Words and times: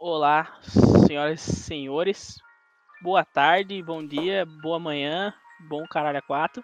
Olá, 0.00 0.60
senhoras 1.08 1.44
e 1.48 1.56
senhores. 1.56 2.36
Boa 3.02 3.24
tarde, 3.24 3.82
bom 3.82 4.06
dia, 4.06 4.46
boa 4.46 4.78
manhã, 4.78 5.34
bom 5.68 5.82
caralho 5.88 6.18
a 6.18 6.22
quatro. 6.22 6.62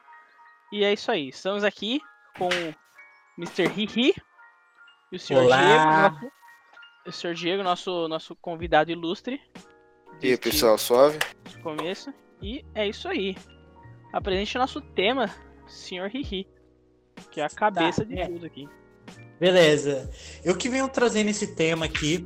E 0.73 0.85
é 0.85 0.93
isso 0.93 1.11
aí. 1.11 1.31
Estamos 1.31 1.65
aqui 1.65 2.01
com 2.39 2.47
o 2.47 2.75
Mr. 3.37 3.65
Hihi 3.77 4.15
e 5.11 5.17
o 5.17 5.19
Sr. 5.19 5.35
Olá. 5.39 5.59
Diego, 5.59 5.85
nosso, 5.85 6.33
o 7.09 7.13
Sr. 7.13 7.35
Diego, 7.35 7.63
nosso 7.65 8.07
nosso 8.07 8.37
convidado 8.37 8.93
ilustre. 8.93 9.41
E 10.23 10.31
aí, 10.31 10.39
pessoal, 10.39 10.79
suave? 10.79 11.19
Começo. 11.61 12.15
E 12.41 12.65
é 12.73 12.87
isso 12.87 13.09
aí. 13.09 13.37
Apresente 14.13 14.57
o 14.57 14.61
nosso 14.61 14.81
tema, 14.81 15.29
Sr. 15.67 16.09
Hihi, 16.15 16.47
que 17.33 17.41
é 17.41 17.45
a 17.45 17.51
cabeça 17.51 18.05
de 18.05 18.17
é. 18.17 18.29
tudo 18.29 18.47
aqui. 18.47 18.69
Beleza. 19.41 20.09
Eu 20.45 20.57
que 20.57 20.69
venho 20.69 20.89
trazendo 20.89 21.31
esse 21.31 21.57
tema 21.57 21.87
aqui 21.87 22.25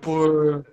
por, 0.00 0.64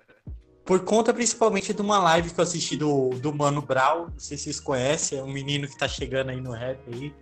por 0.64 0.80
conta 0.84 1.12
principalmente 1.12 1.72
de 1.72 1.80
uma 1.80 1.98
live 1.98 2.30
que 2.30 2.40
eu 2.40 2.42
assisti 2.44 2.76
do, 2.76 3.10
do 3.10 3.32
Mano 3.32 3.62
Brown. 3.62 4.08
Não 4.10 4.18
sei 4.18 4.36
se 4.36 4.44
vocês 4.44 4.60
conhecem, 4.60 5.18
é 5.18 5.22
um 5.22 5.32
menino 5.32 5.68
que 5.68 5.78
tá 5.78 5.88
chegando 5.88 6.30
aí 6.30 6.40
no 6.40 6.52
rap 6.52 6.80
aí. 6.92 7.14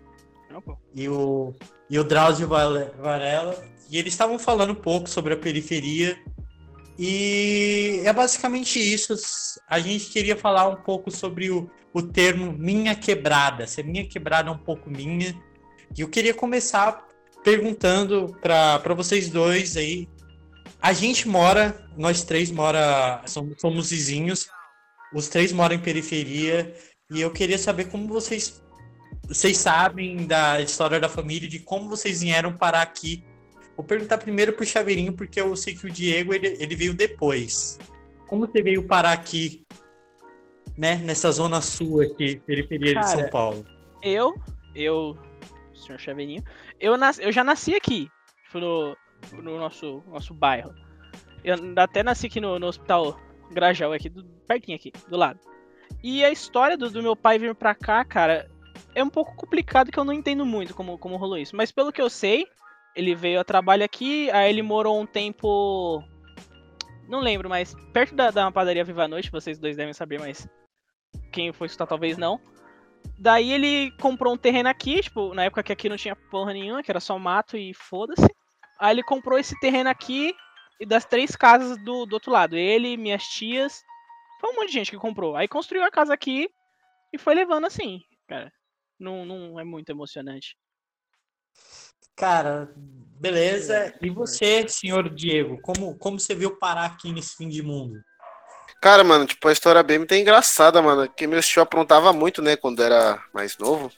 E 0.95 1.09
o, 1.09 1.53
e 1.91 1.99
o 1.99 2.05
Drauzio 2.05 2.49
Varela. 2.49 3.63
E 3.91 3.99
eles 3.99 4.13
estavam 4.13 4.39
falando 4.39 4.71
um 4.71 4.77
pouco 4.77 5.09
sobre 5.09 5.35
a 5.35 5.37
periferia. 5.37 6.17
E 6.99 8.03
é 8.05 8.13
basicamente 8.13 8.79
isso. 8.79 9.15
A 9.69 9.81
gente 9.81 10.11
queria 10.11 10.37
falar 10.37 10.69
um 10.69 10.77
pouco 10.77 11.11
sobre 11.11 11.51
o, 11.51 11.69
o 11.93 12.03
termo 12.03 12.53
minha 12.53 12.95
quebrada. 12.95 13.67
Se 13.67 13.81
a 13.81 13.85
minha 13.85 14.07
quebrada 14.07 14.49
é 14.49 14.53
um 14.53 14.59
pouco 14.59 14.89
minha. 14.91 15.35
E 15.97 16.01
eu 16.01 16.09
queria 16.09 16.35
começar 16.35 17.07
perguntando 17.43 18.37
para 18.41 18.95
vocês 18.95 19.29
dois 19.29 19.77
aí. 19.77 20.09
A 20.85 20.93
gente 20.93 21.27
mora, 21.27 21.75
nós 21.97 22.25
três 22.25 22.51
mora, 22.51 23.23
somos, 23.25 23.59
somos 23.59 23.89
vizinhos. 23.89 24.51
Os 25.15 25.29
três 25.29 25.51
moram 25.51 25.77
em 25.77 25.79
periferia. 25.79 26.75
E 27.11 27.23
eu 27.23 27.31
queria 27.31 27.57
saber 27.57 27.87
como 27.87 28.07
vocês 28.07 28.63
vocês 29.27 29.57
sabem 29.57 30.27
da 30.27 30.61
história 30.61 31.01
da 31.01 31.09
família, 31.09 31.49
de 31.49 31.59
como 31.59 31.89
vocês 31.89 32.21
vieram 32.21 32.53
parar 32.53 32.83
aqui. 32.83 33.25
Vou 33.75 33.83
perguntar 33.83 34.19
primeiro 34.19 34.53
pro 34.53 34.67
Chaveirinho, 34.67 35.15
porque 35.15 35.41
eu 35.41 35.57
sei 35.57 35.75
que 35.75 35.87
o 35.87 35.91
Diego 35.91 36.35
ele, 36.35 36.49
ele 36.61 36.77
veio 36.77 36.93
depois. 36.93 37.79
Como 38.27 38.47
você 38.47 38.61
veio 38.61 38.87
parar 38.87 39.13
aqui, 39.13 39.65
né, 40.77 40.97
nessa 40.97 41.33
zona 41.33 41.63
sul 41.63 42.03
aqui, 42.03 42.37
periferia 42.41 42.89
de 42.89 42.95
Cara, 42.97 43.07
São 43.07 43.31
Paulo? 43.31 43.65
Eu, 44.03 44.35
eu, 44.75 45.17
senhor 45.73 45.99
Chaveirinho, 45.99 46.45
eu, 46.79 46.99
nas, 46.99 47.19
eu 47.19 47.33
já 47.33 47.43
nasci 47.43 47.75
aqui, 47.75 48.11
tipo, 48.45 48.95
no, 49.33 49.43
no 49.43 49.59
nosso, 49.59 50.03
nosso 50.07 50.35
bairro. 50.35 50.75
Eu 51.43 51.57
até 51.77 52.03
nasci 52.03 52.27
aqui 52.27 52.41
no, 52.41 52.59
no 52.59 52.67
hospital 52.67 53.19
Grajaú, 53.53 53.93
aqui, 53.93 54.09
do, 54.09 54.25
pertinho 54.47 54.77
aqui, 54.77 54.93
do 55.09 55.17
lado. 55.17 55.39
E 56.03 56.25
a 56.25 56.31
história 56.31 56.77
do, 56.77 56.91
do 56.91 57.03
meu 57.03 57.15
pai 57.15 57.39
vir 57.39 57.55
pra 57.55 57.75
cá, 57.75 58.05
cara, 58.05 58.51
é 58.95 59.03
um 59.03 59.11
pouco 59.11 59.35
complicado 59.37 59.91
que 59.91 59.99
eu 59.99 60.05
não 60.05 60.13
entendo 60.13 60.47
muito 60.47 60.75
como, 60.75 60.99
como 60.99 61.17
rolou 61.17 61.39
isso. 61.39 61.57
Mas 61.57 61.71
pelo 61.71 61.93
que 61.93 62.01
eu 62.01 62.09
sei, 62.09 62.47
ele 62.95 63.15
veio 63.15 63.41
a 63.41 63.45
trabalho 63.45 63.85
aqui, 63.85 64.31
aí 64.31 64.51
ele 64.51 64.63
morou 64.63 65.01
um 65.01 65.07
tempo. 65.07 66.03
Não 67.09 67.21
lembro, 67.21 67.49
mas 67.49 67.75
perto 67.93 68.15
da, 68.15 68.31
da 68.31 68.51
padaria 68.51 68.85
Viva 68.85 69.05
a 69.05 69.09
Noite, 69.09 69.31
vocês 69.31 69.59
dois 69.59 69.77
devem 69.77 69.93
saber, 69.93 70.19
mas 70.19 70.49
quem 71.33 71.53
for 71.53 71.67
escutar 71.67 71.87
talvez 71.87 72.17
não. 72.17 72.41
Daí 73.19 73.53
ele 73.53 73.91
comprou 74.01 74.33
um 74.33 74.39
terreno 74.39 74.69
aqui, 74.69 75.03
tipo, 75.03 75.35
na 75.35 75.45
época 75.45 75.63
que 75.63 75.73
aqui 75.73 75.89
não 75.89 75.97
tinha 75.97 76.17
porra 76.17 76.53
nenhuma, 76.53 76.83
que 76.83 76.91
era 76.91 77.01
só 77.01 77.19
mato 77.19 77.57
e 77.57 77.75
foda-se. 77.75 78.27
Aí 78.85 78.93
ele 78.93 79.03
comprou 79.03 79.39
esse 79.39 79.59
terreno 79.61 79.89
aqui 79.89 80.37
e 80.79 80.85
das 80.85 81.07
três 81.07 81.35
casas 81.35 81.79
do, 81.79 82.05
do 82.05 82.13
outro 82.13 82.31
lado. 82.31 82.55
Ele, 82.55 82.99
minhas 82.99 83.23
tias. 83.23 83.83
Foi 84.39 84.51
um 84.51 84.57
monte 84.57 84.67
de 84.67 84.73
gente 84.75 84.91
que 84.91 84.99
comprou. 84.99 85.35
Aí 85.37 85.49
construiu 85.49 85.83
a 85.85 85.91
casa 85.91 86.13
aqui 86.13 86.51
e 87.11 87.17
foi 87.17 87.35
levando 87.35 87.67
assim, 87.67 88.03
cara. 88.29 88.53
Não, 89.01 89.25
não 89.25 89.59
é 89.59 89.65
muito 89.65 89.89
emocionante. 89.89 90.55
Cara, 92.15 92.75
beleza. 92.77 93.95
E 94.03 94.11
você, 94.11 94.69
senhor 94.69 95.09
Diego, 95.09 95.59
como, 95.63 95.97
como 95.97 96.21
você 96.21 96.35
veio 96.35 96.59
parar 96.59 96.85
aqui 96.85 97.11
nesse 97.11 97.37
fim 97.37 97.49
de 97.49 97.63
mundo? 97.63 98.05
Cara, 98.83 99.03
mano, 99.03 99.25
tipo, 99.25 99.49
a 99.49 99.53
história 99.53 99.83
bem 99.83 99.97
muito 99.97 100.15
engraçada, 100.15 100.83
mano. 100.83 101.09
Que 101.09 101.27
meu 101.27 101.43
tio 101.43 101.63
aprontava 101.63 102.13
muito, 102.13 102.43
né, 102.43 102.55
quando 102.55 102.83
era 102.83 103.25
mais 103.33 103.57
novo. 103.57 103.91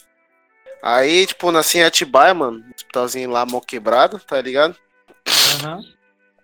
Aí, 0.83 1.27
tipo, 1.27 1.51
nasci 1.51 1.79
em 1.79 1.85
Atibaia, 1.85 2.33
mano. 2.35 2.63
Hospitalzinho 2.75 3.31
lá, 3.31 3.45
mó 3.47 3.61
quebrado, 3.61 4.19
tá 4.21 4.41
ligado? 4.41 4.77
Aham. 5.65 5.81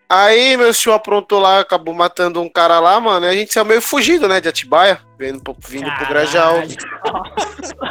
Aí, 0.08 0.58
meu 0.58 0.74
tio 0.74 0.92
aprontou 0.92 1.40
lá, 1.40 1.60
acabou 1.60 1.94
matando 1.94 2.38
um 2.42 2.48
cara 2.48 2.78
lá, 2.80 3.00
mano. 3.00 3.24
E 3.24 3.28
a 3.30 3.32
gente 3.32 3.50
saiu 3.52 3.64
meio 3.64 3.80
fugido, 3.80 4.28
né, 4.28 4.42
de 4.42 4.48
Atibaia. 4.48 5.00
Vindo, 5.18 5.42
pro- 5.42 5.56
vindo 5.58 5.90
pro 5.96 6.06
Grajaú. 6.08 6.62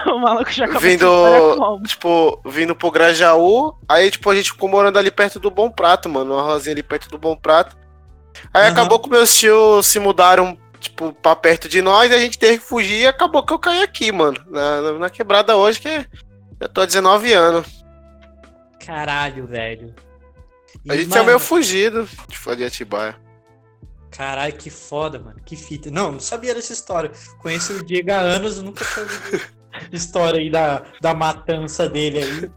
O 0.06 0.20
maluco 0.20 0.52
já 0.52 0.66
acabou 0.66 0.82
Vindo-? 0.82 1.82
Tipo, 1.88 2.42
vindo 2.46 2.76
pro 2.76 2.92
Grajaú. 2.92 3.74
Aí, 3.88 4.12
tipo, 4.12 4.30
a 4.30 4.36
gente 4.36 4.52
ficou 4.52 4.68
morando 4.70 5.00
ali 5.00 5.10
perto 5.10 5.40
do 5.40 5.50
Bom 5.50 5.70
Prato, 5.72 6.10
mano. 6.10 6.34
Uma 6.34 6.44
rosinha 6.44 6.74
ali 6.74 6.84
perto 6.84 7.10
do 7.10 7.18
Bom 7.18 7.36
Prato. 7.36 7.76
Aí 8.54 8.64
Aham. 8.64 8.72
acabou 8.72 9.00
que 9.00 9.10
meus 9.10 9.34
tios 9.36 9.88
se 9.88 10.00
mudaram, 10.00 10.58
tipo, 10.80 11.14
pra 11.14 11.36
perto 11.36 11.70
de 11.70 11.82
nós. 11.82 12.12
E 12.12 12.16
a 12.16 12.20
gente 12.20 12.38
teve 12.38 12.58
que 12.60 12.64
fugir 12.66 13.02
e 13.02 13.08
acabou 13.08 13.42
que 13.44 13.54
eu 13.54 13.60
caí 13.60 13.82
aqui, 13.82 14.12
mano. 14.12 14.38
Na, 14.48 14.82
na- 14.82 14.92
na 15.00 15.10
quebrada 15.10 15.56
hoje, 15.56 15.80
que 15.80 16.06
eu 16.62 16.70
tô 16.70 16.82
há 16.82 16.86
19 16.86 17.34
anos. 17.34 17.84
Caralho, 18.86 19.46
velho. 19.48 19.94
A 20.88 20.96
E, 20.96 21.00
gente 21.00 21.10
mano, 21.10 21.14
saiu 21.14 21.26
meio 21.26 21.40
fugido, 21.40 22.08
tipo, 22.30 22.56
de 22.56 22.64
Atibaia. 22.64 23.16
Caralho, 24.10 24.54
que 24.54 24.70
foda, 24.70 25.20
mano. 25.20 25.40
Que 25.46 25.56
fita. 25.56 25.90
Não, 25.92 26.14
não 26.14 26.20
sabia 26.20 26.54
dessa 26.54 26.74
história. 26.74 27.12
Conheço 27.40 27.74
o 27.74 27.86
Diego 27.86 28.12
há 28.12 28.18
anos, 28.20 28.62
nunca 28.62 28.84
ouvido 29.00 29.42
história 29.92 30.40
aí 30.40 30.50
da, 30.50 30.84
da 31.02 31.14
matança 31.14 31.88
dele 31.88 32.20
aí. 32.20 32.52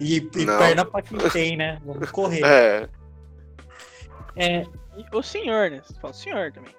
E, 0.00 0.16
e 0.16 0.46
perna 0.46 0.84
pra 0.84 1.02
quem 1.02 1.18
tem, 1.30 1.56
né? 1.56 1.78
Vamos 1.84 2.10
correr. 2.10 2.42
É. 2.44 2.88
É, 4.36 4.62
O 5.12 5.22
senhor, 5.22 5.70
né? 5.70 5.82
Você 5.84 5.94
fala 6.00 6.14
o 6.14 6.16
senhor 6.16 6.52
também. 6.52 6.74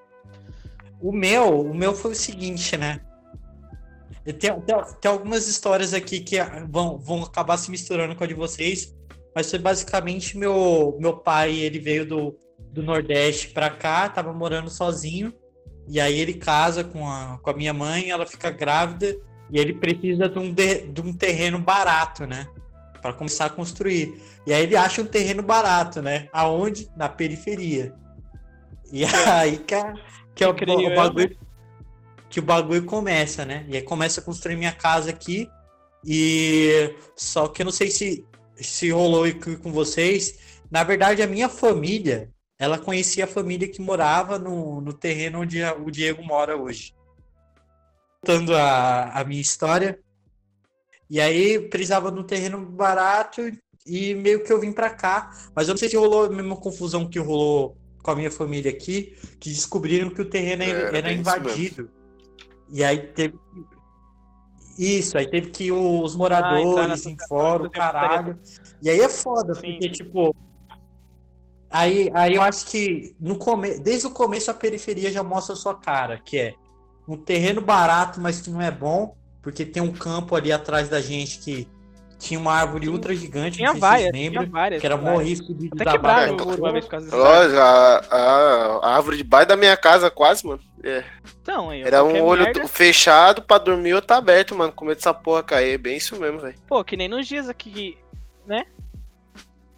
o 0.99 1.11
meu, 1.11 1.61
o 1.61 1.73
meu 1.75 1.93
foi 1.93 2.11
o 2.11 2.15
seguinte, 2.15 2.75
né? 2.77 2.99
Tenho, 4.39 4.61
tem, 4.61 4.75
tem 5.01 5.11
algumas 5.11 5.47
histórias 5.47 5.93
aqui 5.93 6.19
que 6.19 6.37
vão, 6.69 6.99
vão 6.99 7.23
acabar 7.23 7.57
se 7.57 7.71
misturando 7.71 8.15
com 8.15 8.23
a 8.23 8.27
de 8.27 8.35
vocês, 8.35 8.95
mas 9.35 9.49
foi 9.49 9.57
basicamente 9.57 10.37
meu, 10.37 10.95
meu 10.99 11.17
pai, 11.17 11.55
ele 11.55 11.79
veio 11.79 12.05
do, 12.05 12.37
do 12.71 12.83
Nordeste 12.83 13.49
pra 13.49 13.69
cá, 13.69 14.07
tava 14.09 14.31
morando 14.31 14.69
sozinho, 14.69 15.33
e 15.87 15.99
aí 15.99 16.19
ele 16.19 16.35
casa 16.35 16.83
com 16.83 17.09
a, 17.09 17.39
com 17.41 17.49
a 17.49 17.53
minha 17.53 17.73
mãe, 17.73 18.11
ela 18.11 18.25
fica 18.25 18.51
grávida, 18.51 19.17
e 19.49 19.59
ele 19.59 19.73
precisa 19.73 20.29
de 20.29 20.37
um, 20.37 20.53
de, 20.53 20.87
de 20.87 21.01
um 21.01 21.11
terreno 21.11 21.57
barato, 21.59 22.25
né? 22.27 22.47
Pra 23.01 23.11
começar 23.11 23.45
a 23.45 23.49
construir. 23.49 24.21
E 24.45 24.53
aí 24.53 24.63
ele 24.63 24.75
acha 24.77 25.01
um 25.01 25.05
terreno 25.05 25.41
barato, 25.41 26.01
né? 26.01 26.29
Aonde? 26.31 26.87
Na 26.95 27.09
periferia. 27.09 27.93
E 28.93 29.03
aí 29.27 29.57
que, 29.57 29.73
é- 29.73 29.93
que 30.35 30.43
é 30.43 30.47
o, 30.47 30.53
o 30.53 30.81
eu, 30.81 30.95
bagulho 30.95 31.37
que 32.31 32.39
o 32.39 32.43
bagulho 32.43 32.85
começa, 32.85 33.45
né? 33.45 33.65
E 33.67 33.75
aí 33.75 33.83
começa 33.83 34.21
a 34.21 34.23
construir 34.23 34.55
minha 34.55 34.71
casa 34.71 35.09
aqui. 35.09 35.49
E 36.03 36.95
só 37.15 37.47
que 37.49 37.61
eu 37.61 37.65
não 37.65 37.71
sei 37.71 37.91
se, 37.91 38.25
se 38.55 38.89
rolou 38.89 39.25
aqui 39.25 39.57
com 39.57 39.71
vocês. 39.71 40.39
Na 40.71 40.83
verdade, 40.83 41.21
a 41.21 41.27
minha 41.27 41.49
família, 41.49 42.31
ela 42.57 42.79
conhecia 42.79 43.25
a 43.25 43.27
família 43.27 43.67
que 43.67 43.81
morava 43.81 44.39
no, 44.39 44.79
no 44.79 44.93
terreno 44.93 45.41
onde 45.41 45.61
o 45.63 45.91
Diego 45.91 46.23
mora 46.23 46.55
hoje. 46.55 46.95
Contando 48.21 48.55
a, 48.55 49.11
a 49.19 49.23
minha 49.25 49.41
história. 49.41 49.99
E 51.09 51.19
aí 51.19 51.59
precisava 51.59 52.09
de 52.09 52.19
um 52.19 52.23
terreno 52.23 52.65
barato 52.65 53.41
e 53.85 54.15
meio 54.15 54.41
que 54.43 54.53
eu 54.53 54.59
vim 54.61 54.71
pra 54.71 54.89
cá. 54.89 55.31
Mas 55.53 55.67
eu 55.67 55.73
não 55.73 55.77
sei 55.77 55.89
se 55.89 55.97
rolou 55.97 56.25
a 56.25 56.29
mesma 56.29 56.55
confusão 56.55 57.09
que 57.09 57.19
rolou 57.19 57.77
com 58.01 58.11
a 58.11 58.15
minha 58.15 58.31
família 58.31 58.71
aqui, 58.71 59.15
que 59.39 59.49
descobriram 59.49 60.09
que 60.09 60.21
o 60.21 60.29
terreno 60.29 60.63
É, 60.63 60.69
era, 60.69 60.97
era 60.97 61.11
isso 61.11 61.29
mesmo. 61.29 61.49
invadido. 61.49 62.00
E 62.71 62.83
aí 62.83 62.99
teve. 63.07 63.37
Isso, 64.77 65.17
aí 65.17 65.29
teve 65.29 65.49
que 65.51 65.71
os 65.71 66.15
Ah, 66.15 66.17
moradores 66.17 66.89
nessa- 66.89 67.09
em 67.09 67.15
nessa 67.15 67.27
caralho. 67.69 68.39
E 68.81 68.89
aí 68.89 68.99
é 68.99 69.09
foda, 69.09 69.53
Sim, 69.55 69.73
porque, 69.73 69.89
tipo. 69.89 70.35
Aí, 71.69 72.09
aí 72.13 72.35
eu 72.35 72.41
acho 72.41 72.65
que 72.65 73.15
no 73.19 73.37
come... 73.37 73.79
desde 73.79 74.07
o 74.07 74.11
começo 74.11 74.51
a 74.51 74.53
periferia 74.53 75.11
já 75.11 75.23
mostra 75.23 75.53
a 75.53 75.57
sua 75.57 75.73
cara, 75.75 76.17
que 76.19 76.37
é 76.37 76.53
um 77.07 77.15
terreno 77.15 77.61
barato, 77.61 78.19
mas 78.19 78.41
que 78.41 78.49
não 78.49 78.61
é 78.61 78.69
bom, 78.71 79.15
porque 79.41 79.65
tem 79.65 79.81
um 79.81 79.91
campo 79.91 80.35
ali 80.35 80.51
atrás 80.51 80.89
da 80.89 80.99
gente 80.99 81.39
que 81.39 81.67
tinha 82.21 82.39
uma 82.39 82.53
árvore 82.53 82.81
Tinha- 82.81 82.91
ultra 82.93 83.15
gigante, 83.15 83.57
Tinha 83.57 83.73
não 83.73 83.79
várias, 83.79 84.11
lembram, 84.13 84.43
tinha 84.43 84.51
várias. 84.51 84.79
que 84.79 84.85
era 84.85 84.95
várias. 84.95 85.13
morrisco 85.19 85.53
de 85.55 85.69
Até 85.73 85.83
causa 86.87 87.05
disso. 87.07 87.17
Lógico, 87.17 87.59
a, 87.59 87.97
a, 88.11 88.79
a 88.87 88.95
árvore 88.95 89.17
de 89.17 89.23
baixo 89.23 89.47
da 89.47 89.57
minha 89.57 89.75
casa, 89.75 90.11
quase, 90.11 90.45
mano. 90.45 90.61
É. 90.83 91.03
Então, 91.41 91.69
aí, 91.69 91.81
Era 91.81 92.03
um 92.03 92.23
olho 92.23 92.43
merda- 92.43 92.67
fechado 92.67 93.41
pra 93.41 93.57
dormir, 93.57 93.93
outro 93.93 94.15
aberto, 94.15 94.55
mano. 94.55 94.71
Com 94.71 94.85
medo 94.85 94.97
dessa 94.97 95.13
porra 95.13 95.43
cair. 95.43 95.73
É 95.73 95.77
bem 95.77 95.97
isso 95.97 96.19
mesmo, 96.19 96.39
velho. 96.39 96.55
Pô, 96.67 96.83
que 96.83 96.95
nem 96.97 97.07
nos 97.07 97.27
dias 97.27 97.49
aqui. 97.49 97.97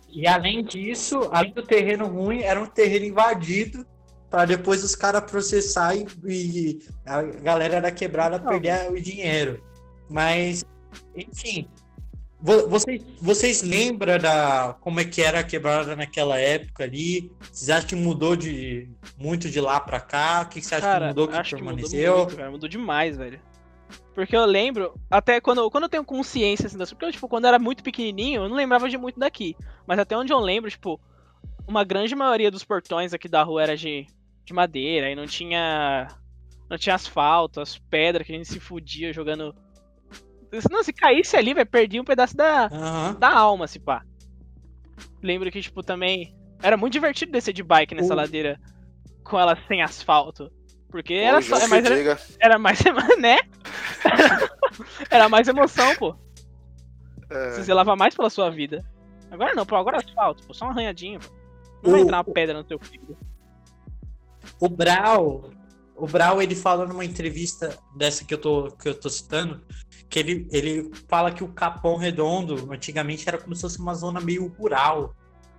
E 0.09 0.27
além 0.27 0.63
disso, 0.63 1.29
além 1.31 1.51
do 1.53 1.63
terreno 1.63 2.07
ruim, 2.07 2.41
era 2.41 2.61
um 2.61 2.65
terreno 2.65 3.05
invadido 3.05 3.85
pra 4.29 4.45
depois 4.45 4.83
os 4.83 4.95
caras 4.95 5.29
processar 5.29 5.95
e, 5.95 6.05
e 6.25 6.79
a 7.05 7.21
galera 7.21 7.81
da 7.81 7.91
quebrada 7.91 8.37
Não. 8.37 8.47
perder 8.47 8.91
o 8.91 9.01
dinheiro. 9.01 9.63
Mas, 10.09 10.63
enfim. 11.15 11.67
Vo- 12.43 12.67
Vocês, 12.67 13.01
vocês 13.21 13.61
lembram 13.63 14.19
da 14.19 14.75
como 14.81 14.99
é 14.99 15.05
que 15.05 15.21
era 15.21 15.39
a 15.39 15.43
quebrada 15.43 15.95
naquela 15.95 16.37
época 16.37 16.83
ali? 16.83 17.31
Vocês 17.51 17.69
acham 17.69 17.87
que 17.89 17.95
mudou 17.95 18.35
de 18.35 18.87
muito 19.17 19.49
de 19.49 19.59
lá 19.61 19.79
pra 19.79 19.99
cá? 19.99 20.43
O 20.45 20.49
que 20.49 20.59
que 20.59 20.65
você 20.67 20.75
acha 20.75 20.85
que 20.85 20.91
Cara, 20.93 21.07
mudou, 21.07 21.27
que 21.27 21.35
acho 21.35 21.55
que 21.55 21.61
mudou 21.63 21.75
permaneceu? 21.77 22.17
muito, 22.17 22.35
cara. 22.35 22.51
Mudou 22.51 22.69
demais, 22.69 23.17
velho. 23.17 23.39
Porque 24.13 24.35
eu 24.35 24.45
lembro, 24.45 24.93
até 25.09 25.41
quando, 25.41 25.69
quando 25.71 25.85
eu 25.85 25.89
tenho 25.89 26.03
consciência 26.05 26.67
assim, 26.67 26.77
das 26.77 26.91
porque 26.91 27.05
eu, 27.05 27.11
tipo, 27.11 27.27
quando 27.27 27.45
eu 27.45 27.49
era 27.49 27.57
muito 27.59 27.81
pequenininho, 27.83 28.43
eu 28.43 28.49
não 28.49 28.55
lembrava 28.55 28.87
de 28.87 28.97
muito 28.97 29.19
daqui. 29.19 29.55
Mas 29.87 29.97
até 29.97 30.15
onde 30.15 30.31
eu 30.31 30.39
lembro, 30.39 30.69
tipo, 30.69 30.99
uma 31.67 31.83
grande 31.83 32.15
maioria 32.15 32.51
dos 32.51 32.63
portões 32.63 33.13
aqui 33.13 33.27
da 33.27 33.41
rua 33.41 33.63
era 33.63 33.75
de, 33.77 34.05
de 34.45 34.53
madeira 34.53 35.09
e 35.09 35.15
não 35.15 35.25
tinha 35.25 36.07
não 36.69 36.77
tinha 36.77 36.95
asfalto, 36.95 37.59
as 37.61 37.77
pedras 37.77 38.25
que 38.25 38.33
a 38.33 38.35
gente 38.35 38.47
se 38.47 38.59
fudia 38.59 39.11
jogando. 39.13 39.55
Não, 40.69 40.83
se 40.83 40.93
caísse 40.93 41.35
ali, 41.35 41.53
vai 41.53 41.65
perder 41.65 41.99
um 41.99 42.03
pedaço 42.05 42.35
da, 42.37 42.65
Aham. 42.67 43.15
da 43.19 43.29
alma, 43.33 43.67
se 43.67 43.79
pá. 43.79 44.03
Lembro 45.21 45.51
que, 45.51 45.61
tipo, 45.61 45.81
também. 45.81 46.35
Era 46.61 46.77
muito 46.77 46.93
divertido 46.93 47.31
descer 47.31 47.53
de 47.53 47.63
bike 47.63 47.95
nessa 47.95 48.13
O- 48.13 48.17
ladeira 48.17 48.59
com 49.23 49.39
ela 49.39 49.57
sem 49.67 49.81
asfalto. 49.81 50.51
Porque 50.89 51.13
era 51.15 51.41
só. 51.41 51.57
É, 51.57 51.67
mas 51.67 51.87
que 51.87 51.93
era, 51.93 52.19
era 52.39 52.59
mais. 52.59 52.79
né? 53.19 53.37
era 55.09 55.27
mais 55.29 55.47
emoção, 55.47 55.95
pô. 55.95 56.15
É. 57.29 57.51
Você 57.51 57.63
zelava 57.63 57.95
mais 57.95 58.15
pela 58.15 58.29
sua 58.29 58.49
vida. 58.49 58.85
Agora 59.31 59.55
não, 59.55 59.65
pô, 59.65 59.75
agora 59.75 59.97
é 59.97 59.99
asfalto, 59.99 60.45
pô, 60.45 60.53
só 60.53 60.65
um 60.65 60.69
arranhadinho, 60.69 61.19
pô. 61.19 61.29
Não 61.83 61.91
vai 61.91 62.01
entrar 62.01 62.17
uma 62.17 62.23
pedra 62.33 62.55
no 62.55 62.63
teu 62.63 62.77
filho. 62.79 63.17
O 64.59 64.69
Brau, 64.69 65.49
o 65.95 66.07
Brau, 66.07 66.41
ele 66.41 66.55
fala 66.55 66.85
numa 66.85 67.05
entrevista 67.05 67.77
dessa 67.95 68.25
que 68.25 68.33
eu 68.33 68.37
tô, 68.37 68.71
que 68.71 68.89
eu 68.89 68.95
tô 68.99 69.09
citando, 69.09 69.61
que 70.09 70.19
ele, 70.19 70.47
ele 70.51 70.91
fala 71.07 71.31
que 71.31 71.43
o 71.43 71.47
Capão 71.47 71.95
Redondo 71.97 72.71
antigamente 72.71 73.27
era 73.27 73.37
como 73.37 73.55
se 73.55 73.61
fosse 73.61 73.79
uma 73.79 73.93
zona 73.93 74.19
meio 74.19 74.47
rural. 74.47 75.15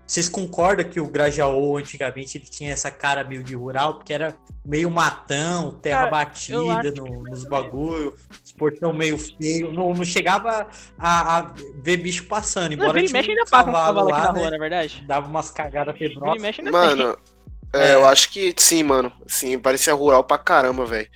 Vocês 0.07 0.29
concordam 0.29 0.87
que 0.87 1.01
o 1.01 1.09
Grajaú 1.09 1.79
antigamente 1.79 2.37
ele 2.37 2.45
tinha 2.45 2.71
essa 2.73 2.91
cara 2.91 3.25
meio 3.25 3.43
de 3.43 3.55
rural, 3.55 3.95
porque 3.95 4.13
era 4.13 4.37
meio 4.63 4.91
matão, 4.91 5.71
terra 5.81 6.01
Cara, 6.01 6.11
batida 6.11 6.91
no- 6.91 7.23
nos 7.23 7.45
bagulho, 7.45 8.15
os 8.45 8.53
portão 8.53 8.93
meio 8.93 9.17
feio, 9.17 9.73
não, 9.73 9.95
não 9.95 10.05
chegava 10.05 10.69
a, 10.99 11.39
a 11.39 11.55
ver 11.83 11.97
bicho 11.97 12.27
passando, 12.27 12.77
Não, 12.77 12.85
embora 12.85 13.01
e 13.01 13.05
tinha 13.07 13.15
mexe 13.15 13.29
um 13.29 13.33
ainda 13.33 13.45
passa 13.51 13.71
um 13.71 13.73
cavalo 13.73 13.85
cavalo 13.87 14.09
aqui 14.11 14.21
lá, 14.21 14.27
na 14.27 14.33
né, 14.35 14.41
rua, 14.41 14.51
na 14.51 14.59
verdade. 14.59 15.05
dava 15.07 15.27
umas 15.27 15.51
cagadas 15.51 15.97
pedrosas. 15.97 16.43
Mano, 16.71 17.17
é, 17.75 17.95
eu 17.95 18.07
acho 18.07 18.31
que 18.31 18.55
sim, 18.57 18.83
mano. 18.83 19.13
Sim, 19.27 19.59
parecia 19.59 19.95
rural 19.95 20.23
pra 20.25 20.39
caramba, 20.39 20.85
velho. 20.87 21.09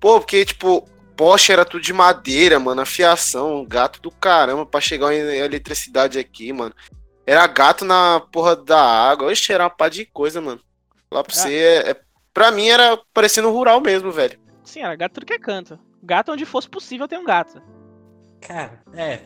Pô, 0.00 0.18
porque, 0.20 0.44
tipo, 0.44 0.88
poste 1.16 1.52
era 1.52 1.64
tudo 1.64 1.82
de 1.82 1.92
madeira, 1.92 2.58
mano. 2.58 2.80
A 2.82 2.86
fiação, 2.86 3.64
gato 3.66 4.00
do 4.00 4.10
caramba 4.10 4.64
pra 4.66 4.80
chegar 4.80 5.12
em 5.14 5.18
eletricidade 5.18 6.18
aqui, 6.18 6.52
mano. 6.52 6.74
Era 7.26 7.46
gato 7.46 7.84
na 7.84 8.20
porra 8.32 8.54
da 8.54 8.80
água. 8.80 9.28
Oxe, 9.32 9.52
era 9.52 9.64
uma 9.64 9.70
pá 9.70 9.88
de 9.88 10.04
coisa, 10.06 10.40
mano. 10.40 10.60
Lá 11.10 11.24
pra 11.24 11.32
Ah. 11.34 11.38
você, 11.38 11.54
é, 11.54 11.90
é- 11.90 12.00
pra 12.32 12.50
mim 12.52 12.68
era 12.68 12.98
parecendo 13.12 13.50
rural 13.50 13.80
mesmo, 13.80 14.12
velho. 14.12 14.38
Sim, 14.64 14.80
era 14.82 14.94
gato 14.94 15.14
tudo 15.14 15.26
que 15.26 15.32
é 15.32 15.38
canto. 15.38 15.78
Gato 16.02 16.30
onde 16.32 16.44
fosse 16.44 16.68
possível 16.68 17.08
tem 17.08 17.18
um 17.18 17.24
gato. 17.24 17.60
Cara, 18.40 18.80
é. 18.94 19.20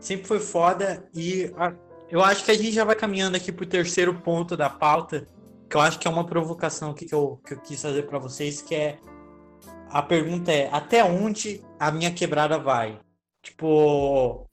Sempre 0.00 0.26
foi 0.26 0.38
foda 0.40 1.06
e 1.14 1.52
a- 1.56 1.72
eu 2.10 2.22
acho 2.22 2.44
que 2.44 2.50
a 2.50 2.54
gente 2.54 2.72
já 2.72 2.84
vai 2.84 2.94
caminhando 2.94 3.36
aqui 3.36 3.50
pro 3.50 3.66
terceiro 3.66 4.14
ponto 4.14 4.56
da 4.56 4.68
pauta, 4.70 5.26
que 5.74 5.78
eu 5.78 5.80
acho 5.80 5.98
que 5.98 6.06
é 6.06 6.10
uma 6.10 6.24
provocação 6.24 6.92
aqui 6.92 7.04
que 7.04 7.12
eu, 7.12 7.40
que 7.44 7.54
eu 7.54 7.58
quis 7.58 7.82
fazer 7.82 8.04
pra 8.04 8.16
vocês, 8.16 8.62
que 8.62 8.76
é 8.76 8.96
a 9.90 10.00
pergunta 10.00 10.52
é 10.52 10.68
até 10.72 11.02
onde 11.02 11.64
a 11.80 11.90
minha 11.90 12.12
quebrada 12.12 12.56
vai? 12.60 13.00
Tipo, 13.42 14.46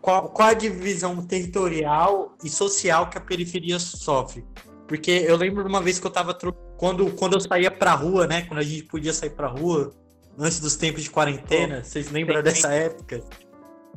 qual, 0.00 0.28
qual 0.28 0.48
a 0.50 0.54
divisão 0.54 1.26
territorial 1.26 2.36
e 2.44 2.48
social 2.48 3.10
que 3.10 3.18
a 3.18 3.20
periferia 3.20 3.80
sofre? 3.80 4.44
Porque 4.86 5.10
eu 5.10 5.36
lembro 5.36 5.64
de 5.64 5.68
uma 5.68 5.82
vez 5.82 5.98
que 5.98 6.06
eu 6.06 6.10
tava 6.10 6.38
quando 6.76 7.10
quando 7.16 7.32
eu 7.32 7.40
saía 7.40 7.70
pra 7.72 7.94
rua, 7.94 8.28
né, 8.28 8.42
quando 8.42 8.60
a 8.60 8.62
gente 8.62 8.84
podia 8.84 9.12
sair 9.12 9.30
pra 9.30 9.48
rua, 9.48 9.90
antes 10.38 10.60
dos 10.60 10.76
tempos 10.76 11.02
de 11.02 11.10
quarentena, 11.10 11.82
vocês 11.82 12.12
lembram 12.12 12.44
dessa 12.44 12.72
época? 12.72 13.24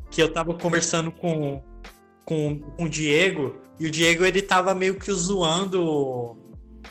Que 0.09 0.23
eu 0.23 0.33
tava 0.33 0.55
conversando 0.55 1.11
com, 1.11 1.61
com, 2.25 2.61
com 2.61 2.83
o 2.85 2.89
Diego, 2.89 3.61
e 3.79 3.85
o 3.85 3.91
Diego 3.91 4.25
ele 4.25 4.41
tava 4.41 4.73
meio 4.73 4.97
que 4.97 5.11
zoando 5.11 6.41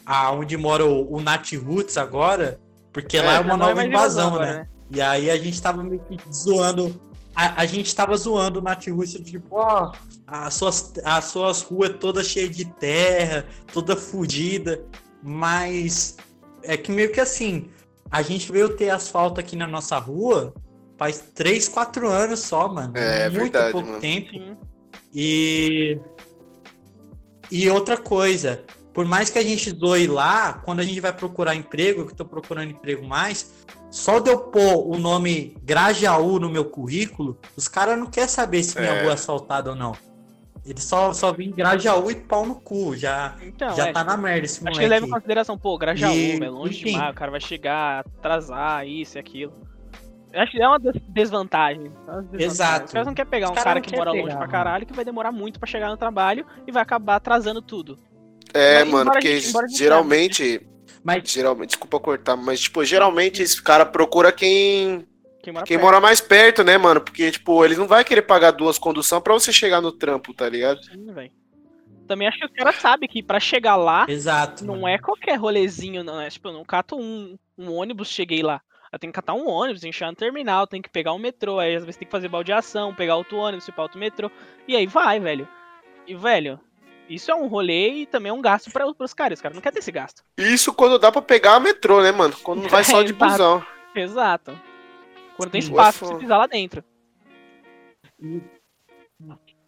aonde 0.05 0.57
mora 0.57 0.85
o, 0.85 1.15
o 1.15 1.21
Nat 1.21 1.53
Roots 1.55 1.97
agora, 1.97 2.61
porque 2.93 3.21
lá 3.21 3.35
é 3.35 3.41
uma 3.41 3.53
Já 3.53 3.57
não 3.57 3.57
nova 3.57 3.75
mais 3.75 3.89
invasão, 3.89 4.29
agora, 4.29 4.47
né? 4.47 4.69
E 4.91 5.01
aí 5.01 5.31
a 5.31 5.37
gente 5.37 5.61
tava 5.61 5.83
meio 5.83 6.01
que 6.01 6.19
zoando. 6.33 7.01
A, 7.35 7.63
a 7.63 7.67
gente 7.67 7.95
tava 7.95 8.17
zoando 8.17 8.59
o 8.59 8.63
Nat 8.63 8.87
Roots, 8.89 9.13
tipo, 9.13 9.57
ó, 9.57 9.93
as 10.27 10.55
suas, 10.55 10.93
as 11.05 11.25
suas 11.27 11.63
ruas 11.63 11.97
todas 11.99 12.27
cheias 12.27 12.55
de 12.55 12.65
terra, 12.65 13.47
toda 13.73 13.97
fodida. 13.97 14.85
Mas 15.23 16.17
é 16.63 16.77
que 16.77 16.91
meio 16.93 17.13
que 17.13 17.21
assim, 17.21 17.71
a 18.11 18.21
gente 18.23 18.51
veio 18.53 18.77
ter 18.77 18.91
asfalto 18.91 19.41
aqui 19.41 19.57
na 19.57 19.67
nossa 19.67 19.99
rua 19.99 20.53
faz 20.99 21.19
3, 21.35 21.69
4 21.69 22.09
anos 22.09 22.41
só, 22.41 22.69
mano. 22.69 22.93
É 22.97 23.29
Muito 23.29 23.43
verdade, 23.43 23.73
pouco 23.73 23.89
mano. 23.89 24.01
tempo. 24.01 24.31
Sim. 24.31 24.57
E. 25.15 25.99
E 27.51 27.69
outra 27.69 27.97
coisa, 27.97 28.65
por 28.93 29.05
mais 29.07 29.31
que 29.31 29.39
a 29.39 29.43
gente 29.43 29.73
doe 29.73 30.07
lá, 30.07 30.55
quando 30.65 30.81
a 30.81 30.83
gente 30.83 31.01
vai 31.01 31.13
procurar 31.13 31.55
emprego, 31.55 32.05
que 32.07 32.13
eu 32.13 32.17
tô 32.17 32.25
procurando 32.25 32.71
emprego 32.71 33.07
mais, 33.07 33.53
só 33.91 34.19
de 34.19 34.31
eu 34.31 34.39
pôr 34.39 34.87
o 34.87 34.99
nome 34.99 35.57
Grajaú 35.63 36.39
no 36.39 36.49
meu 36.51 36.65
currículo, 36.65 37.39
os 37.57 37.69
caras 37.69 37.99
não 37.99 38.07
querem 38.07 38.29
saber 38.29 38.63
se 38.63 38.79
minha 38.79 38.93
É. 38.93 39.03
rua 39.03 39.11
é 39.13 39.15
asfaltada 39.15 39.71
ou 39.71 39.77
não. 39.77 39.93
Eles 40.65 40.85
só, 40.85 41.13
só 41.13 41.33
vêm 41.33 41.51
Grajaú 41.51 42.09
e 42.11 42.15
pau 42.15 42.47
no 42.47 42.55
cu. 42.55 42.95
Já, 42.97 43.35
Então, 43.43 43.75
já 43.75 43.89
é, 43.89 43.93
tá 43.93 44.05
na 44.05 44.17
merda 44.17 44.45
esse 44.45 44.57
Acho 44.59 44.63
moleque. 44.65 44.79
que 44.79 44.85
ele 44.85 44.95
leva 44.95 45.07
em 45.07 45.11
consideração, 45.11 45.59
pô, 45.59 45.77
Grajaú, 45.77 46.13
E, 46.13 46.41
é 46.43 46.49
longe 46.49 46.81
enfim. 46.81 46.93
demais, 46.93 47.11
o 47.11 47.15
cara 47.15 47.31
vai 47.33 47.41
chegar, 47.41 48.01
atrasar, 48.01 48.87
isso 48.87 49.19
e 49.19 49.21
aquilo. 49.21 49.53
Eu 50.33 50.41
acho 50.41 50.53
que 50.53 50.63
é 50.63 50.69
uma 50.69 50.79
des- 50.79 51.03
desvantagem. 51.09 51.87
é 51.87 51.89
uma 52.11 52.23
desvantagem. 52.23 52.47
Exato. 52.47 52.85
Os 52.87 52.93
caras 52.93 53.07
não 53.07 53.15
querem 53.15 53.31
pegar 53.31 53.47
um 53.47 53.55
caras 53.55 53.65
cara 53.65 53.81
não 53.81 53.83
que 53.87 53.97
mora 53.97 54.11
longe 54.11 54.23
pegar, 54.23 54.37
pra 54.37 54.41
mano. 54.47 54.53
caralho, 54.53 54.87
que 54.87 54.93
vai 54.95 55.05
demorar 55.05 55.33
muito 55.33 55.59
pra 55.59 55.67
chegar 55.69 55.89
no 55.91 55.97
trabalho 55.97 56.47
e 56.67 56.71
vai 56.73 56.83
acabar 56.83 57.17
atrasando 57.17 57.61
tudo. 57.61 57.99
É, 58.55 58.85
Mas 58.85 58.93
mano, 58.93 59.11
porque 59.13 59.41
gente- 59.41 59.77
geralmente, 59.77 60.61
Mas 61.05 61.23
geralmente, 61.31 61.71
desculpa 61.71 61.99
cortar, 61.99 62.37
mas, 62.37 62.61
tipo, 62.61 62.85
geralmente 62.85 63.43
esse 63.43 63.61
cara 63.63 63.85
procura 63.87 64.31
quem 64.33 65.07
Quem 65.43 65.53
mora 65.53 65.67
Quem 65.67 65.77
perto. 65.77 65.85
mora 65.85 66.01
mais 66.01 66.21
perto, 66.21 66.63
né, 66.63 66.79
mano? 66.79 67.01
Porque, 67.01 67.31
tipo, 67.33 67.65
eles 67.65 67.77
não 67.77 67.89
vai 67.89 68.05
querer 68.05 68.23
pagar 68.23 68.53
duas 68.53 68.79
condução 68.79 69.21
pra 69.21 69.33
você 69.35 69.53
chegar 69.53 69.81
no 69.81 69.91
trampo, 69.91 70.33
tá 70.33 70.49
ligado? 70.49 70.81
Sim, 70.85 71.13
velho. 71.13 71.33
Também 72.07 72.29
acho 72.29 72.39
que 72.39 72.45
o 72.47 72.53
cara 72.53 72.73
sabe 72.73 73.09
que 73.09 73.23
pra 73.23 73.41
chegar 73.41 73.75
lá, 73.75 74.07
Exato. 74.09 74.65
não 74.65 74.75
mano. 74.75 74.89
é 74.89 74.99
qualquer 74.99 75.35
rolezinho, 75.37 76.05
não. 76.05 76.21
É 76.21 76.29
tipo, 76.31 76.47
eu 76.49 76.53
não 76.53 76.65
cato 76.65 76.95
um, 76.97 77.37
um 77.59 77.73
ônibus, 77.73 78.09
cheguei 78.09 78.43
lá. 78.43 78.61
Eu 78.93 78.99
tenho 78.99 79.13
que 79.13 79.17
catar 79.17 79.35
um 79.35 79.49
ônibus, 79.49 79.81
tem 79.81 79.91
que 79.91 79.97
chegar 79.97 80.11
no 80.11 80.17
terminal, 80.17 80.67
tem 80.67 80.81
que 80.83 80.91
pegar 80.91 81.13
um 81.15 81.19
metrô, 81.19 81.59
aí 81.59 81.75
às 81.75 81.83
vezes 81.85 81.97
tem 81.97 82.07
que 82.07 82.13
fazer 82.13 82.29
baldeação, 82.29 82.95
pegar 82.95 83.17
outro 83.17 83.39
ônibus, 83.39 83.67
ir 83.67 83.73
pra 83.73 83.83
outro 83.85 83.99
metrô. 83.99 84.31
E 84.69 84.77
aí 84.77 84.87
vai, 84.87 85.19
velho. 85.19 85.49
E, 86.07 86.15
velho, 86.15 86.61
isso 87.09 87.31
é 87.31 87.35
um 87.35 87.47
rolê 87.47 88.03
e 88.03 88.07
também 88.07 88.31
é 88.31 88.33
um 88.33 88.41
gasto 88.41 88.71
para 88.71 88.93
pros 88.95 89.15
caras. 89.15 89.39
Os 89.39 89.43
caras 89.43 89.55
não 89.55 89.63
querem 89.63 89.75
ter 89.75 89.81
esse 89.81 89.93
gasto. 89.93 90.23
Isso 90.39 90.73
quando 90.73 90.99
dá 90.99 91.13
pra 91.13 91.23
pegar 91.23 91.61
metrô, 91.61 92.03
né, 92.03 92.13
mano? 92.13 92.35
Quando 92.43 92.63
não 92.63 92.69
vai 92.71 92.85
só 92.85 93.03
de 93.03 93.13
Exato. 93.13 93.31
busão. 93.33 93.67
Exato. 93.95 94.61
Quando 95.37 95.51
tem 95.51 95.61
espaço 95.61 95.99
pra 95.99 96.09
Ufa. 96.09 96.15
você 96.17 96.21
pisar 96.23 96.39
lá 96.39 96.47
dentro. 96.47 96.85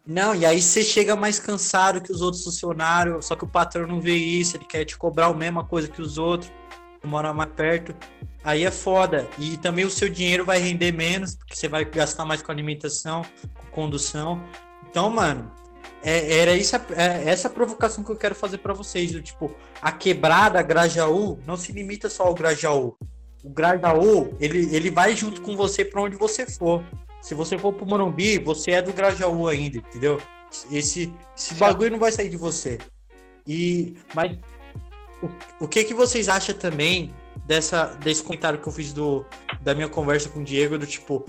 Não, 0.07 0.35
e 0.35 0.45
aí 0.45 0.61
você 0.61 0.83
chega 0.83 1.17
mais 1.17 1.39
cansado 1.39 2.01
que 2.01 2.13
os 2.13 2.21
outros 2.21 2.45
funcionários, 2.45 3.27
só 3.27 3.35
que 3.35 3.45
o 3.45 3.49
patrão 3.49 3.87
não 3.87 4.01
vê 4.01 4.15
isso, 4.15 4.57
ele 4.57 4.65
quer 4.65 4.85
te 4.85 4.97
cobrar 4.97 5.27
a 5.27 5.35
mesma 5.35 5.65
coisa 5.65 5.89
que 5.89 6.03
os 6.03 6.19
outros, 6.19 6.53
mora 7.03 7.33
mais 7.33 7.51
perto. 7.53 7.95
Aí 8.43 8.65
é 8.65 8.71
foda. 8.71 9.27
E 9.39 9.57
também 9.57 9.85
o 9.85 9.91
seu 9.91 10.09
dinheiro 10.09 10.45
vai 10.45 10.59
render 10.59 10.93
menos, 10.93 11.35
porque 11.35 11.57
você 11.57 11.69
vai 11.69 11.85
gastar 11.85 12.25
mais 12.25 12.43
com 12.43 12.53
alimentação, 12.53 13.23
com 13.55 13.67
condução. 13.69 14.43
Então, 14.89 15.09
mano, 15.11 15.51
é- 16.03 16.39
era 16.39 16.55
isso, 16.55 16.77
é 16.77 17.29
essa 17.29 17.49
provocação 17.49 18.05
que 18.05 18.11
eu 18.11 18.17
quero 18.17 18.35
fazer 18.35 18.59
pra 18.59 18.75
vocês. 18.75 19.13
Do, 19.13 19.23
tipo, 19.23 19.55
a 19.81 19.91
quebrada 19.93 20.63
Grajaú 20.63 21.39
não 21.47 21.57
se 21.57 21.73
limita 21.73 22.09
só 22.09 22.25
ao 22.25 22.35
Grajaú. 22.35 22.97
O 23.43 23.51
Grajaú, 23.51 24.35
ele, 24.41 24.75
ele 24.75 24.91
vai 24.91 25.15
junto 25.15 25.41
com 25.43 25.57
você 25.57 25.85
pra 25.85 26.03
onde 26.03 26.17
você 26.17 26.47
for. 26.47 26.83
Se 27.21 27.35
você 27.35 27.57
for 27.57 27.73
pro 27.73 27.87
Morumbi, 27.87 28.39
você 28.39 28.73
é 28.73 28.83
do 28.83 28.93
Grajaú 28.93 29.49
ainda, 29.49 29.79
entendeu? 29.79 30.21
Esse, 30.71 31.13
esse 31.37 31.55
bagulho 31.55 31.91
não 31.91 31.99
vai 31.99 32.13
sair 32.13 32.29
de 32.29 32.37
você. 32.37 32.79
E, 33.47 33.97
mas 34.15 34.39
o, 35.23 35.65
o 35.65 35.69
que 35.69 35.85
que 35.85 35.95
vocês 35.95 36.29
acham 36.29 36.55
também 36.55 37.13
dessa, 37.47 37.87
desse 38.03 38.23
comentário 38.23 38.61
que 38.61 38.67
eu 38.67 38.73
fiz 38.73 38.93
do, 38.93 39.25
da 39.61 39.75
minha 39.75 39.89
conversa 39.89 40.29
com 40.29 40.41
o 40.41 40.45
Diego, 40.45 40.79
do 40.79 40.87
tipo, 40.87 41.25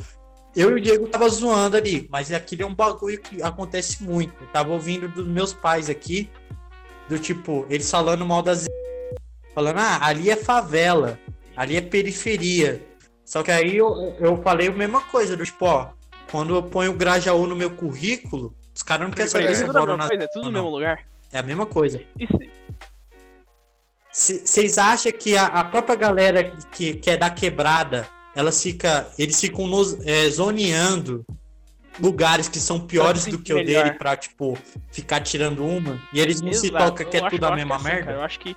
eu 0.55 0.71
e 0.71 0.79
o 0.79 0.81
Diego 0.81 1.07
tava 1.07 1.27
zoando 1.27 1.75
ali, 1.75 2.07
mas 2.09 2.31
aquilo 2.31 2.63
é 2.63 2.65
um 2.65 2.73
bagulho 2.73 3.19
que 3.19 3.41
acontece 3.43 4.01
muito. 4.03 4.33
Eu 4.41 4.47
tava 4.47 4.71
ouvindo 4.71 5.07
dos 5.09 5.27
meus 5.27 5.53
pais 5.53 5.89
aqui, 5.89 6.29
do 7.09 7.19
tipo, 7.19 7.65
eles 7.69 7.89
falando 7.89 8.25
mal 8.25 8.41
das 8.41 8.65
falando, 9.53 9.77
ah, 9.77 9.99
ali 10.01 10.29
é 10.29 10.35
favela, 10.35 11.19
ali 11.55 11.77
é 11.77 11.81
periferia. 11.81 12.81
Só 13.23 13.41
que 13.41 13.51
aí 13.51 13.77
eu, 13.77 14.15
eu 14.19 14.41
falei 14.41 14.67
a 14.67 14.71
mesma 14.71 15.01
coisa, 15.01 15.35
do 15.35 15.45
tipo, 15.45 15.65
ó, 15.65 15.89
quando 16.29 16.55
eu 16.55 16.63
ponho 16.63 16.91
o 16.91 16.95
Grajaú 16.95 17.47
no 17.47 17.55
meu 17.55 17.71
currículo, 17.71 18.53
os 18.73 18.83
caras 18.83 19.07
não 19.07 19.13
querem 19.13 19.29
saber 19.29 19.49
É 19.49 19.53
se 19.53 19.63
eu 19.63 19.73
moro 19.73 19.95
na. 19.97 20.07
coisa, 20.07 20.23
é 20.23 20.27
tudo 20.27 20.45
no 20.45 20.51
mesmo 20.51 20.69
lugar. 20.69 21.05
É 21.31 21.39
a 21.39 21.43
mesma 21.43 21.65
coisa. 21.65 22.01
Vocês 24.11 24.77
acham 24.77 25.11
que 25.11 25.37
a, 25.37 25.45
a 25.45 25.63
própria 25.63 25.95
galera 25.95 26.43
que, 26.71 26.93
que 26.93 27.09
é 27.09 27.17
da 27.17 27.29
quebrada, 27.29 28.07
elas 28.35 28.61
fica, 28.61 29.07
eles 29.17 29.39
ficam 29.39 29.65
nos, 29.67 29.97
é, 30.05 30.29
zoneando 30.29 31.25
lugares 31.99 32.49
que 32.49 32.59
são 32.59 32.79
piores 32.79 33.21
se 33.23 33.31
do 33.31 33.39
que 33.39 33.53
o 33.53 33.57
melhor. 33.57 33.85
dele 33.85 33.97
pra, 33.97 34.17
tipo, 34.17 34.57
ficar 34.91 35.21
tirando 35.21 35.65
uma? 35.65 36.01
E 36.11 36.19
eles 36.19 36.41
não 36.41 36.51
se 36.53 36.67
Exato, 36.67 36.85
tocam 36.85 37.09
que 37.09 37.15
eu 37.17 37.21
é 37.21 37.23
acho- 37.23 37.35
tudo 37.35 37.45
eu 37.45 37.51
a 37.53 37.55
mesma 37.55 37.75
é 37.75 37.77
assim, 37.77 37.85
merda? 37.85 38.03
cara, 38.05 38.17
eu 38.17 38.21
acho 38.23 38.39
que 38.39 38.55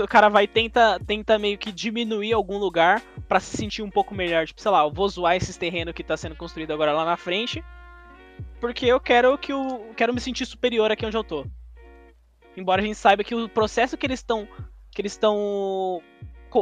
o 0.00 0.06
cara 0.06 0.28
vai 0.28 0.46
tenta, 0.46 1.00
tenta 1.04 1.36
meio 1.38 1.58
que 1.58 1.72
diminuir 1.72 2.32
algum 2.32 2.58
lugar 2.58 3.02
pra 3.28 3.40
se 3.40 3.56
sentir 3.56 3.82
um 3.82 3.90
pouco 3.90 4.14
melhor. 4.14 4.46
Tipo, 4.46 4.60
sei 4.62 4.70
lá, 4.70 4.84
eu 4.84 4.92
vou 4.92 5.08
zoar 5.08 5.34
esses 5.34 5.56
terrenos 5.56 5.92
que 5.94 6.04
tá 6.04 6.16
sendo 6.16 6.36
construído 6.36 6.70
agora 6.72 6.92
lá 6.92 7.04
na 7.04 7.16
frente, 7.16 7.64
porque 8.60 8.86
eu 8.86 9.00
quero 9.00 9.36
que 9.36 9.52
o 9.52 9.92
quero 9.96 10.14
me 10.14 10.20
sentir 10.20 10.46
superior 10.46 10.92
aqui 10.92 11.04
onde 11.04 11.16
eu 11.16 11.24
tô. 11.24 11.44
Embora 12.56 12.80
a 12.80 12.84
gente 12.84 12.96
saiba 12.96 13.24
que 13.24 13.34
o 13.34 13.48
processo 13.48 13.96
que 13.96 14.06
eles 14.06 14.20
estão 14.20 14.46
que 14.92 15.00
eles 15.02 15.10
estão 15.12 16.00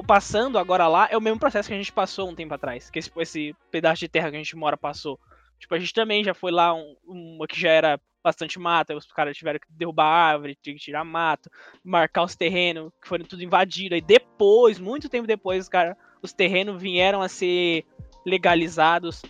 passando 0.00 0.58
agora 0.58 0.86
lá 0.86 1.08
é 1.10 1.18
o 1.18 1.20
mesmo 1.20 1.40
processo 1.40 1.68
que 1.68 1.74
a 1.74 1.78
gente 1.78 1.92
passou 1.92 2.30
um 2.30 2.34
tempo 2.36 2.54
atrás, 2.54 2.88
que 2.88 3.00
esse, 3.00 3.10
esse 3.16 3.56
pedaço 3.72 3.98
de 3.98 4.08
terra 4.08 4.30
que 4.30 4.36
a 4.36 4.38
gente 4.38 4.54
mora 4.54 4.76
passou. 4.76 5.18
Tipo, 5.58 5.74
a 5.74 5.78
gente 5.80 5.92
também 5.92 6.22
já 6.22 6.32
foi 6.32 6.52
lá 6.52 6.72
um, 6.72 6.96
uma 7.04 7.46
que 7.48 7.60
já 7.60 7.70
era 7.70 8.00
bastante 8.22 8.58
mata, 8.58 8.94
os 8.94 9.10
caras 9.10 9.36
tiveram 9.36 9.58
que 9.58 9.66
derrubar 9.70 10.06
árvore, 10.06 10.56
tinha 10.62 10.76
que 10.76 10.80
tirar 10.82 11.04
mato, 11.04 11.50
marcar 11.84 12.22
os 12.22 12.36
terrenos, 12.36 12.92
que 13.02 13.08
foram 13.08 13.24
tudo 13.24 13.42
invadidos. 13.42 13.96
Aí 13.96 14.00
depois, 14.00 14.78
muito 14.78 15.08
tempo 15.08 15.26
depois, 15.26 15.64
os, 15.64 15.68
cara, 15.68 15.96
os 16.22 16.32
terrenos 16.32 16.80
vieram 16.80 17.20
a 17.20 17.28
ser 17.28 17.84
legalizados, 18.24 19.22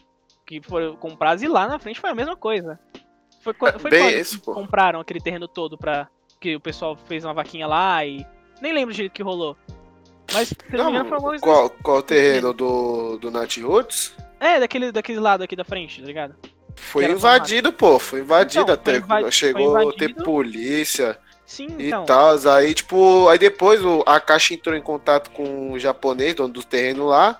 que 0.46 0.60
foram 0.60 0.94
comprados, 0.96 1.42
e 1.42 1.48
lá 1.48 1.66
na 1.66 1.78
frente 1.78 2.00
foi 2.00 2.10
a 2.10 2.14
mesma 2.14 2.36
coisa. 2.36 2.78
Foi, 3.42 3.54
foi 3.54 3.90
Bem 3.90 4.02
quando 4.02 4.14
isso, 4.14 4.40
compraram 4.40 5.00
aquele 5.00 5.20
terreno 5.20 5.48
todo 5.48 5.76
pra. 5.76 6.08
Que 6.40 6.56
o 6.56 6.60
pessoal 6.60 6.96
fez 6.96 7.24
uma 7.24 7.34
vaquinha 7.34 7.66
lá 7.66 8.04
e. 8.04 8.24
Nem 8.60 8.72
lembro 8.72 8.94
direito 8.94 9.12
que 9.12 9.22
rolou. 9.22 9.56
Mas, 10.32 10.48
se 10.48 10.56
não, 10.70 10.86
me 10.86 10.90
engano, 10.92 11.04
foi 11.08 11.14
alguma 11.16 11.30
coisa 11.32 11.44
qual, 11.44 11.70
qual 11.82 11.96
o 11.98 12.02
terreno 12.02 12.52
do, 12.52 13.18
do 13.18 13.30
Nat 13.30 13.56
Roots? 13.58 14.14
É, 14.40 14.58
daquele, 14.58 14.90
daquele 14.90 15.20
lado 15.20 15.42
aqui 15.44 15.54
da 15.54 15.64
frente, 15.64 16.00
tá 16.00 16.06
ligado? 16.06 16.34
Foi 16.74 17.04
invadido, 17.04 17.72
pô. 17.72 17.98
Foi 17.98 18.20
invadido 18.20 18.62
Então, 18.62 18.74
até. 18.74 18.92
foi 18.92 19.00
invadi- 19.00 19.32
Chegou 19.32 19.72
foi 19.72 19.88
a 19.88 19.92
ter 19.92 20.14
polícia 20.14 21.18
Sim, 21.46 21.68
e 21.78 21.88
então. 21.88 22.04
tal. 22.04 22.36
Aí, 22.54 22.74
tipo, 22.74 23.28
aí 23.28 23.38
depois 23.38 23.84
o, 23.84 24.02
a 24.06 24.18
Caixa 24.18 24.54
entrou 24.54 24.74
em 24.74 24.82
contato 24.82 25.30
com 25.30 25.72
o 25.72 25.78
japonês, 25.78 26.34
dono 26.34 26.52
do 26.52 26.64
terreno 26.64 27.06
lá. 27.06 27.38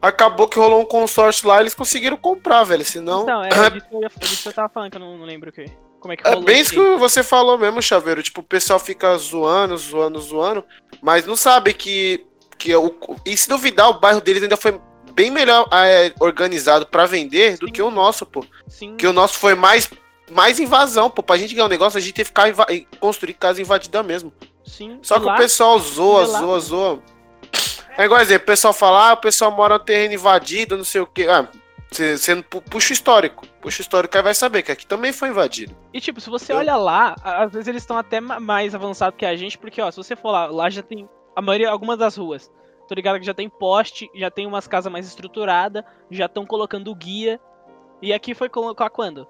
Acabou 0.00 0.48
que 0.48 0.58
rolou 0.58 0.80
um 0.80 0.86
consórcio 0.86 1.46
lá, 1.46 1.60
eles 1.60 1.74
conseguiram 1.74 2.16
comprar, 2.16 2.64
velho. 2.64 2.84
Senão. 2.84 3.22
Então, 3.22 3.44
é 3.44 3.48
disso 3.70 3.86
eu, 3.92 4.04
é 4.04 4.08
disso 4.20 4.48
eu 4.48 4.52
tava 4.52 4.68
falando, 4.70 4.90
que 4.92 4.96
eu 4.96 5.00
não, 5.00 5.18
não 5.18 5.26
lembro 5.26 5.50
o 5.50 5.52
que. 5.52 5.66
Como 6.00 6.12
é 6.12 6.16
que 6.16 6.26
É 6.26 6.30
rolou 6.30 6.44
bem 6.44 6.60
isso 6.60 6.70
que 6.72 6.96
você 6.96 7.22
falou 7.22 7.58
mesmo, 7.58 7.82
Chaveiro. 7.82 8.22
Tipo, 8.22 8.40
o 8.40 8.44
pessoal 8.44 8.78
fica 8.78 9.16
zoando, 9.18 9.76
zoando, 9.76 10.20
zoando, 10.20 10.64
mas 11.02 11.26
não 11.26 11.36
sabe 11.36 11.74
que. 11.74 12.24
que 12.58 12.74
o, 12.74 12.94
e 13.26 13.36
se 13.36 13.48
duvidar, 13.48 13.88
o 13.90 14.00
bairro 14.00 14.20
deles 14.20 14.42
ainda 14.42 14.56
foi 14.56 14.80
bem 15.12 15.30
melhor 15.30 15.68
é, 15.72 16.12
organizado 16.20 16.86
pra 16.86 17.04
vender 17.06 17.58
do 17.58 17.66
Sim. 17.66 17.72
que 17.72 17.82
o 17.82 17.90
nosso, 17.90 18.24
pô. 18.24 18.44
Sim, 18.68 18.96
Que 18.96 19.06
o 19.06 19.12
nosso 19.12 19.38
foi 19.38 19.54
mais, 19.54 19.90
mais 20.30 20.58
invasão, 20.58 21.10
pô. 21.10 21.22
Pra 21.22 21.36
gente 21.36 21.54
ganhar 21.54 21.66
um 21.66 21.68
negócio, 21.70 21.98
a 21.98 22.00
gente 22.00 22.14
teve 22.14 22.30
que 22.32 22.42
ficar 22.52 22.66
construir 22.98 23.34
casa 23.34 23.60
invadida 23.60 24.02
mesmo. 24.02 24.32
sim. 24.64 24.98
Só 25.02 25.18
que 25.20 25.26
lá- 25.26 25.34
o 25.34 25.36
pessoal 25.36 25.78
zoa, 25.78 26.26
lá- 26.26 26.38
zoa, 26.40 26.60
zoa. 26.60 27.02
É 27.98 28.04
igual 28.04 28.20
exemplo, 28.20 28.44
o 28.44 28.46
pessoal 28.46 28.72
fala, 28.72 29.10
ah, 29.10 29.12
o 29.12 29.16
pessoal 29.18 29.50
mora 29.50 29.74
no 29.76 29.84
terreno 29.84 30.14
invadido, 30.14 30.76
não 30.76 30.84
sei 30.84 31.00
o 31.02 31.06
quê. 31.06 31.26
Ah, 31.28 31.46
pu- 32.48 32.62
puxa 32.62 32.90
o 32.90 32.92
histórico. 32.92 33.46
Puxa 33.60 33.80
o 33.80 33.82
histórico 33.82 34.16
aí 34.16 34.22
vai 34.22 34.34
saber 34.34 34.62
que 34.62 34.72
aqui 34.72 34.86
também 34.86 35.12
foi 35.12 35.28
invadido. 35.28 35.76
E 35.92 36.00
tipo, 36.00 36.20
se 36.20 36.30
você 36.30 36.52
Eu- 36.52 36.56
olha 36.58 36.76
lá, 36.76 37.14
às 37.22 37.52
vezes 37.52 37.68
eles 37.68 37.82
estão 37.82 37.98
até 37.98 38.20
ma- 38.20 38.40
mais 38.40 38.74
avançados 38.74 39.16
que 39.18 39.26
a 39.26 39.36
gente, 39.36 39.58
porque 39.58 39.80
ó, 39.80 39.90
se 39.90 39.96
você 39.96 40.14
for 40.16 40.30
lá, 40.30 40.46
lá 40.46 40.70
já 40.70 40.82
tem 40.82 41.08
a 41.36 41.42
maioria, 41.42 41.70
algumas 41.70 41.98
das 41.98 42.16
ruas. 42.16 42.50
Tô 42.88 42.94
ligado 42.94 43.18
que 43.20 43.26
já 43.26 43.34
tem 43.34 43.48
poste, 43.48 44.08
já 44.14 44.30
tem 44.30 44.46
umas 44.46 44.66
casas 44.66 44.92
mais 44.92 45.06
estruturadas, 45.06 45.84
já 46.10 46.26
estão 46.26 46.44
colocando 46.44 46.94
guia. 46.94 47.40
E 48.02 48.12
aqui 48.12 48.34
foi 48.34 48.48
colocar 48.48 48.88
quando? 48.90 49.28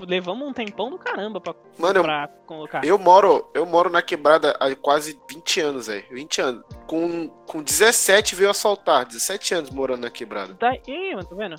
Levamos 0.00 0.48
um 0.48 0.52
tempão 0.52 0.90
do 0.90 0.98
caramba 0.98 1.40
pra, 1.40 1.54
Mano, 1.78 2.00
eu 2.00 2.02
pra 2.02 2.28
colocar. 2.46 2.84
Eu 2.84 2.98
moro, 2.98 3.48
eu 3.54 3.64
moro 3.64 3.88
na 3.88 4.02
quebrada 4.02 4.56
há 4.58 4.74
quase 4.74 5.18
20 5.30 5.60
anos, 5.60 5.86
velho. 5.86 6.04
20 6.10 6.40
anos. 6.40 6.64
Com, 6.86 7.28
com 7.46 7.62
17 7.62 8.34
veio 8.34 8.50
assaltar. 8.50 9.04
17 9.06 9.54
anos 9.54 9.70
morando 9.70 10.00
na 10.02 10.10
quebrada. 10.10 10.54
Tá 10.54 10.70
aí, 10.70 11.14
mano, 11.14 11.24
tá 11.28 11.36
vendo? 11.36 11.56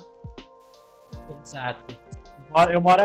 Exato. 1.42 1.96
Eu 2.46 2.50
moro- 2.50 2.72
Eu 2.72 2.80
moro, 2.80 3.02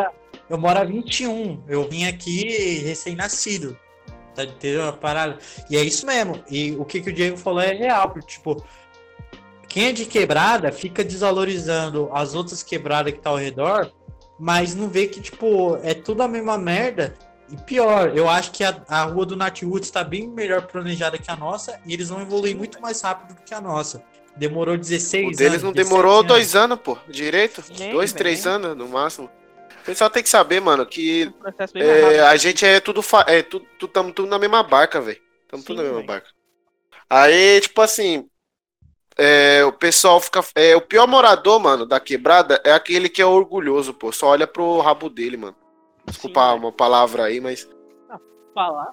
eu 0.50 0.58
moro 0.58 0.80
há 0.80 0.84
21. 0.84 1.64
Eu 1.68 1.88
vim 1.88 2.06
aqui 2.06 2.80
recém-nascido. 2.80 3.78
Tá 4.36 4.44
entendendo 4.44 4.90
a 4.90 4.94
parada? 4.94 5.38
E 5.70 5.78
é 5.78 5.82
isso 5.84 6.06
mesmo. 6.06 6.44
E 6.50 6.72
o 6.78 6.86
que, 6.86 7.02
que 7.02 7.10
o 7.10 7.14
Diego 7.14 7.38
falou 7.38 7.62
é 7.62 7.74
real. 7.74 8.10
porque, 8.10 8.28
Tipo, 8.28 8.64
quem 9.68 9.86
é 9.88 9.92
de 9.94 10.06
quebrada 10.06 10.72
fica 10.72 11.04
desvalorizando 11.04 12.10
as 12.14 12.36
outras 12.36 12.62
quebradas 12.64 13.14
que 13.14 13.20
tá 13.20 13.30
ao 13.30 13.38
redor, 13.38 13.92
mas 14.42 14.74
não 14.76 14.90
vê 14.90 15.08
que, 15.08 15.22
tipo, 15.22 15.78
é 15.84 15.94
tudo 15.94 16.24
a 16.24 16.28
mesma 16.28 16.58
merda. 16.58 17.16
E 17.48 17.56
pior, 17.58 18.18
eu 18.18 18.28
acho 18.30 18.52
que 18.52 18.64
a, 18.64 18.84
a 18.88 19.04
rua 19.04 19.26
do 19.26 19.36
Natiwoods 19.36 19.88
está 19.90 20.04
bem 20.04 20.28
melhor 20.28 20.66
planejada 20.68 21.18
que 21.20 21.30
a 21.30 21.36
nossa 21.36 21.80
e 21.86 21.94
eles 21.94 22.10
vão 22.10 22.22
evoluir 22.22 22.56
muito 22.58 22.82
mais 22.82 23.02
rápido 23.02 23.36
do 23.36 23.44
que 23.44 23.54
a 23.54 23.62
nossa. 23.62 24.04
Demorou 24.36 24.78
16 24.78 25.24
O 25.24 25.28
anos. 25.28 25.38
deles 25.38 25.62
não 25.62 25.72
17 25.74 25.74
demorou 25.74 26.24
anos. 26.24 26.28
dois 26.28 26.56
anos, 26.56 26.80
pô. 26.80 26.98
Direito. 27.08 27.64
Nem, 27.78 27.92
dois, 27.92 28.14
três 28.14 28.48
anos 28.48 28.76
no 28.76 28.88
máximo. 28.88 29.30
O 29.82 29.84
pessoal 29.86 30.10
tem 30.10 30.24
que 30.24 30.30
saber, 30.30 30.60
mano, 30.62 30.86
que 30.86 31.34
é, 31.76 32.22
a 32.22 32.36
gente 32.38 32.66
é 32.66 32.80
tudo. 32.80 33.02
Fa 33.02 33.26
é, 33.28 33.44
tudo, 33.44 33.66
tudo, 33.80 33.92
tamo 33.92 34.14
tudo 34.14 34.30
na 34.30 34.40
mesma 34.40 34.64
barca, 34.64 35.02
velho. 35.02 35.22
Tamo 35.48 35.64
tudo 35.64 35.78
Sim, 35.78 35.84
na 35.84 35.84
mesma 35.84 36.04
velho. 36.04 36.08
barca. 36.08 36.30
Aí, 37.10 37.62
tipo 37.62 37.82
assim. 37.82 38.30
É, 39.18 39.64
o 39.66 39.72
pessoal 39.72 40.20
fica. 40.20 40.44
É, 40.56 40.76
o 40.76 40.82
pior 40.82 41.08
morador, 41.08 41.60
mano, 41.60 41.86
da 41.86 42.00
quebrada 42.00 42.62
é 42.64 42.72
aquele 42.72 43.10
que 43.10 43.22
é 43.22 43.26
orgulhoso, 43.26 43.94
pô. 43.94 44.12
Só 44.12 44.28
olha 44.28 44.48
pro 44.48 44.80
rabo 44.80 45.10
dele, 45.10 45.38
mano. 45.38 45.56
Desculpa 46.06 46.52
Sim, 46.52 46.60
uma 46.60 46.72
palavra 46.72 47.26
aí, 47.26 47.40
mas. 47.40 47.70
falar. 48.54 48.92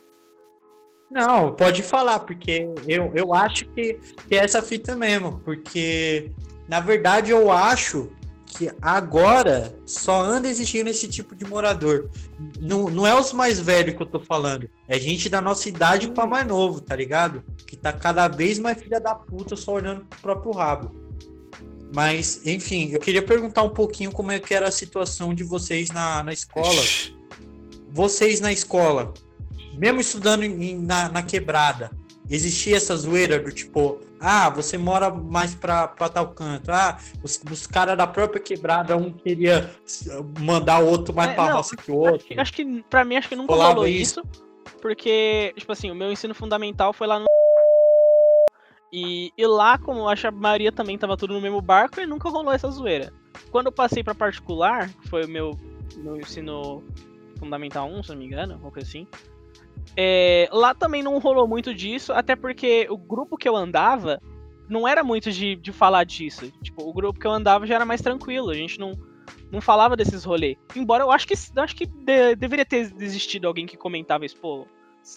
Não, 1.10 1.54
pode 1.54 1.82
falar, 1.82 2.18
porque 2.20 2.68
eu, 2.86 3.10
eu 3.14 3.32
acho 3.32 3.64
que, 3.70 3.98
que 4.28 4.34
é 4.34 4.44
essa 4.44 4.60
fita 4.60 4.94
mesmo. 4.94 5.40
Porque, 5.44 6.30
na 6.68 6.80
verdade, 6.80 7.30
eu 7.30 7.50
acho 7.50 8.10
que 8.48 8.70
agora 8.80 9.78
só 9.84 10.22
anda 10.22 10.48
existindo 10.48 10.88
esse 10.88 11.06
tipo 11.06 11.36
de 11.36 11.44
morador. 11.44 12.10
Não, 12.58 12.88
não 12.88 13.06
é 13.06 13.14
os 13.18 13.32
mais 13.32 13.60
velhos 13.60 13.94
que 13.94 14.02
eu 14.02 14.06
tô 14.06 14.18
falando. 14.18 14.68
É 14.88 14.98
gente 14.98 15.28
da 15.28 15.40
nossa 15.40 15.68
idade 15.68 16.08
pra 16.10 16.26
mais 16.26 16.46
novo, 16.46 16.80
tá 16.80 16.96
ligado? 16.96 17.42
Que 17.66 17.76
tá 17.76 17.92
cada 17.92 18.26
vez 18.26 18.58
mais 18.58 18.80
filha 18.80 18.98
da 19.00 19.14
puta 19.14 19.54
só 19.54 19.72
olhando 19.74 20.04
pro 20.06 20.18
próprio 20.20 20.52
rabo. 20.52 20.90
Mas, 21.94 22.40
enfim, 22.46 22.90
eu 22.92 23.00
queria 23.00 23.22
perguntar 23.22 23.62
um 23.62 23.70
pouquinho 23.70 24.10
como 24.12 24.32
é 24.32 24.38
que 24.38 24.54
era 24.54 24.68
a 24.68 24.72
situação 24.72 25.32
de 25.34 25.44
vocês 25.44 25.90
na, 25.90 26.22
na 26.22 26.32
escola. 26.32 26.82
Vocês 27.90 28.40
na 28.40 28.52
escola, 28.52 29.12
mesmo 29.74 30.00
estudando 30.00 30.42
em- 30.44 30.78
na, 30.78 31.08
na 31.08 31.22
quebrada, 31.22 31.90
existia 32.28 32.76
essa 32.76 32.94
zoeira 32.96 33.38
do 33.38 33.50
tipo, 33.50 34.00
ah, 34.20 34.50
você 34.50 34.76
mora 34.76 35.10
mais 35.10 35.54
pra, 35.54 35.88
pra 35.88 36.08
tal 36.08 36.28
canto, 36.28 36.70
ah, 36.70 36.98
os, 37.22 37.40
os 37.50 37.66
caras 37.66 37.96
da 37.96 38.06
própria 38.06 38.40
quebrada, 38.40 38.96
um 38.96 39.12
queria 39.12 39.70
mandar 40.40 40.80
o 40.82 40.86
outro 40.86 41.14
mais 41.14 41.30
É, 41.30 41.34
pra 41.34 41.48
não, 41.48 41.56
roça 41.56 41.76
que 41.76 41.90
o 41.90 41.96
outro. 41.96 42.26
Acho, 42.30 42.40
acho 42.40 42.52
que, 42.52 42.84
pra 42.90 43.04
mim, 43.04 43.16
acho 43.16 43.28
que 43.28 43.36
nunca 43.36 43.54
rolou 43.54 43.86
isso. 43.86 44.22
Porque, 44.80 45.52
tipo 45.56 45.72
assim, 45.72 45.90
o 45.90 45.94
meu 45.94 46.12
ensino 46.12 46.34
fundamental 46.34 46.92
foi 46.92 47.06
lá 47.06 47.18
no. 47.18 47.26
E, 48.92 49.32
e 49.36 49.46
lá, 49.46 49.76
como 49.78 50.08
acho 50.08 50.22
que 50.22 50.26
a 50.28 50.30
maioria 50.30 50.72
também 50.72 50.96
tava 50.96 51.16
tudo 51.16 51.34
no 51.34 51.40
mesmo 51.40 51.60
barco, 51.60 52.00
e 52.00 52.06
nunca 52.06 52.28
rolou 52.28 52.52
essa 52.52 52.70
zoeira. 52.70 53.12
Quando 53.50 53.66
eu 53.66 53.72
passei 53.72 54.02
pra 54.02 54.14
particular, 54.14 54.88
que 54.88 55.08
foi 55.08 55.24
o 55.24 55.28
meu, 55.28 55.56
meu 55.96 56.16
ensino 56.16 56.82
fundamental 57.38 57.88
1, 57.88 58.02
se 58.02 58.10
não 58.10 58.16
me 58.16 58.26
engano, 58.26 58.54
alguma 58.54 58.72
coisa 58.72 58.88
assim. 58.88 59.06
É, 59.96 60.48
lá 60.52 60.74
também 60.74 61.02
não 61.02 61.18
rolou 61.18 61.46
muito 61.48 61.74
disso, 61.74 62.12
até 62.12 62.36
porque 62.36 62.86
o 62.90 62.96
grupo 62.96 63.36
que 63.36 63.48
eu 63.48 63.56
andava 63.56 64.20
não 64.68 64.86
era 64.86 65.02
muito 65.02 65.30
de, 65.32 65.56
de 65.56 65.72
falar 65.72 66.04
disso. 66.04 66.50
Tipo, 66.62 66.88
o 66.88 66.92
grupo 66.92 67.18
que 67.18 67.26
eu 67.26 67.30
andava 67.32 67.66
já 67.66 67.76
era 67.76 67.84
mais 67.84 68.00
tranquilo, 68.02 68.50
a 68.50 68.54
gente 68.54 68.78
não, 68.78 68.92
não 69.50 69.60
falava 69.60 69.96
desses 69.96 70.24
rolês. 70.24 70.56
Embora 70.76 71.04
eu 71.04 71.10
acho 71.10 71.26
que 71.26 71.34
eu 71.54 71.62
acho 71.62 71.74
que 71.74 71.86
de- 71.86 72.36
deveria 72.36 72.64
ter 72.66 72.92
existido 73.00 73.46
alguém 73.48 73.66
que 73.66 73.76
comentava 73.76 74.26
isso, 74.26 74.36
pô, 74.36 74.66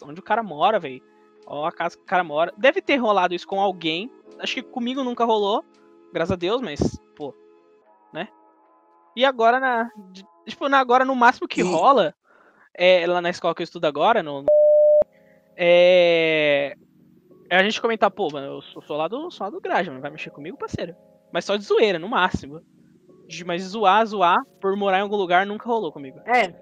onde 0.04 0.20
o 0.20 0.24
cara 0.24 0.42
mora, 0.42 0.80
velho. 0.80 1.01
Ó 1.46 1.66
a 1.66 1.72
casa 1.72 1.98
que 1.98 2.04
o 2.04 2.06
cara 2.06 2.24
mora. 2.24 2.54
Deve 2.58 2.82
ter 2.82 2.96
rolado 2.98 3.34
isso 3.34 3.48
com 3.48 3.60
alguém. 3.60 4.10
Acho 4.40 4.56
que 4.56 4.62
comigo 4.62 5.04
nunca 5.04 5.25
rolou, 5.25 5.66
graças 6.13 6.32
a 6.32 6.36
Deus, 6.36 6.62
mas, 6.62 6.80
pô, 7.16 7.34
né? 8.13 8.28
E 9.16 9.25
agora 9.25 9.60
na. 9.60 9.90
Tipo, 10.48 10.70
na, 10.70 10.80
agora 10.80 11.04
no 11.04 11.16
máximo 11.16 11.48
que 11.48 11.62
rola, 11.62 12.13
é, 12.74 13.06
lá 13.06 13.22
na 13.22 13.30
escola 13.30 13.54
que 13.54 13.62
eu 13.62 13.66
estudo 13.66 13.86
agora, 13.86 14.24
no. 14.24 14.46
É. 15.55 16.75
É 17.50 17.58
a 17.58 17.63
gente 17.63 17.81
comentar, 17.81 18.10
pô, 18.10 18.29
mano, 18.31 18.48
eu 18.48 18.62
sou, 18.62 18.81
sou 18.81 18.96
lá 18.96 19.08
do, 19.08 19.29
sou 19.29 19.46
lá 19.46 19.51
do 19.51 19.60
Graja, 19.60 19.91
mano, 19.91 20.01
vai 20.01 20.12
mexer 20.12 20.29
comigo, 20.29 20.58
parceiro. 20.58 20.96
Mas 21.34 21.43
só 21.46 21.58
de 21.58 21.65
zoeira, 21.65 22.00
no 22.00 22.08
máximo. 22.08 22.62
De- 23.27 23.43
Mas 23.43 23.63
zoar, 23.63 24.05
zoar, 24.05 24.39
por 24.62 24.75
morar 24.77 25.00
em 25.00 25.01
algum 25.01 25.17
lugar, 25.17 25.46
nunca 25.46 25.65
rolou 25.67 25.91
comigo. 25.91 26.20
É. 26.25 26.53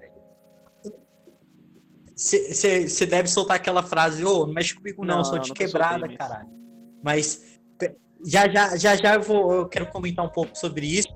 Você 2.16 3.06
deve 3.06 3.30
soltar 3.30 3.56
aquela 3.58 3.82
frase, 3.82 4.26
ô, 4.26 4.46
não 4.46 4.54
mexe 4.54 4.76
comigo 4.76 5.06
não, 5.06 5.16
Não, 5.16 5.22
eu 5.22 5.26
sou 5.26 5.40
de 5.40 5.50
nunca 5.50 5.66
quebrada, 5.66 6.08
caralho. 6.18 6.50
Mas 7.02 7.60
já 8.26 8.50
já, 8.50 8.76
já, 8.76 8.96
já 8.96 9.16
eu, 9.16 9.22
vou, 9.22 9.54
eu 9.54 9.70
quero 9.70 9.86
comentar 9.88 10.26
um 10.26 10.30
pouco 10.30 10.58
sobre 10.58 10.86
isso. 10.86 11.16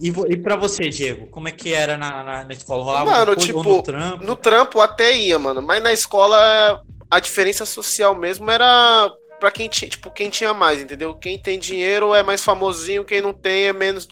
E, 0.00 0.08
e 0.08 0.36
pra 0.36 0.56
você, 0.56 0.88
Diego, 0.90 1.28
como 1.28 1.48
é 1.48 1.52
que 1.52 1.72
era 1.72 1.96
na, 1.96 2.22
na, 2.22 2.44
na 2.44 2.52
escola? 2.52 2.84
Rolava 2.84 3.10
Mano, 3.10 3.26
coisa, 3.34 3.40
tipo, 3.40 3.62
no 3.62 3.82
trampo? 3.82 4.24
No 4.24 4.36
trampo 4.36 4.80
até 4.80 5.16
ia, 5.16 5.38
mano. 5.38 5.62
Mas 5.62 5.82
na 5.82 5.92
escola 5.92 6.84
a 7.14 7.20
diferença 7.20 7.64
social 7.64 8.14
mesmo 8.14 8.50
era 8.50 9.10
pra 9.38 9.50
quem 9.50 9.68
tinha, 9.68 9.88
tipo, 9.88 10.10
quem 10.10 10.30
tinha 10.30 10.52
mais, 10.54 10.80
entendeu? 10.80 11.14
Quem 11.14 11.38
tem 11.38 11.58
dinheiro 11.58 12.14
é 12.14 12.22
mais 12.22 12.42
famosinho, 12.42 13.04
quem 13.04 13.20
não 13.20 13.32
tem 13.32 13.66
é 13.66 13.72
menos 13.72 14.08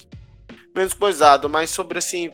menos 0.75 0.95
coisado. 0.95 1.49
Mas 1.49 1.71
sobre 1.71 1.99
assim, 1.99 2.31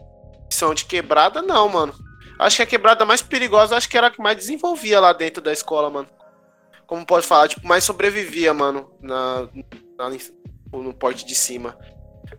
missão 0.50 0.74
de 0.74 0.84
quebrada, 0.84 1.40
não, 1.42 1.68
mano. 1.68 1.94
Acho 2.38 2.56
que 2.56 2.62
a 2.62 2.66
quebrada 2.66 3.04
mais 3.04 3.20
perigosa, 3.22 3.76
acho 3.76 3.88
que 3.88 3.96
era 3.98 4.06
a 4.08 4.10
que 4.10 4.20
mais 4.22 4.36
desenvolvia 4.36 5.00
lá 5.00 5.12
dentro 5.12 5.42
da 5.42 5.52
escola, 5.52 5.90
mano. 5.90 6.08
Como 6.86 7.04
pode 7.04 7.26
falar, 7.26 7.48
tipo, 7.48 7.66
mais 7.66 7.84
sobrevivia, 7.84 8.54
mano, 8.54 8.90
na, 9.00 9.48
na- 9.98 10.10
no 10.72 10.94
porte 10.94 11.24
de 11.26 11.34
cima. 11.34 11.76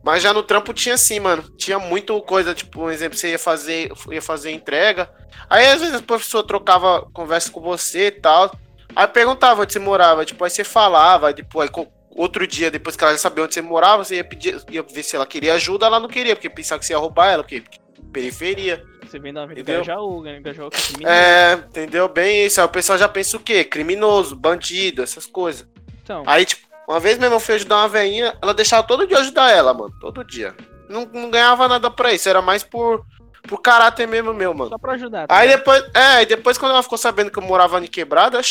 Mas 0.03 0.23
já 0.23 0.33
no 0.33 0.43
trampo 0.43 0.73
tinha 0.73 0.97
sim, 0.97 1.19
mano. 1.19 1.43
Tinha 1.57 1.79
muito 1.79 2.19
coisa, 2.21 2.53
tipo, 2.53 2.83
um 2.83 2.91
exemplo, 2.91 3.17
você 3.17 3.31
ia 3.31 3.39
fazer, 3.39 3.91
ia 4.11 4.21
fazer 4.21 4.51
entrega. 4.51 5.09
Aí 5.49 5.67
às 5.67 5.81
vezes 5.81 5.99
o 5.99 6.03
professor 6.03 6.43
trocava 6.43 7.07
conversa 7.13 7.51
com 7.51 7.61
você 7.61 8.07
e 8.07 8.11
tal. 8.11 8.51
Aí 8.95 9.07
perguntava 9.07 9.61
onde 9.61 9.73
você 9.73 9.79
morava, 9.79 10.25
tipo, 10.25 10.43
aí 10.43 10.49
você 10.49 10.63
falava, 10.63 11.27
aí 11.27 11.33
depois, 11.33 11.69
aí, 11.69 11.87
outro 12.09 12.45
dia, 12.47 12.71
depois 12.71 12.95
que 12.95 13.03
ela 13.03 13.13
já 13.13 13.19
sabia 13.19 13.43
onde 13.43 13.53
você 13.53 13.61
morava, 13.61 14.03
você 14.03 14.15
ia 14.15 14.23
pedir, 14.23 14.61
ia 14.69 14.83
ver 14.83 15.03
se 15.03 15.15
ela 15.15 15.25
queria 15.25 15.53
ajuda, 15.53 15.85
ela 15.85 15.99
não 15.99 16.07
queria, 16.07 16.35
porque 16.35 16.49
pensava 16.49 16.79
que 16.79 16.85
você 16.85 16.93
ia 16.93 16.97
roubar 16.97 17.31
ela, 17.31 17.43
porque 17.43 17.63
periferia. 18.11 18.83
Você 19.05 19.19
vem 19.19 19.33
da 19.33 19.43
Entendeu? 19.45 19.83
Grajaú, 19.83 20.21
né? 20.21 20.41
Que 20.41 21.05
é. 21.05 21.09
É, 21.09 21.53
entendeu? 21.53 22.07
Bem 22.07 22.45
isso. 22.45 22.59
Aí 22.59 22.65
o 22.65 22.69
pessoal 22.69 22.97
já 22.97 23.07
pensa 23.07 23.37
o 23.37 23.39
quê? 23.39 23.63
Criminoso, 23.63 24.35
bandido, 24.35 25.01
essas 25.01 25.25
coisas. 25.25 25.67
Então, 26.03 26.23
Aí, 26.27 26.45
tipo, 26.45 26.67
uma 26.89 26.99
vez 26.99 27.19
meu 27.19 27.27
irmão 27.27 27.39
foi 27.39 27.53
ajudar 27.53 27.77
uma 27.77 27.87
veinha, 27.87 28.35
ela 28.41 28.51
deixava 28.51 28.81
todo 28.81 29.05
dia 29.05 29.19
ajudar 29.19 29.51
ela, 29.51 29.75
mano. 29.75 29.93
Todo 30.01 30.23
dia. 30.23 30.55
Não, 30.89 31.05
não 31.05 31.29
ganhava 31.29 31.67
nada 31.67 31.91
pra 31.91 32.11
isso, 32.11 32.27
era 32.27 32.41
mais 32.41 32.63
por, 32.63 33.05
por 33.47 33.61
caráter 33.61 34.07
mesmo 34.07 34.33
meu, 34.33 34.55
mano. 34.55 34.71
só 34.71 34.77
pra 34.79 34.93
ajudar. 34.93 35.27
tá 35.27 35.37
Aí 35.37 35.47
depois, 35.47 35.83
é, 35.93 36.23
e 36.23 36.25
depois 36.25 36.57
quando 36.57 36.71
ela 36.71 36.81
ficou 36.81 36.97
sabendo 36.97 37.29
que 37.29 37.37
eu 37.37 37.43
morava 37.43 37.79
em 37.79 37.85
quebrada, 37.85 38.41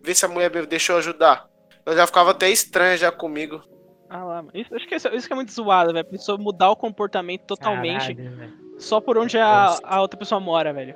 vê 0.00 0.14
se 0.14 0.24
a 0.24 0.28
mulher 0.28 0.48
me 0.48 0.64
deixou 0.64 0.96
ajudar. 0.98 1.44
Ela 1.84 1.96
já 1.96 2.06
ficava 2.06 2.30
até 2.30 2.48
estranha 2.48 2.96
já 2.96 3.10
comigo. 3.10 3.64
Ah 4.08 4.22
lá, 4.22 4.36
mano. 4.42 4.52
Isso, 4.54 4.72
acho 4.76 4.86
que 4.86 4.94
isso, 4.94 5.08
isso 5.08 5.26
que 5.26 5.32
é 5.32 5.36
muito 5.36 5.50
zoado, 5.50 5.92
velho. 5.92 6.06
A 6.06 6.10
pessoa 6.10 6.38
mudar 6.38 6.70
o 6.70 6.76
comportamento 6.76 7.46
totalmente 7.46 8.14
Caralho, 8.14 8.52
só 8.78 9.00
por 9.00 9.18
onde 9.18 9.36
a, 9.36 9.76
a 9.82 10.00
outra 10.00 10.16
pessoa 10.16 10.40
mora, 10.40 10.72
velho. 10.72 10.94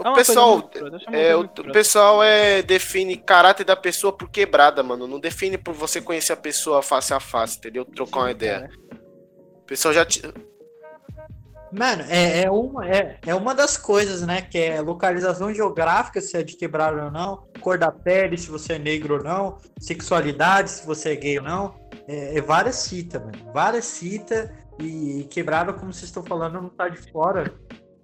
O 0.00 0.08
É 0.08 0.14
pessoal, 0.14 0.70
é, 1.12 1.36
o, 1.36 1.40
o 1.40 1.72
pessoal 1.72 2.22
é, 2.22 2.62
define 2.62 3.16
caráter 3.18 3.64
da 3.64 3.76
pessoa 3.76 4.10
por 4.10 4.30
quebrada, 4.30 4.82
mano. 4.82 5.06
Não 5.06 5.20
define 5.20 5.58
por 5.58 5.74
você 5.74 6.00
conhecer 6.00 6.32
a 6.32 6.36
pessoa 6.36 6.82
face 6.82 7.12
a 7.12 7.20
face, 7.20 7.58
entendeu? 7.58 7.84
Trocar 7.84 8.20
uma 8.20 8.30
ideia. 8.30 8.60
cara. 8.60 9.00
O 9.58 9.64
pessoal 9.66 9.92
já. 9.92 10.06
Te... 10.06 10.22
Mano, 11.70 12.02
é, 12.08 12.42
é, 12.44 12.50
uma, 12.50 12.88
é, 12.88 13.18
é 13.26 13.34
uma 13.34 13.54
das 13.54 13.76
coisas, 13.76 14.22
né? 14.22 14.40
Que 14.40 14.58
é 14.58 14.80
localização 14.80 15.52
geográfica, 15.52 16.20
se 16.20 16.34
é 16.34 16.42
de 16.42 16.56
quebrada 16.56 17.04
ou 17.04 17.10
não, 17.10 17.46
cor 17.60 17.76
da 17.76 17.92
pele, 17.92 18.38
se 18.38 18.50
você 18.50 18.72
é 18.72 18.78
negro 18.78 19.18
ou 19.18 19.22
não, 19.22 19.58
sexualidade, 19.78 20.70
se 20.70 20.86
você 20.86 21.10
é 21.10 21.16
gay 21.16 21.38
ou 21.38 21.44
não. 21.44 21.74
É, 22.08 22.38
é 22.38 22.40
várias 22.40 22.76
citas, 22.76 23.20
mano. 23.22 23.52
Várias 23.52 23.84
citas. 23.84 24.50
E 24.78 25.24
quebrada, 25.30 25.74
como 25.74 25.92
vocês 25.92 26.04
estão 26.04 26.24
falando, 26.24 26.54
não 26.54 26.70
tá 26.70 26.88
de 26.88 26.96
fora. 27.12 27.52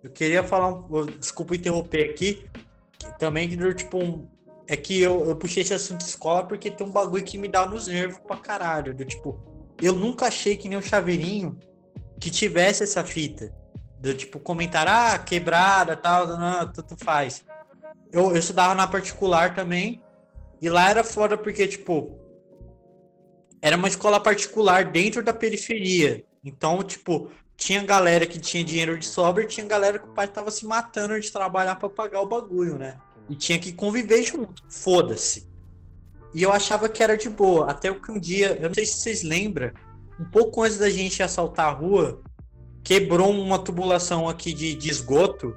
Eu 0.07 0.13
queria 0.13 0.45
falar 0.45 0.85
Desculpa 1.19 1.57
interromper 1.57 2.11
aqui. 2.11 2.47
Também, 3.19 3.49
tipo, 3.75 3.99
um- 3.99 4.29
é 4.69 4.77
que 4.77 5.01
eu, 5.01 5.27
eu 5.29 5.37
puxei 5.37 5.63
esse 5.63 5.75
assunto 5.75 5.99
de 5.99 6.07
escola 6.07 6.45
porque 6.45 6.71
tem 6.71 6.87
um 6.87 6.91
bagulho 6.91 7.25
que 7.25 7.37
me 7.37 7.49
dá 7.49 7.67
nos 7.67 7.89
nervos 7.89 8.19
pra 8.19 8.37
caralho. 8.37 8.95
Do, 8.95 9.05
tipo, 9.05 9.41
eu 9.83 9.93
nunca 9.93 10.27
achei 10.27 10.57
que 10.57 10.69
nem 10.69 10.79
o 10.79 10.83
Chaveirinho 10.83 11.59
que 12.21 12.31
tivesse 12.31 12.85
essa 12.85 13.03
fita. 13.03 13.53
Do 13.99 14.15
tipo, 14.15 14.39
comentar, 14.39 14.87
ah, 14.87 15.19
quebrada, 15.19 15.97
tal, 15.97 16.27
não, 16.27 16.73
tanto 16.73 16.97
faz. 17.05 17.45
Eu, 18.13 18.31
eu 18.31 18.37
estudava 18.37 18.75
na 18.75 18.87
particular 18.87 19.55
também. 19.57 20.01
E 20.63 20.69
lá 20.71 20.89
era 20.89 21.03
foda 21.03 21.37
porque, 21.37 21.67
tipo, 21.67 22.17
era 23.61 23.77
uma 23.77 23.89
escola 23.89 24.21
particular 24.21 24.85
dentro 24.85 25.23
da 25.23 25.33
periferia. 25.33 26.25
Então, 26.45 26.83
tipo, 26.85 27.31
tinha 27.57 27.83
galera 27.83 28.27
que 28.27 28.39
tinha 28.39 28.63
dinheiro 28.63 28.99
de 28.99 29.07
sobra 29.07 29.43
e 29.43 29.47
tinha 29.47 29.67
galera 29.67 29.99
que 29.99 30.07
o 30.07 30.13
pai 30.13 30.29
tava 30.29 30.51
se 30.51 30.67
matando 30.67 31.19
de 31.19 31.31
trabalhar 31.31 31.77
pra 31.77 31.89
pagar 31.89 32.21
o 32.21 32.27
bagulho, 32.27 32.77
né? 32.77 32.99
E 33.29 33.35
tinha 33.35 33.59
que 33.59 33.73
conviver 33.73 34.23
junto. 34.23 34.63
Foda-se. 34.69 35.49
E 36.35 36.43
eu 36.43 36.53
achava 36.53 36.89
que 36.89 37.03
era 37.03 37.17
de 37.17 37.31
boa. 37.31 37.71
Até 37.71 37.93
que 37.93 38.13
um 38.13 38.21
dia, 38.21 38.59
eu 38.61 38.69
não 38.69 38.75
sei 38.75 38.85
se 38.85 38.99
vocês 38.99 39.23
lembram, 39.23 39.71
um 40.21 40.25
pouco 40.25 40.63
antes 40.63 40.79
da 40.79 40.91
gente 40.91 41.23
assaltar 41.23 41.67
a 41.67 41.71
rua, 41.71 42.21
quebrou 42.85 43.31
uma 43.31 43.59
tubulação 43.59 44.29
aqui 44.29 44.53
de, 44.53 44.75
de 44.75 44.91
esgoto 44.91 45.57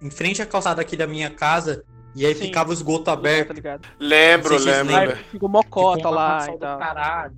em 0.00 0.10
frente 0.10 0.40
à 0.40 0.46
calçada 0.46 0.80
aqui 0.80 0.96
da 0.96 1.06
minha 1.06 1.28
casa. 1.28 1.84
E 2.14 2.24
aí 2.24 2.34
Sim. 2.34 2.44
ficava 2.44 2.70
o 2.70 2.72
esgoto 2.72 3.10
aberto. 3.10 3.52
Lembro, 3.98 4.56
lembro. 4.58 4.94
Velho. 4.94 5.16
ficou 5.30 5.48
mocota 5.48 6.08
lá 6.08 6.46
e 6.48 6.58
tal. 6.58 6.78
caralho. 6.78 7.36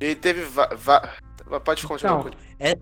E 0.00 0.14
teve. 0.14 0.42
Va 0.46 0.66
va 0.74 1.60
pode 1.60 1.86
continuar. 1.86 2.20
Então, 2.20 2.32
é- 2.58 2.78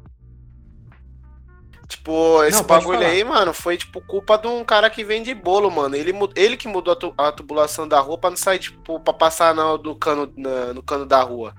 Tipo, 1.89 2.45
esse 2.45 2.59
Não, 2.59 2.67
bagulho 2.67 2.99
falar. 2.99 3.11
aí, 3.11 3.25
mano, 3.25 3.55
foi 3.55 3.79
tipo 3.79 4.01
culpa 4.03 4.37
de 4.37 4.47
um 4.47 4.63
cara 4.63 4.91
que 4.91 5.03
vende 5.03 5.33
bolo, 5.33 5.71
mano. 5.71 5.97
Ele, 5.97 6.13
ele 6.37 6.57
que 6.57 6.69
mudou 6.69 6.93
a, 6.93 6.97
tu- 6.97 7.15
a 7.17 7.33
tubulação 7.33 7.89
da 7.89 7.99
rua 7.99 8.19
pra 8.19 8.29
não 8.29 8.37
sair, 8.37 8.59
tipo, 8.59 9.01
pra 9.01 9.15
passar 9.15 9.55
no, 9.55 9.79
do 9.79 9.97
cano, 9.97 10.31
na- 10.37 10.75
no 10.75 10.83
cano 10.83 11.07
da 11.07 11.23
rua. 11.23 11.55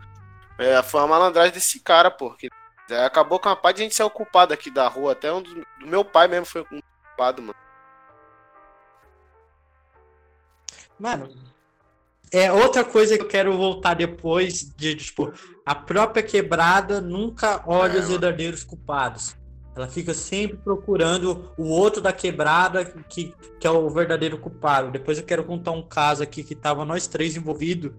É, 0.60 0.84
foi 0.84 1.02
uma 1.02 1.08
malandragem 1.08 1.52
desse 1.54 1.80
cara, 1.80 2.12
pô. 2.12 2.32
Que, 2.36 2.48
é, 2.92 3.06
acabou 3.06 3.40
com 3.40 3.50
a 3.50 3.56
parte 3.56 3.78
de 3.78 3.84
gente 3.84 3.96
ser 3.96 4.04
ocupado 4.04 4.54
aqui 4.54 4.70
da 4.70 4.88
rua. 4.88 5.14
Até 5.14 5.34
um 5.34 5.42
dos, 5.42 5.52
do 5.54 5.88
meu 5.88 6.06
pai 6.06 6.28
mesmo 6.28 6.46
foi 6.46 6.62
ocupado, 6.62 7.42
mano. 7.42 7.56
Mano, 11.00 11.30
é 12.32 12.52
outra 12.52 12.84
coisa 12.84 13.18
que 13.18 13.24
eu 13.24 13.28
quero 13.28 13.58
voltar 13.58 13.96
depois 13.96 14.70
de, 14.76 14.96
tipo, 14.96 15.34
a 15.66 15.74
própria 15.74 16.22
quebrada 16.22 17.00
nunca 17.02 17.64
olha 17.66 17.98
É, 17.98 18.00
os 18.02 18.10
verdadeiros 18.10 18.64
culpados. 18.64 19.39
Ela 19.80 19.88
fica 19.88 20.14
sempre 20.14 20.58
procurando 20.58 21.54
o 21.58 21.70
outro 21.70 22.02
da 22.02 22.12
quebrada 22.12 22.84
que, 22.84 23.34
que 23.58 23.66
é 23.66 23.72
o 23.72 23.90
verdadeiro 23.90 24.38
culpado. 24.38 24.92
Depois 24.92 25.18
eu 25.18 25.24
quero 25.24 25.46
contar 25.46 25.72
um 25.72 25.82
caso 25.82 26.22
aqui 26.22 26.44
que 26.44 26.54
tava 26.54 26.84
nós 26.84 27.08
três 27.08 27.38
envolvidos 27.38 27.94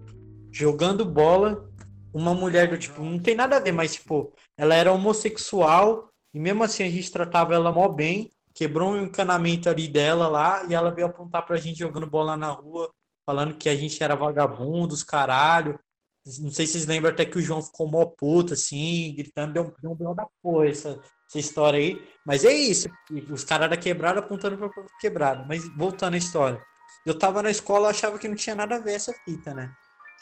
jogando 0.51 1.03
bola. 1.03 1.67
Uma 2.13 2.35
mulher 2.35 2.69
do 2.69 2.77
tipo, 2.77 3.01
não 3.01 3.17
tem 3.17 3.33
nada 3.33 3.57
a 3.57 3.59
ver, 3.59 3.71
mas 3.71 3.95
tipo, 3.95 4.31
ela 4.55 4.75
era 4.75 4.93
homossexual 4.93 6.07
e 6.31 6.39
mesmo 6.39 6.63
assim 6.63 6.83
a 6.83 6.89
gente 6.89 7.11
tratava 7.11 7.55
ela 7.55 7.71
mó 7.71 7.87
bem. 7.87 8.29
Quebrou 8.53 8.91
um 8.91 9.01
encanamento 9.01 9.67
ali 9.67 9.87
dela 9.87 10.27
lá 10.27 10.63
e 10.69 10.75
ela 10.75 10.91
veio 10.91 11.07
apontar 11.07 11.43
pra 11.47 11.57
gente 11.57 11.79
jogando 11.79 12.05
bola 12.05 12.37
na 12.37 12.51
rua, 12.51 12.91
falando 13.25 13.57
que 13.57 13.67
a 13.67 13.75
gente 13.75 14.03
era 14.03 14.15
vagabundos, 14.15 15.01
caralho. 15.01 15.79
Não 16.39 16.51
sei 16.51 16.67
se 16.67 16.73
vocês 16.73 16.85
lembram 16.85 17.11
até 17.11 17.25
que 17.25 17.39
o 17.39 17.41
João 17.41 17.63
ficou 17.63 17.89
mó 17.89 18.05
puto, 18.05 18.53
assim, 18.53 19.15
gritando, 19.15 19.53
deu, 19.53 19.73
um 19.83 19.95
deu 19.95 20.13
da 20.13 20.27
porra 20.43 20.67
essa, 20.67 21.01
essa 21.31 21.39
história 21.39 21.79
aí. 21.79 22.01
Mas 22.25 22.43
é 22.43 22.51
isso, 22.53 22.89
os 23.29 23.43
caras 23.43 23.69
da 23.69 23.77
quebrada 23.77 24.19
apontando 24.19 24.57
pra 24.57 24.69
quebrada. 24.99 25.45
Mas 25.47 25.67
voltando 25.75 26.15
à 26.15 26.17
história. 26.17 26.61
Eu 27.05 27.17
tava 27.17 27.41
na 27.41 27.49
escola, 27.49 27.89
achava 27.89 28.19
que 28.19 28.27
não 28.27 28.35
tinha 28.35 28.55
nada 28.55 28.75
a 28.75 28.79
ver 28.79 28.93
essa 28.93 29.13
fita, 29.25 29.53
né? 29.53 29.71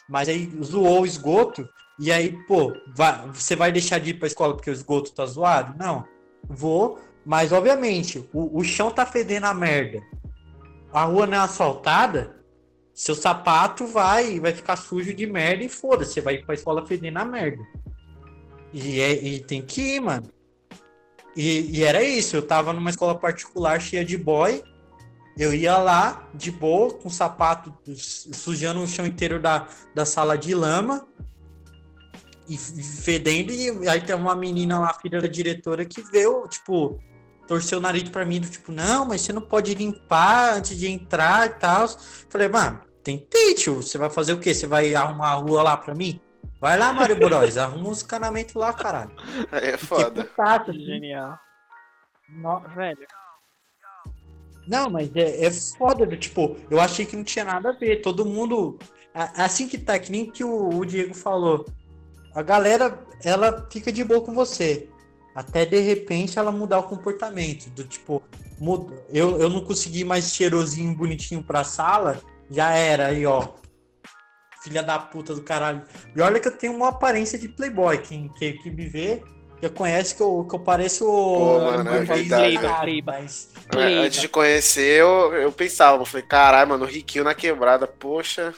Mas 0.08 0.28
aí 0.28 0.50
zoou 0.62 1.02
o 1.02 1.06
esgoto, 1.06 1.68
e 1.98 2.10
aí, 2.10 2.32
pô, 2.46 2.72
vai- 2.96 3.26
você 3.28 3.54
vai 3.54 3.70
deixar 3.70 3.98
de 3.98 4.10
ir 4.10 4.14
pra 4.14 4.26
escola 4.28 4.54
porque 4.54 4.70
o 4.70 4.72
esgoto 4.72 5.12
tá 5.12 5.26
zoado? 5.26 5.76
Não. 5.78 6.04
Vou, 6.48 6.98
mas 7.24 7.52
obviamente, 7.52 8.26
o, 8.32 8.58
o 8.58 8.64
chão 8.64 8.90
tá 8.90 9.04
fedendo 9.04 9.44
a 9.46 9.52
merda. 9.54 10.00
A 10.92 11.04
rua 11.04 11.26
não 11.26 11.34
é 11.36 11.40
asfaltada, 11.40 12.34
seu 12.94 13.14
sapato 13.14 13.86
vai 13.86 14.40
vai 14.40 14.52
ficar 14.52 14.76
sujo 14.76 15.12
de 15.14 15.26
merda 15.26 15.62
e 15.62 15.68
foda-se, 15.68 16.14
você 16.14 16.20
vai 16.20 16.34
ir 16.36 16.46
pra 16.46 16.54
escola 16.54 16.84
fedendo 16.86 17.18
a 17.18 17.24
merda. 17.24 17.62
E, 18.72 19.00
é, 19.00 19.12
e 19.12 19.40
tem 19.40 19.60
que 19.62 19.96
ir, 19.96 20.00
mano. 20.00 20.28
E, 21.36 21.78
e 21.78 21.84
era 21.84 22.02
isso, 22.02 22.36
eu 22.36 22.42
tava 22.42 22.72
numa 22.72 22.90
escola 22.90 23.14
particular 23.18 23.80
cheia 23.80 24.04
de 24.04 24.16
boy. 24.16 24.62
Eu 25.38 25.54
ia 25.54 25.78
lá, 25.78 26.28
de 26.34 26.50
boa, 26.50 26.92
com 26.92 27.08
sapato 27.08 27.72
su- 27.94 28.34
sujando 28.34 28.82
o 28.82 28.86
chão 28.86 29.06
inteiro 29.06 29.40
da, 29.40 29.66
da 29.94 30.04
sala 30.04 30.36
de 30.36 30.54
lama. 30.54 31.06
E 32.48 32.56
fedendo, 32.58 33.52
e 33.52 33.88
aí 33.88 34.00
tem 34.00 34.14
uma 34.16 34.34
menina 34.34 34.80
lá, 34.80 34.92
filha 34.94 35.20
da 35.20 35.28
diretora, 35.28 35.84
que 35.84 36.02
veio, 36.02 36.48
tipo, 36.48 36.98
torceu 37.46 37.78
o 37.78 37.80
nariz 37.80 38.08
pra 38.08 38.24
mim, 38.24 38.40
tipo, 38.40 38.72
não, 38.72 39.06
mas 39.06 39.20
você 39.20 39.32
não 39.32 39.40
pode 39.40 39.72
limpar 39.72 40.54
antes 40.56 40.76
de 40.76 40.88
entrar 40.88 41.46
e 41.46 41.50
tal. 41.50 41.88
Falei, 42.28 42.48
mano, 42.48 42.80
Tentei, 43.02 43.54
tio. 43.54 43.76
Você 43.76 43.96
vai 43.98 44.10
fazer 44.10 44.32
o 44.34 44.38
quê? 44.38 44.52
Você 44.54 44.66
vai 44.66 44.94
arrumar 44.94 45.30
a 45.30 45.34
rua 45.34 45.62
lá 45.62 45.76
pra 45.76 45.94
mim? 45.94 46.20
Vai 46.60 46.78
lá, 46.78 46.92
Mário 46.92 47.16
Bros, 47.16 47.56
arruma 47.56 47.88
uns 47.88 48.02
encanamentos 48.02 48.54
lá, 48.54 48.72
caralho. 48.72 49.10
Aí 49.50 49.68
é 49.70 49.76
foda. 49.78 50.28
assim. 50.36 50.84
Genial. 50.84 51.38
No- 52.28 52.60
Velho. 52.74 53.06
Não, 54.68 54.90
mas 54.90 55.10
é, 55.16 55.46
é 55.46 55.50
foda, 55.50 56.06
tipo, 56.16 56.56
eu 56.70 56.80
achei 56.80 57.06
que 57.06 57.16
não 57.16 57.24
tinha 57.24 57.44
nada 57.44 57.70
a 57.70 57.72
ver. 57.72 58.02
Todo 58.02 58.26
mundo. 58.26 58.78
Assim 59.14 59.66
que 59.66 59.78
tá, 59.78 59.98
que 59.98 60.12
nem 60.12 60.30
que 60.30 60.44
o, 60.44 60.68
o 60.78 60.84
Diego 60.84 61.14
falou. 61.14 61.64
A 62.34 62.42
galera, 62.42 62.96
ela 63.24 63.66
fica 63.72 63.90
de 63.90 64.04
boa 64.04 64.20
com 64.20 64.32
você. 64.34 64.88
Até 65.34 65.64
de 65.64 65.80
repente 65.80 66.38
ela 66.38 66.52
mudar 66.52 66.78
o 66.78 66.84
comportamento. 66.84 67.70
Do 67.70 67.82
tipo, 67.84 68.22
muda. 68.60 68.94
Eu, 69.08 69.40
eu 69.40 69.48
não 69.48 69.64
consegui 69.64 70.04
mais 70.04 70.32
cheirosinho, 70.32 70.94
bonitinho 70.94 71.42
pra 71.42 71.64
sala. 71.64 72.20
Já 72.50 72.70
era 72.72 73.06
aí, 73.06 73.24
ó. 73.26 73.48
Filha 74.62 74.82
da 74.82 74.98
puta 74.98 75.34
do 75.34 75.42
caralho. 75.42 75.82
E 76.14 76.20
olha 76.20 76.38
que 76.38 76.48
eu 76.48 76.56
tenho 76.56 76.74
uma 76.74 76.88
aparência 76.88 77.38
de 77.38 77.48
playboy. 77.48 77.98
Quem, 77.98 78.28
quem, 78.38 78.56
quem 78.58 78.72
me 78.72 78.86
vê 78.86 79.22
já 79.62 79.68
conhece 79.68 80.14
que 80.14 80.22
eu, 80.22 80.46
que 80.48 80.54
eu 80.54 80.60
pareço 80.60 81.04
Pô, 81.04 81.60
mano, 81.60 81.90
é 81.90 82.00
verdade. 82.02 83.02
mas 83.04 83.52
Playboy. 83.70 84.06
Antes 84.06 84.20
de 84.20 84.28
conhecer, 84.28 85.00
eu, 85.00 85.32
eu 85.34 85.52
pensava, 85.52 86.00
eu 86.00 86.06
falei, 86.06 86.26
caralho, 86.26 86.70
mano, 86.70 86.84
riquinho 86.84 87.24
na 87.24 87.34
quebrada, 87.34 87.86
poxa. 87.86 88.54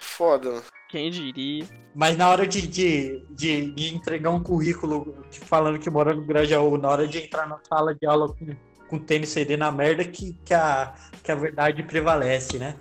Foda. 0.00 0.62
Quem 0.88 1.10
diria? 1.10 1.64
Mas 1.94 2.16
na 2.16 2.28
hora 2.28 2.46
de, 2.46 2.66
de, 2.66 3.24
de, 3.30 3.70
de 3.70 3.94
entregar 3.94 4.30
um 4.30 4.42
currículo 4.42 5.24
falando 5.30 5.78
que 5.78 5.88
mora 5.88 6.12
no 6.12 6.24
Grajaú, 6.24 6.76
na 6.76 6.88
hora 6.88 7.06
de 7.06 7.18
entrar 7.18 7.46
na 7.46 7.58
sala 7.68 7.94
de 7.94 8.06
aula 8.06 8.28
com, 8.28 8.54
com 8.88 8.98
tênis 8.98 9.30
CD 9.30 9.56
na 9.56 9.70
merda, 9.70 10.04
que, 10.04 10.34
que, 10.44 10.52
a, 10.52 10.92
que 11.22 11.30
a 11.30 11.34
verdade 11.34 11.82
prevalece, 11.82 12.58
né? 12.58 12.76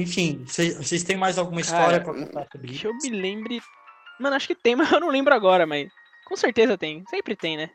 Enfim, 0.00 0.44
cê- 0.46 0.74
vocês 0.74 1.02
têm 1.02 1.16
mais 1.16 1.38
alguma 1.38 1.60
história 1.60 2.00
Cara, 2.00 2.04
pra 2.04 2.12
contar 2.26 2.46
sobre 2.52 2.68
Que 2.68 2.74
isso? 2.74 2.86
eu 2.86 2.94
me 2.94 3.08
lembre. 3.10 3.60
Mano, 4.20 4.36
acho 4.36 4.46
que 4.46 4.54
tem, 4.54 4.74
mas 4.76 4.90
eu 4.92 5.00
não 5.00 5.08
lembro 5.08 5.34
agora, 5.34 5.66
mas. 5.66 5.90
Com 6.26 6.36
certeza 6.36 6.76
tem. 6.76 7.04
Sempre 7.08 7.34
tem, 7.36 7.56
né? 7.56 7.70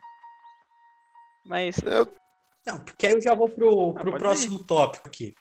Mas. 1.44 1.76
Eu, 1.84 2.12
Não, 2.66 2.78
porque 2.78 3.06
aí 3.06 3.12
eu 3.14 3.20
já 3.20 3.34
vou 3.34 3.48
pro, 3.48 3.90
Ah, 3.90 4.00
pro 4.00 4.10
pode 4.12 4.22
próximo 4.22 4.62
tópico 4.64 5.08
aqui. 5.08 5.34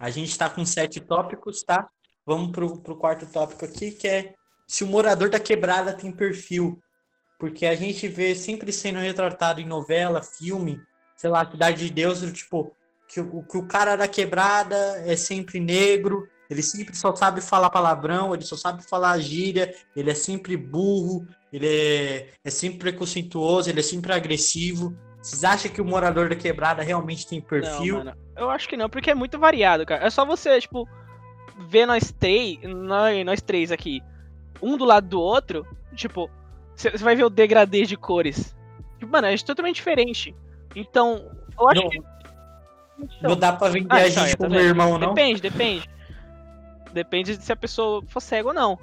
A 0.00 0.10
gente 0.10 0.36
tá 0.36 0.48
com 0.50 0.64
sete 0.64 1.00
tópicos, 1.00 1.62
tá? 1.62 1.88
Vamos 2.26 2.50
pro, 2.52 2.80
pro 2.80 2.96
quarto 2.96 3.26
tópico 3.26 3.64
aqui, 3.64 3.90
que 3.92 4.06
é 4.08 4.34
se 4.66 4.84
o 4.84 4.86
morador 4.86 5.30
da 5.30 5.40
quebrada 5.40 5.92
tem 5.96 6.10
perfil. 6.12 6.80
Porque 7.38 7.66
a 7.66 7.74
gente 7.76 8.08
vê 8.08 8.34
sempre 8.34 8.72
sendo 8.72 8.98
retratado 8.98 9.60
em 9.60 9.66
novela, 9.66 10.20
filme, 10.22 10.80
sei 11.16 11.30
lá, 11.30 11.48
Cidade 11.48 11.86
de 11.86 11.92
Deus, 11.94 12.20
tipo, 12.32 12.74
que 13.08 13.20
o, 13.20 13.42
que 13.42 13.56
o 13.56 13.66
cara 13.66 13.96
da 13.96 14.06
quebrada 14.06 14.76
é 15.06 15.16
sempre 15.16 15.58
negro, 15.58 16.28
ele 16.50 16.62
sempre 16.62 16.94
só 16.94 17.14
sabe 17.16 17.40
falar 17.40 17.70
palavrão, 17.70 18.34
ele 18.34 18.44
só 18.44 18.56
sabe 18.56 18.82
falar 18.82 19.18
gíria, 19.18 19.74
ele 19.96 20.10
é 20.10 20.14
sempre 20.14 20.56
burro, 20.56 21.26
ele 21.52 21.66
é, 21.66 22.28
é 22.44 22.50
sempre 22.50 22.78
preconceituoso, 22.78 23.68
ele 23.68 23.80
é 23.80 23.82
sempre 23.82 24.12
agressivo. 24.12 24.96
Vocês 25.20 25.42
acham 25.42 25.70
que 25.70 25.80
o 25.80 25.84
morador 25.84 26.28
da 26.28 26.36
quebrada 26.36 26.82
realmente 26.82 27.26
tem 27.26 27.40
perfil? 27.40 28.04
Não. 28.04 28.14
Eu 28.36 28.50
acho 28.50 28.68
que 28.68 28.76
não, 28.76 28.88
porque 28.88 29.10
é 29.10 29.14
muito 29.14 29.38
variado, 29.38 29.84
cara. 29.84 30.06
É 30.06 30.10
só 30.10 30.24
você, 30.24 30.60
tipo, 30.60 30.88
ver 31.68 31.86
nós 31.86 32.12
três, 32.12 32.58
nós, 32.62 33.24
nós 33.24 33.40
três 33.40 33.72
aqui, 33.72 34.00
um 34.62 34.76
do 34.76 34.84
lado 34.84 35.08
do 35.08 35.20
outro, 35.20 35.66
tipo, 35.94 36.30
você 36.74 36.90
você 36.90 37.02
vai 37.02 37.16
ver 37.16 37.24
o 37.24 37.30
degradê 37.30 37.84
de 37.84 37.96
cores. 37.96 38.54
Tipo, 38.98 39.10
mano, 39.10 39.26
é 39.26 39.36
totalmente 39.38 39.76
diferente. 39.76 40.34
Então, 40.74 41.30
eu 41.58 41.68
acho 41.68 41.82
Não, 41.82 41.90
que. 41.90 42.00
Não 43.22 43.36
dá 43.36 43.52
pra 43.52 43.68
vender 43.68 43.88
Ah, 43.90 43.96
a 43.96 44.08
gente 44.08 44.36
como 44.36 44.50
vendo? 44.50 44.62
irmão, 44.64 44.98
não? 44.98 45.14
Depende, 45.14 45.40
depende. 45.40 45.88
Depende 46.92 47.36
de 47.36 47.44
se 47.44 47.52
a 47.52 47.56
pessoa 47.56 48.02
for 48.08 48.20
cega 48.20 48.48
ou 48.48 48.54
não. 48.54 48.78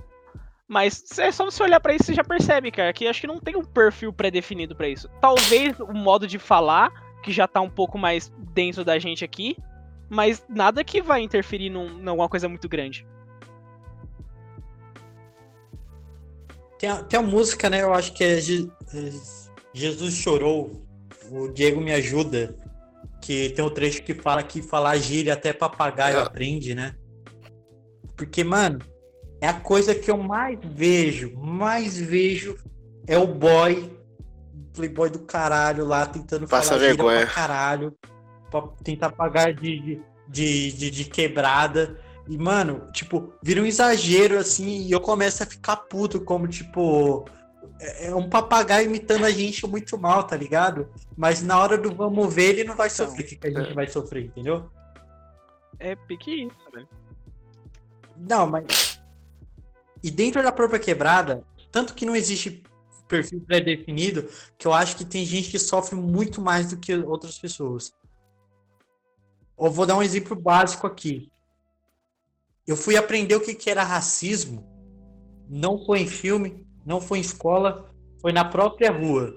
Mas 0.68 1.04
é 1.20 1.32
só 1.32 1.46
você 1.46 1.62
olhar 1.62 1.80
pra 1.80 1.94
isso 1.94 2.12
e 2.12 2.16
já 2.16 2.24
percebe, 2.24 2.72
cara, 2.72 2.92
que 2.92 3.08
acho 3.08 3.22
que 3.22 3.28
não 3.28 3.40
tem 3.40 3.56
um 3.56 3.64
perfil 3.64 4.12
pré-definido 4.12 4.76
pra 4.76 4.88
isso. 4.88 5.08
Talvez 5.22 5.80
o 5.80 5.94
modo 5.94 6.26
de 6.26 6.40
falar, 6.40 6.92
que 7.22 7.32
já 7.32 7.48
tá 7.48 7.62
um 7.62 7.70
pouco 7.70 7.98
mais 7.98 8.32
dentro 8.54 8.84
da 8.84 8.98
gente 8.98 9.24
aqui, 9.24 9.56
mas 10.10 10.44
nada 10.50 10.84
que 10.84 11.02
vai 11.02 11.22
interferir 11.22 11.70
num, 11.70 12.00
em 12.02 12.08
alguma 12.08 12.28
coisa 12.30 12.48
muito 12.50 12.68
grande. 12.70 13.06
Tem 16.80 16.90
a, 16.90 17.04
tem 17.04 17.20
a 17.20 17.24
música, 17.24 17.70
né? 17.70 17.82
Eu 17.82 17.94
acho 17.94 18.14
que 18.14 18.24
é, 18.24 18.40
Je- 18.42 18.70
é 18.94 19.10
Jesus 19.74 20.16
Chorou, 20.16 20.84
o 21.32 21.48
Diego 21.50 21.80
Me 21.80 21.94
Ajuda, 21.94 22.56
que 23.26 23.50
tem 23.50 23.66
um 23.66 23.70
trecho 23.72 24.04
que 24.04 24.14
fala 24.14 24.44
que 24.44 24.62
falar 24.62 24.98
gíria 24.98 25.34
até 25.34 25.52
papagaio 25.52 26.18
É. 26.18 26.22
aprende, 26.22 26.76
né? 26.76 26.94
Porque, 28.16 28.44
mano, 28.44 28.78
é 29.42 29.48
a 29.48 29.54
coisa 29.54 29.96
que 29.96 30.12
eu 30.12 30.18
mais 30.18 30.60
vejo, 30.64 31.36
mais 31.36 31.98
vejo 31.98 32.56
é 33.08 33.18
o 33.18 33.26
boy, 33.26 33.92
playboy 34.74 35.10
do 35.10 35.20
caralho 35.20 35.86
lá, 35.86 36.06
tentando 36.06 36.48
Passa 36.48 36.70
falar 36.70 36.82
gíria 36.82 36.96
vergonha. 36.96 37.26
pra 37.26 37.34
caralho, 37.34 37.96
pra 38.52 38.62
tentar 38.84 39.12
pagar 39.12 39.54
de, 39.56 39.80
de, 39.80 40.02
de, 40.30 40.72
de, 40.72 40.92
de 40.92 41.06
quebrada. 41.06 42.00
E, 42.30 42.38
mano, 42.38 42.88
tipo, 42.94 43.34
vira 43.44 43.60
um 43.60 43.66
exagero, 43.66 44.38
assim, 44.38 44.86
e 44.86 44.92
eu 44.92 45.02
começo 45.02 45.42
a 45.42 45.48
ficar 45.48 45.78
puto, 45.78 46.22
como, 46.22 46.48
tipo, 46.48 47.26
é 47.80 48.08
é 48.08 48.16
um 48.16 48.30
papagaio 48.30 48.88
imitando 48.88 49.26
a 49.26 49.32
gente 49.32 49.66
muito 49.68 49.98
mal, 49.98 50.24
tá 50.24 50.36
ligado? 50.36 50.90
Mas 51.18 51.42
na 51.42 51.60
hora 51.60 51.78
do 51.78 51.94
vamos 51.94 52.34
ver, 52.34 52.50
ele 52.50 52.64
não 52.64 52.76
vai 52.76 52.88
Então, 52.88 53.08
sofrer 53.08 53.26
o 53.26 53.28
que 53.28 53.36
que 53.36 53.48
a 53.48 53.52
gente 53.52 53.74
vai 53.74 53.88
sofrer, 53.88 54.26
entendeu? 54.26 54.70
É 55.80 55.96
pique 55.96 56.46
isso, 56.46 56.72
velho. 56.74 56.88
Não, 58.18 58.48
mas. 58.48 59.02
E 60.02 60.10
dentro 60.10 60.42
da 60.42 60.52
própria 60.52 60.80
quebrada, 60.80 61.44
tanto 61.72 61.94
que 61.94 62.06
não 62.06 62.16
existe 62.16 62.64
perfil 63.08 63.42
pré-definido, 63.42 64.30
que 64.58 64.68
eu 64.68 64.74
acho 64.74 64.96
que 64.96 65.06
tem 65.06 65.26
gente 65.26 65.52
que 65.52 65.60
sofre 65.60 65.96
muito 65.96 66.42
mais 66.42 66.70
do 66.70 66.78
que 66.78 66.96
outras 66.96 67.38
pessoas. 67.38 67.94
Eu 69.58 69.72
vou 69.72 69.86
dar 69.86 69.98
um 69.98 70.04
exemplo 70.04 70.36
básico 70.36 70.86
aqui. 70.88 71.32
Eu 72.68 72.76
fui 72.76 72.98
aprender 72.98 73.36
o 73.36 73.42
que 73.42 73.54
que 73.54 73.70
era 73.70 73.84
racismo. 73.84 74.66
Não 75.48 75.84
foi 75.86 76.00
em 76.00 76.08
filme, 76.08 76.65
não 76.86 77.02
foi 77.02 77.18
em 77.18 77.22
escola, 77.22 77.90
foi 78.22 78.32
na 78.32 78.46
própria 78.46 78.92
rua. 78.92 79.34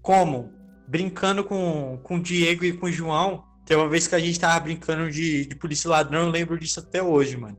Como? 0.00 0.52
Brincando 0.88 1.44
com, 1.44 1.98
com 2.02 2.16
o 2.16 2.22
Diego 2.22 2.64
e 2.64 2.72
com 2.72 2.86
o 2.86 2.92
João. 2.92 3.44
Tem 3.64 3.76
uma 3.76 3.88
vez 3.88 4.06
que 4.06 4.14
a 4.14 4.18
gente 4.18 4.38
tava 4.38 4.60
brincando 4.60 5.10
de, 5.10 5.46
de 5.46 5.54
polícia 5.54 5.88
ladrão, 5.88 6.22
eu 6.22 6.30
lembro 6.30 6.58
disso 6.58 6.80
até 6.80 7.02
hoje, 7.02 7.36
mano. 7.36 7.56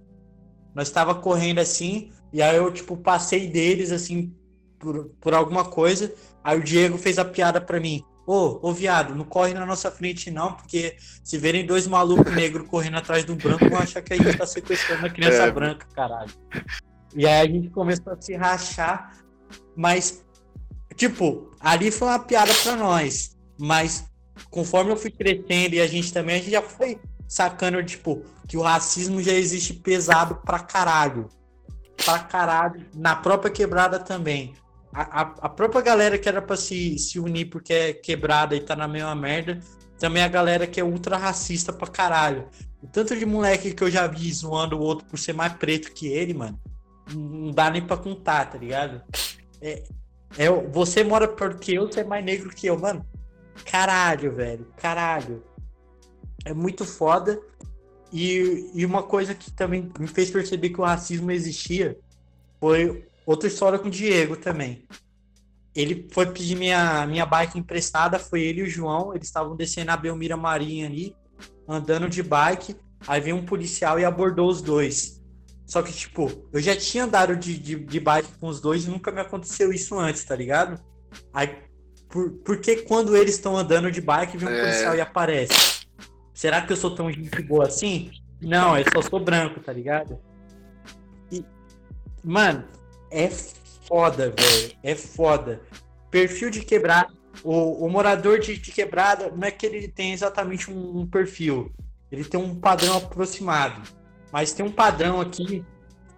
Nós 0.74 0.90
tava 0.92 1.16
correndo 1.16 1.60
assim, 1.60 2.12
e 2.32 2.42
aí 2.42 2.58
eu, 2.58 2.72
tipo, 2.72 2.98
passei 2.98 3.48
deles, 3.48 3.92
assim, 3.92 4.36
por, 4.78 5.06
por 5.20 5.34
alguma 5.34 5.66
coisa. 5.66 6.14
Aí 6.44 6.60
o 6.60 6.64
Diego 6.64 6.98
fez 6.98 7.18
a 7.18 7.26
piada 7.26 7.60
pra 7.60 7.80
mim. 7.80 8.04
Ô, 8.28 8.60
ô 8.68 8.74
viado, 8.74 9.16
não 9.16 9.24
corre 9.24 9.54
na 9.54 9.66
nossa 9.66 9.92
frente 9.92 10.32
não, 10.32 10.54
porque 10.54 10.96
se 11.24 11.38
verem 11.38 11.66
dois 11.66 11.88
malucos 11.88 12.34
negros 12.34 12.68
correndo 12.68 12.98
atrás 12.98 13.24
do 13.24 13.36
branco, 13.36 13.70
vão 13.70 13.80
achar 13.80 14.02
que 14.02 14.14
a 14.14 14.18
gente 14.18 14.38
tá 14.38 14.46
sequestrando 14.48 15.04
uma 15.04 15.10
criança 15.10 15.44
É. 15.44 15.52
branca, 15.52 15.88
caralho. 15.94 16.32
E 17.16 17.26
aí 17.26 17.48
a 17.48 17.50
gente 17.50 17.70
começou 17.70 18.12
a 18.12 18.22
se 18.22 18.36
rachar, 18.36 19.18
mas, 19.76 20.24
tipo, 20.96 21.50
ali 21.60 21.90
foi 21.90 22.10
uma 22.10 22.20
piada 22.20 22.54
pra 22.62 22.76
nós. 22.76 23.38
Mas 23.58 24.06
conforme 24.50 24.92
eu 24.92 24.98
fui 24.98 25.10
crescendo 25.10 25.76
e 25.76 25.82
a 25.82 25.88
gente 25.88 26.12
também, 26.12 26.36
a 26.36 26.38
gente 26.40 26.52
já 26.52 26.62
foi 26.62 27.00
sacando, 27.26 27.82
tipo, 27.84 28.22
que 28.48 28.58
o 28.58 28.62
racismo 28.62 29.22
já 29.22 29.32
existe 29.32 29.74
pesado 29.74 30.36
pra 30.46 30.60
caralho. 30.60 31.30
Pra 32.04 32.20
caralho. 32.20 32.86
Na 32.94 33.16
própria 33.16 33.50
quebrada 33.50 33.98
também. 33.98 34.54
A, 34.94 35.22
a, 35.22 35.36
a 35.42 35.50
própria 35.50 35.82
galera 35.82 36.18
que 36.18 36.28
era 36.28 36.42
pra 36.42 36.58
se, 36.58 36.98
se 37.00 37.18
unir 37.18 37.46
porque 37.46 37.74
é 37.74 37.94
quebrada 37.94 38.56
e 38.56 38.60
tá 38.60 38.76
na 38.76 38.88
mesma 38.88 39.16
merda, 39.16 39.60
também 39.98 40.22
a 40.22 40.28
galera 40.28 40.68
que 40.68 40.80
é 40.80 40.84
ultra 40.84 41.18
racista 41.18 41.72
pra 41.72 41.88
caralho. 41.88 42.48
O 42.82 42.88
tanto 42.88 43.16
de 43.16 43.26
moleque 43.26 43.74
que 43.74 43.84
eu 43.84 43.90
já 43.90 44.06
vi 44.06 44.32
zoando 44.32 44.78
o 44.78 44.82
outro 44.82 45.06
por 45.06 45.18
ser 45.18 45.34
mais 45.34 45.54
preto 45.54 45.92
que 45.94 46.08
ele, 46.08 46.34
mano, 46.34 46.60
não 47.14 47.52
dá 47.52 47.70
nem 47.70 47.86
pra 47.86 47.98
contar, 47.98 48.50
tá 48.50 48.58
ligado? 48.58 49.02
É, 49.62 49.84
é, 50.38 50.50
você 50.50 51.04
mora 51.04 51.28
perto 51.28 51.60
que 51.60 51.74
eu, 51.74 51.88
você 51.88 52.02
é 52.02 52.04
mais 52.04 52.24
negro 52.24 52.50
que 52.50 52.68
eu, 52.68 52.78
mano. 52.78 53.06
Caralho, 53.66 54.36
velho, 54.36 54.68
caralho. 54.78 55.44
É 56.44 56.54
muito 56.54 56.86
foda. 56.86 57.40
E, 58.12 58.70
e 58.74 58.86
uma 58.86 59.04
coisa 59.04 59.34
que 59.34 59.52
também 59.52 59.92
me 60.00 60.08
fez 60.08 60.30
perceber 60.30 60.70
que 60.70 60.80
o 60.80 60.84
racismo 60.84 61.32
existia 61.32 61.98
foi 62.60 63.08
outra 63.26 63.48
história 63.48 63.80
com 63.80 63.88
o 63.88 63.92
Diego 63.92 64.38
também. 64.38 64.88
Ele 65.74 66.08
foi 66.12 66.26
pedir 66.28 66.56
minha, 66.56 67.06
minha 67.06 67.26
bike 67.26 67.60
emprestada, 67.60 68.18
foi 68.18 68.42
ele 68.44 68.62
e 68.62 68.64
o 68.64 68.70
João, 68.70 69.14
eles 69.14 69.28
estavam 69.28 69.56
descendo 69.56 69.92
a 69.92 69.98
Belmira 69.98 70.38
Marinha 70.38 70.86
ali, 70.86 71.14
andando 71.68 72.08
de 72.08 72.24
bike, 72.24 72.78
aí 73.06 73.20
veio 73.20 73.36
um 73.36 73.46
policial 73.46 74.00
e 74.00 74.06
abordou 74.06 74.50
os 74.50 74.62
dois. 74.62 75.22
Só 75.66 75.82
que, 75.82 75.92
tipo, 75.92 76.48
eu 76.54 76.62
já 76.62 76.76
tinha 76.76 77.06
andado 77.06 77.36
de, 77.36 77.58
de, 77.58 77.76
de 77.76 78.00
bike 78.00 78.32
com 78.40 78.48
os 78.48 78.62
dois 78.62 78.86
e 78.86 78.90
nunca 78.90 79.12
me 79.12 79.20
aconteceu 79.20 79.74
isso 79.74 79.98
antes, 79.98 80.24
tá 80.24 80.36
ligado? 80.36 80.80
Aí, 81.34 81.58
por, 82.10 82.32
por 82.32 82.60
que 82.60 82.78
quando 82.78 83.18
eles 83.18 83.36
estão 83.36 83.58
andando 83.58 83.92
de 83.92 84.00
bike, 84.00 84.38
vem 84.38 84.48
um 84.48 84.52
É. 84.52 84.62
policial 84.62 84.96
e 84.96 85.02
aparece? 85.02 85.88
Será 86.34 86.62
que 86.62 86.72
eu 86.72 86.78
sou 86.78 86.94
tão 86.94 87.12
gente 87.12 87.42
boa 87.42 87.66
assim? 87.66 88.12
Não, 88.42 88.78
eu 88.78 88.86
só 88.94 89.02
sou 89.02 89.20
branco, 89.20 89.60
tá 89.60 89.74
ligado? 89.74 90.20
E, 91.32 91.44
mano, 92.24 92.66
é 93.10 93.30
foda, 93.30 94.30
velho. 94.30 94.76
É 94.84 94.94
foda. 94.94 95.62
Perfil 96.12 96.50
de 96.50 96.62
quebrada. 96.62 97.12
O, 97.44 97.86
o 97.86 97.90
morador 97.90 98.40
de, 98.40 98.58
de, 98.58 98.72
quebrada 98.72 99.32
não 99.32 99.48
é 99.48 99.52
que 99.52 99.66
ele 99.66 99.88
tem 99.88 100.14
exatamente 100.14 100.72
um, 100.72 101.00
um 101.00 101.08
perfil. 101.08 101.72
Ele 102.12 102.24
tem 102.24 102.40
um 102.40 102.56
padrão 102.56 102.98
aproximado. 102.98 103.82
Mas 104.32 104.54
tem 104.54 104.66
um 104.66 104.72
padrão 104.72 105.22
aqui 105.22 105.64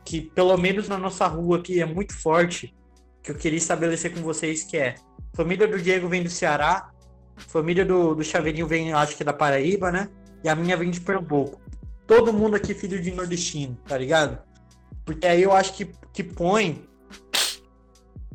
que, 0.03 0.21
pelo 0.21 0.55
menos 0.57 0.87
na 0.87 0.97
nossa 0.97 1.27
rua 1.27 1.57
aqui, 1.57 1.81
é 1.81 1.85
muito 1.85 2.13
forte. 2.13 2.73
Que 3.21 3.31
eu 3.31 3.35
queria 3.35 3.57
estabelecer 3.57 4.13
com 4.13 4.21
vocês, 4.21 4.63
que 4.63 4.77
é 4.77 4.95
família 5.35 5.67
do 5.67 5.77
Diego 5.77 6.07
vem 6.07 6.23
do 6.23 6.29
Ceará, 6.29 6.89
família 7.35 7.85
do, 7.85 8.15
do 8.15 8.23
Chaveirinho 8.23 8.65
vem, 8.65 8.93
acho 8.93 9.15
que 9.15 9.23
é 9.23 9.25
da 9.25 9.33
Paraíba, 9.33 9.91
né? 9.91 10.09
E 10.43 10.49
a 10.49 10.55
minha 10.55 10.77
vem 10.77 10.89
de 10.89 11.01
Pernambuco. 11.01 11.61
Todo 12.05 12.33
mundo 12.33 12.55
aqui 12.55 12.73
filho 12.73 13.01
de 13.01 13.11
nordestino, 13.11 13.77
tá 13.87 13.97
ligado? 13.97 14.39
Porque 15.05 15.27
aí 15.27 15.43
eu 15.43 15.51
acho 15.51 15.73
que, 15.73 15.91
que 16.13 16.23
põe 16.23 16.87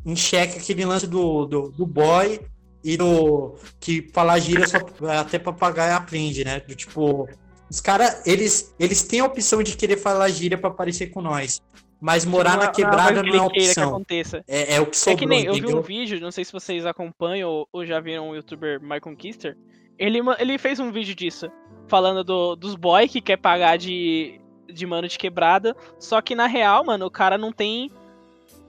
em 0.05 0.15
xeque 0.15 0.59
aquele 0.59 0.85
lance 0.85 1.07
do, 1.07 1.45
do, 1.45 1.69
do 1.69 1.85
boy 1.85 2.39
e 2.83 2.97
do 2.97 3.55
que 3.79 4.09
falar 4.13 4.39
gíria 4.39 4.67
só 4.67 4.77
até 5.19 5.39
papagaio 5.39 5.95
aprende, 5.95 6.43
né? 6.43 6.59
Do 6.59 6.75
tipo, 6.75 7.27
os 7.73 7.81
caras, 7.81 8.21
eles, 8.23 8.71
eles 8.79 9.01
têm 9.01 9.21
a 9.21 9.25
opção 9.25 9.63
de 9.63 9.75
querer 9.75 9.97
falar 9.97 10.29
gíria 10.29 10.55
para 10.55 10.69
aparecer 10.69 11.07
com 11.07 11.23
nós. 11.23 11.59
Mas 11.99 12.23
morar 12.23 12.55
na 12.55 12.67
quebrada 12.67 13.23
não, 13.23 13.33
é 13.33 13.41
opção. 13.41 14.05
É, 14.47 14.75
é, 14.75 14.79
o 14.79 14.85
que 14.85 14.95
sobrou, 14.95 15.15
É 15.15 15.19
que 15.19 15.25
nem, 15.25 15.45
eu 15.45 15.55
vi 15.55 15.73
um 15.73 15.81
vídeo, 15.81 16.19
não 16.19 16.29
sei 16.29 16.45
se 16.45 16.53
vocês 16.53 16.85
acompanham 16.85 17.49
ou, 17.49 17.67
ou 17.73 17.83
já 17.83 17.99
viram 17.99 18.29
o 18.29 18.35
youtuber 18.35 18.79
My 18.79 18.99
Conquister. 18.99 19.57
Ele, 19.97 20.19
ele 20.37 20.59
fez 20.59 20.79
um 20.79 20.91
vídeo 20.91 21.15
disso, 21.15 21.49
falando 21.87 22.23
do, 22.23 22.55
dos 22.55 22.75
boy 22.75 23.07
que 23.07 23.19
quer 23.19 23.37
pagar 23.37 23.75
de, 23.75 24.39
de 24.71 24.85
mano 24.85 25.07
de 25.07 25.17
quebrada. 25.17 25.75
Só 25.97 26.21
que 26.21 26.35
na 26.35 26.45
real, 26.45 26.85
mano, 26.85 27.07
o 27.07 27.11
cara 27.11 27.39
não 27.39 27.51
tem 27.51 27.89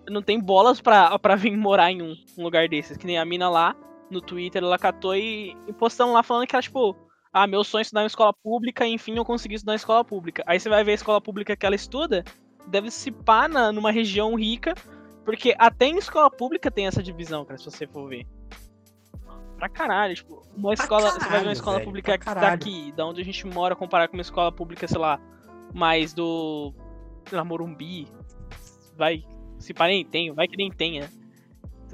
não 0.09 0.23
tem 0.23 0.41
bolas 0.41 0.81
pra, 0.81 1.19
pra 1.19 1.37
vir 1.37 1.55
morar 1.55 1.93
em 1.93 2.01
um, 2.01 2.17
um 2.39 2.43
lugar 2.43 2.67
desses. 2.71 2.97
Que 2.97 3.07
nem 3.07 3.19
a 3.19 3.25
mina 3.27 3.51
lá, 3.51 3.77
no 4.11 4.23
Twitter, 4.23 4.63
ela 4.63 4.79
catou 4.79 5.15
e, 5.15 5.55
e 5.69 5.75
postando 5.75 6.15
lá 6.15 6.23
falando 6.23 6.47
que 6.47 6.57
era 6.57 6.63
tipo, 6.63 6.97
ah, 7.35 7.47
meu 7.47 7.65
sonho 7.65 7.81
é 7.81 7.83
estudar 7.83 8.03
em 8.03 8.07
escola 8.07 8.33
pública, 8.33 8.87
enfim, 8.87 9.17
eu 9.17 9.25
consegui 9.25 9.57
estudar 9.57 9.73
em 9.73 9.77
escola 9.77 10.05
pública. 10.05 10.43
Aí 10.47 10.59
você 10.61 10.69
vai 10.69 10.85
ver 10.85 10.93
a 10.93 10.95
escola 10.95 11.21
pública 11.21 11.57
que 11.57 11.67
ela 11.67 11.75
estuda, 11.75 12.25
deve 12.69 12.91
se 12.91 13.11
pá 13.11 13.49
na, 13.49 13.73
numa 13.73 13.91
região 13.91 14.35
rica, 14.37 14.75
porque 15.25 15.55
até 15.59 15.87
em 15.87 15.99
escola 15.99 16.31
pública 16.31 16.71
tem 16.71 16.87
essa 16.87 17.03
divisão, 17.03 17.45
cara, 17.45 17.59
se 17.59 17.65
você 17.65 17.87
for 17.87 18.09
ver. 18.09 18.25
Pra 19.59 19.69
caralho, 19.69 20.15
tipo, 20.15 20.43
uma 20.57 20.75
Pra 20.75 20.85
escola. 20.85 21.11
você 21.11 21.19
vai 21.19 21.19
ver 21.19 21.25
caralho, 21.29 21.47
uma 21.47 21.53
escola 21.53 21.77
velho, 21.79 21.87
pública 21.87 22.19
caralho. 22.19 22.59
daqui, 22.59 22.93
da 22.93 23.07
onde 23.07 23.21
a 23.21 23.25
gente 23.25 23.47
mora, 23.47 23.75
comparar 23.75 24.09
com 24.09 24.15
uma 24.17 24.23
escola 24.23 24.53
pública, 24.53 24.87
sei 24.87 24.99
lá, 24.99 25.19
mais 25.73 26.13
do. 26.13 26.73
sei 27.29 27.37
lá, 27.39 27.45
Morumbi. 27.45 28.07
Vai. 28.97 29.25
Se 29.59 29.73
pá, 29.73 29.87
nem 29.87 30.05
tem, 30.05 30.33
vai 30.33 30.47
que 30.47 30.57
nem 30.57 30.71
tenha. 30.71 31.11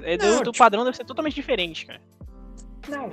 É, 0.01 0.17
do, 0.17 0.25
Não, 0.25 0.37
do 0.39 0.51
tipo- 0.51 0.57
padrão 0.57 0.83
deve 0.83 0.97
ser 0.97 1.05
totalmente 1.05 1.35
diferente, 1.35 1.85
cara. 1.85 2.01
Não, 2.89 3.11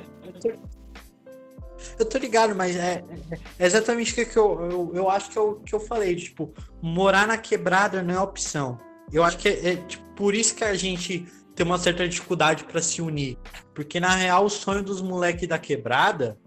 eu 1.98 2.04
tô, 2.04 2.18
ligado, 2.18 2.54
mas 2.54 2.76
é, 2.76 3.02
é- 3.30 3.38
é 3.58 3.66
exatamente 3.66 4.12
o 4.12 4.14
que, 4.14 4.36
eu, 4.36 4.70
eu, 4.70 4.92
eu 4.94 5.10
acho 5.10 5.30
que 5.30 5.38
eu, 5.38 5.60
que 5.64 5.74
eu 5.74 5.80
falei. 5.80 6.14
Tipo, 6.16 6.52
morar 6.82 7.26
na 7.26 7.36
quebrada 7.36 8.02
não 8.02 8.14
é 8.14 8.20
opção. 8.20 8.78
Eu 9.12 9.24
acho 9.24 9.38
que 9.38 9.48
é, 9.48 9.72
é, 9.72 9.76
tipo, 9.76 10.08
por 10.10 10.34
isso 10.34 10.54
que 10.54 10.64
a 10.64 10.74
gente 10.74 11.26
tem 11.54 11.66
uma 11.66 11.78
certa 11.78 12.08
dificuldade 12.08 12.64
para 12.64 12.80
se 12.80 13.02
unir. 13.02 13.36
Porque, 13.74 13.98
na 13.98 14.14
real, 14.14 14.44
o 14.44 14.50
sonho 14.50 14.82
dos 14.82 15.00
moleques 15.02 15.48
da 15.48 15.58
quebrada, 15.58 16.38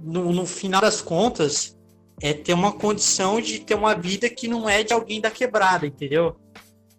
no, 0.00 0.32
no 0.32 0.46
final 0.46 0.80
das 0.80 1.00
contas, 1.00 1.78
é 2.20 2.32
ter 2.32 2.52
uma 2.52 2.72
condição 2.72 3.40
de 3.40 3.60
ter 3.60 3.74
uma 3.74 3.94
vida 3.94 4.28
que 4.28 4.48
não 4.48 4.68
é 4.68 4.82
de 4.82 4.92
alguém 4.92 5.20
da 5.20 5.30
quebrada, 5.30 5.86
entendeu? 5.86 6.36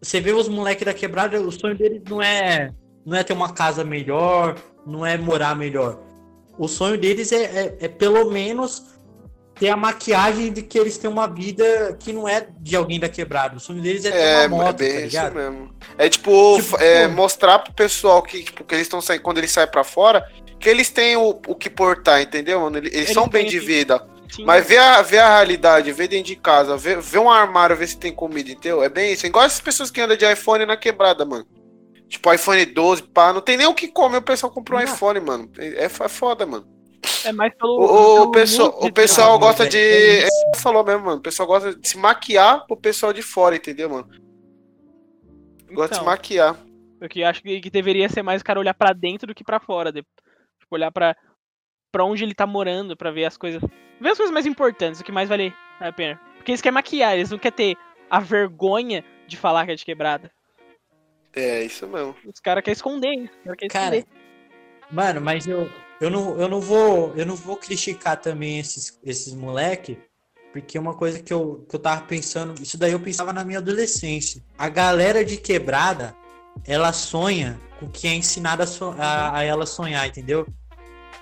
Você 0.02 0.22
vê 0.22 0.32
os 0.32 0.48
moleques 0.48 0.86
da 0.86 0.94
quebrada, 0.94 1.42
o 1.42 1.52
sonho 1.52 1.78
deles 1.78 2.02
não 2.10 2.22
é, 2.22 2.72
não 3.06 3.18
é 3.18 3.24
ter 3.24 3.34
uma 3.34 3.52
casa 3.52 3.84
melhor, 3.84 4.56
não 4.86 5.06
é 5.06 5.18
morar 5.18 5.56
melhor. 5.56 6.00
O 6.60 6.68
sonho 6.68 6.98
deles 7.00 7.32
é, 7.32 7.44
é, 7.46 7.78
é 7.86 7.90
pelo 7.90 8.32
menos 8.32 8.84
ter 9.58 9.70
a 9.70 9.78
maquiagem 9.78 10.54
de 10.54 10.64
que 10.64 10.80
eles 10.80 10.98
têm 10.98 11.10
uma 11.10 11.28
vida 11.28 11.98
que 12.00 12.14
não 12.14 12.28
é 12.28 12.42
de 12.60 12.76
alguém 12.76 13.00
da 13.00 13.10
quebrada. 13.10 13.58
O 13.58 13.62
sonho 13.62 13.82
deles 13.82 14.06
é 14.06 14.14
ter 14.14 14.28
É, 14.28 14.48
uma 14.48 14.48
moto, 14.48 14.84
é 14.84 14.90
bem 14.90 14.90
tá 14.90 15.02
isso 15.02 15.26
ligado? 15.26 15.34
mesmo. 15.34 15.76
É 15.98 16.10
tipo, 16.10 16.32
Tipo, 16.52 16.78
é, 16.78 17.08
pô. 17.08 17.08
mostrar 17.08 17.60
pro 17.60 17.74
pessoal 17.74 18.24
que, 18.24 18.44
tipo, 18.44 18.64
que 18.66 18.76
eles 18.76 18.86
estão 18.88 19.02
saindo, 19.02 19.22
quando 19.22 19.38
eles 19.38 19.52
saem 19.52 19.70
pra 19.70 19.84
fora, 19.84 20.24
que 20.60 20.68
eles 20.70 20.90
têm 20.90 21.16
o, 21.18 21.30
o 21.48 21.56
que 21.56 21.70
portar, 21.70 22.22
entendeu, 22.22 22.60
mano? 22.62 22.78
Eles, 22.78 22.94
eles 22.94 23.12
são 23.12 23.28
bem 23.30 23.46
de 23.46 23.60
vida. 23.60 24.02
Sim, 24.30 24.46
Mas 24.46 24.66
ver 24.68 24.78
a, 24.80 25.02
ver 25.02 25.20
a 25.20 25.30
realidade, 25.38 25.92
ver 25.92 26.08
dentro 26.08 26.28
de 26.28 26.36
casa, 26.36 26.78
ver, 26.78 27.02
ver 27.02 27.20
um 27.20 27.30
armário, 27.30 27.76
ver 27.76 27.88
se 27.88 27.98
tem 27.98 28.14
comida, 28.14 28.52
entendeu? 28.52 28.84
É 28.84 28.90
bem 28.90 29.14
isso. 29.14 29.26
É 29.26 29.30
igual 29.30 29.46
essas 29.46 29.62
pessoas 29.62 29.92
que 29.92 30.02
andam 30.02 30.18
de 30.18 30.32
iPhone 30.32 30.66
na 30.66 30.78
quebrada, 30.78 31.26
mano. 31.26 31.46
Tipo, 32.10 32.34
iPhone 32.34 32.66
12, 32.66 33.04
pá, 33.04 33.32
não 33.32 33.40
tem 33.40 33.56
nem 33.56 33.68
o 33.68 33.74
que 33.74 33.88
comer, 33.88 34.18
o 34.18 34.22
pessoal 34.22 34.52
comprou 34.52 34.80
um 34.80 34.84
iPhone, 34.84 35.20
mano. 35.20 35.52
É, 35.58 35.84
é 35.86 35.90
foda, 35.90 36.46
mano. 36.46 36.68
é 37.24 37.32
mais 37.32 37.54
pelo. 37.56 37.80
O, 37.80 38.22
o, 38.24 38.32
pessoal, 38.32 38.70
o 38.82 38.92
pessoal 38.92 39.28
mano, 39.34 39.40
gosta 39.42 39.64
velho, 39.64 39.72
de. 39.72 39.78
é. 39.78 40.24
É, 40.26 40.58
falou 40.58 40.84
mesmo, 40.84 41.06
mano. 41.06 41.18
O 41.20 41.22
pessoal 41.22 41.48
gosta 41.48 41.76
de 41.76 41.88
se 41.88 41.98
maquiar 41.98 42.66
pro 42.66 42.76
pessoal 42.76 43.14
de 43.14 43.22
fora, 43.22 43.56
entendeu, 43.56 43.90
mano? 43.90 44.08
Gosta 45.72 45.90
de 45.90 45.96
se 45.96 46.02
Então, 46.02 46.06
maquiar. 46.06 46.58
Eu 47.00 47.28
acho 47.28 47.42
que, 47.44 47.62
que 47.62 47.70
deveria 47.70 48.10
ser 48.10 48.24
mais 48.24 48.42
o 48.42 48.44
cara 48.46 48.60
olhar 48.60 48.74
pra 48.74 48.92
dentro 48.92 49.28
do 49.28 49.36
que 49.36 49.44
pra 49.44 49.60
fora. 49.60 49.92
de- 49.92 50.02
Tipo, 50.60 50.76
olhar 50.76 50.92
pra, 50.92 51.16
pra 51.92 52.04
onde 52.04 52.24
ele 52.24 52.34
tá 52.34 52.46
morando, 52.48 52.98
pra 52.98 53.12
ver 53.12 53.26
as 53.26 53.38
coisas. 53.38 53.62
Ver 54.02 54.10
as 54.10 54.18
coisas 54.18 54.34
mais 54.34 54.46
importantes, 54.48 55.00
o 55.00 55.04
que 55.04 55.12
mais 55.12 55.30
vale 55.30 55.54
a 55.80 55.92
pena. 55.92 56.20
Porque 56.38 56.52
eles 56.52 56.62
querem 56.62 56.74
maquiar, 56.74 57.14
eles 57.16 57.30
não 57.30 57.38
querem 57.38 57.56
ter 57.76 57.78
a 58.10 58.20
vergonha 58.20 59.06
de 59.28 59.38
falar 59.38 59.66
que 59.66 59.72
é 59.72 59.76
de 59.76 59.86
quebrada. 59.86 60.32
É, 61.34 61.64
isso 61.64 61.88
mesmo. 61.88 62.16
Os 62.26 62.40
caras 62.40 62.64
querem 62.64 62.76
esconder, 62.76 63.24
os 63.24 63.44
caras 63.44 63.58
querem 63.58 63.70
Cara, 63.70 63.96
esconder. 63.98 64.20
Mano, 64.92 65.22
mas 65.22 65.46
eu, 65.48 65.70
eu, 66.02 66.10
não, 66.10 66.40
eu 66.40 66.48
não 66.48 66.60
vou 66.60 67.14
eu 67.16 67.26
não 67.26 67.36
vou 67.36 67.56
criticar 67.58 68.18
também 68.20 68.60
esses, 68.60 69.00
esses 69.04 69.34
moleque, 69.34 70.00
porque 70.52 70.80
uma 70.80 70.96
coisa 70.96 71.22
que 71.22 71.32
eu, 71.32 71.66
que 71.70 71.76
eu 71.76 71.80
tava 71.80 72.02
pensando, 72.02 72.60
isso 72.62 72.78
daí 72.78 72.92
eu 72.92 73.00
pensava 73.00 73.32
na 73.32 73.46
minha 73.46 73.60
adolescência. 73.60 74.44
A 74.58 74.68
galera 74.68 75.24
de 75.24 75.38
quebrada, 75.38 76.16
ela 76.66 76.92
sonha 76.92 77.60
com 77.80 77.86
o 77.86 77.90
que 77.90 78.08
é 78.08 78.14
ensinado 78.16 78.64
a, 78.64 78.68
so- 78.68 78.96
a, 78.98 79.38
a 79.38 79.44
ela 79.44 79.66
sonhar, 79.66 80.08
entendeu? 80.08 80.48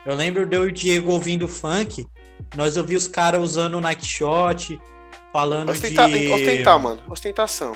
Eu 0.06 0.15
lembro 0.15 0.46
de 0.46 0.56
eu 0.56 0.65
e 0.65 0.70
o 0.70 0.72
Diego 0.72 1.12
ouvindo 1.12 1.48
funk, 1.48 2.08
nós 2.56 2.78
ouvimos 2.78 3.04
os 3.04 3.10
caras 3.10 3.41
usando 3.41 3.82
Nike 3.82 4.06
Shot, 4.06 4.80
falando 5.34 5.72
Ostentar, 5.72 6.10
de 6.10 6.30
ostentar, 6.30 6.80
mano. 6.80 7.02
Ostentação. 7.10 7.76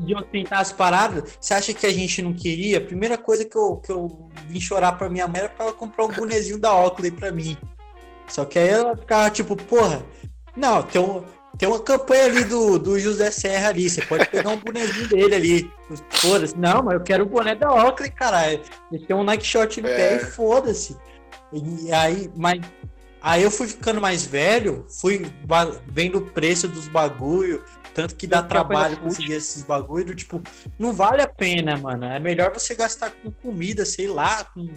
De 0.00 0.14
ostentar 0.14 0.60
as 0.60 0.72
paradas, 0.72 1.36
você 1.40 1.54
acha 1.54 1.72
que 1.72 1.86
a 1.86 1.92
gente 1.92 2.22
não 2.22 2.32
queria? 2.32 2.78
A 2.78 2.80
primeira 2.80 3.16
coisa 3.18 3.44
que 3.44 3.56
eu, 3.56 3.76
que 3.76 3.90
eu 3.90 4.28
vim 4.48 4.60
chorar 4.60 4.92
pra 4.92 5.08
minha 5.08 5.26
mãe 5.28 5.40
era 5.40 5.48
pra 5.48 5.66
ela 5.66 5.74
comprar 5.74 6.04
um 6.04 6.12
bonezinho 6.12 6.58
da 6.58 6.74
Oakley 6.74 7.10
pra 7.10 7.30
mim. 7.32 7.56
Só 8.26 8.44
que 8.44 8.58
aí 8.58 8.68
ela 8.68 8.96
ficava 8.96 9.30
tipo, 9.30 9.56
porra, 9.56 10.04
não, 10.56 10.82
tem, 10.82 11.00
um, 11.00 11.22
tem 11.56 11.68
uma 11.68 11.80
campanha 11.80 12.24
ali 12.26 12.44
do, 12.44 12.78
do 12.78 12.98
José 12.98 13.30
Serra 13.30 13.68
ali, 13.68 13.88
você 13.88 14.02
pode 14.02 14.28
pegar 14.28 14.50
um 14.50 14.58
bonezinho 14.58 15.08
dele 15.08 15.34
ali. 15.34 15.70
Foda-se, 16.10 16.56
não, 16.56 16.82
mas 16.82 16.94
eu 16.94 17.00
quero 17.00 17.24
o 17.24 17.26
boné 17.26 17.54
da 17.54 17.72
Oakley, 17.72 18.10
caralho. 18.10 18.60
Ele 18.92 19.06
tem 19.06 19.16
um 19.16 19.24
Nike 19.24 19.46
Shot 19.46 19.80
no 19.80 19.88
pé 19.88 20.14
É. 20.14 20.16
e 20.16 20.18
foda-se. 20.20 20.96
E 21.52 21.90
aí, 21.92 22.30
mas 22.36 22.60
aí 23.22 23.42
eu 23.42 23.50
fui 23.50 23.66
ficando 23.66 24.00
mais 24.00 24.26
velho, 24.26 24.84
fui 25.00 25.26
vendo 25.86 26.18
o 26.18 26.26
preço 26.26 26.68
dos 26.68 26.86
bagulho, 26.88 27.64
tanto 27.98 28.14
que 28.14 28.28
dá 28.28 28.40
trabalho 28.40 28.96
conseguir 29.00 29.32
esses 29.32 29.64
bagulho, 29.64 30.14
tipo, 30.14 30.40
não 30.78 30.92
vale 30.92 31.20
a 31.20 31.26
pena, 31.26 31.76
mano. 31.76 32.04
É 32.04 32.20
melhor 32.20 32.52
você 32.54 32.72
gastar 32.76 33.10
com 33.10 33.28
comida, 33.28 33.84
sei 33.84 34.06
lá, 34.06 34.44
com 34.44 34.68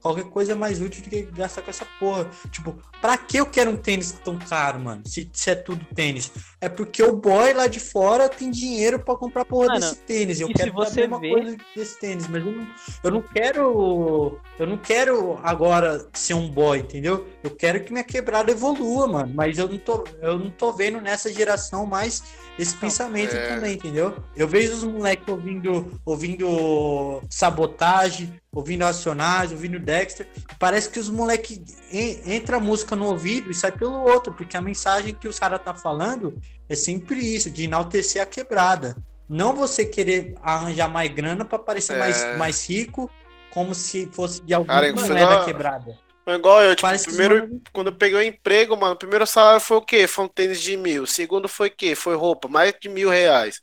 qualquer 0.00 0.24
coisa 0.24 0.54
mais 0.56 0.80
útil 0.80 1.02
do 1.02 1.10
que 1.10 1.22
gastar 1.22 1.62
com 1.62 1.70
essa 1.70 1.86
porra. 1.98 2.28
Tipo, 2.50 2.76
pra 3.00 3.16
que 3.16 3.36
eu 3.38 3.46
quero 3.46 3.70
um 3.70 3.76
tênis 3.76 4.12
tão 4.24 4.38
caro, 4.38 4.80
mano? 4.80 5.02
Se, 5.06 5.28
se 5.32 5.50
é 5.50 5.54
tudo 5.54 5.84
tênis. 5.94 6.30
É 6.60 6.68
porque 6.68 7.02
o 7.02 7.14
boy 7.16 7.52
lá 7.52 7.66
de 7.66 7.80
fora 7.80 8.28
tem 8.28 8.50
dinheiro 8.50 8.98
pra 8.98 9.16
comprar 9.16 9.44
porra 9.44 9.68
Mano, 9.68 9.80
desse 9.80 9.96
tênis. 9.96 10.40
Eu 10.40 10.48
quero 10.48 10.72
você 10.72 11.00
a 11.00 11.08
mesma 11.08 11.20
vê- 11.20 11.30
coisa 11.30 11.56
desse 11.76 11.98
tênis, 11.98 12.26
mas 12.28 12.44
eu 12.44 12.52
não, 12.52 12.66
eu 13.04 13.10
não 13.10 13.22
quero. 13.22 14.40
Eu 14.58 14.66
não 14.66 14.76
quero 14.76 15.38
agora 15.42 16.06
ser 16.12 16.34
um 16.34 16.48
boy, 16.48 16.78
entendeu? 16.78 17.26
Eu 17.42 17.50
quero 17.50 17.82
que 17.82 17.92
minha 17.92 18.04
quebrada 18.04 18.50
evolua, 18.50 19.06
mano. 19.06 19.32
Mas 19.34 19.58
eu 19.58 19.68
não 19.68 19.78
tô, 19.78 20.04
eu 20.20 20.38
não 20.38 20.50
tô 20.50 20.72
vendo 20.72 21.00
nessa 21.00 21.32
geração 21.32 21.86
mais 21.86 22.22
esse 22.58 22.76
pensamento 22.76 23.34
é. 23.34 23.54
também, 23.54 23.74
entendeu? 23.74 24.14
Eu 24.36 24.46
vejo 24.46 24.74
os 24.74 24.84
moleques 24.84 25.26
ouvindo, 25.26 25.98
ouvindo 26.04 27.22
sabotagem, 27.30 28.38
ouvindo 28.52 28.84
Racionais, 28.84 29.52
ouvindo 29.52 29.78
Dexter. 29.78 30.26
Parece 30.58 30.90
que 30.90 30.98
os 30.98 31.08
moleques 31.08 31.60
entra 31.92 32.56
a 32.56 32.60
música 32.60 32.96
no 32.96 33.06
ouvido 33.06 33.50
e 33.50 33.54
sai 33.54 33.72
pelo 33.72 34.02
outro, 34.02 34.32
porque 34.32 34.56
a 34.56 34.60
mensagem 34.60 35.14
que 35.14 35.28
os 35.28 35.38
caras 35.38 35.62
tá 35.62 35.74
falando 35.74 36.36
é 36.68 36.74
sempre 36.74 37.18
isso, 37.18 37.50
de 37.50 37.64
enaltecer 37.64 38.20
a 38.22 38.26
quebrada. 38.26 38.96
Não 39.28 39.54
você 39.54 39.84
querer 39.84 40.34
arranjar 40.42 40.88
mais 40.88 41.12
grana 41.12 41.44
para 41.44 41.58
parecer 41.58 41.94
É. 41.94 41.98
mais, 41.98 42.36
mais 42.36 42.68
rico, 42.68 43.08
como 43.50 43.74
se 43.74 44.08
fosse 44.12 44.42
de 44.42 44.52
Cara, 44.64 44.92
que 44.92 45.00
não 45.00 45.16
é 45.16 45.44
quebrada. 45.44 45.98
Igual 46.26 46.62
eu, 46.62 46.76
tipo, 46.76 46.82
Parece 46.82 47.06
primeiro, 47.06 47.44
os 47.44 47.60
quando 47.72 47.88
eu 47.88 47.96
peguei 47.96 48.18
o 48.18 48.22
emprego, 48.22 48.76
mano, 48.76 48.94
o 48.94 48.98
primeiro 48.98 49.26
salário 49.26 49.60
foi 49.60 49.76
o 49.78 49.82
quê? 49.82 50.06
Foi 50.06 50.24
um 50.24 50.28
tênis 50.28 50.60
de 50.60 50.76
mil. 50.76 51.02
O 51.02 51.06
segundo 51.06 51.48
foi 51.48 51.68
o 51.68 51.74
quê? 51.74 51.94
Foi 51.94 52.14
roupa, 52.14 52.46
mais 52.46 52.72
de 52.80 52.88
mil 52.88 53.08
reais. 53.08 53.60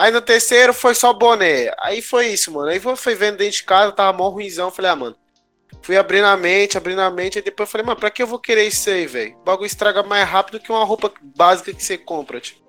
Aí 0.00 0.10
no 0.10 0.20
terceiro 0.22 0.72
foi 0.72 0.94
só 0.94 1.12
boné. 1.12 1.72
Aí 1.78 2.00
foi 2.00 2.28
isso, 2.28 2.50
mano. 2.52 2.68
Aí 2.70 2.80
fui 2.96 3.14
vendo 3.14 3.36
dentro 3.38 3.56
de 3.58 3.64
casa, 3.64 3.92
tava 3.92 4.16
mó 4.16 4.28
ruimzão. 4.28 4.70
Falei, 4.70 4.90
ah, 4.90 4.96
mano. 4.96 5.16
Fui 5.82 5.96
abrindo 5.96 6.24
a 6.26 6.36
mente, 6.36 6.76
abrindo 6.78 7.00
a 7.00 7.10
mente. 7.10 7.38
E 7.38 7.42
depois 7.42 7.68
eu 7.68 7.70
falei, 7.72 7.86
mano, 7.86 7.98
pra 8.00 8.10
que 8.10 8.22
eu 8.22 8.26
vou 8.26 8.38
querer 8.38 8.66
isso 8.66 8.88
aí, 8.88 9.06
velho? 9.06 9.36
O 9.36 9.44
bagulho 9.44 9.66
estraga 9.66 10.02
mais 10.02 10.26
rápido 10.28 10.58
que 10.60 10.70
uma 10.72 10.84
roupa 10.84 11.12
básica 11.36 11.72
que 11.72 11.82
você 11.84 11.98
compra, 11.98 12.40
tipo. 12.40 12.60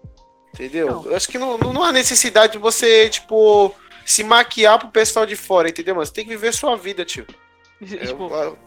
Entendeu? 0.54 0.88
Não. 0.88 1.06
Eu 1.06 1.16
acho 1.16 1.30
que 1.30 1.38
não, 1.38 1.58
não 1.58 1.84
há 1.84 1.92
necessidade 1.94 2.54
de 2.54 2.60
você, 2.60 3.10
tipo, 3.10 3.74
se 4.06 4.24
maquiar 4.24 4.78
pro 4.80 4.90
pessoal 4.90 5.26
de 5.26 5.36
fora, 5.38 5.70
entendeu, 5.70 5.96
mano? 5.96 6.06
Você 6.06 6.14
tem 6.14 6.26
que 6.26 6.30
viver 6.32 6.54
sua 6.54 6.76
vida, 6.76 7.06
tio. 7.06 7.26
Eu- 7.80 7.88
tipo, 7.88 8.28
eu- 8.36 8.58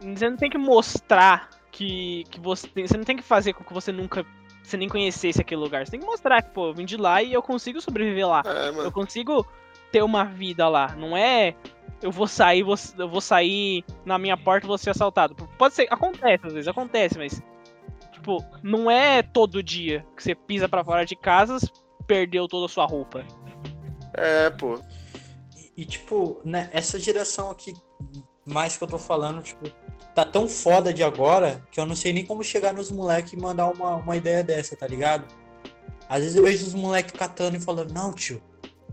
você 0.00 0.30
não 0.30 0.36
tem 0.36 0.48
que 0.50 0.58
mostrar 0.58 1.50
que, 1.70 2.24
que 2.30 2.40
você 2.40 2.66
tem. 2.68 2.86
Você 2.86 2.96
não 2.96 3.04
tem 3.04 3.16
que 3.16 3.22
fazer 3.22 3.52
com 3.52 3.62
que 3.62 3.72
você 3.74 3.92
nunca. 3.92 4.24
Você 4.66 4.76
nem 4.76 4.88
conhecesse 4.88 5.40
aquele 5.40 5.60
lugar. 5.60 5.86
Você 5.86 5.92
tem 5.92 6.00
que 6.00 6.06
mostrar 6.06 6.42
que, 6.42 6.50
pô, 6.50 6.66
eu 6.68 6.74
vim 6.74 6.84
de 6.84 6.96
lá 6.96 7.22
e 7.22 7.32
eu 7.32 7.40
consigo 7.40 7.80
sobreviver 7.80 8.26
lá. 8.26 8.42
é, 8.44 8.68
Eu 8.70 8.90
consigo 8.90 9.46
ter 9.92 10.02
uma 10.02 10.24
vida 10.24 10.68
lá. 10.68 10.94
Não 10.96 11.16
é 11.16 11.54
eu 12.02 12.10
vou 12.10 12.26
sair, 12.26 12.62
vou, 12.62 12.74
eu 12.98 13.08
vou 13.08 13.20
sair 13.20 13.84
na 14.04 14.18
minha 14.18 14.36
porta 14.36 14.66
e 14.66 14.68
vou 14.68 14.76
ser 14.76 14.90
assaltado. 14.90 15.34
Pode 15.56 15.74
ser, 15.74 15.86
acontece 15.90 16.46
às 16.46 16.52
vezes, 16.52 16.68
acontece, 16.68 17.16
mas 17.16 17.40
tipo, 18.12 18.44
não 18.62 18.90
é 18.90 19.22
todo 19.22 19.62
dia 19.62 20.04
que 20.16 20.22
você 20.22 20.34
pisa 20.34 20.68
pra 20.68 20.84
fora 20.84 21.06
de 21.06 21.14
casa, 21.16 21.58
perdeu 22.06 22.48
toda 22.48 22.66
a 22.66 22.68
sua 22.68 22.86
roupa. 22.86 23.24
É, 24.12 24.50
pô. 24.50 24.80
E, 25.56 25.82
e, 25.82 25.84
tipo, 25.84 26.40
né, 26.44 26.68
essa 26.72 26.98
geração 26.98 27.50
aqui, 27.50 27.72
mais 28.46 28.76
que 28.76 28.84
eu 28.84 28.88
tô 28.88 28.98
falando, 28.98 29.42
tipo, 29.42 29.68
tá 30.14 30.24
tão 30.24 30.48
foda 30.48 30.94
de 30.94 31.02
agora 31.02 31.62
que 31.70 31.80
eu 31.80 31.84
não 31.84 31.96
sei 31.96 32.12
nem 32.12 32.24
como 32.24 32.42
chegar 32.44 32.72
nos 32.72 32.90
moleques 32.90 33.32
e 33.32 33.36
mandar 33.36 33.68
uma, 33.68 33.96
uma 33.96 34.16
ideia 34.16 34.42
dessa, 34.44 34.76
tá 34.76 34.86
ligado? 34.86 35.24
Às 36.08 36.20
vezes 36.20 36.36
eu 36.36 36.44
vejo 36.44 36.64
os 36.64 36.74
moleques 36.74 37.12
catando 37.12 37.56
e 37.56 37.60
falando, 37.60 37.92
não, 37.92 38.12
tio, 38.12 38.40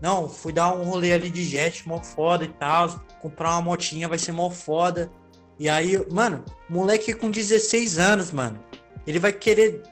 não, 0.02 0.28
fui 0.28 0.52
dar 0.52 0.74
um 0.74 0.82
rolê 0.82 1.12
ali 1.12 1.30
de 1.30 1.44
jet, 1.44 1.86
mó 1.88 2.00
foda 2.02 2.44
e 2.44 2.48
tal, 2.48 3.00
comprar 3.22 3.50
uma 3.52 3.62
motinha 3.62 4.08
vai 4.08 4.18
ser 4.18 4.32
mó 4.32 4.50
foda. 4.50 5.10
E 5.58 5.68
aí, 5.68 6.04
mano, 6.12 6.44
moleque 6.68 7.14
com 7.14 7.30
16 7.30 7.98
anos, 7.98 8.32
mano, 8.32 8.58
ele 9.06 9.20
vai 9.20 9.32
querer 9.32 9.82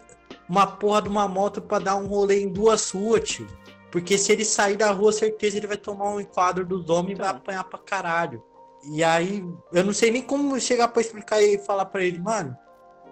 uma 0.49 0.67
porra 0.67 1.03
de 1.03 1.09
uma 1.09 1.29
moto 1.29 1.63
pra 1.63 1.79
dar 1.79 1.97
um 1.97 2.07
rolê 2.07 2.43
em 2.43 2.49
duas 2.53 2.91
ruas, 2.91 3.29
tio. 3.29 3.47
Porque 3.93 4.19
se 4.19 4.33
ele 4.33 4.45
sair 4.45 4.77
da 4.77 4.91
rua, 4.91 5.13
certeza 5.13 5.59
ele 5.59 5.67
vai 5.67 5.77
tomar 5.77 6.11
um 6.11 6.21
enquadro 6.21 6.67
dos 6.67 6.89
homens 6.91 7.13
e 7.13 7.21
vai 7.21 7.29
Então. 7.29 7.39
apanhar 7.39 7.65
pra 7.65 7.79
caralho. 7.79 8.43
E 8.85 9.05
aí, 9.05 9.45
eu 9.73 9.85
não 9.85 9.93
sei 9.93 10.11
nem 10.11 10.23
como 10.23 10.59
chegar 10.61 10.89
pra 10.89 11.01
explicar 11.01 11.41
e 11.41 11.59
falar 11.59 11.87
pra 11.87 12.03
ele, 12.03 12.19
mano. 12.19 12.57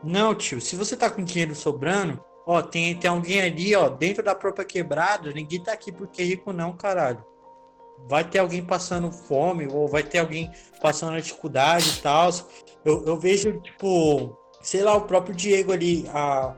Não, 0.02 0.34
tio, 0.34 0.60
se 0.60 0.74
você 0.76 0.96
tá 0.96 1.08
com 1.10 1.22
dinheiro 1.22 1.54
sobrando, 1.54 2.22
ó, 2.46 2.62
tem, 2.62 2.96
tem 2.96 3.10
alguém 3.10 3.40
ali, 3.40 3.76
ó, 3.76 3.88
dentro 3.88 4.22
da 4.22 4.34
própria 4.34 4.64
quebrada, 4.64 5.32
ninguém 5.32 5.62
tá 5.62 5.72
aqui 5.72 5.92
porque 5.92 6.22
é 6.22 6.24
rico, 6.24 6.52
não, 6.52 6.72
caralho. 6.72 7.24
Vai 8.08 8.24
ter 8.24 8.38
alguém 8.38 8.64
passando 8.64 9.12
fome, 9.12 9.68
ou 9.70 9.86
vai 9.86 10.02
ter 10.02 10.18
alguém 10.18 10.50
passando 10.80 11.20
dificuldade 11.20 11.98
e 11.98 12.02
tal. 12.02 12.30
Eu, 12.84 13.04
eu 13.04 13.18
vejo, 13.18 13.60
tipo, 13.60 14.36
sei 14.62 14.82
lá, 14.82 14.96
o 14.96 15.02
próprio 15.02 15.34
Diego 15.34 15.70
ali, 15.70 16.08
a, 16.08 16.56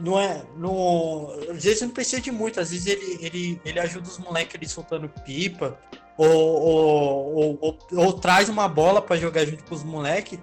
não 0.00 0.18
é. 0.18 0.44
Não, 0.56 1.30
às 1.50 1.64
vezes 1.64 1.82
não 1.82 1.90
precisa 1.90 2.20
de 2.20 2.30
muito, 2.30 2.60
às 2.60 2.70
vezes 2.70 2.86
ele, 2.86 3.18
ele, 3.24 3.60
ele 3.64 3.80
ajuda 3.80 4.08
os 4.08 4.18
moleques 4.18 4.56
ali 4.56 4.68
soltando 4.68 5.08
pipa, 5.08 5.78
ou, 6.16 6.28
ou, 6.28 7.58
ou, 7.60 7.78
ou- 7.92 8.12
traz 8.12 8.48
uma 8.48 8.68
bola 8.68 9.02
pra 9.02 9.16
jogar 9.16 9.44
junto 9.44 9.64
com 9.64 9.74
os 9.74 9.82
moleques. 9.82 10.38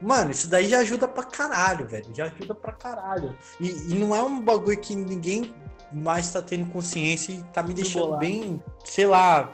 Mano, 0.00 0.30
isso 0.30 0.48
daí 0.48 0.68
já 0.68 0.78
ajuda 0.80 1.06
pra 1.06 1.22
caralho, 1.24 1.86
velho. 1.86 2.06
Já 2.14 2.24
ajuda 2.26 2.54
pra 2.54 2.72
caralho. 2.72 3.36
E, 3.60 3.68
e 3.92 3.94
não 3.94 4.14
é 4.14 4.22
um 4.22 4.40
bagulho 4.40 4.78
que 4.78 4.94
ninguém 4.94 5.54
mais 5.92 6.32
tá 6.32 6.42
tendo 6.42 6.66
consciência 6.72 7.32
e 7.32 7.42
tá 7.52 7.62
me 7.62 7.72
deixando 7.72 8.16
bem, 8.16 8.60
sei 8.84 9.06
lá. 9.06 9.50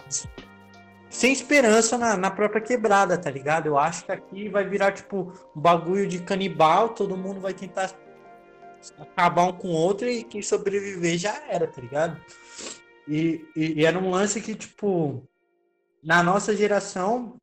Sem 1.10 1.32
esperança 1.32 1.98
na, 1.98 2.16
na 2.16 2.30
própria 2.30 2.60
quebrada, 2.60 3.18
tá 3.18 3.30
ligado? 3.30 3.66
Eu 3.66 3.76
acho 3.76 4.04
que 4.04 4.12
aqui 4.12 4.48
vai 4.48 4.64
virar, 4.64 4.92
tipo, 4.92 5.32
um 5.54 5.60
bagulho 5.60 6.06
de 6.06 6.20
canibal, 6.20 6.90
todo 6.90 7.16
mundo 7.16 7.40
vai 7.40 7.52
tentar 7.52 7.90
acabar 8.98 9.42
um 9.42 9.52
com 9.52 9.68
o 9.68 9.72
outro 9.72 10.08
e 10.08 10.22
quem 10.24 10.40
sobreviver 10.40 11.18
já 11.18 11.42
era, 11.48 11.66
tá 11.66 11.80
ligado? 11.82 12.16
E, 13.08 13.44
e, 13.56 13.80
e 13.80 13.84
era 13.84 13.98
um 13.98 14.08
lance 14.10 14.40
que, 14.40 14.54
tipo, 14.54 15.22
na 16.02 16.22
nossa 16.22 16.56
geração, 16.56 17.36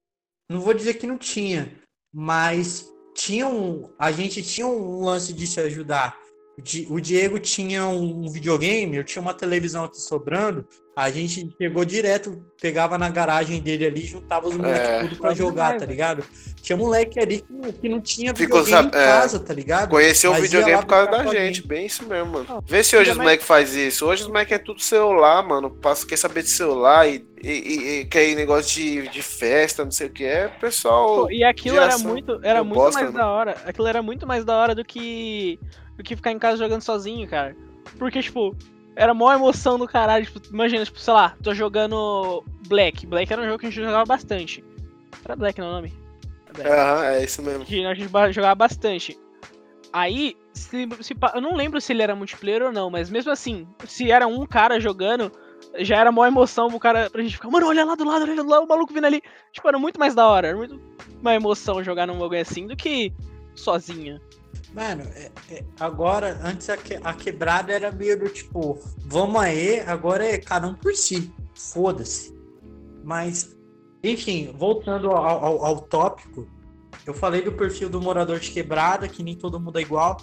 não 0.50 0.62
vou 0.62 0.74
dizer 0.74 0.96
que 0.96 1.08
não 1.08 1.18
tinha, 1.18 1.78
mas 2.14 2.90
tinha 3.16 3.48
um, 3.48 3.92
a 4.00 4.12
gente 4.12 4.42
tinha 4.44 4.66
um 4.68 5.04
lance 5.04 5.34
de 5.34 5.46
se 5.48 5.60
ajudar. 5.60 6.18
O 6.58 6.62
Di- 6.62 6.88
O 6.90 7.00
Diego 7.00 7.40
tinha 7.40 7.88
um 7.88 8.30
videogame, 8.30 8.98
eu 8.98 9.04
tinha 9.04 9.22
uma 9.22 9.34
televisão 9.34 9.84
aqui 9.84 10.00
sobrando, 10.02 10.68
a 11.00 11.12
gente 11.12 11.46
pegou 11.60 11.86
direto, 11.86 12.44
pegava 12.60 12.98
na 12.98 13.08
garagem 13.08 13.62
dele 13.62 13.86
ali, 13.86 14.02
juntava 14.02 14.48
os 14.48 14.58
moleques 14.58 14.90
É. 14.90 15.00
tudo 15.04 15.16
pra 15.18 15.32
jogar, 15.32 15.78
tá 15.78 15.86
ligado? 15.86 16.24
Tinha 16.60 16.76
moleque 16.76 17.20
ali 17.20 17.42
que, 17.42 17.74
que 17.74 17.88
não 17.88 18.02
tinha 18.02 18.34
Ficou 18.34 18.64
videogame 18.64 18.92
sab- 18.92 18.96
em 18.96 19.00
é. 19.00 19.06
casa, 19.06 19.40
tá 19.40 19.54
ligado? 19.54 19.90
Conheceu 19.92 20.32
o 20.32 20.34
Mas 20.34 20.42
ia 20.42 20.50
videogame 20.50 20.82
por 20.82 20.88
causa 20.88 21.12
da 21.12 21.26
gente. 21.28 21.68
Bem 21.68 21.86
isso 21.86 22.04
mesmo, 22.08 22.32
mano. 22.32 22.46
Não, 22.50 22.64
Vê 22.66 22.84
se 22.84 22.98
hoje 22.98 23.12
os 23.12 23.18
moleques 23.18 23.46
fazem 23.46 23.88
isso. 23.88 24.08
Hoje 24.08 24.24
os 24.24 24.28
moleques 24.28 24.54
é 24.54 24.58
tudo 24.58 24.82
celular, 24.82 25.48
mano. 25.48 25.70
Passa, 25.70 26.04
quer 26.08 26.18
saber 26.18 26.42
de 26.42 26.50
celular 26.50 27.08
e, 27.08 27.24
e, 27.44 27.48
e- 27.52 28.00
e 28.00 28.06
quer 28.06 28.28
ir 28.28 28.36
negócio 28.36 28.74
de, 28.74 29.08
de 29.08 29.22
festa, 29.22 29.84
não 29.86 29.92
sei 29.92 30.08
o 30.08 30.10
que. 30.10 30.26
É, 30.26 30.48
pessoal. 30.48 31.26
Pô, 31.28 31.32
e 31.32 31.44
aquilo 31.44 31.78
era 31.80 31.96
muito, 32.00 32.40
era 32.42 32.64
muito 32.64 32.74
bosta, 32.80 33.02
mais 33.02 33.14
né? 33.14 33.20
da 33.20 33.28
hora. 33.30 33.56
Aquilo 33.68 33.88
era 33.88 34.02
muito 34.02 34.26
mais 34.26 34.44
da 34.44 34.58
hora 34.58 34.74
do 34.74 34.84
que 34.84 35.60
do 35.96 36.04
que 36.04 36.16
ficar 36.16 36.32
em 36.32 36.40
casa 36.40 36.58
jogando 36.58 36.82
sozinho, 36.82 37.28
cara. 37.30 37.56
Porque 38.00 38.20
tipo, 38.22 38.56
era 38.98 39.14
mó 39.14 39.32
emoção 39.32 39.78
do 39.78 39.88
caralho, 39.88 40.26
tipo, 40.26 40.42
imagina, 40.52 40.84
tipo, 40.84 41.00
sei 41.00 41.14
lá, 41.14 41.38
tô 41.44 41.54
jogando 41.54 42.44
Black. 42.68 43.06
Black 43.06 43.32
era 43.32 43.44
um 43.44 43.46
jogo 43.46 43.60
que 43.60 43.68
a 43.68 43.70
gente 43.70 43.80
jogava 43.80 44.06
bastante. 44.06 44.64
Era 45.24 45.36
Black 45.36 45.60
não 45.62 45.68
é 45.68 45.70
o 45.70 45.74
nome? 45.74 45.94
Aham, 46.66 47.06
é 47.06 47.24
isso 47.24 47.44
mesmo. 47.44 47.64
que 47.64 47.86
a 47.86 47.94
gente 47.94 48.34
jogava 48.34 48.56
bastante. 48.56 49.18
Aí, 49.94 50.36
se, 50.52 50.90
se 51.02 51.16
eu 51.36 51.42
não 51.42 51.56
lembro 51.56 51.80
se 51.80 51.94
ele 51.94 52.02
era 52.02 52.16
multiplayer 52.16 52.64
ou 52.64 52.72
não, 52.72 52.90
mas 52.90 53.10
mesmo 53.10 53.32
assim, 53.32 53.68
se 53.86 54.12
era 54.12 54.26
um 54.26 54.46
cara 54.48 54.80
jogando, 54.80 55.32
já 55.78 55.98
era 55.98 56.12
mó 56.12 56.26
emoção 56.26 56.68
pro 56.68 56.80
cara, 56.80 57.08
pra 57.08 57.22
gente 57.22 57.36
ficar, 57.36 57.52
mano, 57.52 57.68
olha 57.68 57.86
lá 57.86 57.94
do 57.94 58.04
lado, 58.04 58.24
olha 58.24 58.36
lá 58.36 58.44
do 58.44 58.50
lado, 58.50 58.64
o 58.64 58.68
maluco 58.68 58.94
vindo 58.94 59.06
ali. 59.06 59.22
Tipo, 59.52 59.68
era 59.68 59.78
muito 59.78 60.00
mais 60.00 60.16
da 60.16 60.28
hora, 60.28 60.48
era 60.48 60.58
muito 60.58 60.82
mais 61.22 61.38
emoção 61.38 61.84
jogar 61.84 62.08
num 62.08 62.18
bagulho 62.18 62.42
assim 62.42 62.66
do 62.66 62.76
que 62.76 63.14
sozinha. 63.56 64.20
Mano, 64.74 65.04
é- 65.16 65.32
é- 65.52 65.64
agora, 65.80 66.40
antes 66.44 66.70
a, 66.70 66.78
que- 66.78 67.00
a 67.04 67.14
quebrada 67.14 67.72
era 67.74 67.92
meio 67.92 68.20
do 68.20 68.30
tipo, 68.30 68.80
vamos 69.00 69.42
aí, 69.42 69.80
agora 69.82 70.26
é 70.26 70.38
cada 70.38 70.68
um 70.68 70.76
por 70.76 70.94
si. 70.94 71.32
Foda-se. 71.56 72.36
Mas, 73.04 73.56
enfim, 74.04 74.54
voltando 74.58 75.10
ao, 75.10 75.26
ao- 75.26 75.66
ao 75.66 75.82
tópico, 75.82 76.48
eu 77.06 77.14
falei 77.14 77.42
do 77.42 77.52
perfil 77.54 77.90
do 77.90 78.02
morador 78.02 78.40
de 78.40 78.52
quebrada, 78.52 79.08
que 79.08 79.24
nem 79.24 79.36
todo 79.36 79.60
mundo 79.60 79.80
é 79.80 79.82
igual, 79.82 80.18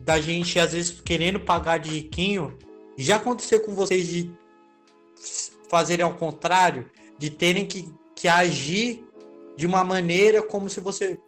da 0.00 0.20
gente 0.20 0.58
às 0.58 0.72
vezes 0.72 1.00
querendo 1.00 1.38
pagar 1.40 1.78
de 1.78 1.90
riquinho. 1.90 2.56
Já 2.96 3.16
aconteceu 3.16 3.60
com 3.60 3.74
vocês 3.74 4.06
de 4.08 4.30
fazerem 5.68 6.04
ao 6.04 6.14
contrário, 6.14 6.90
de 7.18 7.30
terem 7.30 7.66
que, 7.66 7.92
que 8.14 8.28
agir 8.28 9.04
de 9.56 9.66
uma 9.66 9.84
maneira 9.84 10.42
como 10.42 10.68
se 10.68 10.80
você 10.80 11.18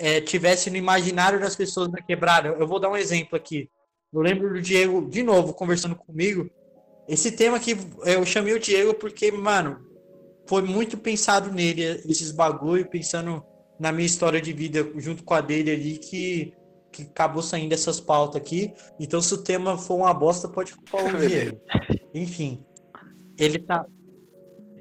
é, 0.00 0.20
tivesse 0.20 0.70
no 0.70 0.76
imaginário 0.76 1.38
das 1.38 1.54
pessoas 1.54 1.88
da 1.88 2.00
quebrada. 2.00 2.48
Eu 2.48 2.66
vou 2.66 2.80
dar 2.80 2.88
um 2.88 2.96
exemplo 2.96 3.36
aqui. 3.36 3.68
Eu 4.10 4.22
lembro 4.22 4.52
do 4.52 4.60
Diego, 4.60 5.06
de 5.08 5.22
novo, 5.22 5.52
conversando 5.52 5.94
comigo. 5.94 6.50
Esse 7.06 7.30
tema 7.30 7.58
aqui, 7.58 7.76
eu 8.04 8.24
chamei 8.24 8.54
o 8.54 8.58
Diego 8.58 8.94
porque, 8.94 9.30
mano, 9.30 9.78
foi 10.46 10.62
muito 10.62 10.96
pensado 10.96 11.52
nele, 11.52 11.82
esses 12.08 12.32
bagulho, 12.32 12.88
pensando 12.88 13.44
na 13.78 13.92
minha 13.92 14.06
história 14.06 14.40
de 14.40 14.52
vida 14.52 14.90
junto 14.96 15.22
com 15.22 15.34
a 15.34 15.40
dele 15.40 15.70
ali, 15.70 15.98
que, 15.98 16.54
que 16.90 17.02
acabou 17.02 17.42
saindo 17.42 17.72
essas 17.72 18.00
pautas 18.00 18.40
aqui. 18.40 18.72
Então, 18.98 19.20
se 19.20 19.34
o 19.34 19.42
tema 19.42 19.76
for 19.76 19.96
uma 19.96 20.14
bosta, 20.14 20.48
pode 20.48 20.74
culpar 20.74 21.14
o 21.14 21.18
Diego. 21.28 21.60
Enfim, 22.14 22.64
ele 23.38 23.58
tá. 23.58 23.84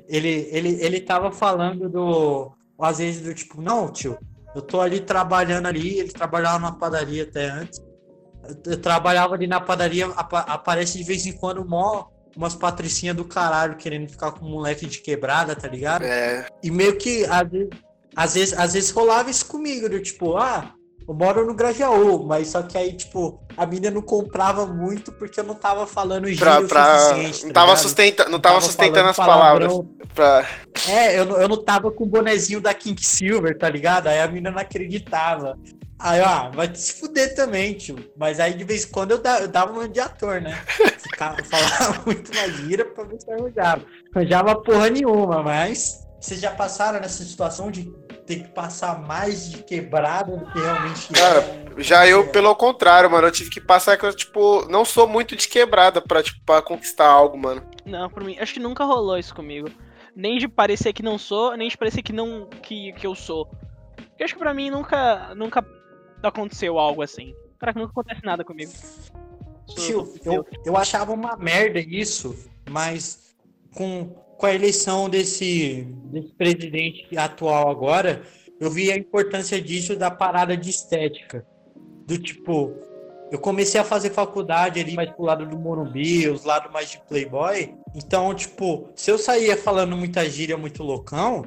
Ele, 0.08 0.48
ele, 0.52 0.70
ele 0.82 1.02
tava 1.02 1.30
falando 1.32 1.90
do. 1.90 2.52
Às 2.80 3.00
vezes 3.00 3.22
do 3.22 3.34
tipo, 3.34 3.62
não, 3.62 3.92
tio, 3.92 4.18
eu 4.56 4.62
tô 4.62 4.82
ali 4.82 5.00
trabalhando 5.00 5.68
ali, 5.68 6.00
ele 6.00 6.12
trabalhava 6.12 6.60
numa 6.60 6.78
padaria 6.78 7.24
até 7.24 7.50
antes. 7.50 7.80
Eu, 8.44 8.74
eu 8.74 8.82
trabalhava 8.82 9.36
ali 9.36 9.48
na 9.48 9.60
padaria, 9.60 10.08
apa- 10.08 10.40
aparece 10.42 10.98
de 10.98 11.04
vez 11.04 11.26
em 11.26 11.34
quando 11.34 11.68
mó, 11.68 12.08
umas 12.36 12.56
patricinhas 12.56 13.16
do 13.16 13.26
caralho 13.26 13.76
querendo 13.78 14.10
ficar 14.10 14.32
com 14.32 14.46
um 14.46 14.50
moleque 14.52 14.86
de 14.86 15.00
quebrada, 15.02 15.56
tá 15.56 15.68
ligado? 15.68 16.04
É, 16.04 16.48
E 16.64 16.72
meio 16.72 16.98
que 16.98 17.26
às 17.26 17.50
vezes, 17.50 17.70
às 18.16 18.34
vezes, 18.34 18.54
às 18.58 18.74
vezes 18.74 18.92
rolava 18.92 19.30
isso 19.30 19.46
comigo, 19.46 19.90
do 19.90 20.02
tipo, 20.02 20.38
ah, 20.38 20.74
eu 21.10 21.16
moro 21.16 21.46
no 21.46 21.54
Grajaú, 21.56 22.24
mas 22.26 22.50
só 22.50 22.62
que 22.62 22.78
aí, 22.78 22.94
tipo, 22.94 23.42
a 23.58 23.66
mina 23.66 23.90
não 23.90 24.02
comprava 24.02 24.66
muito 24.66 25.12
porque 25.12 25.40
eu 25.40 25.44
não 25.44 25.56
tava 25.56 25.88
falando 25.88 26.28
gíria 26.28 26.40
Pra, 26.46 26.62
pra, 26.68 27.00
suficiente. 27.00 27.44
não 27.46 27.50
tá 27.50 27.54
tava, 27.62 27.68
ligado? 27.72 27.82
sustenta, 27.84 28.30
não 28.30 28.40
tava 28.40 28.62
sustentando 28.62 28.96
falando 28.96 29.10
as 29.10 29.16
palavras. 29.18 29.74
Pra... 30.14 30.46
É, 30.88 31.20
eu, 31.20 31.26
não- 31.26 31.38
eu 31.38 31.48
não 31.48 31.64
tava 31.64 31.92
com 31.92 32.04
o 32.04 32.08
bonezinho 32.08 32.62
da 32.62 32.74
King 32.74 33.04
Silver, 33.04 33.58
tá 33.58 33.68
ligado? 33.70 34.08
Aí 34.08 34.20
a 34.22 34.28
mina 34.28 34.52
não 34.52 34.60
acreditava. 34.60 35.58
Aí, 35.98 36.22
ó, 36.22 36.50
vai 36.52 36.74
se 36.74 36.94
fuder 36.94 37.36
também, 37.36 37.74
tio. 37.74 37.98
Mas 38.18 38.40
aí 38.40 38.54
de 38.54 38.64
vez 38.64 38.86
em 38.86 38.90
quando 38.90 39.12
eu, 39.12 39.18
da- 39.18 39.42
eu 39.42 39.48
dava 39.48 39.72
uma 39.74 39.90
de 39.90 40.00
ator, 40.00 40.40
né? 40.40 40.58
Ficava, 41.02 41.44
falava 41.44 42.02
muito 42.06 42.32
na 42.34 42.48
gíria 42.48 42.86
pra 42.86 43.04
ver 43.04 43.20
se 43.20 43.30
arranjava. 43.32 43.82
Arranjava 44.16 44.56
porra 44.62 44.90
nenhuma, 44.90 45.44
mas. 45.44 46.08
Vocês 46.22 46.40
já 46.40 46.52
passaram 46.52 47.00
nessa 47.00 47.24
situação 47.24 47.72
de 47.72 47.92
ter 48.30 48.44
que 48.44 48.50
passar 48.50 49.02
mais 49.02 49.50
de 49.50 49.64
quebrada 49.64 50.38
do 50.38 50.46
que 50.52 50.60
realmente 50.60 51.12
Cara, 51.12 51.40
é? 51.40 51.82
Já 51.82 52.06
eu, 52.06 52.30
pelo 52.30 52.56
contrário, 52.56 53.10
mano, 53.10 53.26
eu 53.26 53.32
tive 53.32 53.50
que 53.50 53.60
passar 53.60 53.98
que 53.98 54.06
eu, 54.06 54.16
tipo, 54.16 54.70
não 54.70 54.86
sou 54.86 55.08
muito 55.08 55.36
de 55.36 55.48
quebrada 55.48 56.00
pra, 56.00 56.22
tipo, 56.22 56.40
pra 56.46 56.62
conquistar 56.62 57.08
algo, 57.08 57.36
mano. 57.36 57.64
Não, 57.84 58.08
por 58.08 58.24
mim, 58.24 58.38
acho 58.38 58.54
que 58.54 58.60
nunca 58.60 58.86
rolou 58.86 59.18
isso 59.18 59.34
comigo. 59.34 59.72
Nem 60.16 60.38
de 60.38 60.48
parecer 60.48 60.94
que 60.94 61.02
não 61.02 61.18
sou, 61.18 61.58
nem 61.58 61.70
de 61.70 61.76
parecer 61.78 62.04
que 62.04 62.14
não 62.14 62.46
que, 62.62 62.94
que 62.94 63.08
eu 63.08 63.16
sou. 63.16 63.48
Porque 63.96 64.24
acho 64.24 64.34
que 64.36 64.40
pra 64.40 64.54
mim 64.54 64.70
nunca 64.70 65.34
nunca 65.34 65.66
aconteceu 66.22 66.78
algo 66.78 67.02
assim. 67.02 67.34
Cara, 67.58 67.74
nunca 67.76 67.92
acontece 67.92 68.24
nada 68.24 68.44
comigo. 68.44 68.72
Tio, 69.76 70.14
eu, 70.24 70.46
eu 70.64 70.78
achava 70.78 71.14
uma 71.14 71.36
merda 71.36 71.80
isso, 71.80 72.36
mas 72.70 73.36
com, 73.74 74.16
com 74.40 74.46
a 74.46 74.56
eleição 74.56 75.10
desse, 75.10 75.86
desse 76.06 76.30
presidente 76.30 77.06
atual 77.18 77.70
agora, 77.70 78.24
eu 78.58 78.72
vi 78.72 78.90
a 78.90 78.96
importância 78.96 79.62
disso 79.62 79.98
da 79.98 80.10
parada 80.10 80.56
de 80.56 80.70
estética. 80.70 81.46
Do 82.08 82.18
tipo, 82.18 82.74
eu 83.30 83.38
comecei 83.38 83.82
a 83.82 83.84
fazer 83.84 84.12
faculdade 84.12 84.80
ali 84.80 84.96
mais 84.96 85.12
pro 85.12 85.26
lado 85.26 85.46
do 85.46 85.60
Morumbi, 85.60 86.30
os 86.30 86.46
lados 86.46 86.72
mais 86.72 86.90
de 86.90 87.02
Playboy. 87.02 87.76
Então, 87.94 88.34
tipo, 88.34 88.90
se 88.96 89.12
eu 89.12 89.18
saía 89.18 89.58
falando 89.58 89.98
muita 89.98 90.28
gíria, 90.30 90.58
muito 90.58 90.84
loucão, 90.84 91.44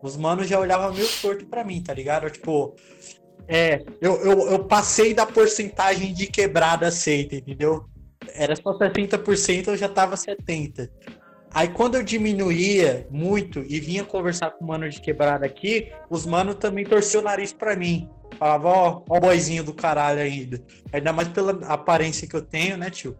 os 0.00 0.16
manos 0.16 0.48
já 0.48 0.60
olhavam 0.60 0.94
meio 0.94 1.08
torto 1.20 1.44
pra 1.46 1.64
mim, 1.64 1.82
tá 1.82 1.92
ligado? 1.92 2.30
Tipo, 2.30 2.76
é, 3.48 3.82
eu, 4.00 4.24
eu, 4.24 4.50
eu 4.52 4.64
passei 4.66 5.12
da 5.12 5.26
porcentagem 5.26 6.14
de 6.14 6.28
quebrada 6.28 6.86
aceita, 6.86 7.34
entendeu? 7.34 7.86
Era 8.34 8.54
só 8.54 8.78
60%, 8.78 9.66
eu 9.66 9.76
já 9.76 9.88
tava 9.88 10.14
70%. 10.14 10.88
Aí 11.54 11.68
quando 11.68 11.94
eu 11.94 12.02
diminuía 12.02 13.06
muito 13.10 13.60
e 13.68 13.80
vinha 13.80 14.04
conversar 14.04 14.50
com 14.50 14.64
o 14.64 14.68
mano 14.68 14.88
de 14.88 15.00
quebrada 15.00 15.46
aqui, 15.46 15.90
os 16.10 16.26
manos 16.26 16.56
também 16.56 16.84
torciam 16.84 17.22
o 17.22 17.24
nariz 17.24 17.52
pra 17.52 17.74
mim. 17.74 18.08
Falava, 18.38 18.68
ó, 18.68 19.02
ó 19.08 19.16
o 19.16 19.20
boizinho 19.20 19.64
do 19.64 19.72
caralho 19.72 20.20
ainda. 20.20 20.60
Ainda 20.92 21.12
mais 21.12 21.28
pela 21.28 21.52
aparência 21.66 22.28
que 22.28 22.36
eu 22.36 22.42
tenho, 22.42 22.76
né, 22.76 22.90
tio? 22.90 23.16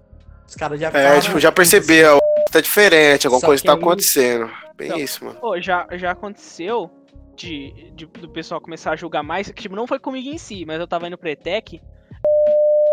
Os 0.46 0.54
caras 0.54 0.78
já 0.78 0.88
É, 0.88 0.90
falam, 0.90 1.20
tipo, 1.20 1.40
já 1.40 1.50
percebeu, 1.50 2.18
tá 2.52 2.60
diferente, 2.60 3.26
alguma 3.26 3.40
Só 3.40 3.46
coisa 3.46 3.64
tá 3.64 3.72
aí- 3.72 3.78
acontecendo. 3.78 4.50
Bem 4.76 4.88
Então, 4.88 4.98
isso, 5.00 5.24
mano. 5.24 5.40
Pô, 5.40 5.58
já, 5.60 5.86
já 5.92 6.10
aconteceu 6.10 6.90
de, 7.34 7.90
de- 7.94 8.06
do 8.06 8.28
pessoal 8.28 8.60
começar 8.60 8.92
a 8.92 8.96
julgar 8.96 9.22
mais, 9.22 9.50
que 9.50 9.62
tipo, 9.62 9.74
não 9.74 9.86
foi 9.86 9.98
comigo 9.98 10.28
em 10.28 10.36
si, 10.38 10.64
mas 10.66 10.78
eu 10.78 10.86
tava 10.86 11.06
indo 11.08 11.16
pro 11.16 11.28
ETEC. 11.30 11.80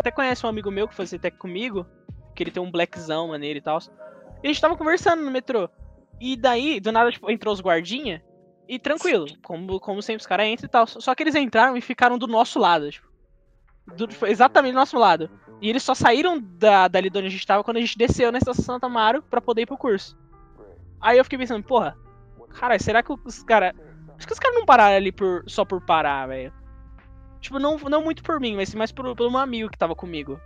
Até 0.00 0.10
conhece 0.10 0.44
um 0.46 0.48
amigo 0.48 0.70
meu 0.70 0.88
que 0.88 0.94
fazia 0.94 1.16
ETEC 1.16 1.36
comigo, 1.36 1.86
que 2.34 2.42
ele 2.42 2.50
tem 2.50 2.62
um 2.62 2.70
blackzão 2.70 3.28
maneiro 3.28 3.58
e 3.58 3.62
tal. 3.62 3.78
E 4.44 4.46
a 4.46 4.52
gente 4.52 4.60
tava 4.60 4.76
conversando 4.76 5.22
no 5.24 5.30
metrô. 5.30 5.70
E 6.20 6.36
daí, 6.36 6.78
do 6.78 6.92
nada, 6.92 7.10
tipo, 7.10 7.30
entrou 7.30 7.52
os 7.54 7.60
guardinha 7.62 8.22
e 8.68 8.78
tranquilo, 8.78 9.26
como, 9.42 9.80
como 9.80 10.02
sempre 10.02 10.20
os 10.20 10.26
caras 10.26 10.46
entram 10.46 10.66
e 10.66 10.68
tal. 10.70 10.86
Só 10.86 11.14
que 11.14 11.22
eles 11.22 11.34
entraram 11.34 11.76
e 11.78 11.80
ficaram 11.80 12.18
do 12.18 12.26
nosso 12.26 12.58
lado, 12.58 12.90
tipo. 12.90 13.08
Do- 13.96 14.12
foi 14.12 14.30
exatamente 14.30 14.72
do 14.72 14.78
nosso 14.78 14.98
lado. 14.98 15.30
E 15.62 15.68
eles 15.70 15.82
só 15.82 15.94
saíram 15.94 16.38
da, 16.38 16.88
dali 16.88 17.08
de 17.08 17.18
onde 17.18 17.28
a 17.28 17.30
gente 17.30 17.46
tava 17.46 17.64
quando 17.64 17.78
a 17.78 17.80
gente 17.80 17.96
desceu 17.96 18.30
na 18.30 18.36
estação 18.38 18.62
Santa 18.64 18.86
Amaro 18.86 19.22
pra 19.22 19.40
poder 19.40 19.62
ir 19.62 19.66
pro 19.66 19.78
curso. 19.78 20.16
Aí 21.00 21.16
eu 21.16 21.24
fiquei 21.24 21.38
pensando, 21.38 21.64
porra, 21.64 21.96
cara, 22.50 22.78
será 22.78 23.02
que 23.02 23.12
os 23.12 23.42
caras. 23.44 23.72
Acho 24.16 24.26
que 24.26 24.32
os 24.32 24.38
caras 24.38 24.56
não 24.56 24.66
pararam 24.66 24.96
ali 24.96 25.10
por, 25.10 25.42
só 25.46 25.64
por 25.64 25.80
parar, 25.80 26.26
velho. 26.28 26.52
Tipo, 27.40 27.58
não, 27.58 27.78
não 27.78 28.02
muito 28.02 28.22
por 28.22 28.38
mim, 28.40 28.56
mas 28.56 28.74
mais 28.74 28.92
por, 28.92 29.14
pelo 29.16 29.30
meu 29.30 29.40
amigo 29.40 29.70
que 29.70 29.78
tava 29.78 29.94
comigo. 29.94 30.40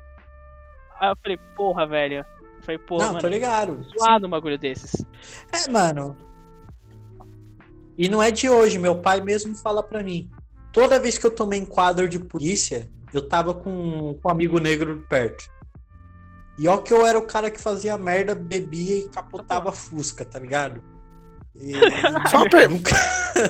Aí 1.01 1.11
eu 1.11 1.17
falei, 1.23 1.37
porra, 1.57 1.87
velho. 1.87 2.25
Falei, 2.63 2.79
porra, 2.79 3.05
Não, 3.05 3.09
mano. 3.15 3.21
tô 3.21 3.29
ligado. 3.29 3.87
Zoado 3.99 4.27
um 4.27 4.31
bagulho 4.31 4.59
desses. 4.59 5.05
É, 5.53 5.71
mano. 5.71 6.17
E 7.97 8.09
não 8.09 8.23
é 8.23 8.31
de 8.31 8.49
hoje, 8.49 8.79
meu 8.79 8.97
pai 8.97 9.21
mesmo 9.21 9.55
fala 9.57 9.83
pra 9.83 10.03
mim. 10.03 10.31
Toda 10.73 11.01
vez 11.01 11.19
que 11.19 11.27
eu 11.27 11.31
tomei 11.31 11.59
enquadro 11.59 12.09
de 12.09 12.19
polícia, 12.19 12.89
eu 13.13 13.27
tava 13.27 13.53
com, 13.55 14.15
com 14.23 14.29
um 14.29 14.31
amigo 14.31 14.59
negro 14.61 15.05
perto. 15.09 15.49
E 16.59 16.69
ó 16.69 16.77
que 16.79 16.93
eu 16.93 17.07
era 17.07 17.19
o 17.19 17.27
cara 17.27 17.51
que 17.51 17.61
fazia 17.61 17.97
merda, 17.97 18.35
bebia 18.35 18.99
e 18.99 19.09
capotava 19.09 19.73
Fusca, 19.73 20.25
tá 20.25 20.39
ligado? 20.39 20.83
E- 21.57 21.73
Só 22.31 22.39
uma 22.45 22.69
nunca, 22.69 22.95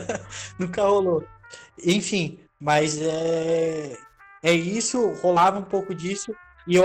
nunca 0.59 0.82
rolou. 0.82 1.24
Enfim, 1.84 2.38
mas 2.61 2.98
é, 3.00 3.96
é 4.42 4.52
isso, 4.52 5.12
rolava 5.22 5.59
um 5.59 5.64
pouco 5.64 5.94
disso. 5.94 6.34
E 6.66 6.76
eu, 6.76 6.84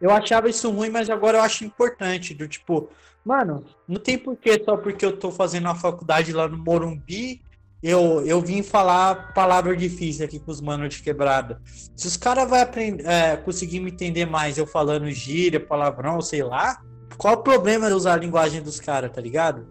eu 0.00 0.10
achava 0.10 0.48
isso 0.48 0.70
ruim, 0.70 0.90
mas 0.90 1.10
agora 1.10 1.38
eu 1.38 1.42
acho 1.42 1.64
importante. 1.64 2.34
Do 2.34 2.46
tipo, 2.48 2.88
mano, 3.24 3.64
não 3.86 4.00
tem 4.00 4.18
porquê 4.18 4.62
só 4.64 4.76
porque 4.76 5.04
eu 5.04 5.16
tô 5.16 5.30
fazendo 5.30 5.66
uma 5.66 5.74
faculdade 5.74 6.32
lá 6.32 6.48
no 6.48 6.58
Morumbi, 6.58 7.42
eu, 7.82 8.26
eu 8.26 8.40
vim 8.40 8.62
falar 8.62 9.32
palavra 9.34 9.76
difícil 9.76 10.24
aqui 10.24 10.40
com 10.40 10.50
os 10.50 10.60
manos 10.60 10.94
de 10.94 11.02
quebrada. 11.02 11.60
Se 11.96 12.06
os 12.08 12.16
caras 12.16 12.48
vão 12.48 12.58
é, 12.58 13.36
conseguir 13.36 13.80
me 13.80 13.90
entender 13.90 14.26
mais 14.26 14.58
eu 14.58 14.66
falando 14.66 15.08
gíria, 15.10 15.60
palavrão, 15.60 16.20
sei 16.20 16.42
lá, 16.42 16.82
qual 17.16 17.34
o 17.34 17.42
problema 17.42 17.86
de 17.86 17.94
usar 17.94 18.14
a 18.14 18.16
linguagem 18.16 18.62
dos 18.62 18.80
caras, 18.80 19.12
tá 19.12 19.20
ligado? 19.20 19.66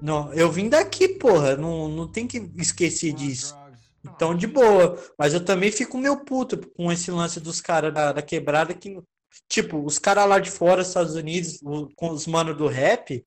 Não, 0.00 0.32
eu 0.32 0.50
vim 0.50 0.70
daqui, 0.70 1.08
porra, 1.08 1.56
não, 1.56 1.88
não 1.88 2.08
tem 2.08 2.26
que 2.26 2.50
esquecer 2.56 3.12
disso. 3.12 3.54
Então, 4.02 4.34
de 4.34 4.46
boa. 4.46 4.98
Mas 5.18 5.34
eu 5.34 5.44
também 5.44 5.70
fico 5.70 5.98
meio 5.98 6.24
puto 6.24 6.58
com 6.74 6.90
esse 6.90 7.10
lance 7.10 7.38
dos 7.38 7.60
caras 7.60 7.92
da, 7.92 8.12
da 8.12 8.22
quebrada 8.22 8.72
que, 8.72 8.98
tipo, 9.48 9.84
os 9.84 9.98
caras 9.98 10.28
lá 10.28 10.38
de 10.38 10.50
fora, 10.50 10.82
Estados 10.82 11.14
Unidos, 11.14 11.58
o- 11.62 11.88
com 11.94 12.10
os 12.10 12.26
manos 12.26 12.56
do 12.56 12.66
rap, 12.66 13.24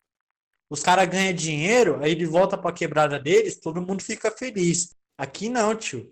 os 0.69 0.81
caras 0.83 1.07
ganham 1.07 1.33
dinheiro, 1.33 1.99
aí 2.01 2.11
ele 2.11 2.25
volta 2.25 2.57
pra 2.57 2.71
quebrada 2.71 3.19
deles, 3.19 3.59
todo 3.59 3.81
mundo 3.81 4.01
fica 4.03 4.31
feliz. 4.31 4.95
Aqui 5.17 5.49
não, 5.49 5.75
tio. 5.75 6.09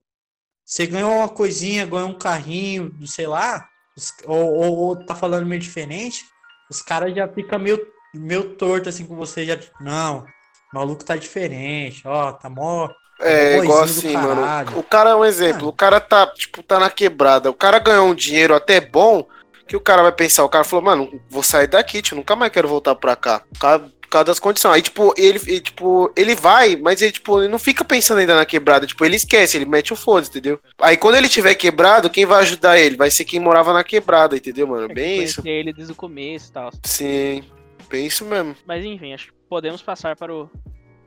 Você 0.66 0.86
ganhou 0.86 1.12
uma 1.12 1.30
coisinha, 1.30 1.86
ganhou 1.86 2.10
um 2.10 2.18
carrinho, 2.18 2.94
sei 3.06 3.28
lá, 3.28 3.68
os- 3.98 4.14
ou, 4.26 4.54
ou, 4.54 4.78
ou 4.78 5.06
tá 5.06 5.16
falando 5.16 5.46
meio 5.46 5.60
diferente, 5.62 6.24
os 6.70 6.82
caras 6.82 7.14
já 7.16 7.28
ficam 7.28 7.60
meio, 7.60 7.80
meio 8.14 8.56
torto 8.56 8.88
assim 8.88 9.06
com 9.06 9.16
você, 9.16 9.46
já, 9.46 9.58
não, 9.82 10.20
o 10.20 10.76
maluco 10.76 11.04
tá 11.04 11.16
diferente, 11.18 12.08
ó, 12.08 12.32
tá 12.32 12.50
mó. 12.50 12.90
É, 13.20 13.58
Boizinho 13.58 13.64
igual 13.64 13.84
assim, 13.84 14.14
mano. 14.14 14.80
O 14.80 14.84
cara 14.84 15.12
é 15.12 15.16
um 15.16 15.26
exemplo. 15.26 15.68
Ah. 15.68 15.70
O 15.70 15.74
cara 15.74 16.00
tá, 16.00 16.26
tipo, 16.34 16.64
tá 16.64 16.80
na 16.80 16.90
quebrada. 16.90 17.52
O 17.52 17.54
cara 17.54 17.78
ganhou 17.78 18.08
um 18.08 18.16
dinheiro 18.16 18.56
até 18.56 18.82
bom. 18.82 19.28
Que 19.72 19.78
o 19.78 19.80
cara 19.80 20.02
vai 20.02 20.12
pensar, 20.12 20.44
o 20.44 20.50
cara 20.50 20.66
falou, 20.66 20.84
mano, 20.84 21.22
vou 21.30 21.42
sair 21.42 21.66
daqui, 21.66 22.02
tio, 22.02 22.18
nunca 22.18 22.36
mais 22.36 22.52
quero 22.52 22.68
voltar 22.68 22.94
pra 22.94 23.16
cá. 23.16 23.40
Por 23.40 23.58
causa, 23.58 23.80
por 24.02 24.10
causa 24.10 24.26
das 24.26 24.38
condições. 24.38 24.74
Aí, 24.74 24.82
tipo, 24.82 25.14
ele, 25.16 25.40
ele, 25.48 25.62
tipo, 25.62 26.12
ele 26.14 26.36
vai, 26.36 26.76
mas 26.76 27.02
ele, 27.02 27.14
tipo, 27.14 27.40
ele 27.40 27.48
não 27.48 27.58
fica 27.58 27.86
pensando 27.86 28.18
ainda 28.18 28.36
na 28.36 28.46
quebrada. 28.46 28.86
Tipo, 28.86 29.06
ele 29.06 29.16
esquece, 29.16 29.56
ele 29.56 29.64
mete 29.64 29.94
o 29.94 29.96
foda, 29.96 30.28
entendeu? 30.28 30.60
Aí 30.78 30.98
quando 30.98 31.16
ele 31.16 31.30
tiver 31.30 31.56
quebrado, 31.56 32.10
quem 32.10 32.26
vai 32.26 32.42
ajudar 32.42 32.78
ele? 32.78 32.98
Vai 32.98 33.10
ser 33.10 33.24
quem 33.24 33.40
morava 33.40 33.72
na 33.72 33.82
quebrada, 33.82 34.36
entendeu, 34.36 34.68
mano? 34.68 34.90
Bem 34.90 35.20
Conheci 35.20 35.40
isso. 35.40 35.48
ele 35.48 35.72
desde 35.72 35.94
o 35.94 35.96
começo 35.96 36.50
e 36.50 36.52
tal. 36.52 36.70
Sim, 36.84 37.46
bem 37.90 38.08
isso 38.08 38.26
mesmo. 38.26 38.54
Mas 38.66 38.84
enfim, 38.84 39.14
acho 39.14 39.28
que 39.28 39.34
podemos 39.48 39.82
passar 39.82 40.18
para 40.18 40.36
o, 40.36 40.50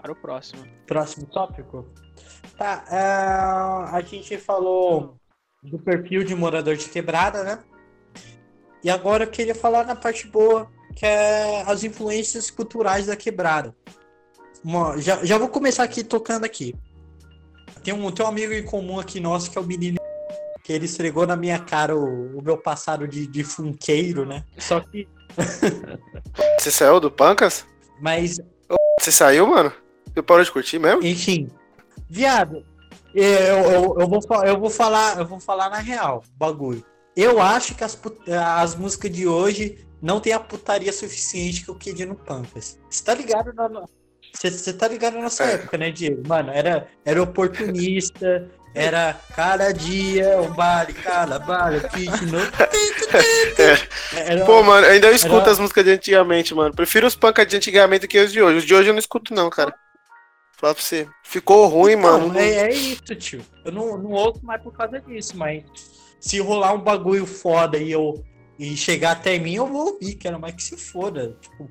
para 0.00 0.10
o 0.10 0.16
próximo. 0.16 0.64
Próximo 0.86 1.26
tópico. 1.26 1.86
Tá, 2.56 2.82
é, 2.90 3.94
a 3.94 4.00
gente 4.00 4.38
falou 4.38 5.16
do 5.62 5.78
perfil 5.78 6.24
de 6.24 6.34
morador 6.34 6.76
de 6.76 6.88
quebrada, 6.88 7.44
né? 7.44 7.58
E 8.84 8.90
agora 8.90 9.24
eu 9.24 9.30
queria 9.30 9.54
falar 9.54 9.86
na 9.86 9.96
parte 9.96 10.26
boa, 10.26 10.70
que 10.94 11.06
é 11.06 11.62
as 11.66 11.82
influências 11.82 12.50
culturais 12.50 13.06
da 13.06 13.16
quebrada. 13.16 13.74
Uma- 14.62 15.00
já, 15.00 15.24
já 15.24 15.38
vou 15.38 15.48
começar 15.48 15.82
aqui 15.82 16.04
tocando 16.04 16.44
aqui. 16.44 16.74
Tem 17.82 17.94
um, 17.94 18.10
tem 18.10 18.24
um 18.24 18.28
amigo 18.28 18.52
em 18.52 18.62
comum 18.62 19.00
aqui 19.00 19.20
nosso 19.20 19.50
que 19.50 19.56
é 19.56 19.60
o 19.60 19.64
menino 19.64 19.96
que 20.62 20.72
ele 20.72 20.84
esfregou 20.84 21.26
na 21.26 21.36
minha 21.36 21.58
cara 21.58 21.96
o, 21.96 22.38
o 22.38 22.42
meu 22.42 22.58
passado 22.58 23.08
de, 23.08 23.26
de 23.26 23.42
funkeiro, 23.42 24.26
né? 24.26 24.44
Só 24.58 24.80
que. 24.80 25.08
Você 26.60 26.70
saiu 26.70 27.00
do 27.00 27.10
Pancas? 27.10 27.66
Mas 28.00 28.38
Você 29.00 29.10
saiu, 29.10 29.46
mano? 29.46 29.72
Você 30.12 30.22
parou 30.22 30.44
de 30.44 30.52
curtir 30.52 30.78
mesmo? 30.78 31.04
Enfim, 31.04 31.48
viado, 32.08 32.64
eu, 33.14 33.24
eu, 33.24 33.96
eu, 33.98 34.08
vou, 34.08 34.20
eu 34.44 34.58
vou 34.58 34.70
falar, 34.70 35.18
eu 35.18 35.26
vou 35.26 35.40
falar 35.40 35.70
na 35.70 35.78
real, 35.78 36.22
o 36.34 36.38
bagulho. 36.38 36.84
Eu 37.16 37.40
acho 37.40 37.74
que 37.74 37.84
as, 37.84 37.98
as 38.28 38.74
músicas 38.74 39.10
de 39.10 39.26
hoje 39.26 39.86
não 40.02 40.20
tem 40.20 40.32
a 40.32 40.40
putaria 40.40 40.92
suficiente 40.92 41.64
que 41.64 41.70
eu 41.70 41.74
queria 41.74 42.06
no 42.06 42.14
Pampas. 42.14 42.78
Você 42.90 43.04
tá 43.04 43.14
ligado 43.14 43.52
na, 43.52 43.68
Você 44.34 44.72
tá 44.72 44.88
ligado 44.88 45.14
na 45.14 45.22
nossa 45.22 45.44
época, 45.44 45.78
né, 45.78 45.90
Diego? 45.90 46.26
Mano, 46.26 46.50
era, 46.50 46.88
era 47.04 47.22
oportunista, 47.22 48.50
era 48.74 49.18
cada 49.34 49.72
dia 49.72 50.40
um 50.40 50.52
baile, 50.52 50.92
cada 50.94 51.38
baile, 51.38 51.80
fit 51.90 52.26
no... 52.26 52.38
Era, 54.16 54.44
Pô, 54.44 54.62
mano, 54.62 54.86
ainda 54.86 55.06
eu 55.06 55.14
escuto 55.14 55.42
era... 55.42 55.52
as 55.52 55.58
músicas 55.58 55.84
de 55.84 55.92
antigamente, 55.92 56.52
mano. 56.52 56.74
Prefiro 56.74 57.06
os 57.06 57.14
punk 57.14 57.44
de 57.44 57.56
antigamente 57.56 58.08
que 58.08 58.18
os 58.18 58.32
de 58.32 58.42
hoje. 58.42 58.58
Os 58.58 58.64
de 58.64 58.74
hoje 58.74 58.88
eu 58.88 58.92
não 58.92 58.98
escuto, 58.98 59.32
não, 59.32 59.48
cara. 59.48 59.72
Fala 60.56 60.74
pra 60.74 60.82
você. 60.82 61.08
Ficou 61.22 61.66
ruim, 61.68 61.92
então, 61.92 62.28
mano. 62.28 62.38
É, 62.38 62.68
é, 62.68 62.74
isso, 62.74 63.14
tio. 63.14 63.44
Eu 63.64 63.70
não, 63.70 63.96
não 63.96 64.10
ouço 64.10 64.44
mais 64.44 64.60
por 64.60 64.72
causa 64.72 65.00
disso, 65.00 65.36
mas 65.36 65.62
se 66.24 66.40
rolar 66.40 66.72
um 66.72 66.80
bagulho 66.80 67.26
foda 67.26 67.76
e 67.76 67.90
eu 67.90 68.24
e 68.58 68.76
chegar 68.76 69.12
até 69.12 69.38
mim, 69.38 69.56
eu 69.56 69.66
vou 69.66 69.92
ouvir, 69.92 70.14
quero 70.14 70.40
mais 70.40 70.54
que 70.54 70.62
se 70.62 70.76
foda. 70.76 71.36
Tipo, 71.40 71.68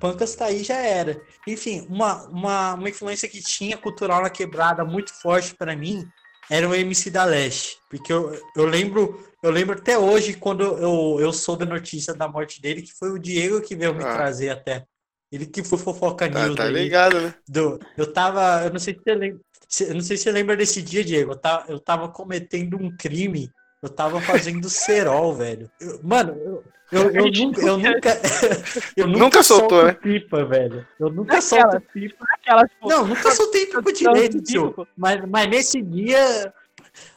Pancas 0.00 0.34
tá 0.34 0.46
aí 0.46 0.62
já 0.62 0.76
era. 0.76 1.18
Enfim, 1.46 1.86
uma, 1.88 2.26
uma, 2.28 2.74
uma 2.74 2.88
influência 2.90 3.28
que 3.28 3.40
tinha 3.40 3.78
cultural 3.78 4.20
na 4.20 4.28
quebrada 4.28 4.84
muito 4.84 5.14
forte 5.22 5.54
para 5.54 5.74
mim 5.74 6.06
era 6.50 6.68
o 6.68 6.74
MC 6.74 7.10
da 7.10 7.24
Leste. 7.24 7.78
Porque 7.88 8.12
eu, 8.12 8.38
eu 8.54 8.66
lembro, 8.66 9.24
eu 9.42 9.50
lembro 9.50 9.78
até 9.78 9.96
hoje 9.96 10.34
quando 10.34 10.64
eu, 10.64 11.18
eu 11.20 11.32
soube 11.32 11.62
a 11.62 11.68
notícia 11.68 12.12
da 12.12 12.28
morte 12.28 12.60
dele, 12.60 12.82
que 12.82 12.92
foi 12.92 13.10
o 13.10 13.18
Diego 13.18 13.62
que 13.62 13.76
veio 13.76 13.94
me 13.94 14.04
ah. 14.04 14.12
trazer 14.12 14.50
até. 14.50 14.84
Ele 15.32 15.46
que 15.46 15.64
foi 15.64 15.78
fofoca 15.78 16.28
news. 16.28 16.56
Tá, 16.56 16.64
tá 16.64 16.68
ligado, 16.68 17.20
né? 17.20 17.34
Do, 17.48 17.80
eu 17.96 18.12
tava. 18.12 18.64
Eu 18.64 18.70
não 18.70 18.78
sei 18.78 18.94
se 18.94 19.00
você 19.00 19.14
lembra. 19.14 19.40
Eu 19.80 19.94
não 19.94 20.00
sei 20.02 20.16
se 20.16 20.24
você 20.24 20.32
lembra 20.32 20.56
desse 20.56 20.82
dia, 20.82 21.02
Diego. 21.02 21.32
Eu 21.32 21.36
tava, 21.36 21.72
eu 21.72 21.80
tava 21.80 22.08
cometendo 22.08 22.76
um 22.76 22.94
crime. 22.96 23.48
Eu 23.84 23.90
tava 23.90 24.18
fazendo 24.18 24.70
cerol, 24.70 25.34
velho. 25.34 25.70
Eu, 25.78 26.00
mano, 26.02 26.34
eu, 26.40 26.64
eu, 26.90 27.10
eu, 27.10 27.30
nunca, 27.30 27.60
eu 27.60 27.76
nunca. 27.76 28.20
Eu 28.96 29.06
nunca, 29.06 29.18
nunca 29.18 29.42
soltou, 29.42 29.84
né? 29.84 29.92
pipa, 29.92 30.42
velho. 30.44 30.86
Eu 30.98 31.10
nunca 31.10 31.40
solto 31.42 31.80
pipa. 31.92 32.24
Aquela, 32.32 32.66
tipo, 32.66 32.88
não, 32.88 33.06
nunca 33.06 33.30
soltei 33.36 33.66
pipa 33.66 33.92
direito, 33.92 34.40
tio. 34.40 34.74
Mas, 34.96 35.20
mas 35.28 35.48
nesse 35.50 35.82
dia. 35.82 36.52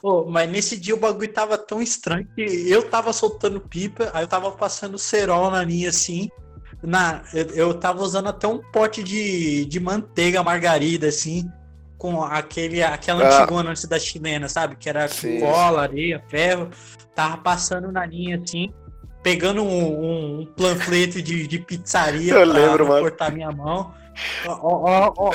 Oh, 0.01 0.25
mas 0.25 0.49
nesse 0.49 0.77
dia 0.77 0.93
o 0.93 0.99
bagulho 0.99 1.31
tava 1.31 1.57
tão 1.57 1.81
estranho 1.81 2.27
que 2.35 2.41
eu 2.69 2.83
tava 2.83 3.13
soltando 3.13 3.61
pipa, 3.61 4.11
aí 4.13 4.23
eu 4.23 4.27
tava 4.27 4.51
passando 4.51 4.97
cerol 4.97 5.51
na 5.51 5.63
linha 5.63 5.89
assim 5.89 6.29
na, 6.81 7.23
eu, 7.33 7.45
eu 7.49 7.73
tava 7.73 8.01
usando 8.01 8.27
até 8.27 8.47
um 8.47 8.59
pote 8.71 9.03
de, 9.03 9.65
de 9.65 9.79
manteiga 9.79 10.43
margarida, 10.43 11.07
assim, 11.07 11.49
com 11.97 12.23
aquele, 12.23 12.83
aquela 12.83 13.23
ah. 13.23 13.41
antigona 13.41 13.71
antes 13.71 13.85
da 13.85 13.99
chilena, 13.99 14.47
sabe? 14.47 14.75
Que 14.75 14.89
era 14.89 15.07
Sim. 15.07 15.39
cola, 15.39 15.81
areia, 15.81 16.23
ferro. 16.29 16.69
Tava 17.15 17.37
passando 17.37 17.91
na 17.91 18.05
linha, 18.05 18.39
assim, 18.43 18.71
pegando 19.23 19.63
um, 19.63 19.67
um, 19.67 20.39
um 20.41 20.45
panfleto 20.45 21.21
de, 21.21 21.47
de 21.47 21.59
pizzaria 21.59 22.33
eu 22.33 22.49
pra, 22.49 22.59
lembro, 22.59 22.85
pra 22.85 22.99
cortar 22.99 23.31
minha 23.31 23.51
mão. 23.51 23.93
Ó, 24.45 24.59
ó, 24.61 25.13
ó, 25.17 25.31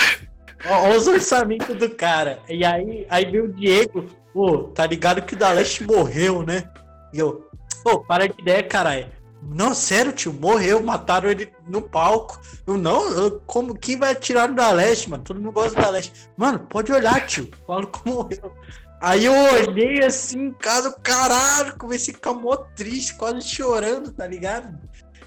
ó, 0.67 0.97
os 0.97 1.07
orçamentos 1.07 1.77
do 1.77 1.91
cara. 1.91 2.39
E 2.49 2.65
aí, 2.65 3.07
aí 3.11 3.25
veio 3.25 3.45
o 3.45 3.53
Diego, 3.53 4.07
pô, 4.33 4.65
tá 4.75 4.87
ligado 4.87 5.23
que 5.23 5.35
o 5.35 5.37
Daleste 5.37 5.85
morreu, 5.85 6.43
né? 6.43 6.65
E 7.13 7.19
eu, 7.19 7.49
pô, 7.83 8.01
para 8.01 8.29
de 8.29 8.41
ideia, 8.41 8.63
caralho. 8.63 9.07
Não, 9.43 9.75
sério, 9.75 10.13
tio, 10.13 10.33
morreu, 10.33 10.83
mataram 10.83 11.29
ele 11.29 11.53
no 11.67 11.83
palco. 11.83 12.41
Eu 12.67 12.79
não, 12.79 13.11
eu, 13.11 13.41
como 13.41 13.77
quem 13.77 13.99
vai 13.99 14.15
tirar 14.15 14.47
da 14.49 14.71
leste, 14.71 15.11
mano? 15.11 15.25
Todo 15.25 15.41
mundo 15.41 15.53
gosta 15.53 15.81
da 15.81 15.91
leste. 15.91 16.13
Mano, 16.37 16.61
pode 16.61 16.93
olhar, 16.93 17.27
tio. 17.27 17.51
Falo 17.67 17.87
como 17.89 18.17
morreu. 18.17 18.53
Aí 19.01 19.25
eu 19.25 19.33
olhei 19.33 20.05
assim, 20.05 20.53
cara, 20.53 20.93
caralho, 21.03 21.77
comecei 21.77 22.15
a 22.15 22.17
ficar 22.17 22.35
mó 22.35 22.55
triste, 22.57 23.17
quase 23.17 23.43
chorando, 23.49 24.13
tá 24.13 24.25
ligado? 24.25 24.79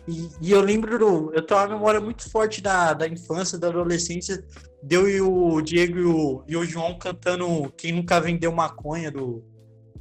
E, 0.08 0.30
e 0.42 0.52
eu 0.52 0.62
lembro, 0.62 0.98
do, 0.98 1.34
eu 1.34 1.42
tenho 1.46 1.60
uma 1.60 1.68
memória 1.68 2.00
muito 2.00 2.30
forte 2.30 2.62
da, 2.62 2.94
da 2.94 3.06
infância, 3.06 3.58
da 3.58 3.68
adolescência, 3.68 4.46
deu 4.82 5.10
e 5.10 5.20
o 5.20 5.60
Diego 5.62 6.00
e 6.00 6.06
o, 6.06 6.44
e 6.48 6.56
o 6.56 6.64
João 6.64 6.98
cantando 6.98 7.70
Quem 7.76 7.92
Nunca 7.92 8.22
Vendeu 8.22 8.52
Maconha 8.52 9.12
do, 9.12 9.44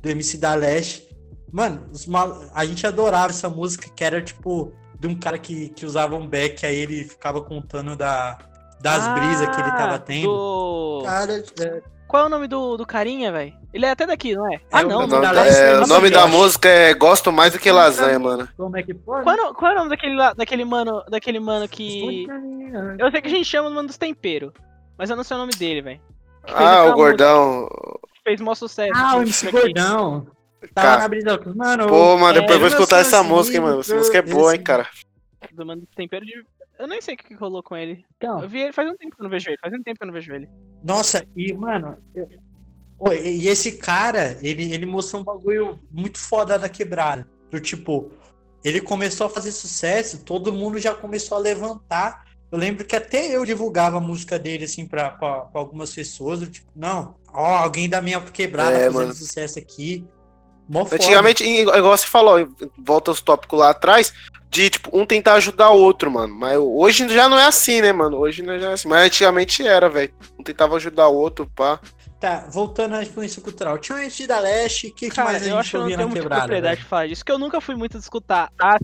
do 0.01 0.09
MC 0.09 0.39
da 0.39 0.55
Leste. 0.55 1.09
Mano, 1.55 1.87
mal... 2.09 2.43
a 2.53 2.65
gente 2.65 2.85
adorava 2.85 3.29
essa 3.29 3.49
música 3.49 3.89
que 3.89 4.03
era 4.03 4.21
tipo 4.21 4.73
de 4.99 5.07
um 5.07 5.15
cara 5.15 5.39
que, 5.39 5.69
que 5.69 5.87
usava 5.87 6.17
um 6.17 6.27
back, 6.27 6.67
aí 6.67 6.75
ele 6.75 7.05
ficava 7.05 7.41
contando 7.41 7.95
da, 7.95 8.37
das 8.81 9.07
ah, 9.07 9.15
brisas 9.15 9.49
que 9.55 9.61
ele 9.61 9.71
tava 9.71 9.97
tendo. 10.01 10.27
Do... 10.27 11.03
Cara, 11.05 11.45
é... 11.61 11.83
Qual 12.09 12.25
é 12.25 12.27
o 12.27 12.29
nome 12.29 12.49
do, 12.49 12.77
do 12.77 12.85
carinha, 12.85 13.31
velho? 13.31 13.53
Ele 13.73 13.87
é 13.87 13.91
até 13.93 14.05
daqui, 14.05 14.35
não 14.35 14.53
é? 14.53 14.61
Ah, 14.73 14.83
não. 14.83 15.05
O 15.05 15.07
nome, 15.07 15.23
da, 15.23 15.47
é, 15.47 15.79
o 15.79 15.87
nome 15.87 16.11
da 16.11 16.27
música 16.27 16.69
é 16.69 16.93
Gosto 16.93 17.31
Mais 17.31 17.53
do 17.53 17.61
que 17.61 17.71
Lasanha, 17.71 18.19
mano. 18.19 18.49
Como 18.57 18.77
é 18.77 18.83
que 18.83 18.93
pode? 18.93 19.23
Qual, 19.23 19.55
qual 19.55 19.71
é 19.71 19.75
o 19.75 19.79
nome 19.79 19.91
daquele, 19.91 20.17
daquele 20.35 20.65
mano, 20.65 21.05
daquele 21.09 21.39
mano 21.39 21.69
que. 21.69 22.27
Eu 22.99 23.13
sei 23.13 23.23
que 23.23 23.29
a 23.29 23.31
gente 23.31 23.45
chama 23.45 23.69
o 23.69 23.73
mano 23.73 23.87
dos 23.87 23.97
temperos. 23.97 24.53
Mas 24.99 25.09
eu 25.09 25.17
não 25.17 25.23
sei 25.23 25.37
o 25.37 25.41
nome 25.41 25.53
dele, 25.55 25.83
velho. 25.83 26.01
Ah, 26.53 26.85
o 26.87 26.95
gordão. 26.95 27.69
Fez 28.25 28.41
maior 28.41 28.57
sucesso. 28.57 28.93
Ah, 28.95 29.17
o 29.17 29.23
MC 29.23 29.51
Gordão. 29.53 30.27
Tava 30.73 30.89
cara, 30.89 31.01
na 31.01 31.09
brisa. 31.09 31.41
Mano, 31.55 31.87
pô, 31.89 32.17
mano, 32.17 32.35
depois 32.35 32.53
é, 32.53 32.55
eu 32.55 32.61
vou 32.61 32.69
escutar 32.69 32.99
essa 32.99 33.23
música, 33.23 33.57
hein, 33.57 33.63
mano. 33.63 33.81
Essa 33.81 33.95
música 33.95 34.19
é 34.19 34.23
boa, 34.23 34.55
hein, 34.55 34.63
cara. 34.63 34.89
Do 35.53 35.67
Mano 35.67 35.87
Tempero 35.95 36.25
de. 36.25 36.45
Eu 36.79 36.89
nem 36.89 37.01
sei 37.01 37.15
o 37.15 37.19
que 37.19 37.35
rolou 37.35 37.63
com 37.63 37.77
ele. 37.77 38.05
Então, 38.17 38.43
eu 38.43 38.49
vi 38.49 38.61
ele 38.61 38.73
faz 38.73 38.89
um 38.89 38.97
tempo 38.97 39.15
que 39.15 39.21
eu 39.21 39.25
não 39.25 39.31
vejo 39.31 39.49
ele. 39.49 39.59
Faz 39.61 39.73
um 39.73 39.83
tempo 39.83 39.99
que 39.99 40.03
eu 40.03 40.07
não 40.07 40.15
vejo 40.15 40.35
ele. 40.35 40.49
Nossa, 40.83 41.25
e, 41.37 41.53
mano. 41.53 41.97
Eu... 42.15 42.29
e 43.13 43.49
esse 43.49 43.73
cara, 43.73 44.37
ele, 44.43 44.73
ele 44.73 44.87
mostrou 44.87 45.23
um 45.23 45.25
bagulho 45.25 45.79
muito 45.91 46.19
foda 46.19 46.59
da 46.59 46.69
quebrada. 46.69 47.27
Do 47.51 47.61
tipo, 47.61 48.11
ele 48.65 48.81
começou 48.81 49.27
a 49.27 49.31
fazer 49.31 49.53
sucesso, 49.53 50.25
todo 50.25 50.53
mundo 50.53 50.79
já 50.79 50.95
começou 50.95 51.37
a 51.37 51.41
levantar. 51.41 52.25
Eu 52.51 52.59
lembro 52.59 52.85
que 52.85 52.97
até 52.97 53.37
eu 53.37 53.45
divulgava 53.45 53.99
a 53.99 54.01
música 54.01 54.39
dele, 54.39 54.65
assim, 54.65 54.87
pra, 54.87 55.11
pra, 55.11 55.41
pra 55.41 55.61
algumas 55.61 55.95
pessoas. 55.95 56.49
tipo, 56.49 56.71
não, 56.75 57.15
ó, 57.33 57.59
alguém 57.59 57.89
da 57.89 58.01
minha 58.01 58.21
quebrada 58.21 58.73
é, 58.73 58.85
fazendo 58.87 58.95
mano. 58.95 59.15
sucesso 59.15 59.59
aqui. 59.59 60.07
Mó 60.69 60.87
Antigamente, 60.91 61.45
foda. 61.45 61.79
igual 61.79 61.97
você 61.97 62.07
falou, 62.07 62.49
volta 62.79 63.11
os 63.11 63.21
tópicos 63.21 63.59
lá 63.59 63.71
atrás, 63.71 64.13
de 64.51 64.71
tipo, 64.71 64.89
um 64.93 65.05
tentar 65.05 65.35
ajudar 65.35 65.71
o 65.71 65.79
outro, 65.79 66.11
mano. 66.11 66.35
Mas 66.35 66.57
hoje 66.59 67.09
já 67.09 67.29
não 67.29 67.39
é 67.39 67.47
assim, 67.47 67.81
né, 67.81 67.93
mano? 67.93 68.19
Hoje 68.19 68.43
não 68.43 68.55
é 68.55 68.73
assim. 68.73 68.89
Mas 68.89 69.07
antigamente 69.07 69.67
era, 69.67 69.89
velho. 69.89 70.13
Um 70.39 70.43
tentava 70.43 70.77
ajudar 70.77 71.09
o 71.09 71.17
outro, 71.17 71.51
pá. 71.55 71.81
Tá, 72.25 72.47
voltando 72.49 72.95
à 72.95 73.03
influência 73.03 73.43
cultural. 73.43 73.77
Tinha 73.77 73.99
o 73.99 74.01
MC 74.01 74.27
da 74.27 74.39
Leste, 74.39 74.87
o 74.87 74.95
que, 74.95 75.11
Cara, 75.11 75.29
mais 75.29 75.43
a 75.43 75.45
gente 75.45 75.53
eu 75.53 75.59
acho 75.59 75.71
que 75.71 75.77
eu 75.77 75.81
não 75.81 75.89
tenho 75.89 76.09
muita 76.09 76.27
propriedade 76.27 76.81
de 76.81 76.87
falar 76.87 77.07
disso, 77.07 77.23
que 77.23 77.31
eu 77.31 77.39
nunca 77.39 77.61
fui 77.61 77.75
muito 77.75 77.99
de 77.99 78.03
escutar. 78.03 78.51
Ah, 78.59 78.79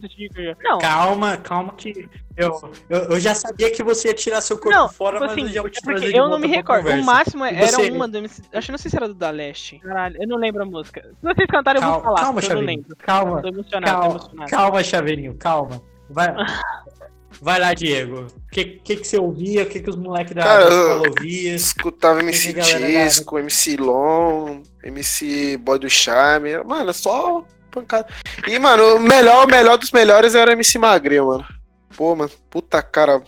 Não. 0.62 0.78
Calma, 0.78 1.38
calma 1.38 1.72
que 1.72 2.06
eu, 2.36 2.60
eu, 2.90 2.98
eu, 3.04 3.18
já 3.18 3.34
sabia 3.34 3.70
que 3.70 3.82
você 3.82 4.08
ia 4.08 4.14
tirar 4.14 4.42
seu 4.42 4.58
corpo 4.58 4.76
não, 4.76 4.90
fora, 4.90 5.18
tipo 5.18 5.24
mas 5.24 5.32
assim, 5.32 5.56
eu 5.56 5.64
já 5.64 5.70
te 5.70 5.78
é 5.78 5.80
trazer 5.80 6.14
Eu 6.14 6.28
não 6.28 6.38
me 6.38 6.48
recordo. 6.48 6.90
O 6.90 7.02
máximo 7.02 7.42
era 7.42 7.66
você... 7.66 7.90
uma 7.90 8.06
do 8.06 8.18
MC... 8.18 8.42
Acho 8.52 8.66
que 8.66 8.72
não 8.72 8.78
sei 8.78 8.90
se 8.90 8.96
era 8.98 9.08
do 9.08 9.14
da 9.14 9.30
Leste. 9.30 9.78
Caralho, 9.78 10.22
eu 10.22 10.28
não 10.28 10.36
lembro 10.36 10.62
a 10.62 10.66
música. 10.66 11.00
Se 11.00 11.22
vocês 11.22 11.46
cantarem, 11.46 11.82
eu 11.82 11.92
vou 11.92 12.02
falar. 12.02 12.20
Calma, 12.20 12.42
Chaveirinho. 12.42 12.84
Calma. 12.98 13.40
Tô 13.40 13.48
emocionado, 13.48 13.90
calma, 13.90 14.10
tô 14.10 14.26
emocionado. 14.26 14.50
Calma, 14.50 14.84
Chaveirinho, 14.84 15.34
calma. 15.36 15.82
Vai. 16.10 16.28
Vai 17.40 17.60
lá, 17.60 17.72
Diego. 17.74 18.26
O 18.26 18.50
que, 18.50 18.64
que, 18.64 18.96
que 18.96 19.06
você 19.06 19.18
ouvia? 19.18 19.62
O 19.62 19.66
que, 19.66 19.80
que 19.80 19.90
os 19.90 19.96
moleques 19.96 20.34
da 20.34 20.42
Cara, 20.42 20.62
escola 20.64 21.08
ouviam? 21.08 21.54
Escutava 21.54 22.20
MC 22.20 22.52
Disco, 22.52 23.38
MC 23.38 23.76
Long, 23.76 24.62
MC 24.82 25.56
Boy 25.58 25.78
do 25.78 25.88
Charme. 25.88 26.62
Mano, 26.64 26.92
só 26.92 27.44
pancada. 27.70 28.08
E, 28.46 28.58
mano, 28.58 28.96
o 28.96 29.00
melhor, 29.00 29.46
o 29.46 29.50
melhor 29.50 29.78
dos 29.78 29.92
melhores 29.92 30.34
era 30.34 30.52
MC 30.52 30.78
Magrinho, 30.78 31.26
mano. 31.26 31.46
Pô, 31.96 32.14
mano, 32.14 32.30
puta 32.50 32.82
cara. 32.82 33.22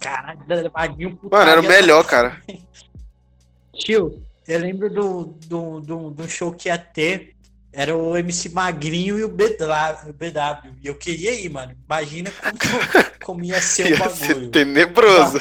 Caralho, 0.00 0.70
Magrinho, 0.72 1.16
puta 1.16 1.36
Mano, 1.36 1.50
era 1.50 1.60
o 1.60 1.64
melhor, 1.64 2.04
cara. 2.04 2.40
Tio, 3.74 4.22
eu 4.46 4.58
lembro 4.58 4.90
do, 4.90 5.24
do, 5.46 5.80
do, 5.80 6.10
do 6.10 6.28
show 6.28 6.52
que 6.52 6.68
ia 6.68 6.78
ter 6.78 7.34
era 7.78 7.96
o 7.96 8.16
MC 8.16 8.48
Magrinho 8.48 9.16
e 9.20 9.22
o 9.22 9.28
BW. 9.28 10.74
E 10.82 10.88
eu 10.88 10.96
queria 10.96 11.32
ir, 11.32 11.48
mano. 11.48 11.76
Imagina 11.84 12.28
como, 12.32 13.04
como 13.24 13.44
ia 13.44 13.60
ser 13.60 13.94
o 13.94 13.98
bagulho. 13.98 14.16
Ser 14.16 14.48
tenebroso. 14.48 15.40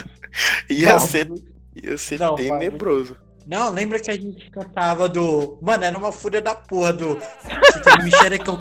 Ia 0.69 0.93
não, 0.93 0.99
ser, 0.99 1.31
ia 1.75 1.97
ser 1.97 2.19
não, 2.19 2.35
tenebroso. 2.35 3.17
Não, 3.47 3.69
lembra 3.71 3.97
que 3.97 4.11
a 4.11 4.13
gente 4.13 4.51
cantava 4.51 5.07
do. 5.07 5.57
Mano, 5.61 5.85
era 5.85 5.97
uma 5.97 6.11
fúria 6.11 6.41
da 6.41 6.53
porra 6.53 6.91
do. 6.91 7.17
Cita 7.71 7.97
de 7.97 8.03
Mexerecão. 8.03 8.59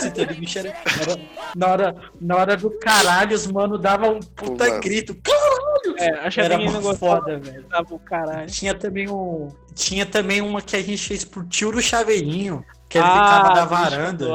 Cita 0.00 0.26
de 0.26 0.40
Mexerecão. 0.40 1.16
Na 1.54 1.66
hora, 1.66 1.96
na 2.18 2.36
hora 2.36 2.56
do 2.56 2.70
caralho, 2.78 3.36
os 3.36 3.46
mano 3.46 3.76
davam 3.76 4.16
um 4.16 4.20
puta 4.20 4.64
Pô, 4.64 4.80
grito. 4.80 5.14
Caralho! 5.22 5.98
É, 5.98 6.26
achei 6.26 6.44
era 6.44 6.58
uma 6.58 6.94
foda, 6.94 7.38
velho. 7.38 7.64
Tava 7.64 7.94
o 7.94 7.98
caralho. 7.98 8.46
Tinha 8.46 8.74
também 8.74 9.06
um. 9.06 9.50
Tinha 9.74 10.06
também 10.06 10.40
uma 10.40 10.62
que 10.62 10.76
a 10.76 10.82
gente 10.82 11.06
fez 11.06 11.22
pro 11.22 11.44
tio 11.44 11.70
do 11.70 11.82
Chaveirinho. 11.82 12.64
Que 12.88 12.96
ele 12.96 13.06
ah, 13.06 13.10
ficava 13.10 13.54
na 13.54 13.64
varanda 13.66 14.26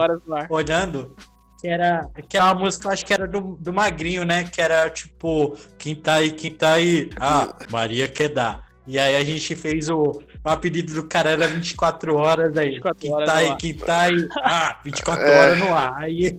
olhando. 0.49 1.15
Que 1.59 1.67
era, 1.67 2.09
que 2.27 2.37
era 2.37 2.47
uma 2.47 2.55
música, 2.55 2.87
eu 2.87 2.91
acho 2.91 3.05
que 3.05 3.13
era 3.13 3.27
do, 3.27 3.57
do 3.59 3.73
Magrinho, 3.73 4.25
né? 4.25 4.43
Que 4.43 4.61
era 4.61 4.89
tipo, 4.89 5.55
quem 5.77 5.95
tá 5.95 6.15
aí, 6.15 6.31
quem 6.31 6.51
tá 6.51 6.73
aí? 6.73 7.09
Ah, 7.19 7.55
Maria 7.71 8.07
quer 8.07 8.29
dar. 8.29 8.70
E 8.91 8.99
aí 8.99 9.15
a 9.15 9.23
gente 9.23 9.55
fez 9.55 9.89
o, 9.89 10.21
o 10.43 10.49
apelido 10.49 10.93
do 10.93 11.07
cara 11.07 11.29
era 11.29 11.47
24 11.47 12.13
horas 12.13 12.57
aí. 12.57 12.71
24 12.71 12.99
quem 12.99 13.13
horas 13.13 13.25
tá 13.29 13.33
no 13.35 13.39
aí, 13.39 13.47
ar. 13.47 13.57
quem 13.57 13.73
tá 13.73 14.01
aí. 14.01 14.27
Ah, 14.43 14.79
24 14.83 15.25
É. 15.25 15.39
horas 15.39 15.59
no 15.59 15.73
ar. 15.73 15.93
Aí, 15.97 16.37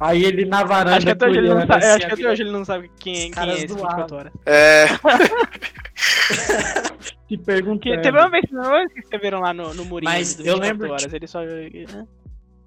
aí 0.00 0.24
ele 0.24 0.44
na 0.44 0.64
varanda. 0.64 0.96
Acho 0.96 1.06
que 1.06 1.12
até 1.12 1.26
hoje 1.28 1.38
ele 1.38 1.48
não 1.48 1.60
sabe, 1.60 1.84
assim, 1.84 1.86
acho 1.86 1.98
que 1.98 2.04
a 2.06 2.14
até 2.14 2.28
hoje 2.32 2.42
ele 2.42 2.50
não 2.50 2.64
sabe 2.64 2.90
quem, 2.98 3.28
Os 3.30 3.34
quem 3.36 3.50
é 3.50 3.54
esse 3.54 3.66
do 3.68 3.74
24 3.76 4.16
horas. 4.16 4.32
É, 4.46 4.86
se 7.28 7.38
perguntando. 7.38 7.78
Que 7.80 7.98
teve 7.98 8.18
uma 8.18 8.30
vez 8.30 8.44
vez 8.50 8.92
que 8.92 8.98
escreveram 8.98 9.38
lá 9.40 9.54
no, 9.54 9.72
no 9.72 9.84
murinho 9.84 10.10
Mas 10.10 10.32
eu 10.40 10.56
24 10.56 10.60
lembro, 10.68 10.90
horas, 10.90 11.12
ele 11.12 11.26
só... 11.28 11.40
Ele 11.42 11.86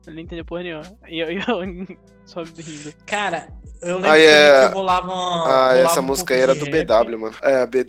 não 0.07 0.19
entendeu 0.19 0.45
porra 0.45 0.63
nenhuma. 0.63 0.83
E 1.09 1.19
eu, 1.19 1.27
eu 1.31 1.97
só 2.25 2.43
rindo. 2.43 2.93
Cara, 3.05 3.47
eu 3.81 3.95
lembro 3.95 4.11
Aí 4.11 4.21
que 4.21 4.27
é- 4.27 4.65
eu 4.65 4.69
rolava. 4.71 5.11
ah, 5.11 5.73
rolava 5.73 5.79
essa 5.79 5.99
um 5.99 6.03
música 6.03 6.33
aí 6.33 6.39
era 6.41 6.55
do 6.55 6.65
rap. 6.65 6.85
BW, 6.85 7.17
mano. 7.19 7.35
É, 7.41 7.65
B, 7.65 7.85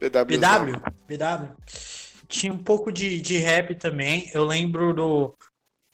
BW. 0.00 0.38
BW? 0.38 0.80
BW? 1.08 1.48
Tinha 2.28 2.52
um 2.52 2.58
pouco 2.58 2.90
de, 2.92 3.20
de 3.20 3.38
rap 3.38 3.74
também. 3.76 4.30
Eu 4.34 4.44
lembro 4.44 4.92
do. 4.92 5.34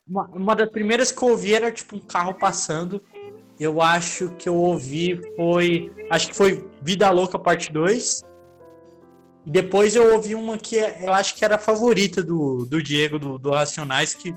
Uma, 0.09 0.25
uma 0.29 0.57
das 0.57 0.69
primeiras 0.71 1.13
que 1.13 1.23
eu 1.23 1.29
ouvi 1.29 1.55
era 1.55 1.71
tipo 1.71 1.97
um 1.97 2.01
carro 2.01 2.35
passando. 2.35 3.03
Eu 3.61 3.81
acho 3.83 4.31
que 4.39 4.49
eu 4.49 4.57
ouvi 4.57 5.21
foi. 5.37 5.93
Acho 6.11 6.29
que 6.29 6.35
foi 6.35 6.69
Vida 6.81 7.09
Louca 7.11 7.39
Parte 7.39 7.73
2. 7.73 8.23
E 9.45 9.51
depois 9.51 9.95
eu 9.95 10.15
ouvi 10.15 10.35
uma 10.35 10.57
que 10.57 10.79
é- 10.79 11.01
eu 11.03 11.13
acho 11.13 11.35
que 11.35 11.45
era 11.45 11.57
a 11.57 11.59
favorita 11.59 12.23
do, 12.23 12.65
do 12.65 12.83
Diego, 12.83 13.19
do, 13.19 13.39
do 13.39 13.51
Racionais, 13.51 14.15
que 14.15 14.35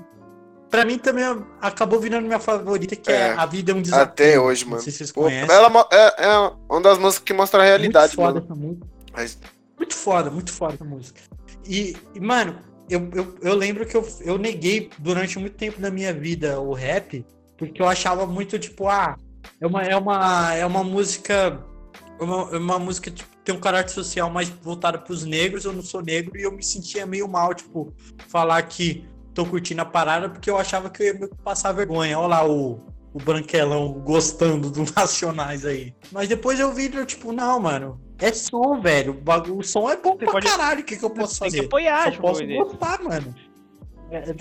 pra 0.68 0.84
mim 0.84 0.98
também 0.98 1.24
acabou 1.60 2.00
virando 2.00 2.26
minha 2.26 2.40
favorita, 2.40 2.94
que 2.96 3.10
é, 3.10 3.14
É, 3.28 3.32
A 3.34 3.46
Vida 3.46 3.70
é 3.70 3.74
um 3.74 3.80
Desafio. 3.82 4.02
Até 4.04 4.38
hoje, 4.40 4.64
Não 4.64 4.70
mano. 4.72 4.82
sei 4.82 4.90
se 4.92 4.98
vocês 4.98 5.12
Pô, 5.12 5.22
conhecem. 5.22 5.54
ela 5.54 5.88
é, 5.92 6.26
é 6.26 6.38
uma 6.68 6.80
das 6.82 6.98
músicas 6.98 7.24
que 7.24 7.32
mostra 7.32 7.62
a 7.62 7.64
realidade, 7.64 8.16
muito 8.16 8.26
foda 8.34 8.40
mano. 8.40 8.46
essa 8.52 8.60
música. 8.66 8.86
Mas- 9.12 9.38
Muito 9.76 9.94
foda, 9.94 10.30
muito 10.30 10.52
foda 10.52 10.74
essa 10.74 10.84
música. 10.84 11.20
E, 11.66 11.96
e, 12.14 12.20
mano, 12.20 12.58
eu, 12.88 13.10
eu, 13.12 13.38
eu 13.42 13.54
lembro 13.54 13.86
que 13.86 13.96
eu, 13.96 14.06
eu 14.20 14.38
neguei 14.38 14.90
durante 14.98 15.38
muito 15.38 15.56
tempo 15.56 15.80
na 15.80 15.90
minha 15.90 16.12
vida 16.12 16.60
o 16.60 16.72
rap, 16.72 17.24
porque 17.56 17.80
eu 17.82 17.88
achava 17.88 18.26
muito, 18.26 18.58
tipo, 18.58 18.88
ah, 18.88 19.16
é 19.60 19.66
uma, 19.66 19.82
é 19.82 19.96
uma, 19.96 20.54
é 20.54 20.66
uma 20.66 20.84
música. 20.84 21.62
é 22.18 22.22
Uma, 22.22 22.54
é 22.54 22.58
uma 22.58 22.78
música 22.78 23.10
que 23.10 23.24
tem 23.44 23.54
um 23.54 23.60
caráter 23.60 23.92
social 23.92 24.28
mais 24.30 24.48
voltado 24.48 24.98
pros 25.00 25.24
negros, 25.24 25.64
eu 25.64 25.72
não 25.72 25.82
sou 25.82 26.02
negro, 26.02 26.36
e 26.36 26.42
eu 26.42 26.52
me 26.52 26.62
sentia 26.62 27.06
meio 27.06 27.28
mal, 27.28 27.54
tipo, 27.54 27.94
falar 28.28 28.62
que 28.62 29.06
tô 29.32 29.44
curtindo 29.44 29.82
a 29.82 29.84
parada, 29.84 30.28
porque 30.28 30.50
eu 30.50 30.56
achava 30.56 30.90
que 30.90 31.02
eu 31.02 31.06
ia 31.06 31.28
passar 31.44 31.72
vergonha. 31.72 32.18
Olha 32.18 32.28
lá 32.28 32.48
o, 32.48 32.80
o 33.16 33.18
branquelão 33.18 33.92
gostando 33.94 34.70
do 34.70 34.84
Nacionais 34.94 35.64
aí. 35.64 35.94
Mas 36.12 36.28
depois 36.28 36.60
eu 36.60 36.70
vi, 36.72 36.94
eu, 36.94 37.06
tipo, 37.06 37.32
não, 37.32 37.58
mano. 37.58 37.98
É 38.18 38.30
som, 38.32 38.78
velho. 38.80 39.22
O, 39.54 39.62
som 39.62 39.90
é 39.90 39.96
bom 39.96 40.12
Você 40.12 40.24
pra 40.24 40.32
pode- 40.32 40.46
caralho. 40.46 40.80
O 40.80 40.84
que, 40.84 40.96
que 40.96 41.04
eu 41.04 41.08
posso 41.10 41.40
Tem 41.40 41.48
que 41.50 41.56
fazer? 41.56 41.66
apoiar, 41.66 42.14
Só 42.14 42.20
posso 42.20 42.46
gostar, 42.46 43.02
mano. 43.02 43.34
É, 44.10 44.18
é 44.30 44.34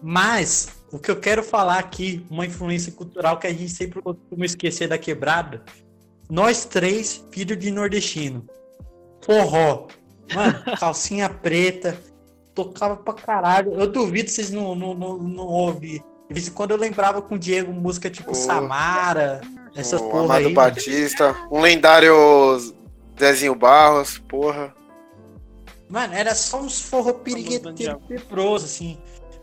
Mas, 0.00 0.68
o 0.92 0.98
que 0.98 1.10
eu 1.10 1.16
quero 1.18 1.42
falar 1.42 1.78
aqui, 1.78 2.24
uma 2.30 2.46
influência 2.46 2.92
cultural 2.92 3.38
que 3.38 3.46
a 3.48 3.50
gente 3.50 3.68
sempre 3.68 4.00
costuma 4.00 4.44
esquecer 4.44 4.88
da 4.88 4.96
quebrada. 4.98 5.62
Nós 6.30 6.64
três, 6.64 7.24
filho 7.32 7.56
de 7.56 7.70
nordestino. 7.70 8.46
Forró. 9.22 9.88
Mano, 10.32 10.62
calcinha 10.78 11.28
preta. 11.28 11.98
Tocava 12.54 12.96
pra 12.96 13.14
caralho. 13.14 13.72
Eu 13.74 13.90
duvido 13.90 14.30
vocês 14.30 14.50
não, 14.52 14.74
não, 14.76 14.94
não, 14.94 15.18
não 15.18 15.46
ouvir. 15.46 16.00
De 16.28 16.34
vez 16.34 16.48
em 16.48 16.52
quando 16.52 16.70
eu 16.70 16.76
lembrava 16.76 17.20
com 17.20 17.34
o 17.34 17.38
Diego 17.38 17.72
música 17.72 18.08
tipo 18.10 18.30
Ô. 18.30 18.34
Samara, 18.34 19.40
essas 19.74 20.00
o 20.00 20.08
porra 20.08 20.24
Amado 20.24 20.46
aí. 20.46 20.54
Batista, 20.54 21.36
um 21.50 21.60
lendário 21.60 22.14
Zezinho 23.18 23.54
Barros, 23.54 24.18
porra. 24.18 24.74
Mano, 25.88 26.14
era 26.14 26.34
só 26.34 26.60
uns 26.60 26.80
forró 26.80 27.04
Famoso 27.04 27.24
pirigueteiro 27.24 27.74
diabo. 27.74 28.02
leproso, 28.08 28.64
assim. 28.64 28.98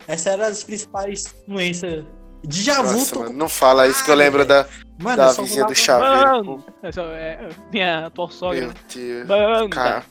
Essas 0.06 0.26
eram 0.26 0.44
as 0.44 0.64
principais 0.64 1.34
influências. 1.46 2.04
Djavu 2.44 2.92
Nossa, 2.92 3.18
mano, 3.18 3.32
não 3.32 3.48
fala 3.48 3.86
isso 3.86 4.04
que 4.04 4.10
eu 4.10 4.14
lembro 4.16 4.44
da, 4.44 4.66
Mano, 4.98 5.16
da 5.16 5.32
vizinha 5.32 5.64
do 5.64 5.74
Chaveiro. 5.74 6.44
Mano, 6.44 6.64
essa 6.82 7.00
é 7.02 7.48
minha 7.70 8.06
atual 8.06 8.28
sogra. 8.30 8.60
Meu 8.60 8.72
Deus. 8.92 9.26
Banda. 9.28 9.68
Cara, 9.68 10.04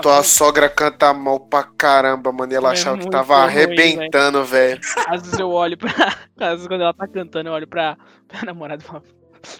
Tua 0.00 0.22
sogra 0.22 0.68
canta 0.68 1.12
mal 1.12 1.40
pra 1.40 1.62
caramba, 1.62 2.32
mano. 2.32 2.52
E 2.52 2.56
ela 2.56 2.70
É 2.70 2.72
achava 2.72 2.96
que 2.98 3.10
tava 3.10 3.36
ruim, 3.36 3.44
arrebentando, 3.46 4.44
velho. 4.44 4.80
Às 5.08 5.22
vezes 5.22 5.38
eu 5.38 5.50
olho 5.50 5.76
pra. 5.76 5.92
Às 6.40 6.50
vezes 6.52 6.66
quando 6.66 6.80
ela 6.82 6.94
tá 6.94 7.06
cantando, 7.06 7.48
eu 7.50 7.52
olho 7.52 7.66
pra, 7.68 7.96
pra 8.26 8.42
namorada 8.44 8.82
e 8.82 8.86
falo, 8.86 9.02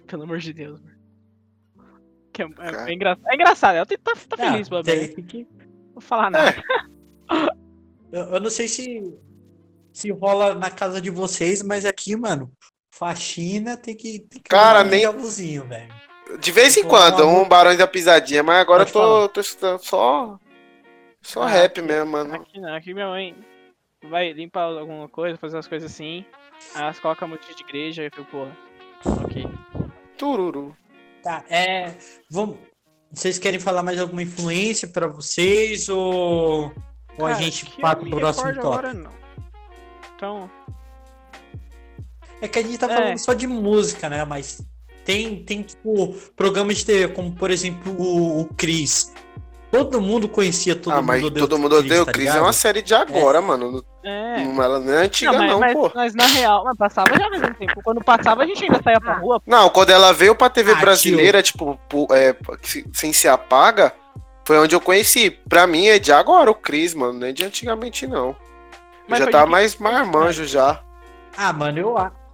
pelo 0.07 0.23
amor 0.23 0.39
de 0.39 0.53
Deus, 0.53 0.81
mano. 0.81 0.95
Que 2.33 2.43
é, 2.43 2.47
é, 2.47 2.91
é 2.91 2.93
engra- 2.93 3.19
é 3.27 3.35
engraçado, 3.35 3.77
ela 3.77 3.87
tá, 3.87 3.97
tá 4.03 4.37
Ah, 4.41 4.53
feliz, 4.53 4.69
tem 5.15 5.25
que- 5.25 5.47
Não 5.59 5.93
vou 5.93 6.01
falar 6.01 6.31
nada. 6.31 6.55
Eu, 8.11 8.23
eu 8.25 8.41
não 8.41 8.51
sei 8.51 8.67
se, 8.67 9.15
se 9.95 10.11
rola 10.11 10.55
na 10.55 10.71
casa 10.71 11.01
de 11.01 11.09
vocês, 11.09 11.63
mas 11.63 11.87
aqui, 11.87 12.15
mano, 12.17 12.53
faxina 12.95 13.77
tem 13.77 13.97
que. 13.97 14.19
Tem 14.21 14.43
que 14.43 14.49
Cara, 14.51 14.83
nem- 14.85 15.01
Djavuzinho, 15.01 15.65
velho. 15.67 15.95
De 16.41 16.51
vez 16.51 16.77
em 16.77 16.83
quando, 16.85 17.27
um 17.27 17.47
Barões 17.49 17.79
da 17.79 17.87
Pisadinha, 17.87 18.43
mas 18.43 18.57
agora 18.61 18.83
eu 18.83 18.87
tô, 18.87 18.93
falar. 18.93 19.29
tô 19.29 19.41
escutando 19.41 19.79
só. 19.85 20.39
Só 21.23 21.43
Ah, 21.43 21.49
rap 21.49 21.81
mesmo, 21.81 22.11
mano. 22.11 22.35
Aqui 22.35 22.61
não, 22.61 22.75
aqui 22.75 22.93
minha 22.93 23.09
mãe 23.09 23.35
vai 24.11 24.33
limpar 24.33 24.65
alguma 24.65 25.09
coisa, 25.09 25.39
fazer 25.39 25.57
umas 25.57 25.69
coisas 25.69 25.91
assim. 25.93 26.25
Aí 26.75 26.83
elas 26.83 26.99
colocam 26.99 27.29
música 27.29 27.55
de 27.55 27.63
igreja 27.63 28.03
e 28.03 28.07
eu 28.07 28.11
fico, 28.11 28.25
porra. 28.31 28.57
Ok. 29.23 29.47
Tururu. 30.19 30.77
Tá, 31.23 31.45
é. 31.49 31.95
Vamos. 32.31 32.59
Vocês 33.13 33.39
querem 33.39 33.61
falar 33.61 33.83
mais 33.83 34.01
alguma 34.01 34.23
influência 34.23 34.89
pra 34.89 35.07
vocês 35.07 35.89
ou, 35.89 36.73
ou 37.19 37.27
a 37.27 37.31
Cara, 37.31 37.35
gente 37.43 37.65
que 37.67 37.77
eu 37.79 37.81
passa 37.83 37.97
pro 37.97 38.11
próximo 38.11 38.45
tópico? 38.47 38.67
agora, 38.67 38.93
não. 38.95 39.24
Então, 40.17 40.51
É 42.41 42.49
que 42.49 42.59
a 42.59 42.63
gente 42.63 42.77
tá 42.79 42.87
É. 42.91 42.95
falando 42.97 43.19
só 43.19 43.33
de 43.33 43.47
música, 43.47 44.09
né? 44.09 44.25
Mas 44.25 44.61
tem, 45.05 45.43
tem 45.45 45.63
tipo, 45.63 46.15
programas 46.37 46.79
de 46.79 46.85
TV, 46.87 47.09
como 47.09 47.33
por 47.35 47.51
exemplo 47.51 47.93
o, 47.99 48.41
o 48.43 48.45
Cris. 48.55 49.13
Todo 49.71 50.01
mundo 50.01 50.29
conhecia 50.29 50.77
todo 50.77 50.93
ah, 50.93 50.97
mundo. 50.97 51.07
mas 51.07 51.23
todo 51.33 51.59
mundo 51.59 51.77
odeia 51.77 52.03
o 52.03 52.07
tá 52.07 52.13
Cris. 52.13 52.29
É 52.35 52.41
uma 52.41 52.53
série 52.53 52.81
de 52.83 52.95
agora, 52.95 53.41
mano. 53.41 53.83
é. 54.05 54.45
Não, 54.45 54.63
ela 54.63 54.79
não 54.79 54.93
é 54.93 54.99
antiga, 55.05 55.33
Não, 55.33 55.39
mas, 55.41 55.51
não, 55.51 55.59
mas- 55.61 55.73
pô. 55.73 55.91
mas 55.95 56.15
na 56.15 56.27
real, 56.27 56.65
mas 56.65 56.77
passava 56.77 57.17
já 57.19 57.25
ao 57.25 57.31
mesmo 57.31 57.55
tempo. 57.55 57.81
Quando 57.83 58.05
passava, 58.05 58.43
a 58.43 58.47
gente 58.47 58.63
ainda 58.65 58.81
saía 58.83 59.01
pra 59.01 59.15
rua. 59.15 59.43
Não, 59.47 59.69
quando 59.71 59.91
ela 59.91 60.13
veio 60.13 60.35
pra 60.37 60.49
TV 60.51 60.73
Ah, 60.73 60.77
brasileira, 60.77 61.43
tipo, 61.43 61.77
pu- 61.89 62.07
é, 62.13 62.37
se- 62.63 62.85
sem 62.93 63.13
ser 63.13 63.29
apaga, 63.29 63.93
foi 64.47 64.59
onde 64.59 64.75
eu 64.77 64.81
conheci. 64.81 65.31
Pra 65.31 65.67
mim 65.67 65.87
é 65.87 65.99
de 65.99 66.13
agora 66.13 66.51
o 66.51 66.55
Cris, 66.55 66.95
mano. 66.95 67.15
Não 67.19 67.27
é 67.27 67.33
de 67.33 67.43
antigamente, 67.43 68.07
não. 68.07 68.37
Mas 69.09 69.19
já 69.21 69.45
de- 69.45 69.51
mais 69.51 69.77
marmanjo 69.77 70.45
já. 70.47 70.83
Ah, 71.37 71.53
mano, 71.53 71.79
eu 71.79 71.99
acho. 71.99 72.25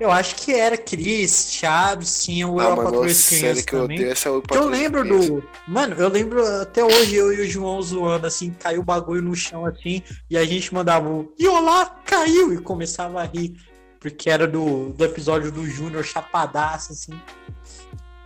Eu 0.00 0.10
acho 0.10 0.34
que 0.34 0.52
era 0.52 0.76
Cris, 0.76 1.52
Chaves, 1.52 2.24
tinha 2.24 2.48
o 2.48 2.58
Ah, 2.58 2.64
Europa 2.64 2.82
mano, 2.84 3.00
Cruz 3.02 3.28
Criança 3.28 3.62
que 3.62 3.72
eu 3.72 3.82
também. 3.82 3.98
odeio 3.98 4.12
essa 4.12 4.28
é 4.28 4.32
eu 4.32 4.66
lembro 4.66 5.04
do. 5.04 5.44
Mano, 5.68 5.94
eu 5.96 6.08
lembro 6.08 6.44
até 6.60 6.82
hoje 6.84 7.14
eu 7.14 7.32
e 7.32 7.40
o 7.42 7.48
João 7.48 7.80
zoando 7.80 8.26
assim, 8.26 8.50
caiu 8.50 8.80
o 8.80 8.84
bagulho 8.84 9.22
no 9.22 9.34
chão 9.36 9.64
assim, 9.64 10.02
e 10.28 10.36
a 10.36 10.44
gente 10.44 10.74
mandava 10.74 11.08
o 11.08 11.32
Iolá 11.38 11.86
caiu 12.04 12.52
e 12.52 12.58
começava 12.60 13.20
a 13.20 13.24
rir. 13.24 13.54
Porque 14.00 14.28
era 14.28 14.44
do, 14.48 14.88
do 14.92 15.04
episódio 15.04 15.52
do 15.52 15.64
Júnior 15.64 16.02
chapadaço, 16.02 16.92
assim. 16.92 17.12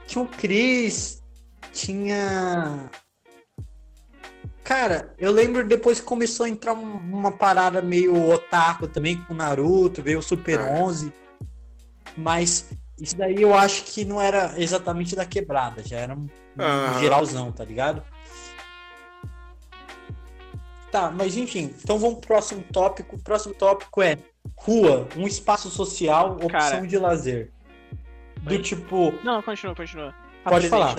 Tinha 0.07 0.25
o 0.25 0.29
Cris, 0.29 1.23
tinha. 1.75 2.91
Cara, 4.67 5.15
eu 5.17 5.31
lembro 5.31 5.65
depois 5.65 6.01
que 6.01 6.07
começou 6.07 6.45
a 6.45 6.49
entrar 6.49 6.73
um- 6.75 6.97
uma 6.97 7.31
parada 7.31 7.81
meio 7.81 8.29
otaku 8.33 8.89
também 8.89 9.17
com 9.23 9.33
Naruto, 9.33 10.03
veio 10.03 10.19
o 10.19 10.23
Super 10.23 10.59
É. 10.59 10.65
11. 10.83 11.13
Mas 12.17 12.69
isso 13.01 13.17
daí 13.17 13.41
eu 13.41 13.55
acho 13.55 13.85
que 13.85 14.05
não 14.05 14.21
era 14.21 14.55
exatamente 14.61 15.15
da 15.15 15.25
quebrada, 15.25 15.85
já 15.85 15.99
era 15.99 16.15
um, 16.17 16.27
um 16.59 16.63
Aham. 16.63 16.99
geralzão, 16.99 17.53
tá 17.53 17.65
ligado? 17.65 18.03
Tá, 20.91 21.13
mas 21.13 21.37
enfim, 21.37 21.73
então 21.85 21.97
vamos 21.97 22.19
pro 22.19 22.27
próximo 22.29 22.65
tópico. 22.73 23.15
O 23.15 23.23
próximo 23.23 23.55
tópico 23.55 24.03
é 24.03 24.19
rua, 24.57 25.07
um 25.17 25.29
espaço 25.29 25.71
social, 25.71 26.33
opção 26.33 26.49
Cara. 26.49 26.87
de 26.89 26.99
lazer. 26.99 27.53
Do 28.43 28.51
Oi. 28.55 28.63
tipo, 28.63 29.13
Não, 29.23 29.41
continua, 29.43 29.77
continua. 29.77 30.13
Pode 30.43 30.69
falar. 30.69 30.97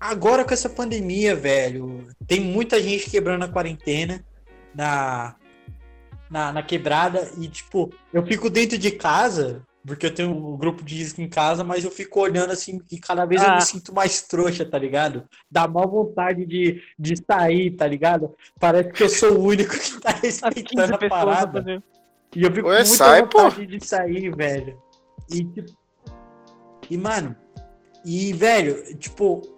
Agora 0.00 0.44
com 0.44 0.54
essa 0.54 0.68
pandemia, 0.68 1.34
velho, 1.34 2.06
tem 2.26 2.40
muita 2.40 2.80
gente 2.82 3.10
quebrando 3.10 3.44
a 3.44 3.48
quarentena 3.48 4.24
na, 4.74 5.34
na, 6.30 6.52
na 6.52 6.62
quebrada 6.62 7.30
e, 7.38 7.48
tipo, 7.48 7.92
eu 8.12 8.24
fico 8.24 8.48
dentro 8.48 8.78
de 8.78 8.90
casa, 8.90 9.62
porque 9.84 10.06
eu 10.06 10.14
tenho 10.14 10.30
um 10.30 10.56
grupo 10.56 10.84
de 10.84 10.96
risco 10.96 11.20
em 11.20 11.28
casa, 11.28 11.64
mas 11.64 11.84
eu 11.84 11.90
fico 11.90 12.20
olhando 12.20 12.52
assim 12.52 12.80
e 12.90 12.98
cada 12.98 13.24
vez 13.24 13.42
eu 13.42 13.48
Ah. 13.50 13.54
me 13.56 13.62
sinto 13.62 13.94
mais 13.94 14.22
trouxa, 14.22 14.64
tá 14.64 14.78
ligado? 14.78 15.24
Dá 15.50 15.66
mal 15.66 15.88
vontade 15.88 16.44
de, 16.44 16.82
de 16.98 17.14
sair, 17.24 17.70
tá 17.72 17.86
ligado? 17.86 18.34
Parece 18.60 18.92
que 18.92 19.02
eu 19.02 19.08
sou 19.08 19.38
o 19.38 19.44
único 19.46 19.72
que 19.78 20.00
tá 20.00 20.10
As 20.22 20.40
15 20.40 20.44
respeitando 20.44 20.94
a 20.94 21.08
parada. 21.08 21.82
E 22.36 22.42
eu 22.42 22.52
fico 22.52 22.68
Ué, 22.68 22.82
com 22.82 22.88
muita 22.88 23.04
sai, 23.04 23.22
vontade 23.22 23.66
de 23.66 23.84
sair, 23.84 24.36
velho. 24.36 24.78
E, 25.30 25.44
tipo, 25.44 25.78
e, 26.90 26.96
mano, 26.96 27.34
e, 28.04 28.32
velho, 28.32 28.96
tipo, 28.96 29.57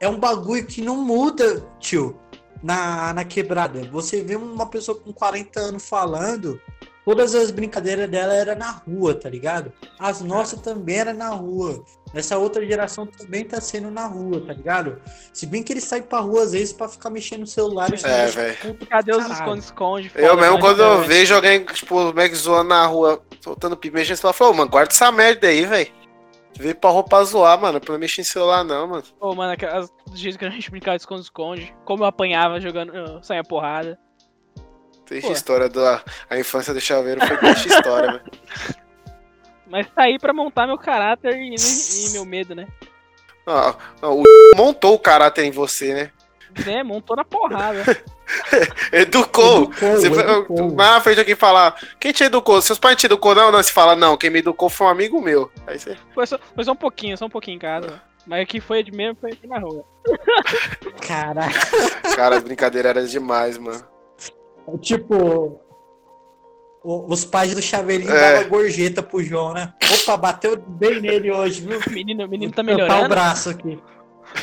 é 0.00 0.08
um 0.08 0.18
bagulho 0.18 0.66
que 0.66 0.80
não 0.80 0.96
muda, 0.96 1.64
tio, 1.80 2.18
na, 2.62 3.12
na 3.12 3.24
quebrada. 3.24 3.82
Você 3.90 4.22
vê 4.22 4.36
uma 4.36 4.66
pessoa 4.66 4.98
com 4.98 5.12
40 5.12 5.60
anos 5.60 5.88
falando, 5.88 6.60
todas 7.04 7.34
as 7.34 7.50
brincadeiras 7.50 8.08
dela 8.08 8.34
era 8.34 8.54
na 8.54 8.70
rua, 8.70 9.14
tá 9.14 9.28
ligado? 9.28 9.72
As 9.98 10.20
nossas 10.20 10.60
também 10.60 10.98
era 10.98 11.12
na 11.12 11.30
rua. 11.30 11.84
Essa 12.14 12.38
outra 12.38 12.64
geração 12.66 13.06
também 13.06 13.44
tá 13.44 13.60
sendo 13.60 13.90
na 13.90 14.06
rua, 14.06 14.40
tá 14.46 14.52
ligado? 14.54 15.00
Se 15.32 15.44
bem 15.44 15.62
que 15.62 15.72
eles 15.72 15.84
saem 15.84 16.02
pra 16.02 16.20
rua 16.20 16.42
às 16.42 16.52
vezes 16.52 16.72
pra 16.72 16.88
ficar 16.88 17.10
mexendo 17.10 17.40
no 17.40 17.46
celular. 17.46 17.90
É, 18.02 18.26
velho. 18.26 18.78
Cadê 18.88 19.12
os 19.14 19.26
esconde-esconde? 19.26 20.10
Eu 20.14 20.36
mesmo, 20.36 20.58
quando 20.58 20.82
eu 20.82 21.02
vejo 21.04 21.34
alguém, 21.34 21.64
tipo, 21.64 21.96
o 21.96 22.14
Mac 22.14 22.32
zoando 22.34 22.70
na 22.70 22.86
rua, 22.86 23.22
soltando 23.42 23.76
celular, 24.16 24.30
eu 24.30 24.32
falo, 24.32 24.50
"Ô, 24.52 24.54
mano, 24.54 24.70
guarda 24.70 24.92
essa 24.92 25.12
merda 25.12 25.48
aí, 25.48 25.66
velho. 25.66 25.97
Veio 26.58 26.74
pra 26.74 26.90
roupa 26.90 27.22
zoar, 27.24 27.58
mano, 27.60 27.80
pra 27.80 27.92
não 27.92 28.00
mexer 28.00 28.20
em 28.22 28.24
celular, 28.24 28.64
não, 28.64 28.88
mano. 28.88 29.02
Pô, 29.20 29.34
mano, 29.34 29.52
aquelas- 29.52 29.90
do 30.06 30.16
jeito 30.16 30.38
que 30.38 30.44
a 30.44 30.50
gente 30.50 30.70
brincava 30.70 30.96
de 30.96 31.02
esconde-esconde, 31.02 31.74
como 31.84 32.02
eu 32.02 32.08
apanhava 32.08 32.60
jogando, 32.60 32.94
eu 32.94 33.22
saia 33.22 33.44
porrada. 33.44 33.98
Triste 35.06 35.28
Pô. 35.28 35.32
história 35.32 35.68
da 35.68 36.02
a 36.28 36.38
infância 36.38 36.74
do 36.74 36.80
Chaveiro 36.80 37.24
foi 37.26 37.36
triste 37.38 37.68
história, 37.68 38.12
velho. 38.12 38.24
Mas 39.70 39.86
tá 39.90 40.02
aí 40.04 40.18
pra 40.18 40.32
montar 40.32 40.66
meu 40.66 40.78
caráter 40.78 41.34
e, 41.36 41.54
e 41.54 42.10
meu 42.12 42.24
medo, 42.24 42.54
né? 42.54 42.66
Ah, 43.46 43.74
ah, 44.02 44.10
o 44.10 44.22
montou 44.56 44.94
o 44.94 44.98
caráter 44.98 45.44
em 45.44 45.50
você, 45.50 45.94
né? 45.94 46.10
É, 46.66 46.82
montou 46.82 47.16
na 47.16 47.24
porrada. 47.24 47.84
Educou. 48.92 49.62
Educou, 49.64 49.90
Você 49.96 50.06
educou. 50.08 50.74
mais 50.74 50.90
na 50.92 51.00
frente 51.00 51.18
alguém 51.20 51.34
falar, 51.34 51.74
quem 51.98 52.12
te 52.12 52.24
educou? 52.24 52.60
Seus 52.60 52.78
pais 52.78 52.96
te 52.96 53.06
educou? 53.06 53.34
Não, 53.34 53.50
não, 53.50 53.62
você 53.62 53.72
fala, 53.72 53.96
não, 53.96 54.16
quem 54.16 54.28
me 54.30 54.40
educou 54.40 54.68
foi 54.68 54.86
um 54.86 54.90
amigo 54.90 55.20
meu. 55.20 55.50
Aí 55.66 55.78
você. 55.78 55.96
Foi 56.14 56.26
só, 56.26 56.38
foi 56.54 56.64
só 56.64 56.72
um 56.72 56.76
pouquinho, 56.76 57.16
só 57.16 57.24
um 57.26 57.30
pouquinho 57.30 57.56
em 57.56 57.60
casa. 57.60 58.00
Mas 58.26 58.42
aqui 58.42 58.60
foi 58.60 58.82
de 58.82 58.92
mesmo, 58.92 59.16
foi 59.20 59.32
aqui 59.32 59.46
na 59.46 59.58
rua. 59.58 59.82
Caraca. 61.00 61.58
Cara, 62.14 62.36
as 62.36 62.42
brincadeiras 62.42 62.90
eram 62.96 63.06
demais, 63.06 63.56
mano. 63.56 63.82
Tipo, 64.82 65.60
o- 66.84 67.06
os 67.12 67.24
pais 67.24 67.54
do 67.54 67.62
Chaveirinho 67.62 68.12
É. 68.12 68.34
davam 68.34 68.48
gorjeta 68.50 69.02
pro 69.02 69.22
João, 69.22 69.54
né? 69.54 69.72
Opa, 70.02 70.16
bateu 70.16 70.56
bem 70.56 71.00
nele 71.00 71.30
hoje, 71.32 71.62
viu? 71.62 71.80
O 71.86 71.90
menino, 71.90 72.24
o 72.24 72.28
menino 72.28 72.52
tá 72.52 72.62
Vou 72.62 72.72
cortar 72.72 72.84
o 72.84 72.88
melhorando. 72.88 73.08
braço 73.14 73.50
aqui. 73.50 73.78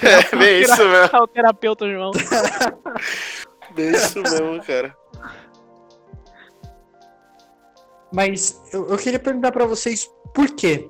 É, 0.01 0.35
bem 0.35 0.61
isso 0.61 0.87
mesmo. 0.87 1.17
O 1.21 1.27
terapeuta 1.27 1.89
João. 1.89 2.11
Bem 3.73 3.91
isso 3.91 4.21
mesmo, 4.21 4.61
cara. 4.63 4.95
Mas 8.13 8.61
eu, 8.71 8.87
eu 8.89 8.97
queria 8.97 9.19
perguntar 9.19 9.51
pra 9.51 9.65
vocês 9.65 10.09
por 10.33 10.49
quê? 10.51 10.89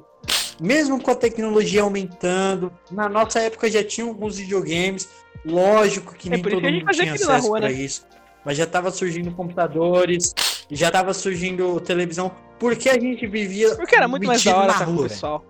Mesmo 0.60 1.02
com 1.02 1.12
a 1.12 1.16
tecnologia 1.16 1.82
aumentando, 1.82 2.72
na 2.92 3.10
nossa 3.10 3.40
época 3.40 3.70
já 3.70 3.84
tinha 3.84 4.08
alguns 4.08 4.38
videogames, 4.38 5.10
lógico 5.46 6.14
que 6.16 6.28
É 6.30 6.32
nem 6.32 6.42
por 6.42 6.52
isso 6.52 6.62
todo 6.62 6.72
que 6.72 6.80
mundo 6.80 6.92
tinha 6.94 7.14
acesso 7.14 7.48
rua, 7.48 7.60
pra 7.60 7.70
né? 7.70 7.74
isso. 7.74 8.08
Mas 8.46 8.58
já 8.58 8.66
tava 8.68 8.92
surgindo 8.92 9.32
computadores, 9.32 10.34
já 10.70 10.92
tava 10.92 11.14
surgindo 11.14 11.80
televisão. 11.82 12.32
Por 12.60 12.76
que 12.76 12.90
a 12.90 12.94
gente 12.94 13.26
vivia 13.28 13.76
Porque 13.76 13.96
era 13.96 14.08
muito 14.08 14.28
mais 14.28 14.44
da 14.44 14.56
hora 14.56 14.68
na 14.68 14.74
estar 14.74 14.86
com 14.86 14.92
o 14.92 14.96
rua, 14.96 15.08
pessoal. 15.08 15.46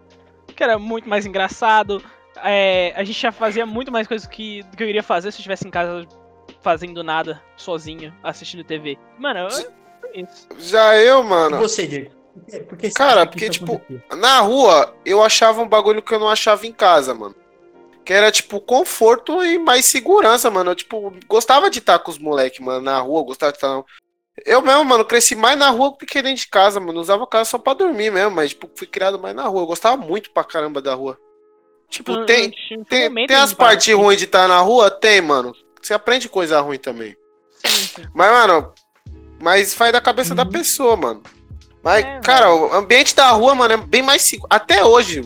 Porque 0.48 0.64
era 0.64 0.80
muito 0.80 1.08
mais 1.08 1.26
engraçado. 1.26 2.02
É, 2.44 2.94
a 2.96 3.04
gente 3.04 3.20
já 3.20 3.32
fazia 3.32 3.66
muito 3.66 3.92
mais 3.92 4.08
coisas 4.08 4.28
que, 4.28 4.64
do 4.64 4.78
que 4.78 4.84
eu 4.84 4.90
iria 4.90 5.04
fazer 5.04 5.32
se 5.32 5.38
eu 5.38 5.40
estivesse 5.40 5.68
em 5.68 5.72
casa 5.72 6.06
fazendo 6.62 7.04
nada, 7.04 7.42
sozinho, 7.56 8.14
assistindo 8.24 8.64
TV. 8.64 8.98
Mano, 9.20 9.40
eu, 9.42 9.48
é 9.48 10.22
isso. 10.22 10.48
Já 10.58 10.98
eu, 10.98 11.22
E 11.22 11.24
mano, 11.24 11.58
você, 11.58 11.86
Diego? 11.88 12.12
Por 12.34 12.46
que- 12.46 12.60
por 12.60 12.78
que 12.78 12.88
você 12.90 12.94
Cara, 12.94 13.26
porque, 13.26 13.50
tipo, 13.50 13.82
na 14.16 14.40
rua, 14.42 14.94
eu 15.06 15.24
achava 15.24 15.62
um 15.62 15.68
bagulho 15.68 16.02
que 16.02 16.14
eu 16.14 16.20
não 16.20 16.30
achava 16.30 16.66
em 16.68 16.74
casa, 16.74 17.14
mano. 17.14 17.36
Que 18.04 18.14
era, 18.14 18.32
tipo, 18.32 18.60
conforto 18.60 19.44
e 19.44 19.58
mais 19.58 19.86
segurança, 19.86 20.52
mano. 20.52 20.72
Eu, 20.72 20.76
tipo, 20.76 21.14
gostava 21.28 21.70
de 21.70 21.80
estar 21.80 21.98
com 22.00 22.12
os 22.12 22.20
moleques, 22.20 22.60
mano, 22.60 22.82
na 22.82 23.00
rua, 23.00 23.24
gostava 23.24 23.52
de 23.52 23.58
estar. 23.58 23.70
na- 23.78 23.84
Eu 24.46 24.62
mesmo, 24.62 24.84
mano, 24.84 25.06
cresci 25.06 25.34
mais 25.34 25.58
na 25.58 25.70
rua 25.70 25.92
do 25.92 25.98
que 26.06 26.22
dentro 26.22 26.42
de 26.42 26.48
casa, 26.50 26.80
mano. 26.80 27.00
Usava 27.00 27.26
casa 27.26 27.50
só 27.52 27.58
pra 27.58 27.74
dormir 27.74 28.12
mesmo, 28.12 28.32
mas, 28.32 28.50
tipo, 28.50 28.70
fui 28.76 28.86
criado 28.86 29.18
mais 29.18 29.34
na 29.34 29.44
rua. 29.44 29.62
Eu 29.62 29.68
gostava 29.68 29.96
muito 29.98 30.30
pra 30.32 30.44
caramba 30.44 30.82
da 30.82 30.94
rua. 30.94 31.18
Tipo, 31.90 32.12
Não- 32.14 32.26
tem, 32.26 32.52
não 32.72 32.84
tem, 32.84 33.14
tem 33.28 33.36
as 33.38 33.54
partes 33.54 33.88
assim. 33.88 33.94
ruins 34.02 34.18
de 34.18 34.26
estar 34.26 34.48
na 34.48 34.60
rua? 34.60 34.90
Tem, 34.92 35.22
mano. 35.22 35.54
Você 35.82 35.94
aprende 35.94 36.28
coisa 36.28 36.60
ruim 36.60 36.78
também. 36.80 37.16
Sim, 37.66 37.88
sim. 37.96 38.04
Mas, 38.14 38.32
mano, 38.32 38.74
mas 39.42 39.74
faz 39.74 39.92
da 39.92 40.02
cabeça 40.02 40.34
da 40.36 40.44
Uhum. 40.44 40.50
pessoa, 40.50 40.96
mano. 40.96 41.22
Mas, 41.84 42.04
É, 42.04 42.20
cara, 42.22 42.54
o 42.54 42.74
ambiente 42.74 43.16
da 43.16 43.30
rua, 43.30 43.54
mano, 43.54 43.74
é 43.76 43.78
bem 43.78 44.02
mais 44.02 44.24
seguro. 44.24 44.48
Até 44.52 44.84
hoje, 44.84 45.22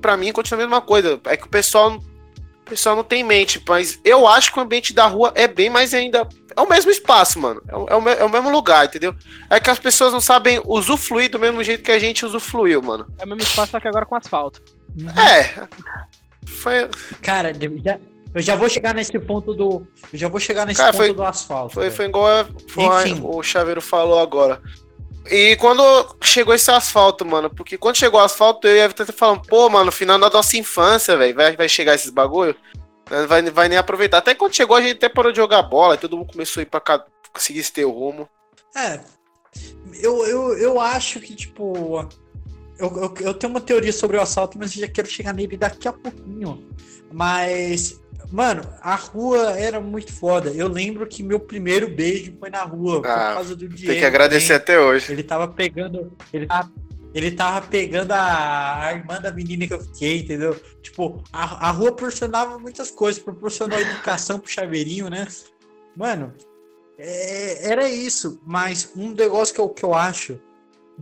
pra 0.00 0.16
mim, 0.16 0.32
continua 0.32 0.62
a 0.62 0.66
mesma 0.66 0.80
coisa. 0.80 1.20
É 1.26 1.36
que 1.36 1.44
o 1.44 1.48
pessoal, 1.50 1.92
o 1.96 2.70
pessoal 2.70 2.96
não 2.96 3.04
tem 3.04 3.22
mente, 3.22 3.62
mas 3.68 4.00
eu 4.02 4.26
acho 4.26 4.50
que 4.50 4.58
o 4.58 4.62
ambiente 4.62 4.94
da 4.94 5.06
rua 5.06 5.30
é 5.34 5.46
bem 5.46 5.68
mais 5.68 5.92
ainda. 5.92 6.26
É 6.56 6.60
o 6.62 6.68
mesmo 6.68 6.90
espaço, 6.90 7.38
mano. 7.38 7.62
É 7.68 7.76
o, 7.76 7.86
é 7.90 7.96
o 7.96 8.08
é 8.08 8.24
o 8.24 8.28
mesmo 8.30 8.48
lugar, 8.50 8.86
entendeu? 8.86 9.14
É 9.50 9.60
que 9.60 9.68
as 9.70 9.78
pessoas 9.78 10.12
não 10.12 10.20
sabem 10.20 10.60
usufruir 10.64 11.30
do 11.30 11.38
mesmo 11.38 11.62
jeito 11.62 11.84
que 11.84 11.92
a 11.92 11.98
gente 11.98 12.24
usufruiu, 12.24 12.80
mano. 12.82 13.06
É 13.18 13.24
o 13.24 13.28
mesmo 13.28 13.42
espaço, 13.42 13.72
só 13.72 13.78
que 13.78 13.86
agora 13.86 14.06
com 14.06 14.16
asfalto. 14.16 14.62
É. 15.16 15.66
Foi, 16.46 16.88
Cara, 17.22 17.52
eu 17.60 17.78
já, 17.84 17.98
eu 18.34 18.42
já 18.42 18.56
vou 18.56 18.68
chegar 18.68 18.94
nesse 18.94 19.18
ponto 19.18 19.54
do. 19.54 19.86
Eu 20.12 20.18
já 20.18 20.28
vou 20.28 20.40
chegar 20.40 20.66
nesse 20.66 20.78
Cara, 20.78 20.92
ponto 20.92 21.04
foi- 21.04 21.14
do 21.14 21.22
asfalto. 21.22 21.74
Foi, 21.74 21.90
foi 21.90 22.06
igual 22.06 22.26
a- 22.26 22.46
foi 22.68 23.12
o 23.22 23.42
Chaveiro 23.42 23.80
falou 23.80 24.18
agora. 24.18 24.60
E 25.30 25.56
quando 25.56 25.82
chegou 26.22 26.54
esse 26.54 26.70
asfalto, 26.70 27.24
mano, 27.24 27.50
porque 27.50 27.76
quando 27.76 27.96
chegou 27.96 28.18
o 28.18 28.22
asfalto, 28.24 28.66
eu 28.66 28.76
e 28.76 28.80
a 28.80 28.84
Everton 28.84 29.04
tá 29.04 29.12
falando, 29.12 29.42
pô, 29.46 29.68
mano, 29.68 29.92
final 29.92 30.18
da 30.18 30.30
nossa 30.30 30.56
infância, 30.56 31.16
velho, 31.18 31.34
vai, 31.34 31.54
vai 31.54 31.68
chegar 31.68 31.94
esses 31.94 32.08
bagulho, 32.10 32.56
vai, 33.28 33.42
vai 33.42 33.68
nem 33.68 33.76
aproveitar. 33.76 34.18
Até 34.18 34.34
quando 34.34 34.54
chegou, 34.54 34.74
a 34.76 34.80
gente 34.80 34.96
até 34.96 35.08
parou 35.08 35.30
de 35.30 35.36
jogar 35.36 35.62
bola, 35.62 35.96
e 35.96 35.98
todo 35.98 36.16
mundo 36.16 36.32
começou 36.32 36.60
a 36.60 36.62
ir 36.62 36.66
pra 36.66 36.80
cá, 36.80 37.04
seguir 37.36 37.58
esse 37.60 37.72
teu 37.72 37.90
rumo. 37.90 38.26
É. 38.74 39.00
Eu, 40.00 40.24
eu, 40.26 40.56
eu 40.58 40.80
acho 40.80 41.20
que, 41.20 41.34
tipo. 41.34 42.08
Eu, 42.78 42.88
eu, 42.96 43.14
eu 43.26 43.34
tenho 43.34 43.52
uma 43.52 43.60
teoria 43.60 43.92
sobre 43.92 44.16
o 44.16 44.20
assalto, 44.20 44.56
mas 44.58 44.74
eu 44.74 44.82
já 44.82 44.88
quero 44.88 45.08
chegar 45.08 45.32
nele 45.34 45.56
daqui 45.56 45.88
a 45.88 45.92
pouquinho. 45.92 46.64
Mas. 47.12 48.00
Mano, 48.30 48.62
a 48.82 48.94
rua 48.94 49.58
era 49.58 49.80
muito 49.80 50.12
foda. 50.12 50.50
Eu 50.50 50.68
lembro 50.68 51.06
que 51.06 51.22
meu 51.22 51.40
primeiro 51.40 51.88
beijo 51.88 52.34
foi 52.38 52.50
na 52.50 52.62
rua, 52.62 53.00
por 53.00 53.10
Ah, 53.10 53.34
causa 53.34 53.56
do 53.56 53.66
Diego. 53.66 53.90
Tem 53.92 54.00
que 54.00 54.04
agradecer 54.04 54.48
também. 54.48 54.56
até 54.62 54.80
hoje. 54.80 55.12
Ele 55.12 55.22
tava 55.22 55.48
pegando. 55.48 56.12
Ele 56.30 56.46
tava, 56.46 56.70
ele 57.14 57.30
tava 57.30 57.66
pegando 57.66 58.12
a, 58.12 58.84
a 58.84 58.92
irmã 58.92 59.18
da 59.18 59.32
menina 59.32 59.66
que 59.66 59.72
eu 59.72 59.80
fiquei, 59.80 60.18
entendeu? 60.20 60.54
Tipo, 60.82 61.24
a, 61.32 61.68
a 61.68 61.70
rua 61.70 61.86
proporcionava 61.90 62.58
muitas 62.58 62.90
coisas, 62.90 63.22
proporcionou 63.22 63.78
educação 63.80 64.38
pro 64.38 64.50
chaveirinho, 64.50 65.08
né? 65.08 65.26
Mano, 65.96 66.34
é- 66.98 67.70
era 67.70 67.88
isso. 67.88 68.38
Mas 68.44 68.92
um 68.94 69.12
negócio 69.12 69.54
que 69.54 69.60
eu, 69.60 69.68
que 69.70 69.84
eu 69.84 69.94
acho. 69.94 70.38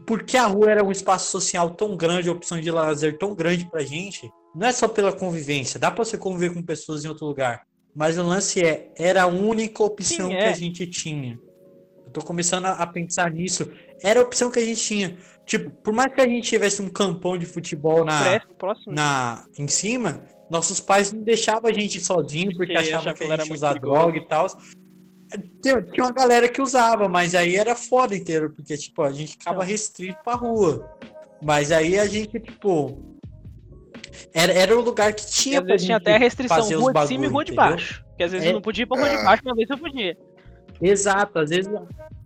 Porque 0.04 0.36
a 0.36 0.46
rua 0.46 0.70
era 0.70 0.84
um 0.84 0.90
espaço 0.90 1.30
social 1.30 1.70
tão 1.70 1.96
grande, 1.96 2.28
opção 2.28 2.60
de 2.60 2.70
lazer 2.70 3.18
tão 3.18 3.34
grande 3.34 3.64
pra 3.70 3.82
gente, 3.82 4.30
não 4.54 4.66
é 4.66 4.72
só 4.72 4.88
pela 4.88 5.12
convivência, 5.12 5.78
dá 5.80 5.90
pra 5.90 6.04
você 6.04 6.18
conviver 6.18 6.52
com 6.52 6.62
pessoas 6.62 7.04
em 7.04 7.08
outro 7.08 7.26
lugar. 7.26 7.66
Mas 7.94 8.18
o 8.18 8.22
lance 8.22 8.62
é, 8.62 8.90
era 8.96 9.22
a 9.22 9.26
única 9.26 9.82
opção 9.82 10.28
Sim, 10.28 10.36
que 10.36 10.42
é. 10.42 10.48
a 10.48 10.52
gente 10.52 10.86
tinha. 10.86 11.38
Eu 12.04 12.12
tô 12.12 12.20
começando 12.20 12.66
a, 12.66 12.86
pensar 12.86 13.30
nisso. 13.30 13.70
Era 14.02 14.20
a 14.20 14.22
opção 14.22 14.50
que 14.50 14.58
a 14.58 14.64
gente 14.64 14.82
tinha. 14.82 15.16
Tipo, 15.46 15.70
por 15.70 15.94
mais 15.94 16.12
que 16.14 16.20
a 16.20 16.28
gente 16.28 16.46
tivesse 16.46 16.82
um 16.82 16.90
campão 16.90 17.38
de 17.38 17.46
futebol 17.46 18.04
na, 18.04 18.40
próximo. 18.58 18.94
na, 18.94 19.46
em 19.58 19.66
cima, 19.66 20.22
nossos 20.50 20.78
pais 20.78 21.12
não 21.12 21.22
deixavam 21.22 21.70
a 21.70 21.72
gente 21.72 21.98
sozinho 22.00 22.50
porque 22.54 22.72
Porque 22.72 22.76
achavam 22.76 22.98
achava 22.98 23.14
que 23.14 23.24
que 23.24 23.30
a 23.30 23.32
era 23.32 23.44
gente 23.44 23.54
usava 23.54 23.74
perigoso. 23.74 24.00
droga 24.00 24.18
e 24.18 24.28
tal. 24.28 24.46
Tinha, 25.62 25.82
tinha 25.82 26.04
uma 26.06 26.12
galera 26.12 26.48
que 26.48 26.62
usava, 26.62 27.08
mas 27.08 27.34
aí 27.34 27.56
era 27.56 27.74
foda 27.74 28.14
inteiro, 28.16 28.50
porque, 28.50 28.76
tipo, 28.76 29.02
a 29.02 29.12
gente 29.12 29.32
ficava 29.32 29.58
Não. 29.60 29.64
restrito 29.66 30.18
pra 30.22 30.34
rua. 30.34 30.88
Mas 31.42 31.72
aí 31.72 31.98
a 31.98 32.06
gente, 32.06 32.38
tipo. 32.38 33.16
Era, 34.32 34.52
era 34.52 34.76
o 34.76 34.80
lugar 34.80 35.12
que 35.12 35.26
tinha. 35.26 35.60
às 35.60 35.66
vezes 35.66 35.84
tinha 35.86 35.96
até 35.98 36.14
a 36.14 36.18
restrição, 36.18 36.80
rua 36.80 36.92
de 36.92 37.06
cima 37.08 37.26
e 37.26 37.28
rua 37.28 37.44
de 37.44 37.52
entendeu? 37.52 37.70
baixo. 37.70 38.04
Porque 38.08 38.22
às 38.22 38.32
vezes 38.32 38.46
É. 38.46 38.50
eu 38.50 38.54
não 38.54 38.60
podia 38.62 38.82
ir 38.84 38.86
pra 38.86 38.98
rua 38.98 39.08
de 39.10 39.24
baixo, 39.24 39.42
uma 39.44 39.54
vez 39.54 39.68
eu 39.68 39.78
podia. 39.78 40.16
Exato, 40.80 41.38
às 41.38 41.50
vezes. 41.50 41.70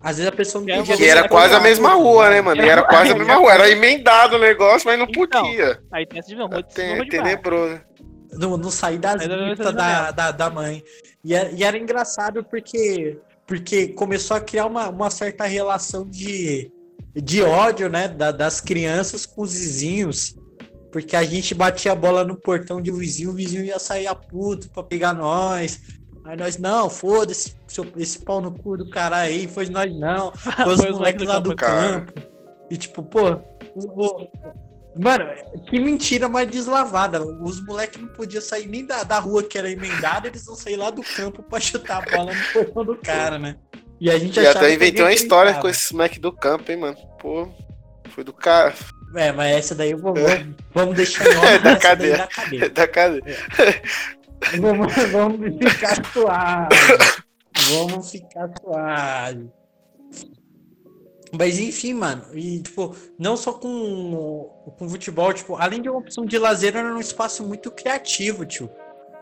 Às 0.02 0.16
vezes 0.16 0.32
a 0.32 0.34
pessoa 0.34 0.60
não 0.60 0.66
Que 0.66 0.76
podia 0.78 0.96
Que 0.96 1.04
era 1.04 1.20
Era 1.20 1.28
quase 1.28 1.54
a 1.54 1.60
mesma 1.60 1.92
rua, 1.94 2.30
né, 2.30 2.40
mano? 2.40 2.62
E 2.62 2.68
era 2.68 2.82
quase 2.82 3.12
a 3.12 3.14
mesma 3.16 3.34
rua. 3.34 3.52
Era 3.52 3.70
emendado 3.70 4.36
o 4.36 4.38
negócio, 4.38 4.86
mas 4.88 4.98
não 4.98 5.06
Então, 5.08 5.42
podia. 5.42 5.80
Aí 5.92 6.06
tem 6.06 6.18
essa 6.18 6.34
rua 6.34 6.48
de 6.62 6.72
cima 6.72 6.86
Tem, 6.86 6.96
rua 6.96 7.04
de 7.04 7.10
baixo. 7.16 7.22
tenebroso. 7.24 7.80
não, 8.32 8.56
não 8.56 8.70
sair 8.70 8.98
das 8.98 9.26
da, 9.26 10.10
da, 10.10 10.30
da 10.32 10.50
mãe. 10.50 10.82
E 11.24 11.34
era, 11.34 11.50
e 11.50 11.62
era 11.62 11.76
engraçado 11.78 12.42
porque, 12.44 13.18
porque 13.46 13.88
começou 13.88 14.36
a 14.36 14.40
criar 14.40 14.66
uma, 14.66 14.88
uma 14.88 15.10
certa 15.10 15.44
relação 15.44 16.08
de, 16.08 16.70
de 17.14 17.42
ódio, 17.42 17.88
né? 17.88 18.08
da- 18.08 18.32
das 18.32 18.60
crianças 18.60 19.26
com 19.26 19.42
os 19.42 19.52
vizinhos. 19.52 20.34
Porque 20.92 21.14
a 21.14 21.22
gente 21.22 21.54
batia 21.54 21.92
a 21.92 21.94
bola 21.94 22.24
no 22.24 22.34
portão 22.34 22.80
de 22.82 22.90
um 22.90 22.96
vizinho, 22.96 23.30
o 23.30 23.34
vizinho 23.34 23.64
ia 23.64 23.78
sair 23.78 24.06
a 24.08 24.14
puto 24.14 24.68
pra 24.70 24.82
pegar 24.82 25.12
nós. 25.12 25.80
Aí 26.24 26.36
nós, 26.36 26.58
não, 26.58 26.90
foda-se, 26.90 27.54
esse 27.96 28.18
pau 28.18 28.40
no 28.40 28.52
cu 28.52 28.76
do 28.76 28.90
caralho 28.90 29.30
aí, 29.32 29.46
foi 29.46 29.68
nós 29.68 29.92
não. 29.98 30.32
Foi 30.64 30.74
os 30.74 30.98
moleques 30.98 31.26
lá 31.26 31.38
do 31.38 31.54
campo. 31.54 31.56
Cara. 31.56 32.00
campo. 32.06 32.12
E 32.70 32.76
tipo, 32.76 33.02
pô, 33.02 33.36
o- 33.76 34.26
Mano, 34.96 35.24
que 35.68 35.78
mentira 35.78 36.28
mais 36.28 36.48
deslavada. 36.48 37.22
Os 37.22 37.64
moleques 37.64 38.00
não 38.00 38.08
podiam 38.08 38.42
sair 38.42 38.66
nem 38.66 38.84
da, 38.84 39.02
da 39.04 39.18
rua 39.18 39.42
que 39.42 39.56
era 39.56 39.70
emendada, 39.70 40.28
eles 40.28 40.44
vão 40.44 40.56
sair 40.56 40.76
lá 40.76 40.90
do 40.90 41.02
campo 41.02 41.42
pra 41.42 41.60
chutar 41.60 42.02
a 42.02 42.16
bola 42.16 42.32
no 42.34 42.44
portão 42.52 42.84
do 42.84 42.96
cara, 42.96 43.38
né? 43.38 43.56
E 44.00 44.10
a 44.10 44.18
gente 44.18 44.40
e 44.40 44.46
até 44.46 44.72
inventei 44.72 45.02
uma 45.02 45.12
história 45.12 45.54
com 45.54 45.68
esse 45.68 45.92
moleque 45.92 46.18
do 46.18 46.32
campo, 46.32 46.70
hein, 46.72 46.78
mano. 46.78 46.96
Pô, 47.20 47.48
foi 48.08 48.24
do 48.24 48.32
cara. 48.32 48.74
É, 49.14 49.30
mas 49.32 49.56
essa 49.56 49.74
daí 49.74 49.94
vamos, 49.94 50.20
vamos 50.72 50.96
deixar 50.96 51.26
em 51.26 51.36
ordem. 51.36 51.50
É 51.54 51.58
da 51.58 51.76
cadeia. 51.76 52.16
da 52.16 52.26
cadeia. 52.26 52.64
É 52.64 52.68
da 52.68 52.88
cadeia. 52.88 53.36
É. 53.58 54.58
Vamos, 54.58 54.94
vamos 55.12 55.58
ficar 55.58 56.12
suave. 56.12 56.76
Vamos 57.70 58.10
ficar 58.10 58.50
suave. 58.60 59.50
Mas 61.36 61.58
enfim, 61.58 61.94
mano, 61.94 62.24
e 62.34 62.60
tipo, 62.60 62.94
não 63.18 63.36
só 63.36 63.52
com, 63.52 64.50
com 64.78 64.88
futebol, 64.88 65.32
tipo, 65.32 65.56
além 65.56 65.80
de 65.80 65.88
uma 65.88 65.98
opção 65.98 66.24
de 66.24 66.36
lazer, 66.38 66.76
era 66.76 66.94
um 66.94 67.00
espaço 67.00 67.46
muito 67.46 67.70
criativo, 67.70 68.44
tio. 68.44 68.68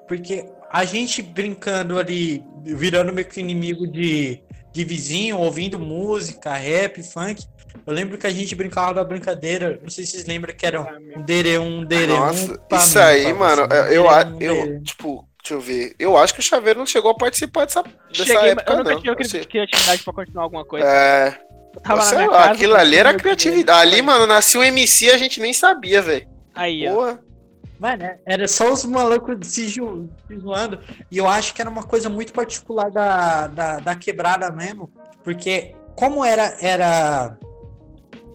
Porque 0.07 0.47
a 0.71 0.85
gente 0.85 1.21
brincando 1.21 1.99
ali, 1.99 2.43
virando 2.63 3.13
meio 3.13 3.27
que 3.27 3.41
inimigo 3.41 3.87
de, 3.87 4.41
de 4.73 4.85
vizinho, 4.85 5.39
ouvindo 5.39 5.79
música, 5.79 6.55
rap, 6.55 7.03
funk. 7.03 7.45
Eu 7.87 7.93
lembro 7.93 8.17
que 8.17 8.27
a 8.27 8.31
gente 8.31 8.55
brincava 8.55 8.95
da 8.95 9.05
brincadeira, 9.05 9.79
não 9.83 9.91
sei 9.91 10.05
se 10.05 10.13
vocês 10.13 10.27
lembram 10.27 10.55
que 10.55 10.65
era 10.65 10.81
um 10.81 11.23
dere 11.23 11.59
um 11.59 11.85
dere 11.85 12.13
Nossa, 12.13 12.59
isso 12.73 12.99
aí, 12.99 13.33
mano, 13.33 13.63
eu, 13.91 14.07
eu, 14.07 14.41
eu, 14.41 14.83
tipo, 14.83 15.27
deixa 15.43 15.55
eu 15.55 15.61
ver, 15.61 15.95
eu 15.99 16.17
acho 16.17 16.35
que 16.35 16.41
o 16.41 16.43
Chaveiro 16.43 16.79
não 16.79 16.87
chegou 16.87 17.11
a 17.11 17.15
participar 17.15 17.65
dessa, 17.65 17.83
dessa 17.83 18.25
Cheguei, 18.25 18.51
época, 18.51 18.73
eu 18.73 18.77
nunca 18.79 18.95
não. 18.95 19.01
tive 19.01 19.47
criatividade 19.47 20.03
pra 20.03 20.13
continuar 20.13 20.43
alguma 20.43 20.65
coisa. 20.65 20.87
É... 20.87 21.48
Tava 21.83 22.03
Sei 22.03 22.27
lá, 22.27 22.29
casa, 22.29 22.51
aquilo 22.51 22.75
ali 22.75 22.97
era 22.97 23.15
criatividade. 23.15 23.81
Ali, 23.81 24.03
mano, 24.03 24.27
nasceu 24.27 24.61
um 24.61 24.65
MC 24.65 25.11
a 25.11 25.19
gente 25.19 25.41
nem 25.41 25.53
sabia, 25.53 26.03
velho. 26.03 26.27
Aí, 26.55 26.89
Porra. 26.89 27.21
ó. 27.25 27.29
Mano, 27.79 28.05
era 28.27 28.49
só 28.49 28.73
os 28.73 28.85
malucos 28.85 29.37
se, 29.47 29.69
zoando. 29.69 30.81
E 31.11 31.17
eu 31.17 31.29
acho 31.29 31.55
que 31.55 31.61
era 31.61 31.71
uma 31.71 31.85
coisa 31.85 32.09
muito 32.09 32.33
particular 32.33 32.91
da, 32.91 33.47
da, 33.47 33.79
da 33.79 33.95
quebrada 33.95 34.51
mesmo. 34.51 34.91
Porque 35.23 35.75
como 35.95 36.25
era 36.25 36.57
era 36.61 37.37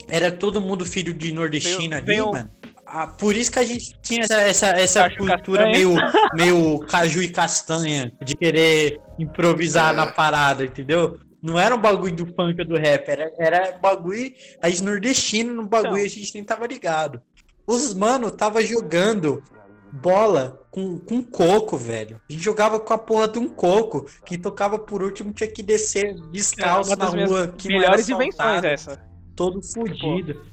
era 0.07 0.31
todo 0.31 0.61
mundo 0.61 0.86
filho 0.86 1.13
de 1.13 1.34
nordestino 1.34 1.95
ali, 1.95 2.05
veio... 2.05 2.31
mano. 2.31 2.49
Ah, 2.86 3.07
por 3.07 3.36
isso 3.36 3.51
que 3.51 3.57
a 3.57 3.65
gente 3.65 3.97
tinha 4.03 4.23
essa, 4.23 4.39
essa, 4.41 4.67
essa 4.67 5.09
cultura 5.09 5.65
meio, 5.65 5.95
meio 6.36 6.79
caju 6.81 7.23
e 7.23 7.27
castanha 7.27 8.13
de 8.23 8.36
querer 8.36 9.01
improvisar 9.17 9.93
é. 9.93 9.97
na 9.97 10.07
parada, 10.07 10.63
entendeu? 10.63 11.17
Não 11.43 11.59
era 11.59 11.75
um 11.75 11.81
bagulho 11.81 12.15
do 12.15 12.25
funk 12.25 12.63
do 12.63 12.77
rap, 12.77 13.05
era, 13.09 13.33
era 13.37 13.77
bagulho 13.77 14.33
as 14.61 14.79
nordestino 14.79 15.53
no 15.53 15.67
bagulho 15.67 15.97
então. 15.97 16.05
a 16.05 16.07
gente 16.07 16.33
nem 16.35 16.43
tava 16.43 16.65
ligado. 16.65 17.21
Os 17.67 17.93
mano 17.93 18.31
tava 18.31 18.63
jogando 18.63 19.43
bola 19.91 20.65
com, 20.71 20.97
com 20.99 21.21
coco, 21.21 21.77
velho. 21.77 22.21
A 22.29 22.31
gente 22.31 22.41
jogava 22.41 22.79
com 22.79 22.93
a 22.93 22.97
porra 22.97 23.27
de 23.27 23.39
um 23.39 23.49
coco. 23.49 24.09
Quem 24.25 24.39
tocava 24.39 24.79
por 24.79 25.03
último 25.03 25.33
tinha 25.33 25.49
que 25.49 25.61
descer 25.61 26.15
descalço 26.31 26.93
é 26.93 26.95
na 26.95 27.05
rua. 27.07 27.53
Que 27.57 27.67
melhores 27.67 28.07
invenções 28.07 28.63
essa. 28.63 29.05
Todo 29.35 29.61
fudido. 29.61 30.45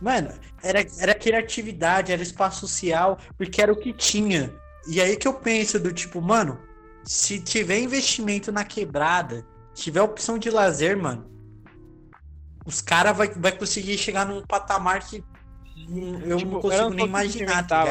Mano, 0.00 0.32
era, 0.62 0.84
era 0.98 1.14
criatividade, 1.14 2.10
era 2.10 2.22
espaço 2.22 2.66
social, 2.66 3.18
porque 3.36 3.60
era 3.60 3.72
o 3.72 3.76
que 3.76 3.92
tinha. 3.92 4.50
E 4.88 4.98
aí 4.98 5.14
que 5.14 5.28
eu 5.28 5.34
penso 5.34 5.78
do 5.78 5.92
tipo, 5.92 6.22
mano, 6.22 6.58
se 7.04 7.38
tiver 7.38 7.78
investimento 7.80 8.50
na 8.50 8.64
quebrada, 8.64 9.44
tiver 9.80 10.02
opção 10.02 10.38
de 10.38 10.50
lazer, 10.50 10.96
mano, 10.96 11.28
os 12.66 12.80
caras 12.80 13.16
vai, 13.16 13.28
vai 13.28 13.52
conseguir 13.52 13.96
chegar 13.96 14.26
num 14.26 14.42
patamar 14.42 15.00
que 15.00 15.24
eu 16.26 16.36
tipo, 16.36 16.52
não 16.52 16.60
consigo 16.60 16.82
eu 16.82 16.90
não 16.90 16.96
nem 16.96 17.06
imaginar, 17.06 17.66
tá 17.66 17.84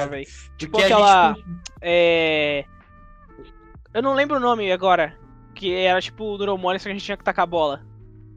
Tipo 0.58 0.80
aquela. 0.80 1.34
Gente... 1.34 1.62
É... 1.82 2.66
Eu 3.94 4.04
não 4.04 4.14
lembro 4.14 4.38
o 4.38 4.40
nome 4.40 4.72
agora. 4.72 5.18
Que 5.56 5.74
era 5.74 6.00
tipo 6.00 6.38
Durou 6.38 6.56
Mole, 6.58 6.78
só 6.78 6.84
que 6.84 6.90
a 6.90 6.94
gente 6.94 7.06
tinha 7.06 7.18
que 7.18 7.24
tacar 7.24 7.44
a 7.44 7.48
bola. 7.48 7.84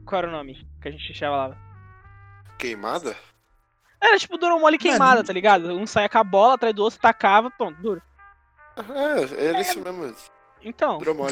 Qual 0.05 0.17
era 0.17 0.27
o 0.27 0.31
nome 0.31 0.67
que 0.81 0.87
a 0.87 0.91
gente 0.91 1.13
chamava? 1.13 1.55
Queimada? 2.57 3.15
Era 4.01 4.17
tipo 4.17 4.37
Durou 4.37 4.59
Mole 4.59 4.79
queimada, 4.79 5.15
Mano. 5.15 5.23
tá 5.23 5.33
ligado? 5.33 5.71
Um 5.73 5.85
saia 5.85 6.09
com 6.09 6.17
a 6.17 6.23
bola 6.23 6.55
atrás 6.55 6.73
do 6.73 6.81
outro, 6.81 6.99
tacava, 6.99 7.51
pronto, 7.51 7.79
duro. 7.79 8.01
É, 8.75 9.49
era 9.49 9.61
isso 9.61 9.79
mesmo. 9.79 10.15
Então. 10.63 10.97
Durou 10.97 11.13
Mole 11.13 11.31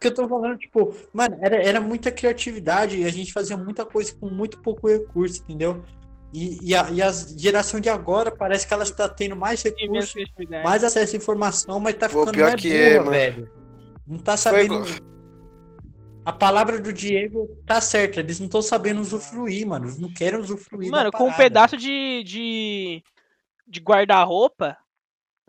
que 0.00 0.06
eu 0.06 0.14
tô 0.14 0.26
falando, 0.26 0.56
tipo, 0.58 0.94
mano, 1.12 1.38
era, 1.42 1.56
era 1.56 1.80
muita 1.80 2.10
criatividade 2.10 2.98
e 2.98 3.04
a 3.04 3.10
gente 3.10 3.32
fazia 3.32 3.56
muita 3.56 3.84
coisa 3.84 4.14
com 4.14 4.30
muito 4.30 4.58
pouco 4.58 4.88
recurso, 4.88 5.42
entendeu? 5.42 5.84
E, 6.32 6.70
e, 6.70 6.74
a, 6.74 6.88
e 6.90 7.02
a 7.02 7.10
geração 7.12 7.80
de 7.80 7.90
agora 7.90 8.30
parece 8.30 8.66
que 8.66 8.72
ela 8.72 8.84
está 8.84 9.08
tendo 9.08 9.36
mais 9.36 9.62
recursos, 9.62 10.14
mais 10.64 10.82
acesso 10.82 11.16
à 11.16 11.18
informação, 11.18 11.78
mas 11.78 11.96
tá 11.96 12.08
ficando 12.08 12.38
mais 12.38 12.54
que 12.54 12.72
é, 12.72 12.98
burra, 12.98 13.16
é, 13.16 13.30
velho. 13.30 13.50
Não 14.06 14.18
tá 14.18 14.36
sabendo. 14.36 14.84
Foi... 14.86 15.10
A 16.24 16.32
palavra 16.32 16.80
do 16.80 16.92
Diego 16.92 17.48
tá 17.66 17.80
certa, 17.80 18.20
eles 18.20 18.38
não 18.38 18.46
estão 18.46 18.62
sabendo 18.62 19.00
usufruir, 19.00 19.66
mano. 19.66 19.86
Eles 19.86 19.98
não 19.98 20.12
querem 20.12 20.38
usufruir. 20.38 20.90
Mano, 20.90 21.10
com 21.10 21.28
um 21.28 21.32
pedaço 21.32 21.76
de, 21.76 22.22
de, 22.24 23.02
de 23.66 23.80
guarda-roupa, 23.80 24.76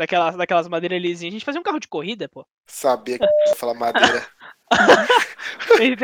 daquelas, 0.01 0.35
daquelas 0.35 0.67
madeiras 0.67 1.01
lisinhas, 1.01 1.31
a 1.31 1.35
gente 1.35 1.45
fazia 1.45 1.61
um 1.61 1.63
carro 1.63 1.79
de 1.79 1.87
corrida, 1.87 2.27
pô. 2.27 2.45
Sabia 2.65 3.19
que 3.19 3.23
ia 3.23 3.55
falar 3.55 3.75
madeira. 3.75 4.25
a 4.71 5.83
gente 5.83 5.95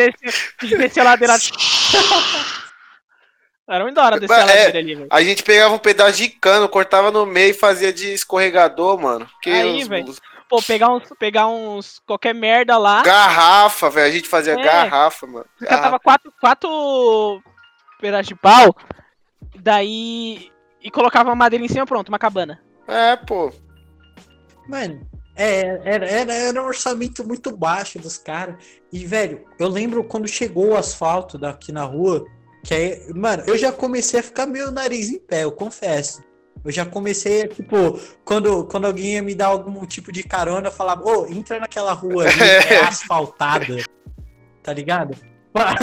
desceu, 0.77 1.03
a 1.03 1.05
ladeira. 1.05 1.35
Era 3.69 3.83
muito 3.83 3.95
da 3.95 4.05
hora 4.05 4.19
descer 4.19 4.33
a 4.33 4.45
ladeira 4.45 4.77
é, 4.77 4.79
ali, 4.79 4.95
velho. 4.95 5.07
A 5.11 5.21
gente 5.21 5.43
pegava 5.43 5.73
um 5.73 5.79
pedaço 5.79 6.17
de 6.17 6.29
cano, 6.29 6.69
cortava 6.69 7.11
no 7.11 7.25
meio 7.25 7.51
e 7.51 7.53
fazia 7.53 7.91
de 7.91 8.13
escorregador, 8.13 8.97
mano. 8.99 9.29
Que 9.41 9.49
Aí, 9.49 9.83
velho. 9.83 10.15
Pô, 10.49 10.61
pegar 10.61 10.89
uns, 10.89 11.03
pegar 11.19 11.47
uns. 11.47 11.99
qualquer 12.05 12.33
merda 12.33 12.77
lá. 12.77 13.03
Garrafa, 13.03 13.89
velho. 13.89 14.07
A 14.07 14.11
gente 14.11 14.29
fazia 14.29 14.53
é, 14.53 14.63
garrafa, 14.63 15.27
mano. 15.27 15.45
Garrafa. 15.59 15.75
Catava 15.75 15.99
quatro, 15.99 16.33
quatro 16.39 17.43
pedaços 17.99 18.27
de 18.27 18.35
pau. 18.35 18.73
Daí. 19.55 20.49
E 20.81 20.89
colocava 20.89 21.29
uma 21.29 21.35
madeira 21.35 21.65
em 21.65 21.67
cima, 21.67 21.85
pronto, 21.85 22.07
uma 22.07 22.19
cabana. 22.19 22.61
É, 22.87 23.17
pô. 23.17 23.51
Mano, 24.69 25.05
é, 25.37 25.81
era, 25.85 26.05
era, 26.05 26.33
era 26.33 26.63
um 26.63 26.65
orçamento 26.65 27.25
muito 27.25 27.55
baixo 27.55 27.99
dos 27.99 28.17
caras. 28.17 28.55
E, 28.91 29.05
velho, 29.05 29.45
eu 29.59 29.67
lembro 29.67 30.03
quando 30.03 30.27
chegou 30.27 30.69
o 30.69 30.77
asfalto 30.77 31.37
daqui 31.37 31.71
na 31.71 31.83
rua, 31.83 32.25
que 32.63 32.73
aí, 32.73 33.13
mano, 33.13 33.43
eu 33.45 33.57
já 33.57 33.71
comecei 33.71 34.19
a 34.19 34.23
ficar 34.23 34.47
meio 34.47 34.71
nariz 34.71 35.09
em 35.09 35.19
pé, 35.19 35.43
eu 35.43 35.51
confesso. 35.51 36.23
Eu 36.65 36.71
já 36.71 36.85
comecei, 36.85 37.47
tipo, 37.47 37.99
quando, 38.25 38.65
quando 38.65 38.85
alguém 38.85 39.13
ia 39.13 39.21
me 39.21 39.35
dar 39.35 39.47
algum 39.47 39.85
tipo 39.85 40.11
de 40.11 40.23
carona, 40.23 40.67
eu 40.67 40.71
falava, 40.71 41.03
ô, 41.03 41.21
oh, 41.21 41.27
entra 41.27 41.59
naquela 41.59 41.93
rua 41.93 42.23
ali, 42.23 42.41
é 42.69 42.79
asfaltada. 42.79 43.83
Tá 44.63 44.73
ligado? 44.73 45.15
Pra, 45.57 45.73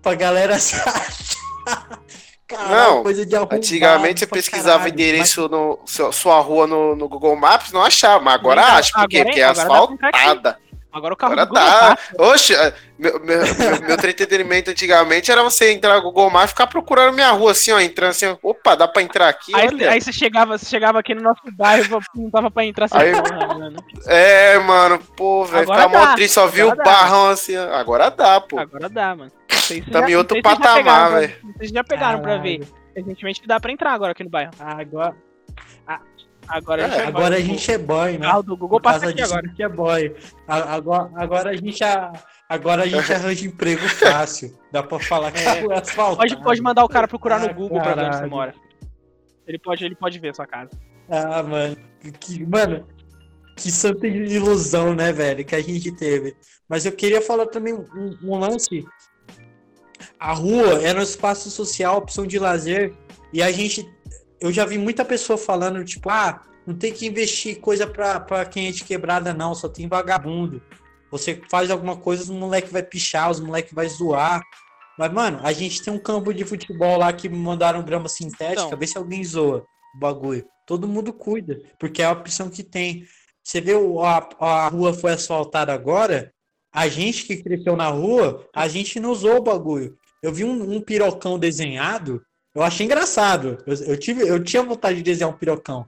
pra 0.00 0.14
galera 0.14 0.56
se 0.56 0.76
achar 0.76 2.00
Caralho, 2.48 2.94
não, 2.94 3.02
coisa 3.02 3.26
de 3.26 3.36
antigamente 3.36 4.20
você 4.20 4.26
pesquisava 4.26 4.78
caralho, 4.78 4.94
endereço 4.94 5.42
mas... 5.42 5.98
no 5.98 6.12
sua 6.12 6.40
rua 6.40 6.66
no, 6.66 6.96
no, 6.96 7.06
Google 7.06 7.36
Maps, 7.36 7.72
não 7.72 7.82
achava, 7.82 8.24
mas 8.24 8.34
agora 8.34 8.62
então, 8.62 8.74
acha, 8.74 8.92
porque, 8.94 9.22
porque 9.22 9.40
é 9.40 9.44
asfaltada. 9.44 10.58
Agora 10.90 11.12
o 11.12 11.16
carro 11.16 11.38
agora 11.38 11.46
tá. 11.46 11.98
Oxe, 12.18 12.54
é, 12.54 12.72
meu, 12.98 13.20
meu, 13.20 13.38
meu, 13.40 13.80
meu 13.82 13.94
entretenimento 13.94 14.70
antigamente 14.70 15.30
era 15.30 15.42
você 15.42 15.72
entrar 15.72 15.96
no 15.96 16.02
Google 16.02 16.30
Maps 16.30 16.46
e 16.46 16.48
ficar 16.48 16.66
procurando 16.66 17.14
minha 17.14 17.30
rua 17.32 17.52
assim, 17.52 17.70
ó, 17.70 17.78
entrando 17.78 18.10
assim, 18.10 18.36
opa, 18.42 18.74
dá 18.74 18.88
pra 18.88 19.02
entrar 19.02 19.28
aqui. 19.28 19.54
Aí, 19.54 19.84
aí 19.86 20.00
você, 20.00 20.10
chegava, 20.10 20.56
você 20.56 20.64
chegava 20.64 20.98
aqui 20.98 21.14
no 21.14 21.20
nosso 21.20 21.42
bairro, 21.52 22.00
não 22.14 22.30
dava 22.30 22.50
pra 22.50 22.64
entrar 22.64 22.86
assim. 22.86 22.96
Aí, 22.96 23.12
mano. 23.12 23.84
É, 24.06 24.58
mano, 24.58 24.98
pô, 25.14 25.44
velho, 25.44 25.66
ficava 25.66 25.88
mó 25.88 26.14
triste, 26.14 26.32
só 26.32 26.46
viu 26.46 26.70
o 26.70 26.76
barrão 26.76 27.28
assim. 27.28 27.56
Agora 27.56 28.10
dá, 28.10 28.40
pô. 28.40 28.58
Agora 28.58 28.88
dá, 28.88 29.14
mano. 29.14 29.30
Tá 29.90 30.10
em 30.10 30.16
outro 30.16 30.40
patamar, 30.42 31.10
velho. 31.12 31.34
Vocês 31.56 31.70
já 31.70 31.84
pegaram 31.84 32.20
Caralho. 32.20 32.40
pra 32.40 32.42
ver. 32.42 32.68
Recentemente 32.94 33.40
que 33.40 33.46
dá 33.46 33.60
pra 33.60 33.72
entrar 33.72 33.92
agora 33.92 34.12
aqui 34.12 34.24
no 34.24 34.30
bairro. 34.30 34.52
Agora. 34.58 35.14
Agora, 36.48 36.82
é, 36.82 36.84
a, 36.86 36.88
gente 36.88 37.00
é 37.00 37.06
agora 37.06 37.36
a 37.36 37.40
gente 37.40 37.72
é 37.72 37.78
boy, 37.78 38.18
né? 38.18 38.26
Ah, 38.26 38.40
do 38.40 38.56
Google 38.56 38.80
passa 38.80 39.10
aqui 39.10 39.20
agora. 39.20 39.48
Que 39.54 39.62
é 39.62 39.68
boy. 39.68 40.16
Agora, 40.46 41.10
agora 41.14 41.50
a 41.50 41.56
gente 41.56 41.84
a, 41.84 42.12
agora 42.48 42.84
a 42.84 42.86
gente 42.86 43.12
arranja 43.12 43.46
emprego 43.46 43.86
fácil. 43.88 44.58
Dá 44.72 44.82
pra 44.82 44.98
falar 44.98 45.30
que 45.30 45.40
é, 45.40 45.58
é. 45.58 46.14
Pode, 46.16 46.42
pode 46.42 46.62
mandar 46.62 46.84
o 46.84 46.88
cara 46.88 47.06
procurar 47.06 47.40
no 47.40 47.52
Google 47.52 47.78
caralho. 47.78 47.96
pra 47.96 48.06
onde 48.06 48.16
você 48.16 48.26
mora. 48.26 48.54
Ele 49.46 49.58
pode, 49.58 49.84
ele 49.84 49.94
pode 49.94 50.18
ver 50.18 50.30
a 50.30 50.34
sua 50.34 50.46
casa. 50.46 50.70
Ah, 51.10 51.42
mano. 51.42 51.76
Que, 52.18 52.46
mano, 52.46 52.86
que 53.54 53.70
santa 53.70 54.06
ilusão, 54.06 54.94
né, 54.94 55.12
velho, 55.12 55.44
que 55.44 55.54
a 55.54 55.60
gente 55.60 55.92
teve. 55.92 56.34
Mas 56.68 56.86
eu 56.86 56.92
queria 56.92 57.20
falar 57.20 57.46
também 57.46 57.74
um, 57.74 58.16
um 58.22 58.38
lance 58.38 58.86
a 60.18 60.32
rua 60.32 60.82
era 60.82 60.98
um 60.98 61.02
espaço 61.02 61.50
social, 61.50 61.98
opção 61.98 62.26
de 62.26 62.38
lazer, 62.38 62.94
e 63.32 63.42
a 63.42 63.50
gente. 63.50 63.88
Eu 64.40 64.52
já 64.52 64.64
vi 64.64 64.78
muita 64.78 65.04
pessoa 65.04 65.36
falando, 65.36 65.84
tipo, 65.84 66.08
ah, 66.08 66.42
não 66.66 66.74
tem 66.74 66.92
que 66.92 67.06
investir 67.06 67.60
coisa 67.60 67.86
pra, 67.86 68.20
pra 68.20 68.44
quem 68.44 68.68
é 68.68 68.70
de 68.70 68.84
quebrada, 68.84 69.34
não, 69.34 69.54
só 69.54 69.68
tem 69.68 69.88
vagabundo. 69.88 70.62
Você 71.10 71.40
faz 71.50 71.70
alguma 71.70 71.96
coisa, 71.96 72.22
os 72.22 72.30
moleque 72.30 72.72
vai 72.72 72.82
pichar, 72.82 73.30
os 73.30 73.40
moleque 73.40 73.74
vai 73.74 73.88
zoar. 73.88 74.42
Mas, 74.98 75.12
mano, 75.12 75.40
a 75.42 75.52
gente 75.52 75.82
tem 75.82 75.92
um 75.92 75.98
campo 75.98 76.34
de 76.34 76.44
futebol 76.44 76.98
lá 76.98 77.12
que 77.12 77.28
mandaram 77.28 77.82
grama 77.82 78.08
sintética, 78.08 78.62
Então. 78.66 78.78
vê 78.78 78.86
se 78.86 78.98
alguém 78.98 79.24
zoa 79.24 79.64
o 79.94 79.98
bagulho. 79.98 80.44
Todo 80.66 80.88
mundo 80.88 81.12
cuida, 81.12 81.60
porque 81.78 82.02
é 82.02 82.04
a 82.04 82.12
opção 82.12 82.50
que 82.50 82.62
tem. 82.62 83.06
Você 83.42 83.60
vê 83.60 83.72
a, 83.72 84.28
a 84.38 84.68
rua 84.68 84.92
foi 84.92 85.12
asfaltada 85.12 85.72
agora, 85.72 86.32
a 86.72 86.86
gente 86.88 87.24
que 87.24 87.42
cresceu 87.42 87.76
na 87.76 87.88
rua, 87.88 88.46
a 88.54 88.68
gente 88.68 89.00
não 89.00 89.10
usou 89.10 89.36
o 89.36 89.42
bagulho. 89.42 89.96
Eu 90.22 90.32
vi 90.32 90.44
um, 90.44 90.76
um 90.76 90.80
pirocão 90.80 91.38
desenhado, 91.38 92.22
eu 92.54 92.62
achei 92.62 92.84
engraçado. 92.86 93.58
Eu, 93.66 93.74
eu 93.86 93.98
tive, 93.98 94.26
eu 94.26 94.42
tinha 94.42 94.62
vontade 94.62 94.96
de 94.96 95.02
desenhar 95.02 95.30
um 95.30 95.36
pirocão. 95.36 95.86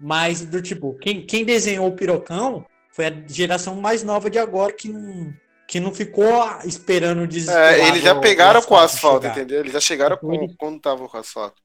Mas, 0.00 0.44
do 0.44 0.62
tipo, 0.62 0.94
quem, 1.00 1.24
quem 1.26 1.44
desenhou 1.44 1.86
o 1.88 1.92
pirocão 1.96 2.64
foi 2.90 3.06
a 3.06 3.12
geração 3.26 3.74
mais 3.76 4.02
nova 4.02 4.28
de 4.30 4.38
agora 4.38 4.72
que 4.72 4.88
não, 4.88 5.32
que 5.66 5.80
não 5.80 5.92
ficou 5.92 6.44
esperando 6.64 7.26
desesperado. 7.26 7.74
É, 7.82 7.88
eles 7.88 8.02
já 8.02 8.14
o- 8.14 8.20
pegaram 8.20 8.62
com 8.62 8.74
o 8.74 8.78
asfalto, 8.78 9.22
chegar. 9.22 9.36
entendeu? 9.36 9.60
Eles 9.60 9.72
já 9.72 9.80
chegaram 9.80 10.16
com, 10.16 10.32
Eles- 10.34 10.54
quando 10.56 10.80
tava 10.80 11.08
com 11.08 11.16
o 11.16 11.20
asfalto. 11.20 11.60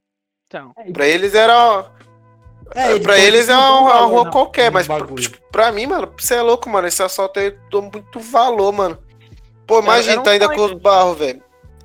Então, 0.46 0.72
Pra 0.92 1.06
eles 1.06 1.34
era. 1.34 1.90
É, 2.74 2.98
pra 2.98 3.18
eles 3.18 3.48
é 3.48 3.54
uma, 3.56 3.80
uma 3.80 4.00
rua 4.06 4.24
na- 4.24 4.30
qualquer, 4.30 4.70
mas 4.70 4.86
bagulho. 4.86 5.22
tipo, 5.22 5.38
pra 5.52 5.70
mim, 5.70 5.86
mano, 5.86 6.12
você 6.18 6.34
é 6.36 6.42
louco, 6.42 6.68
mano. 6.70 6.88
Esse 6.88 7.02
asfalto 7.02 7.38
aí 7.38 7.46
eu 7.46 7.58
dou 7.70 7.82
muito 7.82 8.18
valor, 8.20 8.72
mano. 8.72 8.98
Pô, 9.66 9.80
imagina, 9.80 10.12
era 10.12 10.20
um 10.20 10.24
tá 10.24 10.30
ainda 10.30 10.48
com 10.48 10.60
os 10.64 10.72
barros, 10.74 11.18
velho. 11.18 11.42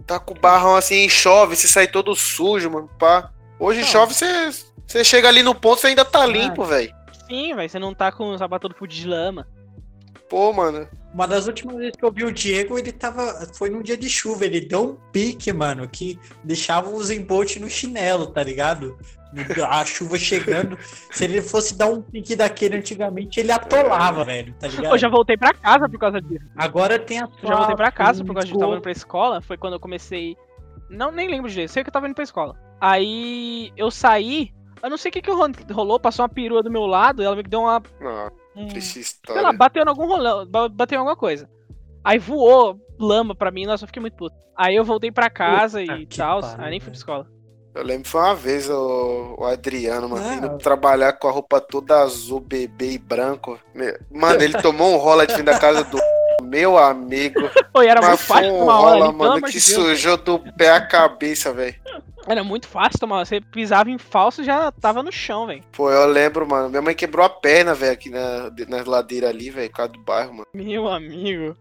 Tá 0.09 0.19
com 0.19 0.33
o 0.33 0.39
barrão 0.39 0.75
assim, 0.75 1.07
chove, 1.07 1.55
você 1.55 1.67
sai 1.67 1.87
todo 1.87 2.15
sujo, 2.15 2.67
mano. 2.71 2.89
Pá. 2.97 3.31
Hoje 3.59 3.81
Não. 3.81 3.87
chove, 3.87 4.11
você, 4.15 4.49
você 4.87 5.03
chega 5.03 5.27
ali 5.27 5.43
no 5.43 5.53
ponto, 5.53 5.79
você 5.79 5.87
ainda 5.87 6.03
tá 6.03 6.23
Ah. 6.23 6.25
limpo, 6.25 6.65
velho. 6.65 6.91
sim, 7.27 7.53
velho, 7.55 7.69
você 7.69 7.77
não 7.77 7.93
tá 7.93 8.11
com 8.11 8.31
o 8.31 8.37
sapato 8.39 8.67
todo 8.67 8.75
fudido 8.75 9.03
de 9.03 9.07
lama. 9.07 9.47
Pô, 10.27 10.51
mano. 10.51 10.87
Uma 11.13 11.27
das 11.27 11.45
últimas 11.45 11.75
vezes 11.75 11.95
que 11.95 12.03
eu 12.03 12.11
vi 12.11 12.23
o 12.23 12.31
Diego, 12.31 12.77
ele 12.79 12.91
tava. 12.91 13.47
Foi 13.53 13.69
num 13.69 13.83
dia 13.83 13.95
de 13.97 14.09
chuva. 14.09 14.45
Ele 14.45 14.61
deu 14.61 14.83
um 14.83 15.11
pique, 15.11 15.53
mano, 15.53 15.87
que 15.87 16.19
deixava 16.43 16.89
os 16.89 17.11
embotes 17.11 17.61
no 17.61 17.69
chinelo, 17.69 18.27
tá 18.27 18.41
ligado? 18.41 18.97
A 19.69 19.85
chuva 19.85 20.17
chegando. 20.17 20.77
Se 21.11 21.23
ele 21.23 21.41
fosse 21.41 21.77
dar 21.77 21.85
um 21.87 22.01
pique 22.01 22.35
daquele 22.35 22.77
antigamente, 22.77 23.39
ele 23.39 23.51
atolava, 23.51 24.23
velho, 24.25 24.53
tá 24.59 24.67
ligado? 24.67 24.85
Eu 24.93 24.97
já 24.97 25.07
voltei 25.09 25.37
pra 25.37 25.53
casa 25.53 25.87
por 25.87 25.99
causa 25.99 26.19
disso. 26.21 26.45
Agora 26.55 26.97
tem 26.97 27.19
a 27.19 27.23
Eu 27.43 27.47
já 27.49 27.55
voltei 27.55 27.75
pra 27.75 27.91
casa 27.91 28.23
por 28.25 28.33
causa 28.33 28.47
de 28.47 28.53
eu 28.53 28.59
tava 28.59 28.71
indo 28.73 28.81
pra 28.81 28.91
escola. 28.91 29.41
Foi 29.41 29.57
quando 29.57 29.73
eu 29.73 29.79
comecei. 29.79 30.35
Não, 30.89 31.11
nem 31.11 31.29
lembro 31.29 31.49
direito. 31.49 31.69
Sei 31.71 31.83
que 31.83 31.89
eu 31.89 31.93
tava 31.93 32.07
indo 32.07 32.15
pra 32.15 32.23
escola. 32.23 32.55
Aí 32.81 33.71
eu 33.77 33.91
saí. 33.91 34.51
Eu 34.81 34.89
não 34.89 34.97
sei 34.97 35.09
o 35.09 35.11
que, 35.11 35.21
que 35.21 35.29
ro- 35.31 35.51
rolou. 35.71 35.99
Passou 35.99 36.23
uma 36.23 36.29
perua 36.29 36.63
do 36.63 36.71
meu 36.71 36.85
lado. 36.85 37.21
Ela 37.21 37.35
me 37.35 37.43
deu 37.43 37.59
uma. 37.61 37.81
Não, 38.01 38.31
Um, 38.55 38.67
triste 38.67 38.93
sei 38.93 39.01
história. 39.03 39.41
lá, 39.41 39.53
bateu 39.53 39.83
em 39.83 39.87
algum 39.89 40.07
rolê. 40.07 40.45
ba- 40.45 40.69
Bateu 40.69 40.95
em 40.95 40.99
alguma 40.99 41.15
coisa. 41.15 41.47
Aí 42.03 42.17
voou 42.17 42.79
lama 42.99 43.35
pra 43.35 43.51
mim. 43.51 43.65
Nossa, 43.65 43.83
eu 43.83 43.87
fiquei 43.87 44.01
muito 44.01 44.15
puto. 44.15 44.35
Aí 44.57 44.75
eu 44.75 44.83
voltei 44.83 45.11
pra 45.11 45.29
casa 45.29 45.79
Puta 45.81 45.95
e 45.97 46.05
tal. 46.07 46.39
Aí 46.57 46.71
nem 46.71 46.79
fui 46.79 46.89
pra 46.89 46.97
escola. 46.97 47.27
Eu 47.75 47.83
lembro 47.83 48.03
que 48.03 48.09
foi 48.09 48.21
uma 48.21 48.35
vez 48.35 48.69
o, 48.69 49.35
o 49.37 49.45
Adriano, 49.45 50.09
mano, 50.09 50.25
Ah. 50.27 50.33
indo 50.35 50.57
trabalhar 50.57 51.13
com 51.13 51.27
a 51.27 51.31
roupa 51.31 51.61
toda 51.61 52.01
azul, 52.01 52.39
bebê 52.39 52.91
e 52.93 52.97
branco. 52.97 53.59
Mano, 54.11 54.41
ele 54.41 54.59
tomou 54.61 54.93
um 54.93 54.97
rola 54.97 55.25
de 55.27 55.35
fim 55.35 55.43
da 55.43 55.57
casa 55.59 55.83
do 55.83 55.97
meu 56.43 56.77
amigo. 56.77 57.41
Pô, 57.71 57.83
e 57.83 57.87
era 57.87 58.01
muito 58.01 58.11
Mas 58.11 58.21
foi 58.21 58.35
fácil 58.37 58.53
um 58.55 58.59
tomar 58.59 58.73
ali, 58.73 58.81
rola, 58.83 59.05
pelo 59.05 59.17
mano, 59.17 59.41
que 59.45 59.59
de 59.59 59.65
Deus. 59.65 59.65
sujou 59.87 60.17
do 60.17 60.39
pé 60.57 60.71
à 60.71 60.81
cabeça, 60.85 61.53
velho. 61.53 61.75
Era 62.27 62.43
muito 62.43 62.67
fácil 62.67 62.99
tomar. 62.99 63.25
Você 63.25 63.39
pisava 63.39 63.89
em 63.89 63.97
falso 63.97 64.41
e 64.41 64.45
já 64.45 64.71
tava 64.71 65.01
no 65.01 65.11
chão, 65.11 65.47
velho. 65.47 65.63
Pô, 65.71 65.89
eu 65.91 66.05
lembro, 66.07 66.47
mano. 66.47 66.69
Minha 66.69 66.81
mãe 66.81 66.93
quebrou 66.95 67.25
a 67.25 67.29
perna, 67.29 67.73
velho, 67.73 67.93
aqui 67.93 68.09
na, 68.09 68.51
na 68.67 68.83
ladeira 68.85 69.29
ali, 69.29 69.49
velho, 69.49 69.69
por 69.69 69.77
causa 69.77 69.91
do 69.93 69.99
bairro, 70.03 70.33
mano. 70.33 70.45
Meu 70.53 70.87
amigo. 70.87 71.55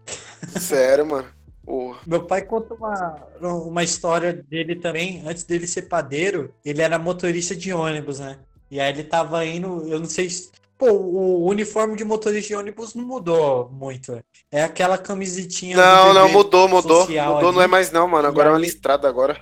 Sério, 0.59 1.05
mano. 1.05 1.27
Porra. 1.69 1.99
Meu 2.07 2.23
pai 2.25 2.41
conta 2.41 2.73
uma, 2.73 3.15
uma 3.39 3.83
história 3.83 4.33
dele 4.33 4.75
também. 4.75 5.21
Antes 5.23 5.43
dele 5.43 5.67
ser 5.67 5.83
padeiro, 5.83 6.51
ele 6.65 6.81
era 6.81 6.97
motorista 6.97 7.55
de 7.55 7.71
ônibus, 7.71 8.17
né? 8.17 8.39
E 8.71 8.79
aí 8.79 8.91
ele 8.91 9.03
tava 9.03 9.45
indo, 9.45 9.87
eu 9.87 9.99
não 9.99 10.07
sei 10.07 10.31
se. 10.31 10.49
Pô, 10.75 10.89
o 10.91 11.45
uniforme 11.47 11.95
de 11.95 12.03
motorista 12.03 12.47
de 12.47 12.55
ônibus 12.55 12.95
não 12.95 13.05
mudou 13.05 13.69
muito. 13.69 14.19
É 14.51 14.63
aquela 14.63 14.97
camisetinha. 14.97 15.75
do 15.75 15.81
Não, 15.83 16.13
não, 16.15 16.29
mudou, 16.31 16.67
mudou. 16.67 17.01
Mudou, 17.07 17.51
não 17.51 17.61
é 17.61 17.65
ali. 17.65 17.71
mais 17.71 17.91
não, 17.91 18.07
mano. 18.07 18.27
Agora 18.27 18.47
é 18.47 18.51
uma 18.53 18.57
aí- 18.57 18.63
listrada 18.63 19.07
agora. 19.07 19.39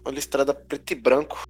Uma 0.00 0.12
listrada 0.12 0.54
preto 0.54 0.92
e 0.92 0.94
branco. 0.94 1.44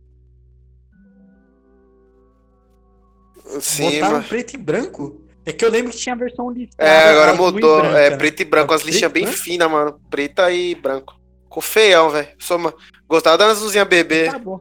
Sim, 3.60 3.92
Botaram 3.92 4.14
mano. 4.16 4.28
preto 4.28 4.54
e 4.54 4.56
branco? 4.56 5.22
É 5.45 5.53
que 5.53 5.64
eu 5.64 5.70
lembro 5.70 5.90
que 5.90 5.99
tinha 5.99 6.14
a 6.14 6.18
versão 6.18 6.53
de. 6.53 6.68
É, 6.78 7.11
agora 7.11 7.34
mudou. 7.34 7.80
branca, 7.80 7.99
é 7.99 8.11
né? 8.11 8.16
preto 8.16 8.43
e 8.43 8.45
branco, 8.45 8.72
É 8.72 8.76
as 8.76 8.82
e 8.82 9.09
bem 9.09 9.24
branco? 9.24 9.38
finas, 9.38 9.70
mano. 9.70 10.01
Preta 10.09 10.51
e 10.53 10.74
branco. 10.74 11.20
Ficou 11.45 11.62
feião, 11.62 12.11
velho. 12.11 12.28
Uma... 12.51 12.74
Gostava 13.09 13.38
da 13.38 13.47
azulzinha 13.47 13.84
bebê. 13.84 14.30
Tá 14.30 14.38
bom. 14.38 14.61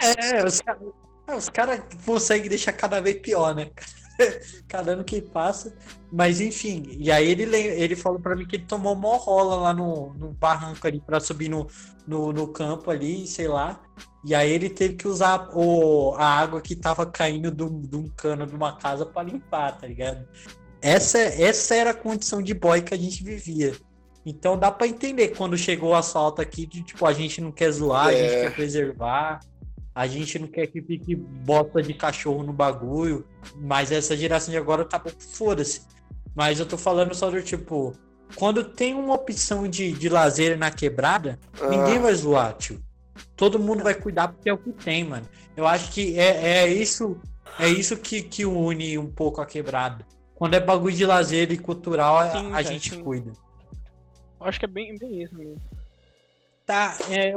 É, 0.00 0.44
os 0.44 0.60
caras 0.60 0.82
os 1.36 1.48
cara 1.48 1.84
conseguem 2.06 2.48
deixar 2.48 2.72
cada 2.72 3.00
vez 3.00 3.18
pior, 3.20 3.54
né? 3.54 3.70
Cada 4.66 4.92
ano 4.92 5.04
que 5.04 5.20
passa. 5.20 5.76
Mas 6.10 6.40
enfim, 6.40 6.96
e 6.98 7.10
aí 7.10 7.30
ele, 7.30 7.44
ele 7.54 7.94
falou 7.94 8.18
pra 8.18 8.34
mim 8.34 8.46
que 8.46 8.56
ele 8.56 8.64
tomou 8.64 8.96
mó 8.96 9.16
rola 9.16 9.56
lá 9.56 9.74
no, 9.74 10.14
no 10.14 10.32
barranco 10.32 10.86
ali 10.86 11.00
pra 11.00 11.20
subir 11.20 11.48
no, 11.48 11.68
no, 12.06 12.32
no 12.32 12.48
campo 12.48 12.90
ali, 12.90 13.26
sei 13.26 13.46
lá. 13.46 13.80
E 14.28 14.34
aí 14.34 14.50
ele 14.52 14.68
teve 14.68 14.94
que 14.94 15.08
usar 15.08 15.48
o, 15.54 16.14
a 16.18 16.26
água 16.26 16.60
que 16.60 16.76
tava 16.76 17.06
caindo 17.06 17.50
de 17.50 17.96
um 17.96 18.08
cano 18.14 18.46
de 18.46 18.54
uma 18.54 18.76
casa 18.76 19.06
pra 19.06 19.22
limpar, 19.22 19.78
tá 19.78 19.86
ligado? 19.86 20.28
Essa, 20.82 21.18
essa 21.18 21.74
era 21.74 21.90
a 21.90 21.94
condição 21.94 22.42
de 22.42 22.52
boy 22.52 22.82
que 22.82 22.92
a 22.92 22.96
gente 22.98 23.24
vivia. 23.24 23.72
Então 24.26 24.58
dá 24.58 24.70
pra 24.70 24.86
entender 24.86 25.28
quando 25.28 25.56
chegou 25.56 25.90
o 25.90 25.94
assalto 25.94 26.42
aqui, 26.42 26.66
de 26.66 26.82
tipo, 26.82 27.06
a 27.06 27.12
gente 27.14 27.40
não 27.40 27.50
quer 27.50 27.70
zoar, 27.70 28.08
a 28.08 28.12
gente 28.12 28.34
É. 28.34 28.40
quer 28.42 28.54
preservar, 28.54 29.40
a 29.94 30.06
gente 30.06 30.38
não 30.38 30.46
quer 30.46 30.66
que 30.66 30.82
fique 30.82 31.16
bosta 31.16 31.82
de 31.82 31.94
cachorro 31.94 32.42
no 32.42 32.52
bagulho, 32.52 33.24
mas 33.56 33.90
essa 33.90 34.14
geração 34.14 34.52
de 34.52 34.58
agora 34.58 34.84
tá 34.84 34.98
pouco 35.00 35.22
foda-se. 35.22 35.80
Mas 36.36 36.60
eu 36.60 36.66
tô 36.66 36.76
falando 36.76 37.14
só 37.14 37.30
do 37.30 37.40
tipo, 37.40 37.94
quando 38.36 38.62
tem 38.62 38.92
uma 38.94 39.14
opção 39.14 39.66
de, 39.66 39.90
de 39.92 40.10
lazer 40.10 40.58
na 40.58 40.70
quebrada, 40.70 41.38
ninguém 41.70 41.96
Ah, 41.96 42.02
vai 42.02 42.14
zoar, 42.14 42.52
tio. 42.58 42.78
Todo 43.36 43.58
mundo 43.58 43.82
vai 43.82 43.94
cuidar 43.94 44.28
porque 44.28 44.48
é 44.48 44.52
o 44.52 44.58
que 44.58 44.72
tem, 44.72 45.04
mano. 45.04 45.28
Eu 45.56 45.66
acho 45.66 45.90
que 45.92 46.18
é, 46.18 46.62
é 46.62 46.68
isso 46.68 47.20
é 47.58 47.68
isso 47.68 47.96
que, 47.96 48.22
que 48.22 48.44
une 48.44 48.98
um 48.98 49.10
pouco 49.10 49.40
a 49.40 49.46
quebrada. 49.46 50.06
Quando 50.34 50.54
é 50.54 50.60
bagulho 50.60 50.94
de 50.94 51.04
lazer 51.04 51.50
e 51.50 51.58
cultural, 51.58 52.18
a- 52.18 52.30
Sim, 52.30 52.46
a, 52.46 52.50
cara, 52.50 52.62
gente 52.62 52.90
sim. 52.90 53.02
cuida. 53.02 53.32
Eu 54.40 54.46
acho 54.46 54.58
que 54.58 54.64
é 54.64 54.68
bem, 54.68 54.96
bem 54.96 55.22
isso 55.22 55.34
mesmo. 55.34 55.60
Tá, 56.64 56.96
é, 57.10 57.34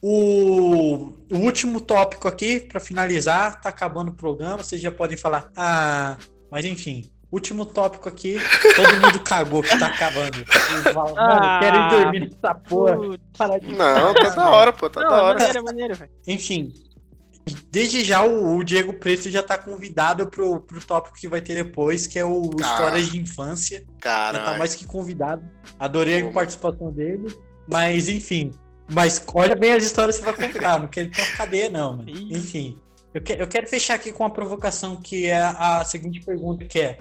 o, 0.00 1.12
o 1.30 1.36
último 1.36 1.80
tópico 1.80 2.28
aqui, 2.28 2.60
pra 2.60 2.78
finalizar, 2.80 3.60
tá 3.60 3.68
acabando 3.68 4.10
o 4.12 4.14
programa, 4.14 4.62
vocês 4.62 4.80
já 4.80 4.90
podem 4.90 5.16
falar. 5.16 5.50
Ah, 5.56 6.16
mas 6.50 6.64
enfim, 6.64 7.10
último 7.32 7.64
tópico 7.66 8.08
aqui, 8.08 8.36
todo 8.76 9.00
mundo 9.00 9.18
cagou 9.20 9.62
que 9.62 9.76
tá 9.78 9.86
acabando. 9.86 10.44
Fala, 10.92 11.14
Mano, 11.14 11.60
quero 11.60 11.76
ir 11.76 11.90
dormir 11.90 12.20
nessa 12.30 12.54
porra. 12.54 13.18
Para 13.36 13.58
de 13.58 13.72
Não, 13.72 14.14
tá 14.14 14.28
da 14.30 14.50
hora, 14.50 14.72
pô, 14.72 14.90
tá 14.90 15.00
Não, 15.00 15.08
da 15.10 15.22
hora. 15.22 15.38
maneiro, 15.38 15.58
é 15.58 15.62
maneiro, 15.62 15.94
velho. 15.96 16.10
Enfim, 16.26 16.72
desde 17.70 18.04
já 18.04 18.22
o, 18.22 18.56
o 18.56 18.62
Diego 18.62 18.92
Preto 18.92 19.30
já 19.30 19.42
tá 19.42 19.56
convidado 19.58 20.26
pro, 20.28 20.60
pro 20.60 20.80
tópico 20.84 21.16
que 21.16 21.26
vai 21.28 21.40
ter 21.40 21.54
depois, 21.64 22.06
que 22.06 22.18
é 22.18 22.24
o 22.24 22.50
Ah. 22.54 22.60
Histórias 22.60 23.06
de 23.10 23.18
Infância. 23.18 23.82
Já 24.04 24.32
tá 24.32 24.58
mais 24.58 24.74
que 24.74 24.84
convidado. 24.86 25.42
Adorei 25.78 26.22
a 26.22 26.30
participação 26.30 26.92
dele, 26.92 27.34
mas 27.68 28.08
enfim. 28.08 28.52
Mas 28.92 29.24
olha 29.34 29.56
bem 29.56 29.72
as 29.72 29.84
histórias 29.84 30.18
que 30.18 30.24
você 30.24 30.32
vai 30.36 30.52
contar, 30.52 30.78
não 30.78 30.86
quero 30.88 31.10
ter 31.10 31.22
uma 31.22 31.36
cadeia, 31.36 31.70
não, 31.70 31.96
mano. 31.96 32.10
Enfim. 32.10 32.76
Eu, 33.14 33.20
que- 33.22 33.32
eu 33.34 33.46
quero 33.46 33.66
fechar 33.66 33.94
aqui 33.94 34.10
com 34.10 34.22
uma 34.22 34.30
provocação 34.30 34.96
que 34.96 35.26
é 35.26 35.36
a 35.40 35.84
seguinte 35.84 36.20
pergunta, 36.20 36.64
que 36.64 36.78
é 36.80 36.98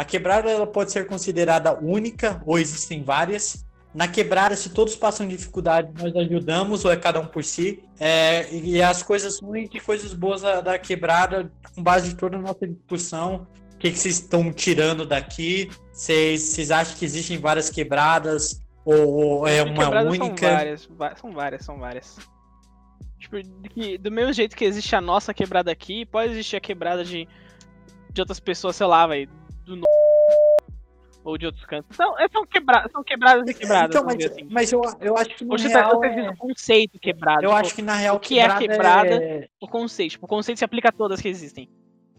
a 0.00 0.04
quebrada 0.04 0.50
ela 0.50 0.66
pode 0.66 0.90
ser 0.90 1.06
considerada 1.06 1.78
única 1.78 2.42
ou 2.46 2.58
existem 2.58 3.02
várias? 3.02 3.66
Na 3.94 4.08
quebrada, 4.08 4.56
se 4.56 4.70
todos 4.70 4.96
passam 4.96 5.28
dificuldade, 5.28 5.92
nós 6.02 6.16
ajudamos 6.16 6.86
ou 6.86 6.90
é 6.90 6.96
cada 6.96 7.20
um 7.20 7.26
por 7.26 7.44
si? 7.44 7.84
É, 7.98 8.50
e 8.50 8.80
as 8.80 9.02
coisas 9.02 9.38
ruins 9.40 9.68
e 9.74 9.78
coisas 9.78 10.14
boas 10.14 10.40
da, 10.40 10.62
da 10.62 10.78
quebrada, 10.78 11.52
com 11.74 11.82
base 11.82 12.08
de 12.08 12.14
toda 12.14 12.38
a 12.38 12.40
nossa 12.40 12.66
discussão, 12.66 13.46
o 13.74 13.76
que, 13.76 13.90
que 13.90 13.98
vocês 13.98 14.20
estão 14.20 14.50
tirando 14.50 15.04
daqui? 15.04 15.68
Vocês, 15.92 16.40
vocês 16.40 16.70
acham 16.70 16.96
que 16.96 17.04
existem 17.04 17.36
várias 17.36 17.68
quebradas? 17.68 18.58
Ou, 18.86 19.06
ou 19.06 19.46
é 19.46 19.62
uma 19.62 20.00
única? 20.00 20.48
São 20.48 20.56
várias, 20.56 20.88
são 21.20 21.32
várias, 21.32 21.64
são 21.66 21.78
várias. 21.78 22.16
Tipo, 23.18 23.36
do 24.00 24.10
mesmo 24.10 24.32
jeito 24.32 24.56
que 24.56 24.64
existe 24.64 24.96
a 24.96 25.00
nossa 25.02 25.34
quebrada 25.34 25.70
aqui, 25.70 26.06
pode 26.06 26.32
existir 26.32 26.56
a 26.56 26.60
quebrada 26.60 27.04
de, 27.04 27.28
de 28.10 28.20
outras 28.22 28.40
pessoas, 28.40 28.76
sei 28.76 28.86
lá, 28.86 29.06
velho, 29.06 29.28
do 29.70 29.76
no... 29.76 29.86
ou 31.24 31.38
de 31.38 31.46
outros 31.46 31.64
cantos. 31.66 31.96
São, 31.96 32.18
é, 32.18 32.28
são, 32.28 32.44
quebra... 32.46 32.88
são 32.90 33.02
quebradas 33.04 33.48
e 33.48 33.54
quebradas, 33.54 33.96
Então, 33.96 34.04
mas, 34.04 34.24
assim. 34.24 34.46
mas 34.50 34.72
eu, 34.72 34.82
eu 35.00 35.16
acho 35.16 35.36
que 35.36 35.44
na 35.44 35.54
Hoje 35.54 35.70
tá, 35.70 35.80
real 35.82 35.96
você 35.98 36.06
é- 36.06 36.30
o 36.30 36.36
conceito 36.36 36.98
quebrado. 36.98 37.44
Eu 37.44 37.50
tipo, 37.50 37.60
acho 37.60 37.74
que 37.74 37.82
na 37.82 37.94
real 37.94 38.16
o 38.16 38.20
que 38.20 38.38
é 38.38 38.58
quebrada? 38.58 39.14
é- 39.14 39.48
O 39.60 39.68
conceito, 39.68 40.12
tipo, 40.12 40.26
o 40.26 40.28
conceito 40.28 40.58
se 40.58 40.64
aplica 40.64 40.88
a 40.88 40.92
todas 40.92 41.20
que 41.20 41.28
existem. 41.28 41.68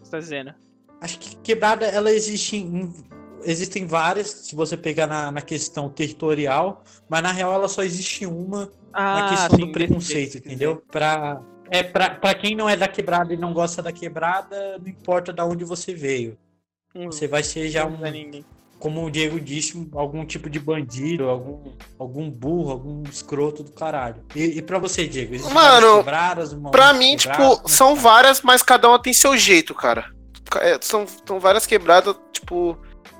Você 0.01 0.11
tá 0.11 0.19
dizendo? 0.19 0.53
Acho 1.01 1.19
que 1.19 1.35
quebrada 1.37 1.85
ela 1.85 2.11
existe 2.11 2.57
em 2.57 2.93
existem 3.43 3.87
várias, 3.87 4.27
se 4.27 4.55
você 4.55 4.77
pegar 4.77 5.07
na, 5.07 5.31
na 5.31 5.41
questão 5.41 5.89
territorial, 5.89 6.83
mas 7.09 7.23
na 7.23 7.31
real 7.31 7.51
ela 7.53 7.67
só 7.67 7.81
existe 7.81 8.23
uma 8.25 8.71
na 8.93 9.25
Ah, 9.25 9.29
questão 9.29 9.57
sim, 9.57 9.65
do 9.65 9.71
preconceito, 9.71 10.37
entendeu? 10.37 10.83
Pra, 10.91 11.41
é, 11.71 11.81
pra 11.81 12.35
quem 12.35 12.55
não 12.55 12.69
é 12.69 12.77
da 12.77 12.87
quebrada 12.87 13.33
e 13.33 13.37
não 13.37 13.51
gosta 13.51 13.81
da 13.81 13.91
quebrada, 13.91 14.77
não 14.77 14.87
importa 14.87 15.33
da 15.33 15.43
onde 15.43 15.63
você 15.63 15.91
veio. 15.93 16.37
Hum, 16.95 17.05
Você 17.07 17.27
vai 17.27 17.43
ser 17.43 17.69
já 17.69 17.85
um, 17.85 18.05
é 18.05 18.11
ninguém. 18.11 18.45
como 18.79 19.05
o 19.05 19.11
Diego 19.11 19.39
disse, 19.39 19.77
um- 19.77 19.87
algum 19.93 20.25
tipo 20.25 20.49
de 20.49 20.59
bandido, 20.59 21.29
algum, 21.29 21.71
algum 21.99 22.29
burro, 22.29 22.71
algum 22.71 23.03
escroto 23.03 23.63
do 23.63 23.71
caralho. 23.71 24.23
E, 24.35 24.57
e 24.57 24.61
pra 24.61 24.79
você, 24.79 25.07
Diego? 25.07 25.35
Existem 25.35 25.53
Mano, 25.53 25.97
quebradas, 25.97 26.51
uma- 26.51 26.71
Pra 26.71 26.91
mim, 26.93 27.15
quebradas, 27.15 27.55
tipo, 27.57 27.69
são 27.69 27.95
várias, 27.95 28.41
mas 28.41 28.61
cada 28.63 28.89
uma 28.89 29.01
tem 29.01 29.13
seu 29.13 29.37
jeito, 29.37 29.73
cara. 29.75 30.11
É, 30.59 30.77
são, 30.81 31.05
são 31.25 31.39
várias 31.39 31.65
quebradas, 31.65 32.15
tipo. 32.33 32.77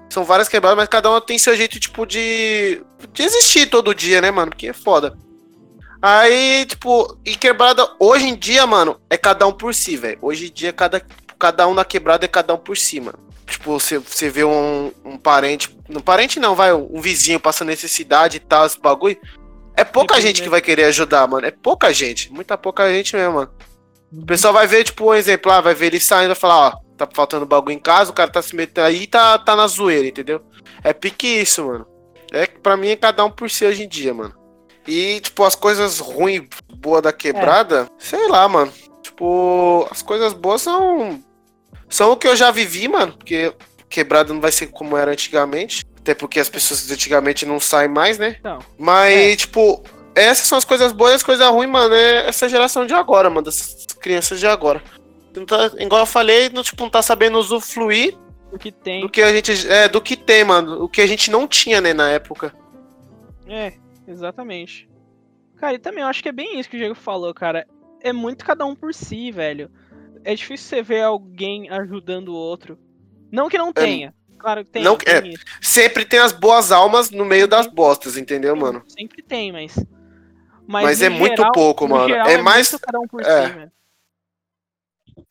São 0.09 0.26
várias 0.26 0.49
quebradas, 0.49 0.76
mas 0.78 0.89
cada 0.89 1.09
uma 1.09 1.22
tem 1.22 1.38
seu 1.39 1.55
jeito, 1.55 1.80
tipo, 1.80 2.05
de. 2.05 2.84
de 3.13 3.24
existir 3.24 3.67
todo 3.69 3.95
dia, 3.95 4.19
né, 4.19 4.30
mano? 4.32 4.51
Porque 4.51 4.67
é 4.67 4.74
foda. 4.74 5.17
Aí, 6.01 6.65
tipo, 6.65 7.15
e 7.24 7.36
quebrada, 7.36 7.88
hoje 7.99 8.28
em 8.28 8.36
dia, 8.36 8.65
mano, 8.67 8.99
é 9.09 9.15
cada 9.15 9.47
um 9.47 9.53
por 9.53 9.74
si, 9.74 9.95
velho. 9.95 10.17
Hoje 10.22 10.47
em 10.47 10.51
dia, 10.51 10.74
cada, 10.74 10.99
cada 11.39 11.67
um 11.67 11.74
na 11.74 11.86
quebrada 11.86 12.26
é 12.26 12.28
cada 12.28 12.53
um 12.53 12.57
por 12.57 12.76
si, 12.76 12.99
mano. 12.99 13.19
Tipo, 13.52 13.80
você, 13.80 13.97
você 13.99 14.30
vê 14.30 14.43
um, 14.43 14.91
um 15.04 15.18
parente. 15.18 15.76
Um 15.89 15.99
parente 15.99 16.39
não, 16.39 16.56
vai, 16.56 16.74
um 16.74 17.02
vizinho 17.02 17.39
passando 17.39 17.68
necessidade 17.68 18.38
e 18.38 18.39
tal, 18.39 18.66
esse 18.66 18.80
bagulho. 18.80 19.18
É 19.76 19.84
pouca 19.84 20.16
Depende, 20.16 20.28
gente 20.28 20.39
né? 20.39 20.43
que 20.45 20.49
vai 20.49 20.62
querer 20.62 20.86
ajudar, 20.86 21.28
mano. 21.28 21.45
É 21.45 21.52
pouca 21.52 21.93
gente. 21.93 22.32
Muita 22.32 22.58
pouca 22.58 22.91
gente 22.91 23.16
mesmo, 23.16 23.36
mano. 23.36 23.52
O 24.12 24.26
pessoal 24.26 24.54
vai 24.54 24.68
ver, 24.68 24.84
tipo, 24.84 25.10
um 25.10 25.14
exemplo, 25.14 25.52
ah, 25.52 25.62
vai 25.62 25.74
ver 25.74 25.88
ele 25.88 25.99
saindo 25.99 26.26
e 26.26 26.28
vai 26.28 26.36
falar, 26.36 26.68
ó, 26.68 26.72
tá 26.97 27.08
faltando 27.14 27.45
bagulho 27.45 27.74
em 27.74 27.80
casa, 27.80 28.12
o 28.12 28.14
cara 28.14 28.30
tá 28.30 28.41
se 28.41 28.56
metendo 28.56 28.88
aí 28.88 29.04
e 29.04 29.08
tá, 29.08 29.38
tá 29.38 29.56
na 29.56 29.68
zoeira, 29.68 30.08
entendeu? 30.08 30.41
É 30.84 30.91
pique 30.91 31.28
isso, 31.28 31.66
mano. 31.66 31.88
É 32.32 32.45
que 32.45 32.60
pra 32.60 32.76
mim 32.76 32.89
é 32.89 32.95
cada 32.95 33.24
um 33.24 33.32
por 33.32 33.49
si 33.49 33.66
hoje 33.66 33.84
em 33.84 33.88
dia, 33.88 34.14
mano. 34.14 34.34
E, 34.88 35.20
tipo, 35.22 35.43
as 35.43 35.56
coisas 35.56 35.99
ruins, 35.99 36.47
boas 36.74 37.02
da 37.02 37.14
quebrada, 37.14 37.88
sei 37.97 38.28
lá, 38.28 38.47
mano. 38.47 38.72
Tipo, 39.02 39.88
as 39.89 40.02
coisas 40.02 40.34
boas 40.34 40.62
são. 40.62 41.22
São 41.92 42.12
o 42.12 42.18
que 42.18 42.28
eu 42.28 42.36
já 42.36 42.50
vivi, 42.50 42.88
mano. 42.88 43.14
Porque 43.14 43.54
quebrada 43.89 44.34
não 44.34 44.42
vai 44.42 44.52
ser 44.52 44.68
como 44.68 44.98
era 44.98 45.12
antigamente. 45.12 45.86
Até 46.00 46.16
porque 46.16 46.39
as 46.39 46.50
pessoas 46.50 46.89
antigamente 46.89 47.46
não 47.46 47.60
saem 47.60 47.89
mais, 47.89 48.18
né? 48.18 48.38
Não. 48.44 48.58
Mas, 48.80 49.14
É. 49.14 49.36
tipo, 49.36 49.84
essas 50.16 50.48
são 50.48 50.58
as 50.58 50.66
coisas 50.66 50.92
boas 50.92 51.12
e 51.12 51.16
as 51.16 51.24
coisas 51.24 51.48
ruins, 51.50 51.70
mano. 51.70 51.94
É 51.94 52.28
essa 52.28 52.50
geração 52.50 52.86
de 52.88 52.94
agora, 52.96 53.30
mano. 53.30 53.44
Dessas 53.46 53.86
crianças 54.00 54.39
de 54.39 54.48
agora. 54.48 54.82
Não 55.36 55.46
tá, 55.46 55.72
igual 55.78 56.02
eu 56.02 56.06
falei, 56.08 56.50
não, 56.50 56.64
tipo, 56.64 56.82
não 56.82 56.89
tá 56.89 57.02
sabendo 57.02 57.38
usufruir 57.38 58.18
O 58.52 58.58
que 58.58 58.72
tem. 58.72 59.02
do 59.02 59.10
que 59.10 59.22
a 59.22 59.32
gente. 59.32 59.68
É, 59.68 59.88
do 59.88 60.02
que 60.02 60.16
tem, 60.18 60.44
mano. 60.44 60.84
O 60.84 60.89
que 60.89 61.02
a 61.02 61.08
gente 61.08 61.30
não 61.30 61.48
tinha, 61.48 61.80
né, 61.80 61.94
na 61.94 62.10
época. 62.10 62.54
É, 63.48 63.74
exatamente. 64.08 64.89
Cara, 65.58 65.76
e 65.76 65.80
também 65.80 66.02
eu 66.02 66.08
acho 66.08 66.24
que 66.24 66.30
é 66.30 66.34
bem 66.34 66.60
isso 66.60 66.70
que 66.70 66.76
o 66.78 66.80
Diego 66.80 66.96
falou, 66.96 67.34
cara. 67.34 67.68
É 68.02 68.12
muito 68.12 68.44
cada 68.44 68.66
um 68.66 68.76
por 68.76 68.94
si, 68.94 69.32
velho. 69.32 69.70
É 70.24 70.36
difícil 70.36 70.67
você 70.69 70.82
ver 70.84 71.01
alguém 71.03 71.69
ajudando 71.69 72.30
o 72.30 72.36
outro. 72.36 72.78
Não 73.32 73.49
que 73.49 73.57
não 73.57 73.72
tenha. 73.74 74.13
Claro 74.38 74.65
que 74.65 74.72
tem. 74.72 74.84
não- 74.84 74.97
tem 74.97 75.13
é, 75.13 75.28
isso. 75.28 75.43
Sempre 75.61 76.03
tem 76.05 76.19
as 76.19 76.32
boas 76.32 76.72
almas 76.72 77.11
no 77.11 77.24
meio 77.24 77.47
das 77.47 77.67
bostas, 77.67 78.17
entendeu, 78.17 78.55
mano? 78.55 78.84
Sempre 78.88 79.22
tem, 79.22 79.51
mas. 79.51 79.76
Mas 80.67 80.99
no 80.99 81.05
é 81.05 81.09
muito 81.09 81.38
geral- 81.38 81.51
pouco, 81.51 81.88
no 81.88 81.95
mano. 81.95 82.09
geral 82.09 82.28
É 82.28 82.38
mais- 82.41 82.72
muito 82.72 82.82
cada 82.84 82.99
um 82.99 83.07
por 83.07 83.22
é. 83.22 83.69
si. 85.15 85.24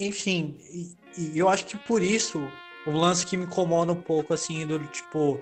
Enfim, 0.00 0.56
e, 0.72 0.96
e 1.34 1.38
eu 1.38 1.48
acho 1.48 1.66
que 1.66 1.76
por 1.76 2.02
isso 2.02 2.40
o 2.86 2.90
lance 2.90 3.24
que 3.26 3.36
me 3.36 3.44
incomoda 3.44 3.92
um 3.92 4.00
pouco, 4.00 4.34
assim, 4.34 4.66
do 4.66 4.78
tipo. 4.86 5.40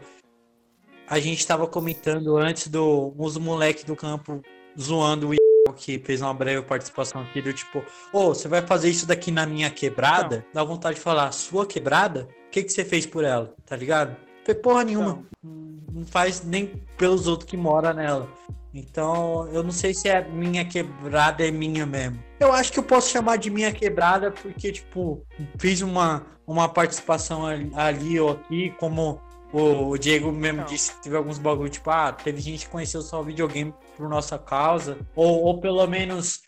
A 1.06 1.18
gente 1.18 1.44
tava 1.46 1.66
comentando 1.66 2.36
antes 2.36 2.68
do 2.68 3.12
moleque 3.40 3.84
do 3.84 3.96
campo 3.96 4.40
zoando 4.78 5.28
o 5.30 5.34
Que 5.72 5.98
fez 5.98 6.20
uma 6.20 6.34
breve 6.34 6.62
participação 6.62 7.22
aqui, 7.22 7.40
do 7.40 7.52
tipo, 7.52 7.84
ô, 8.12 8.28
você 8.28 8.48
vai 8.48 8.62
fazer 8.62 8.88
isso 8.90 9.06
daqui 9.06 9.30
na 9.30 9.46
minha 9.46 9.70
quebrada? 9.70 10.44
Dá 10.52 10.62
vontade 10.64 10.96
de 10.96 11.00
falar, 11.02 11.32
sua 11.32 11.66
quebrada? 11.66 12.28
O 12.46 12.50
que, 12.50 12.62
que 12.62 12.72
você 12.72 12.84
fez 12.84 13.06
por 13.06 13.24
ela? 13.24 13.54
Tá 13.64 13.76
ligado? 13.76 14.16
Fez 14.44 14.58
porra 14.58 14.84
nenhuma. 14.84 15.24
Não 15.42 15.70
não 15.92 16.06
faz 16.06 16.42
nem 16.42 16.66
pelos 16.96 17.26
outros 17.26 17.48
que 17.48 17.56
moram 17.56 17.92
nela. 17.92 18.28
Então, 18.72 19.48
eu 19.52 19.62
não 19.62 19.72
sei 19.72 19.92
se 19.92 20.08
é 20.08 20.26
minha 20.28 20.64
quebrada 20.64 21.46
é 21.46 21.50
minha 21.50 21.84
mesmo. 21.84 22.22
Eu 22.38 22.52
acho 22.52 22.72
que 22.72 22.78
eu 22.78 22.82
posso 22.84 23.10
chamar 23.10 23.36
de 23.36 23.50
minha 23.50 23.72
quebrada 23.72 24.30
porque, 24.30 24.70
tipo, 24.70 25.24
fiz 25.58 25.80
uma, 25.80 26.24
uma 26.46 26.68
participação 26.68 27.44
ali, 27.44 27.70
ali 27.74 28.20
ou 28.20 28.30
aqui, 28.30 28.70
como 28.78 29.20
o, 29.52 29.88
o 29.88 29.98
Diego 29.98 30.30
mesmo 30.30 30.60
Não. 30.60 30.66
disse, 30.66 30.92
teve 31.00 31.16
alguns 31.16 31.38
bagulho, 31.38 31.68
tipo, 31.68 31.90
ah, 31.90 32.12
teve 32.12 32.40
gente 32.40 32.66
que 32.66 32.70
conheceu 32.70 33.02
só 33.02 33.20
o 33.20 33.24
videogame 33.24 33.74
por 34.01 34.09
nossa 34.09 34.38
causa, 34.38 34.96
ou, 35.14 35.42
ou 35.44 35.61
pelo 35.61 35.86
menos 35.86 36.40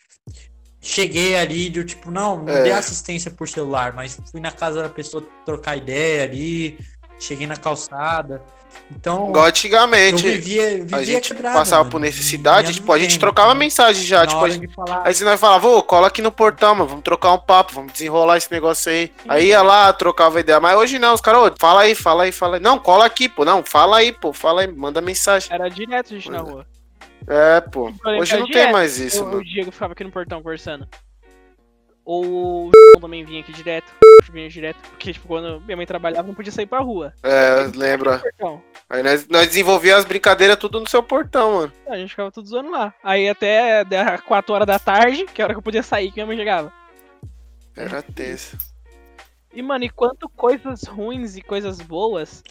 cheguei 0.80 1.36
ali, 1.36 1.68
do 1.68 1.84
tipo, 1.84 2.10
não, 2.10 2.42
não 2.42 2.48
É. 2.52 2.62
dei 2.62 2.72
assistência 2.72 3.30
por 3.30 3.46
celular, 3.48 3.92
mas 3.92 4.18
fui 4.30 4.40
na 4.40 4.50
casa 4.50 4.82
da 4.82 4.88
pessoa 4.88 5.22
trocar 5.44 5.76
ideia 5.76 6.24
ali, 6.24 6.78
cheguei 7.18 7.46
na 7.46 7.56
calçada. 7.56 8.42
Então, 8.90 9.28
Igual 9.28 9.44
eu 9.44 9.48
antigamente. 9.50 10.22
vivia, 10.22 10.78
vivia 10.78 10.96
A 10.96 11.04
gente 11.04 11.34
quebrada, 11.34 11.58
passava 11.58 11.82
mano. 11.82 11.90
por 11.90 12.00
necessidade, 12.00 12.68
Vivia 12.68 12.80
tipo, 12.80 12.90
a 12.92 12.98
gente 12.98 13.10
tempo, 13.10 13.20
trocava 13.20 13.52
né? 13.52 13.60
mensagem 13.60 14.02
já, 14.02 14.20
Na 14.20 14.26
tipo, 14.26 14.42
a 14.42 14.48
gente- 14.48 14.66
de 14.66 14.74
falar, 14.74 15.02
Aí 15.06 15.14
você 15.14 15.22
vai 15.24 15.36
falar, 15.36 15.58
vô, 15.58 15.82
cola 15.82 16.06
aqui 16.08 16.22
no 16.22 16.32
portão, 16.32 16.74
mano, 16.74 16.88
vamos 16.88 17.04
trocar 17.04 17.32
um 17.34 17.38
papo, 17.38 17.74
vamos 17.74 17.92
desenrolar 17.92 18.38
esse 18.38 18.50
negócio 18.50 18.90
aí. 18.90 19.12
Aí 19.28 19.48
ia 19.48 19.60
lá, 19.60 19.92
trocava 19.92 20.40
ideia. 20.40 20.58
Mas 20.58 20.76
hoje 20.78 20.98
não, 20.98 21.12
os 21.12 21.20
caras, 21.20 21.42
ô, 21.52 21.54
fala 21.60 21.82
aí, 21.82 21.94
fala 21.94 22.22
aí, 22.24 22.32
fala 22.32 22.56
aí. 22.56 22.62
Não, 22.62 22.78
cola 22.78 23.04
aqui, 23.04 23.28
pô. 23.28 23.44
Não, 23.44 23.62
fala 23.62 23.98
aí, 23.98 24.10
pô, 24.10 24.32
fala 24.32 24.62
aí, 24.62 24.72
manda 24.72 25.02
mensagem. 25.02 25.52
Era 25.52 25.68
direto 25.68 26.08
gente 26.08 26.30
na 26.30 26.38
rua. 26.38 26.66
É, 27.26 27.60
pô. 27.60 27.86
Hoje 27.86 27.96
que 28.00 28.06
não 28.06 28.18
era 28.18 28.26
tem 28.26 28.46
direto. 28.46 28.72
mais 28.72 28.98
isso, 28.98 29.22
o, 29.22 29.26
mano. 29.26 29.38
o 29.38 29.44
Diego 29.44 29.70
ficava 29.70 29.92
aqui 29.92 30.04
no 30.04 30.10
portão 30.10 30.42
conversando. 30.42 30.86
Ou 32.04 32.68
o 32.68 32.72
também 33.00 33.24
vinha 33.24 33.40
aqui 33.40 33.52
direto. 33.52 33.92
Vinha 34.30 34.48
direto. 34.48 34.78
Porque, 34.90 35.12
tipo, 35.12 35.28
quando 35.28 35.60
minha 35.60 35.76
mãe 35.76 35.86
trabalhava, 35.86 36.26
não 36.26 36.34
podia 36.34 36.50
sair 36.50 36.66
pra 36.66 36.80
rua. 36.80 37.12
É, 37.22 37.70
lembra. 37.76 38.20
Aí 38.90 39.02
nós, 39.02 39.28
nós 39.28 39.46
desenvolvíamos 39.46 40.00
as 40.00 40.08
brincadeiras 40.08 40.56
tudo 40.56 40.80
no 40.80 40.88
seu 40.88 41.02
portão, 41.02 41.54
mano. 41.54 41.72
A 41.86 41.96
gente 41.96 42.10
ficava 42.10 42.30
tudo 42.30 42.48
zoando 42.48 42.70
lá. 42.70 42.92
Aí 43.02 43.28
até 43.28 43.84
das 43.84 44.20
4 44.22 44.54
horas 44.54 44.66
da 44.66 44.78
tarde, 44.78 45.26
que 45.26 45.40
é 45.40 45.44
a 45.44 45.46
hora 45.46 45.54
que 45.54 45.58
eu 45.58 45.62
podia 45.62 45.82
sair, 45.82 46.08
que 46.08 46.16
minha 46.16 46.26
mãe 46.26 46.36
chegava. 46.36 46.72
Era 47.76 48.02
tenso. 48.02 48.56
E, 49.54 49.62
mano, 49.62 49.84
e 49.84 49.90
quanto 49.90 50.28
coisas 50.28 50.82
ruins 50.84 51.36
e 51.36 51.42
coisas 51.42 51.80
boas. 51.80 52.42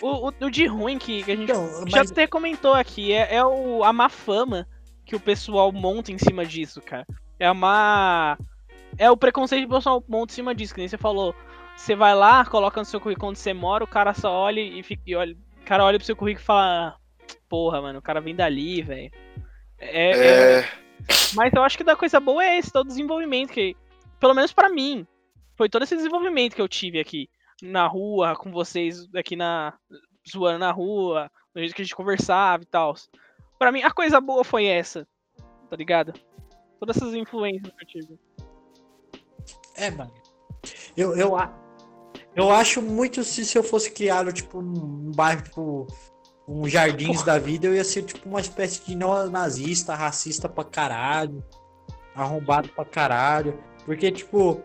O, 0.00 0.28
o, 0.28 0.32
o 0.46 0.50
de 0.50 0.66
ruim 0.66 0.98
que, 0.98 1.22
que 1.22 1.32
a 1.32 1.36
gente 1.36 1.50
Então, 1.50 1.66
já 1.88 1.98
mas- 1.98 2.10
até 2.10 2.26
comentou 2.26 2.72
aqui 2.74 3.12
é, 3.12 3.36
é 3.36 3.44
o, 3.44 3.82
a 3.84 3.92
má 3.92 4.08
fama 4.08 4.66
que 5.04 5.14
o 5.16 5.20
pessoal 5.20 5.70
monta 5.72 6.10
em 6.12 6.18
cima 6.18 6.44
disso, 6.46 6.80
cara. 6.80 7.06
É 7.38 7.46
a 7.46 7.52
má. 7.54 8.38
É 8.96 9.10
o 9.10 9.16
preconceito 9.16 9.66
que 9.66 9.72
o 9.72 9.76
pessoal 9.76 10.02
monta 10.08 10.32
em 10.32 10.36
cima 10.36 10.54
disso, 10.54 10.72
que 10.74 10.80
nem 10.80 10.88
você 10.88 10.96
falou. 10.96 11.34
Você 11.76 11.94
vai 11.96 12.14
lá, 12.14 12.44
coloca 12.44 12.80
no 12.80 12.84
seu 12.84 13.00
currículo 13.00 13.30
onde 13.30 13.38
você 13.40 13.52
mora, 13.52 13.82
o 13.84 13.88
cara 13.88 14.14
só 14.14 14.30
olha 14.32 14.60
e 14.60 14.82
fica. 14.82 15.02
E 15.06 15.14
olha, 15.16 15.34
o 15.60 15.64
cara 15.64 15.84
olha 15.84 15.98
pro 15.98 16.06
seu 16.06 16.16
currículo 16.16 16.42
e 16.42 16.46
fala. 16.46 16.96
Porra, 17.48 17.82
mano, 17.82 17.98
o 17.98 18.02
cara 18.02 18.20
vem 18.20 18.34
dali, 18.34 18.80
velho. 18.82 19.10
É, 19.78 20.10
é- 20.10 20.58
É, 20.60 20.68
Mas 21.34 21.52
eu 21.52 21.62
acho 21.62 21.76
que 21.76 21.84
da 21.84 21.96
coisa 21.96 22.18
boa 22.20 22.44
é 22.44 22.56
esse, 22.58 22.72
todo 22.72 22.86
o 22.86 22.88
desenvolvimento 22.88 23.50
que. 23.52 23.76
Pelo 24.20 24.34
menos 24.34 24.52
pra 24.52 24.68
mim. 24.68 25.06
Foi 25.56 25.68
todo 25.68 25.82
esse 25.82 25.94
desenvolvimento 25.96 26.54
que 26.54 26.62
eu 26.62 26.68
tive 26.68 26.98
aqui. 26.98 27.28
Na 27.62 27.86
rua, 27.86 28.36
com 28.36 28.50
vocês 28.50 29.06
aqui 29.14 29.36
na. 29.36 29.74
zoando 30.30 30.58
na 30.58 30.72
rua, 30.72 31.30
no 31.54 31.60
jeito 31.60 31.74
que 31.74 31.82
a 31.82 31.84
gente 31.84 31.96
conversava 31.96 32.62
e 32.62 32.66
tal. 32.66 32.94
Pra 33.58 33.70
mim, 33.70 33.82
a 33.82 33.90
coisa 33.90 34.20
boa 34.20 34.44
foi 34.44 34.66
essa. 34.66 35.06
Tá 35.70 35.76
ligado? 35.76 36.12
Todas 36.78 36.96
essas 36.96 37.14
influências 37.14 37.72
que 37.72 37.84
eu 37.84 37.88
tive. 37.88 38.18
É, 39.76 39.90
mano. 39.90 40.12
Eu, 40.96 41.16
eu, 41.16 41.32
eu 42.34 42.50
acho 42.50 42.80
muito 42.80 43.22
se, 43.24 43.44
se 43.44 43.56
eu 43.56 43.62
fosse 43.62 43.90
criado, 43.90 44.32
tipo, 44.32 44.60
num 44.60 45.12
bairro, 45.12 45.42
tipo, 45.42 45.86
um 46.46 46.68
jardins 46.68 47.22
da 47.22 47.38
vida, 47.38 47.66
eu 47.66 47.74
ia 47.74 47.84
ser, 47.84 48.02
tipo, 48.02 48.28
uma 48.28 48.40
espécie 48.40 48.84
de 48.84 48.94
neonazista, 48.94 49.94
racista 49.94 50.48
pra 50.48 50.64
caralho, 50.64 51.44
arrombado 52.14 52.68
pra 52.68 52.84
caralho. 52.84 53.58
Porque, 53.84 54.10
tipo, 54.10 54.62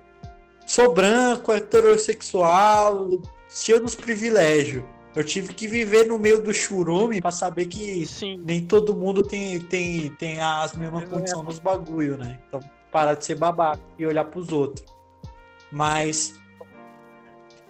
sou 0.70 0.94
branco, 0.94 1.52
heterossexual, 1.52 3.10
cheio 3.50 3.82
dos 3.82 3.96
privilégios. 3.96 4.84
Eu 5.16 5.24
tive 5.24 5.52
que 5.56 5.68
viver 5.68 6.06
no 6.06 6.20
meio 6.20 6.41
do 6.41 6.54
churume 6.54 7.20
pra 7.20 7.32
saber 7.32 7.66
que 7.66 8.06
Sim. 8.06 8.40
nem 8.46 8.64
todo 8.64 8.96
mundo 8.96 9.24
tem, 9.24 9.60
tem, 9.60 10.12
tem 10.12 10.40
as 10.40 10.76
mesmas 10.76 11.04
É. 11.04 11.06
condições 11.08 11.44
nos 11.44 11.60
bagulho, 11.60 12.16
né? 12.16 12.40
Então, 12.48 12.60
parar 12.91 13.16
de 13.16 13.26
ser 13.26 13.36
babaca 13.36 13.82
e 13.98 14.06
olhar 14.06 14.26
pros 14.26 14.52
outros. 14.52 14.86
Mas. 15.72 16.40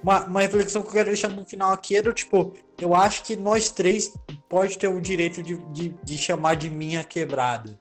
Uma, 0.04 0.26
uma 0.26 0.42
reflexão 0.42 0.82
que 0.82 0.90
eu 0.90 0.94
quero 0.94 1.08
deixar 1.08 1.30
no 1.30 1.46
final 1.46 1.72
aqui 1.72 1.96
era, 1.96 2.14
tipo, 2.14 2.54
eu 2.80 2.94
acho 2.94 3.24
que 3.24 3.36
nós 3.36 3.70
três 3.70 4.14
pode 4.50 4.78
ter 4.78 4.88
o 4.88 5.00
direito 5.00 5.42
de, 5.42 5.58
de, 5.72 5.90
de 6.04 6.18
chamar 6.18 6.56
de 6.56 6.70
minha 6.70 7.04
quebrada. 7.04 7.80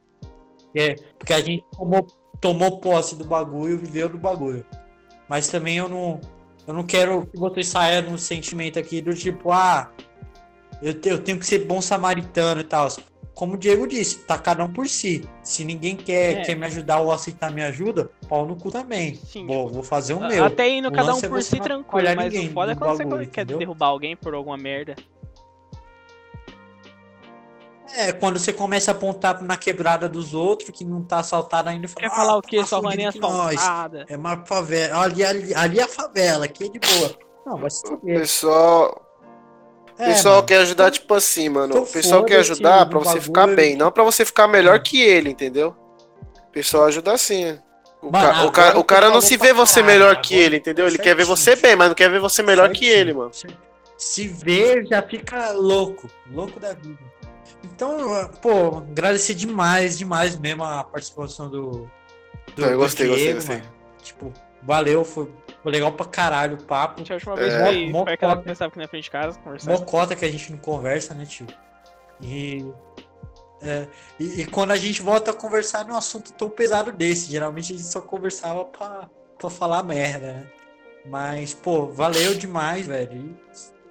É, 0.74 0.94
porque 1.18 1.32
a 1.32 1.40
gente 1.40 1.64
tomou, 1.76 2.06
tomou 2.40 2.80
posse 2.80 3.16
do 3.16 3.24
bagulho, 3.24 3.78
viveu 3.78 4.08
do 4.08 4.18
bagulho. 4.18 4.64
Mas 5.28 5.48
também 5.48 5.76
eu 5.76 5.88
não. 5.88 6.20
Eu 6.66 6.74
não 6.74 6.82
quero 6.82 7.26
que 7.26 7.38
vocês 7.38 7.68
saiam 7.68 8.02
num 8.10 8.18
sentimento 8.18 8.78
aqui 8.78 9.00
do 9.00 9.14
tipo, 9.14 9.50
ah, 9.50 9.90
eu, 10.82 10.94
eu 11.04 11.18
tenho 11.18 11.38
que 11.38 11.46
ser 11.46 11.64
bom 11.64 11.80
samaritano 11.80 12.60
e 12.60 12.64
tal. 12.64 12.88
Como 13.34 13.54
o 13.54 13.56
Diego 13.56 13.86
disse, 13.86 14.18
tá 14.26 14.36
cada 14.36 14.64
um 14.64 14.72
por 14.72 14.86
si. 14.88 15.24
Se 15.42 15.64
ninguém 15.64 15.94
quer, 15.96 16.38
É. 16.38 16.42
quer 16.44 16.56
me 16.56 16.66
ajudar 16.66 16.98
ou 17.00 17.10
aceitar 17.12 17.50
minha 17.52 17.68
ajuda, 17.68 18.10
pau 18.28 18.44
no 18.44 18.56
cu 18.56 18.70
também. 18.70 19.14
Sim, 19.14 19.46
vou, 19.46 19.62
tipo, 19.66 19.74
vou 19.74 19.82
fazer 19.82 20.14
o 20.14 20.20
meu. 20.20 20.44
Até 20.44 20.68
indo 20.68 20.88
O 20.88 20.92
cada 20.92 21.14
um 21.14 21.18
é 21.18 21.20
por 21.22 21.40
você 21.42 21.56
si 21.56 21.60
tranquilo, 21.60 22.08
mas 22.16 22.24
ninguém 22.32 22.48
o 22.48 22.52
foda 22.52 22.72
é 22.72 22.74
quando 22.74 22.96
você 22.96 23.04
bagulho, 23.04 23.26
quer 23.28 23.42
entendeu? 23.42 23.58
derrubar 23.58 23.86
alguém 23.86 24.16
por 24.16 24.34
alguma 24.34 24.56
merda. 24.58 24.96
É, 27.96 28.12
quando 28.12 28.38
você 28.38 28.52
começa 28.52 28.90
a 28.90 28.94
apontar 28.94 29.42
na 29.42 29.56
quebrada 29.56 30.08
dos 30.08 30.34
outros, 30.34 30.70
que 30.70 30.84
não 30.84 31.02
tá 31.02 31.20
assaltado 31.20 31.68
ainda, 31.70 31.88
fala, 31.88 32.08
Quer 32.08 32.14
falar 32.14 32.32
"Ah, 32.32 32.36
o 32.36 32.42
quê? 32.42 32.58
tá 32.58 32.66
Sua 32.66 32.80
que 32.90 33.18
nós. 33.18 33.56
asfaltada. 33.56 34.04
É 34.08 34.16
uma 34.16 34.44
favela. 34.44 35.02
Ali, 35.02 35.24
ali, 35.24 35.54
ali 35.54 35.78
é 35.80 35.82
a 35.84 35.88
favela, 35.88 36.44
aqui 36.44 36.64
é 36.64 36.68
de 36.68 36.78
boa. 36.78 37.10
Não, 37.46 37.56
vai 37.56 37.70
se 37.70 37.84
O 37.86 37.88
fuder. 37.98 38.20
pessoal, 38.20 39.02
o 39.98 40.02
É, 40.02 40.06
pessoal 40.06 40.34
mano. 40.36 40.46
quer 40.46 40.58
ajudar, 40.60 40.90
tipo 40.90 41.14
assim, 41.14 41.48
mano. 41.48 41.72
então 41.72 41.82
O 41.82 41.86
pessoal 41.86 42.24
quer 42.24 42.40
ajudar 42.40 42.86
pra 42.86 42.98
você 42.98 43.04
bagulho. 43.06 43.22
ficar 43.24 43.46
bem, 43.48 43.74
não 43.74 43.90
pra 43.90 44.04
você 44.04 44.24
ficar 44.24 44.46
melhor 44.46 44.78
que 44.80 45.00
ele, 45.00 45.30
entendeu? 45.30 45.74
O 46.46 46.52
pessoal 46.52 46.84
ajuda 46.84 47.12
assim. 47.12 47.58
O, 48.02 48.12
Mano, 48.12 48.32
ca- 48.32 48.44
o 48.46 48.52
cara, 48.52 48.78
o 48.78 48.84
cara 48.84 49.10
não 49.10 49.20
se 49.20 49.36
vê 49.36 49.52
você 49.52 49.80
caralho, 49.80 49.86
melhor 49.98 50.20
que 50.20 50.34
ele, 50.34 50.58
entendeu? 50.58 50.84
Ele 50.84 50.96
certinho. 50.96 51.16
quer 51.16 51.16
ver 51.16 51.24
você 51.26 51.56
bem, 51.56 51.74
mas 51.74 51.88
não 51.88 51.94
quer 51.96 52.08
ver 52.10 52.20
você 52.20 52.42
melhor 52.44 52.70
que 52.70 52.86
ele, 52.86 53.12
mano. 53.12 53.30
Se 53.96 54.28
vê, 54.28 54.84
já 54.86 55.02
fica 55.02 55.50
louco. 55.52 56.08
Louco 56.30 56.60
da 56.60 56.74
vida. 56.74 56.98
Então, 57.64 58.28
pô, 58.42 58.78
agradecer 58.78 59.34
demais, 59.34 59.98
demais 59.98 60.36
mesmo 60.38 60.64
a 60.64 60.84
participação 60.84 61.48
do. 61.50 61.90
do 62.54 62.64
Eu 62.64 62.78
gostei, 62.78 63.06
do 63.06 63.12
gostei, 63.12 63.16
Diego, 63.16 63.34
gostei. 63.36 63.56
mano. 63.58 63.68
Tipo, 64.02 64.32
valeu, 64.62 65.04
foi, 65.04 65.30
foi 65.62 65.72
legal 65.72 65.92
pra 65.92 66.06
caralho 66.06 66.56
o 66.56 66.62
papo. 66.64 67.02
A 67.08 67.14
última 67.14 67.34
É. 67.34 67.36
vez 67.36 67.92
foi 68.04 68.12
aquela 68.14 68.34
mó 68.34 68.40
que 68.40 68.48
pensava 68.48 68.68
aqui 68.68 68.78
na 68.78 68.88
frente 68.88 69.04
de 69.04 69.10
casa, 69.10 69.38
conversando. 69.40 69.78
Mocota 69.78 70.16
que 70.16 70.24
a 70.24 70.30
gente 70.30 70.50
não 70.52 70.58
conversa, 70.58 71.14
né, 71.14 71.24
tio? 71.26 71.46
E, 72.20 72.64
é, 73.62 73.86
e, 74.18 74.42
e 74.42 74.46
quando 74.46 74.70
a 74.70 74.76
gente 74.76 75.02
volta 75.02 75.30
a 75.30 75.34
conversar 75.34 75.84
num 75.84 75.96
assunto 75.96 76.32
tão 76.32 76.48
pesado 76.48 76.90
desse, 76.92 77.30
geralmente 77.30 77.72
a 77.72 77.76
gente 77.76 77.88
só 77.88 78.00
conversava 78.00 78.64
pra, 78.64 79.08
pra 79.38 79.50
falar 79.50 79.82
merda, 79.82 80.32
né? 80.32 80.46
Mas, 81.06 81.54
pô, 81.54 81.86
valeu 81.86 82.34
demais, 82.34 82.86
velho. 82.86 83.36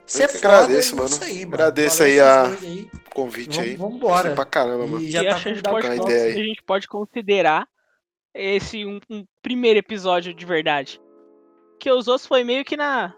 Você 0.05 0.23
Eu 0.23 0.29
que 0.29 0.37
agradeço, 0.37 0.93
é 0.93 0.95
mano. 0.97 1.09
isso 1.09 1.23
aí, 1.23 1.39
mano. 1.45 1.53
Agradeço 1.55 1.97
Valeu 1.99 2.13
aí 2.13 2.19
a- 2.19 2.43
aí. 2.61 2.91
Convite 3.17 3.59
aí. 3.59 3.75
Vamos 3.75 3.95
embora. 3.95 4.35
Pra 4.35 4.45
caramba, 4.45 4.85
mano. 4.85 5.01
E 5.01 5.09
já 5.09 5.23
e 5.23 5.27
tá 5.27 5.33
acho 5.33 5.43
que 5.43 5.49
a 5.49 5.53
gente, 5.55 5.63
pode, 5.63 5.87
ideia 5.87 6.23
aí. 6.25 6.31
a 6.33 6.45
gente 6.45 6.63
pode 6.63 6.87
considerar 6.87 7.67
esse 8.31 8.85
um, 8.85 8.99
um 9.09 9.25
primeiro 9.41 9.79
episódio 9.79 10.35
de 10.35 10.45
verdade. 10.45 11.01
Que 11.79 11.91
os 11.91 12.07
outros 12.07 12.27
foi 12.27 12.43
meio 12.43 12.63
que 12.63 12.77
na. 12.77 13.15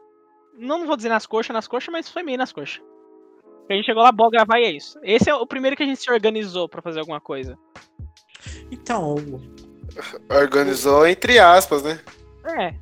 Não 0.57 0.87
vou 0.87 0.95
dizer 0.95 1.09
nas 1.09 1.25
coxas, 1.25 1.53
nas 1.53 1.67
coxas, 1.67 1.91
mas 1.91 2.07
foi 2.07 2.23
meio 2.23 2.37
nas 2.37 2.53
coxas. 2.53 2.81
A 3.69 3.73
gente 3.73 3.87
chegou 3.87 4.01
lá, 4.01 4.13
bom, 4.13 4.29
gravar 4.29 4.61
e 4.61 4.63
é 4.63 4.71
isso. 4.71 4.97
Esse 5.03 5.29
é 5.29 5.35
o 5.35 5.45
primeiro 5.45 5.75
que 5.75 5.83
a 5.83 5.85
gente 5.85 5.99
se 5.99 6.09
organizou 6.09 6.69
pra 6.69 6.81
fazer 6.81 7.01
alguma 7.01 7.19
coisa. 7.19 7.59
Então, 8.71 9.17
Organizou 10.29 11.05
entre 11.05 11.39
aspas, 11.39 11.83
né? 11.83 11.99
É, 12.45 12.73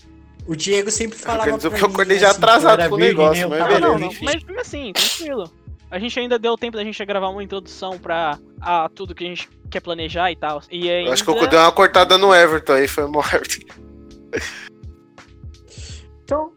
o 0.46 0.56
Diego 0.56 0.92
sempre 0.92 1.18
falava 1.18 1.42
Organizou 1.42 1.72
porque 1.72 1.84
eu 1.84 1.90
acordei 1.90 2.20
já 2.20 2.30
assim, 2.30 2.38
atrasado 2.38 2.90
com 2.90 2.96
o 2.96 3.00
negócio, 3.00 3.50
né? 3.50 3.58
Eu 3.58 3.60
mas 3.60 3.82
não, 3.82 3.96
beleza, 3.96 4.00
não, 4.00 4.08
enfim. 4.08 4.26
mas 4.26 4.44
mesmo 4.44 4.62
assim, 4.62 4.94
tranquilo. 4.94 5.52
A 5.90 6.00
gente 6.00 6.20
ainda 6.20 6.38
deu 6.38 6.58
tempo 6.58 6.76
da 6.76 6.84
gente 6.84 7.04
gravar 7.06 7.30
uma 7.30 7.44
introdução 7.44 7.98
pra 7.98 8.38
a 8.60 8.90
tudo 8.90 9.16
que 9.16 9.24
a 9.24 9.28
gente 9.28 9.50
quer 9.70 9.80
planejar 9.80 10.32
e 10.32 10.36
tal. 10.36 10.62
E 10.70 10.90
ainda... 10.90 11.10
Eu 11.10 11.14
acho 11.14 11.24
que 11.24 11.30
eu 11.30 11.48
dei 11.48 11.60
uma 11.60 11.72
cortada 11.72 12.18
no 12.18 12.34
Everton 12.34 12.74
aí, 12.74 12.88
foi 12.88 13.08
mal 13.08 13.24
Everton. 13.34 13.68
Então. 16.24 16.54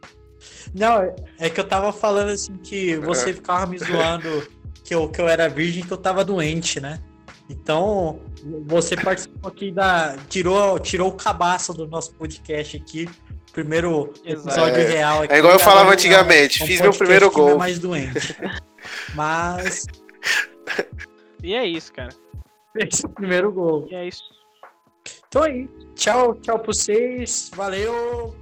Não, 0.74 1.02
é- 1.02 1.16
é 1.38 1.50
que 1.50 1.60
eu 1.60 1.64
tava 1.64 1.92
falando 1.92 2.30
assim 2.30 2.56
que 2.56 2.96
você 2.96 3.32
ficava 3.32 3.66
me 3.66 3.78
zoando 3.78 4.46
que 4.84 4.94
eu, 4.94 5.08
que 5.08 5.20
eu 5.20 5.28
era 5.28 5.48
virgem 5.48 5.84
que 5.84 5.92
eu 5.92 5.96
tava 5.96 6.24
doente, 6.24 6.80
né? 6.80 7.00
Então, 7.48 8.20
você 8.66 8.96
participou 8.96 9.50
aqui 9.50 9.72
da. 9.72 10.16
Tirou, 10.28 10.78
tirou 10.78 11.08
o 11.08 11.12
cabaço 11.12 11.74
do 11.74 11.86
nosso 11.86 12.12
podcast 12.14 12.76
aqui. 12.76 13.08
Primeiro 13.52 14.12
episódio 14.24 14.80
É, 14.80 14.86
real 14.86 15.22
aqui. 15.22 15.34
É 15.34 15.38
igual 15.38 15.52
eu 15.52 15.58
falava 15.58 15.80
Agora 15.80 15.94
antigamente, 15.94 16.60
é 16.60 16.64
um 16.64 16.66
fiz 16.68 16.80
meu 16.80 16.92
primeiro 16.92 17.26
é 17.26 17.30
gol. 17.30 17.58
mais 17.58 17.78
doente. 17.78 18.36
Mas. 19.14 19.86
E 21.42 21.54
é 21.54 21.66
isso, 21.66 21.92
cara. 21.92 22.10
Esse 22.76 23.04
é 23.04 23.08
o 23.08 23.12
primeiro 23.12 23.50
gol. 23.52 23.88
E 23.90 23.94
é 23.94 24.06
isso. 24.06 24.22
Então 25.28 25.42
aí, 25.42 25.68
tchau, 25.94 26.34
tchau 26.34 26.58
pra 26.58 26.66
vocês. 26.72 27.50
Valeu. 27.54 28.34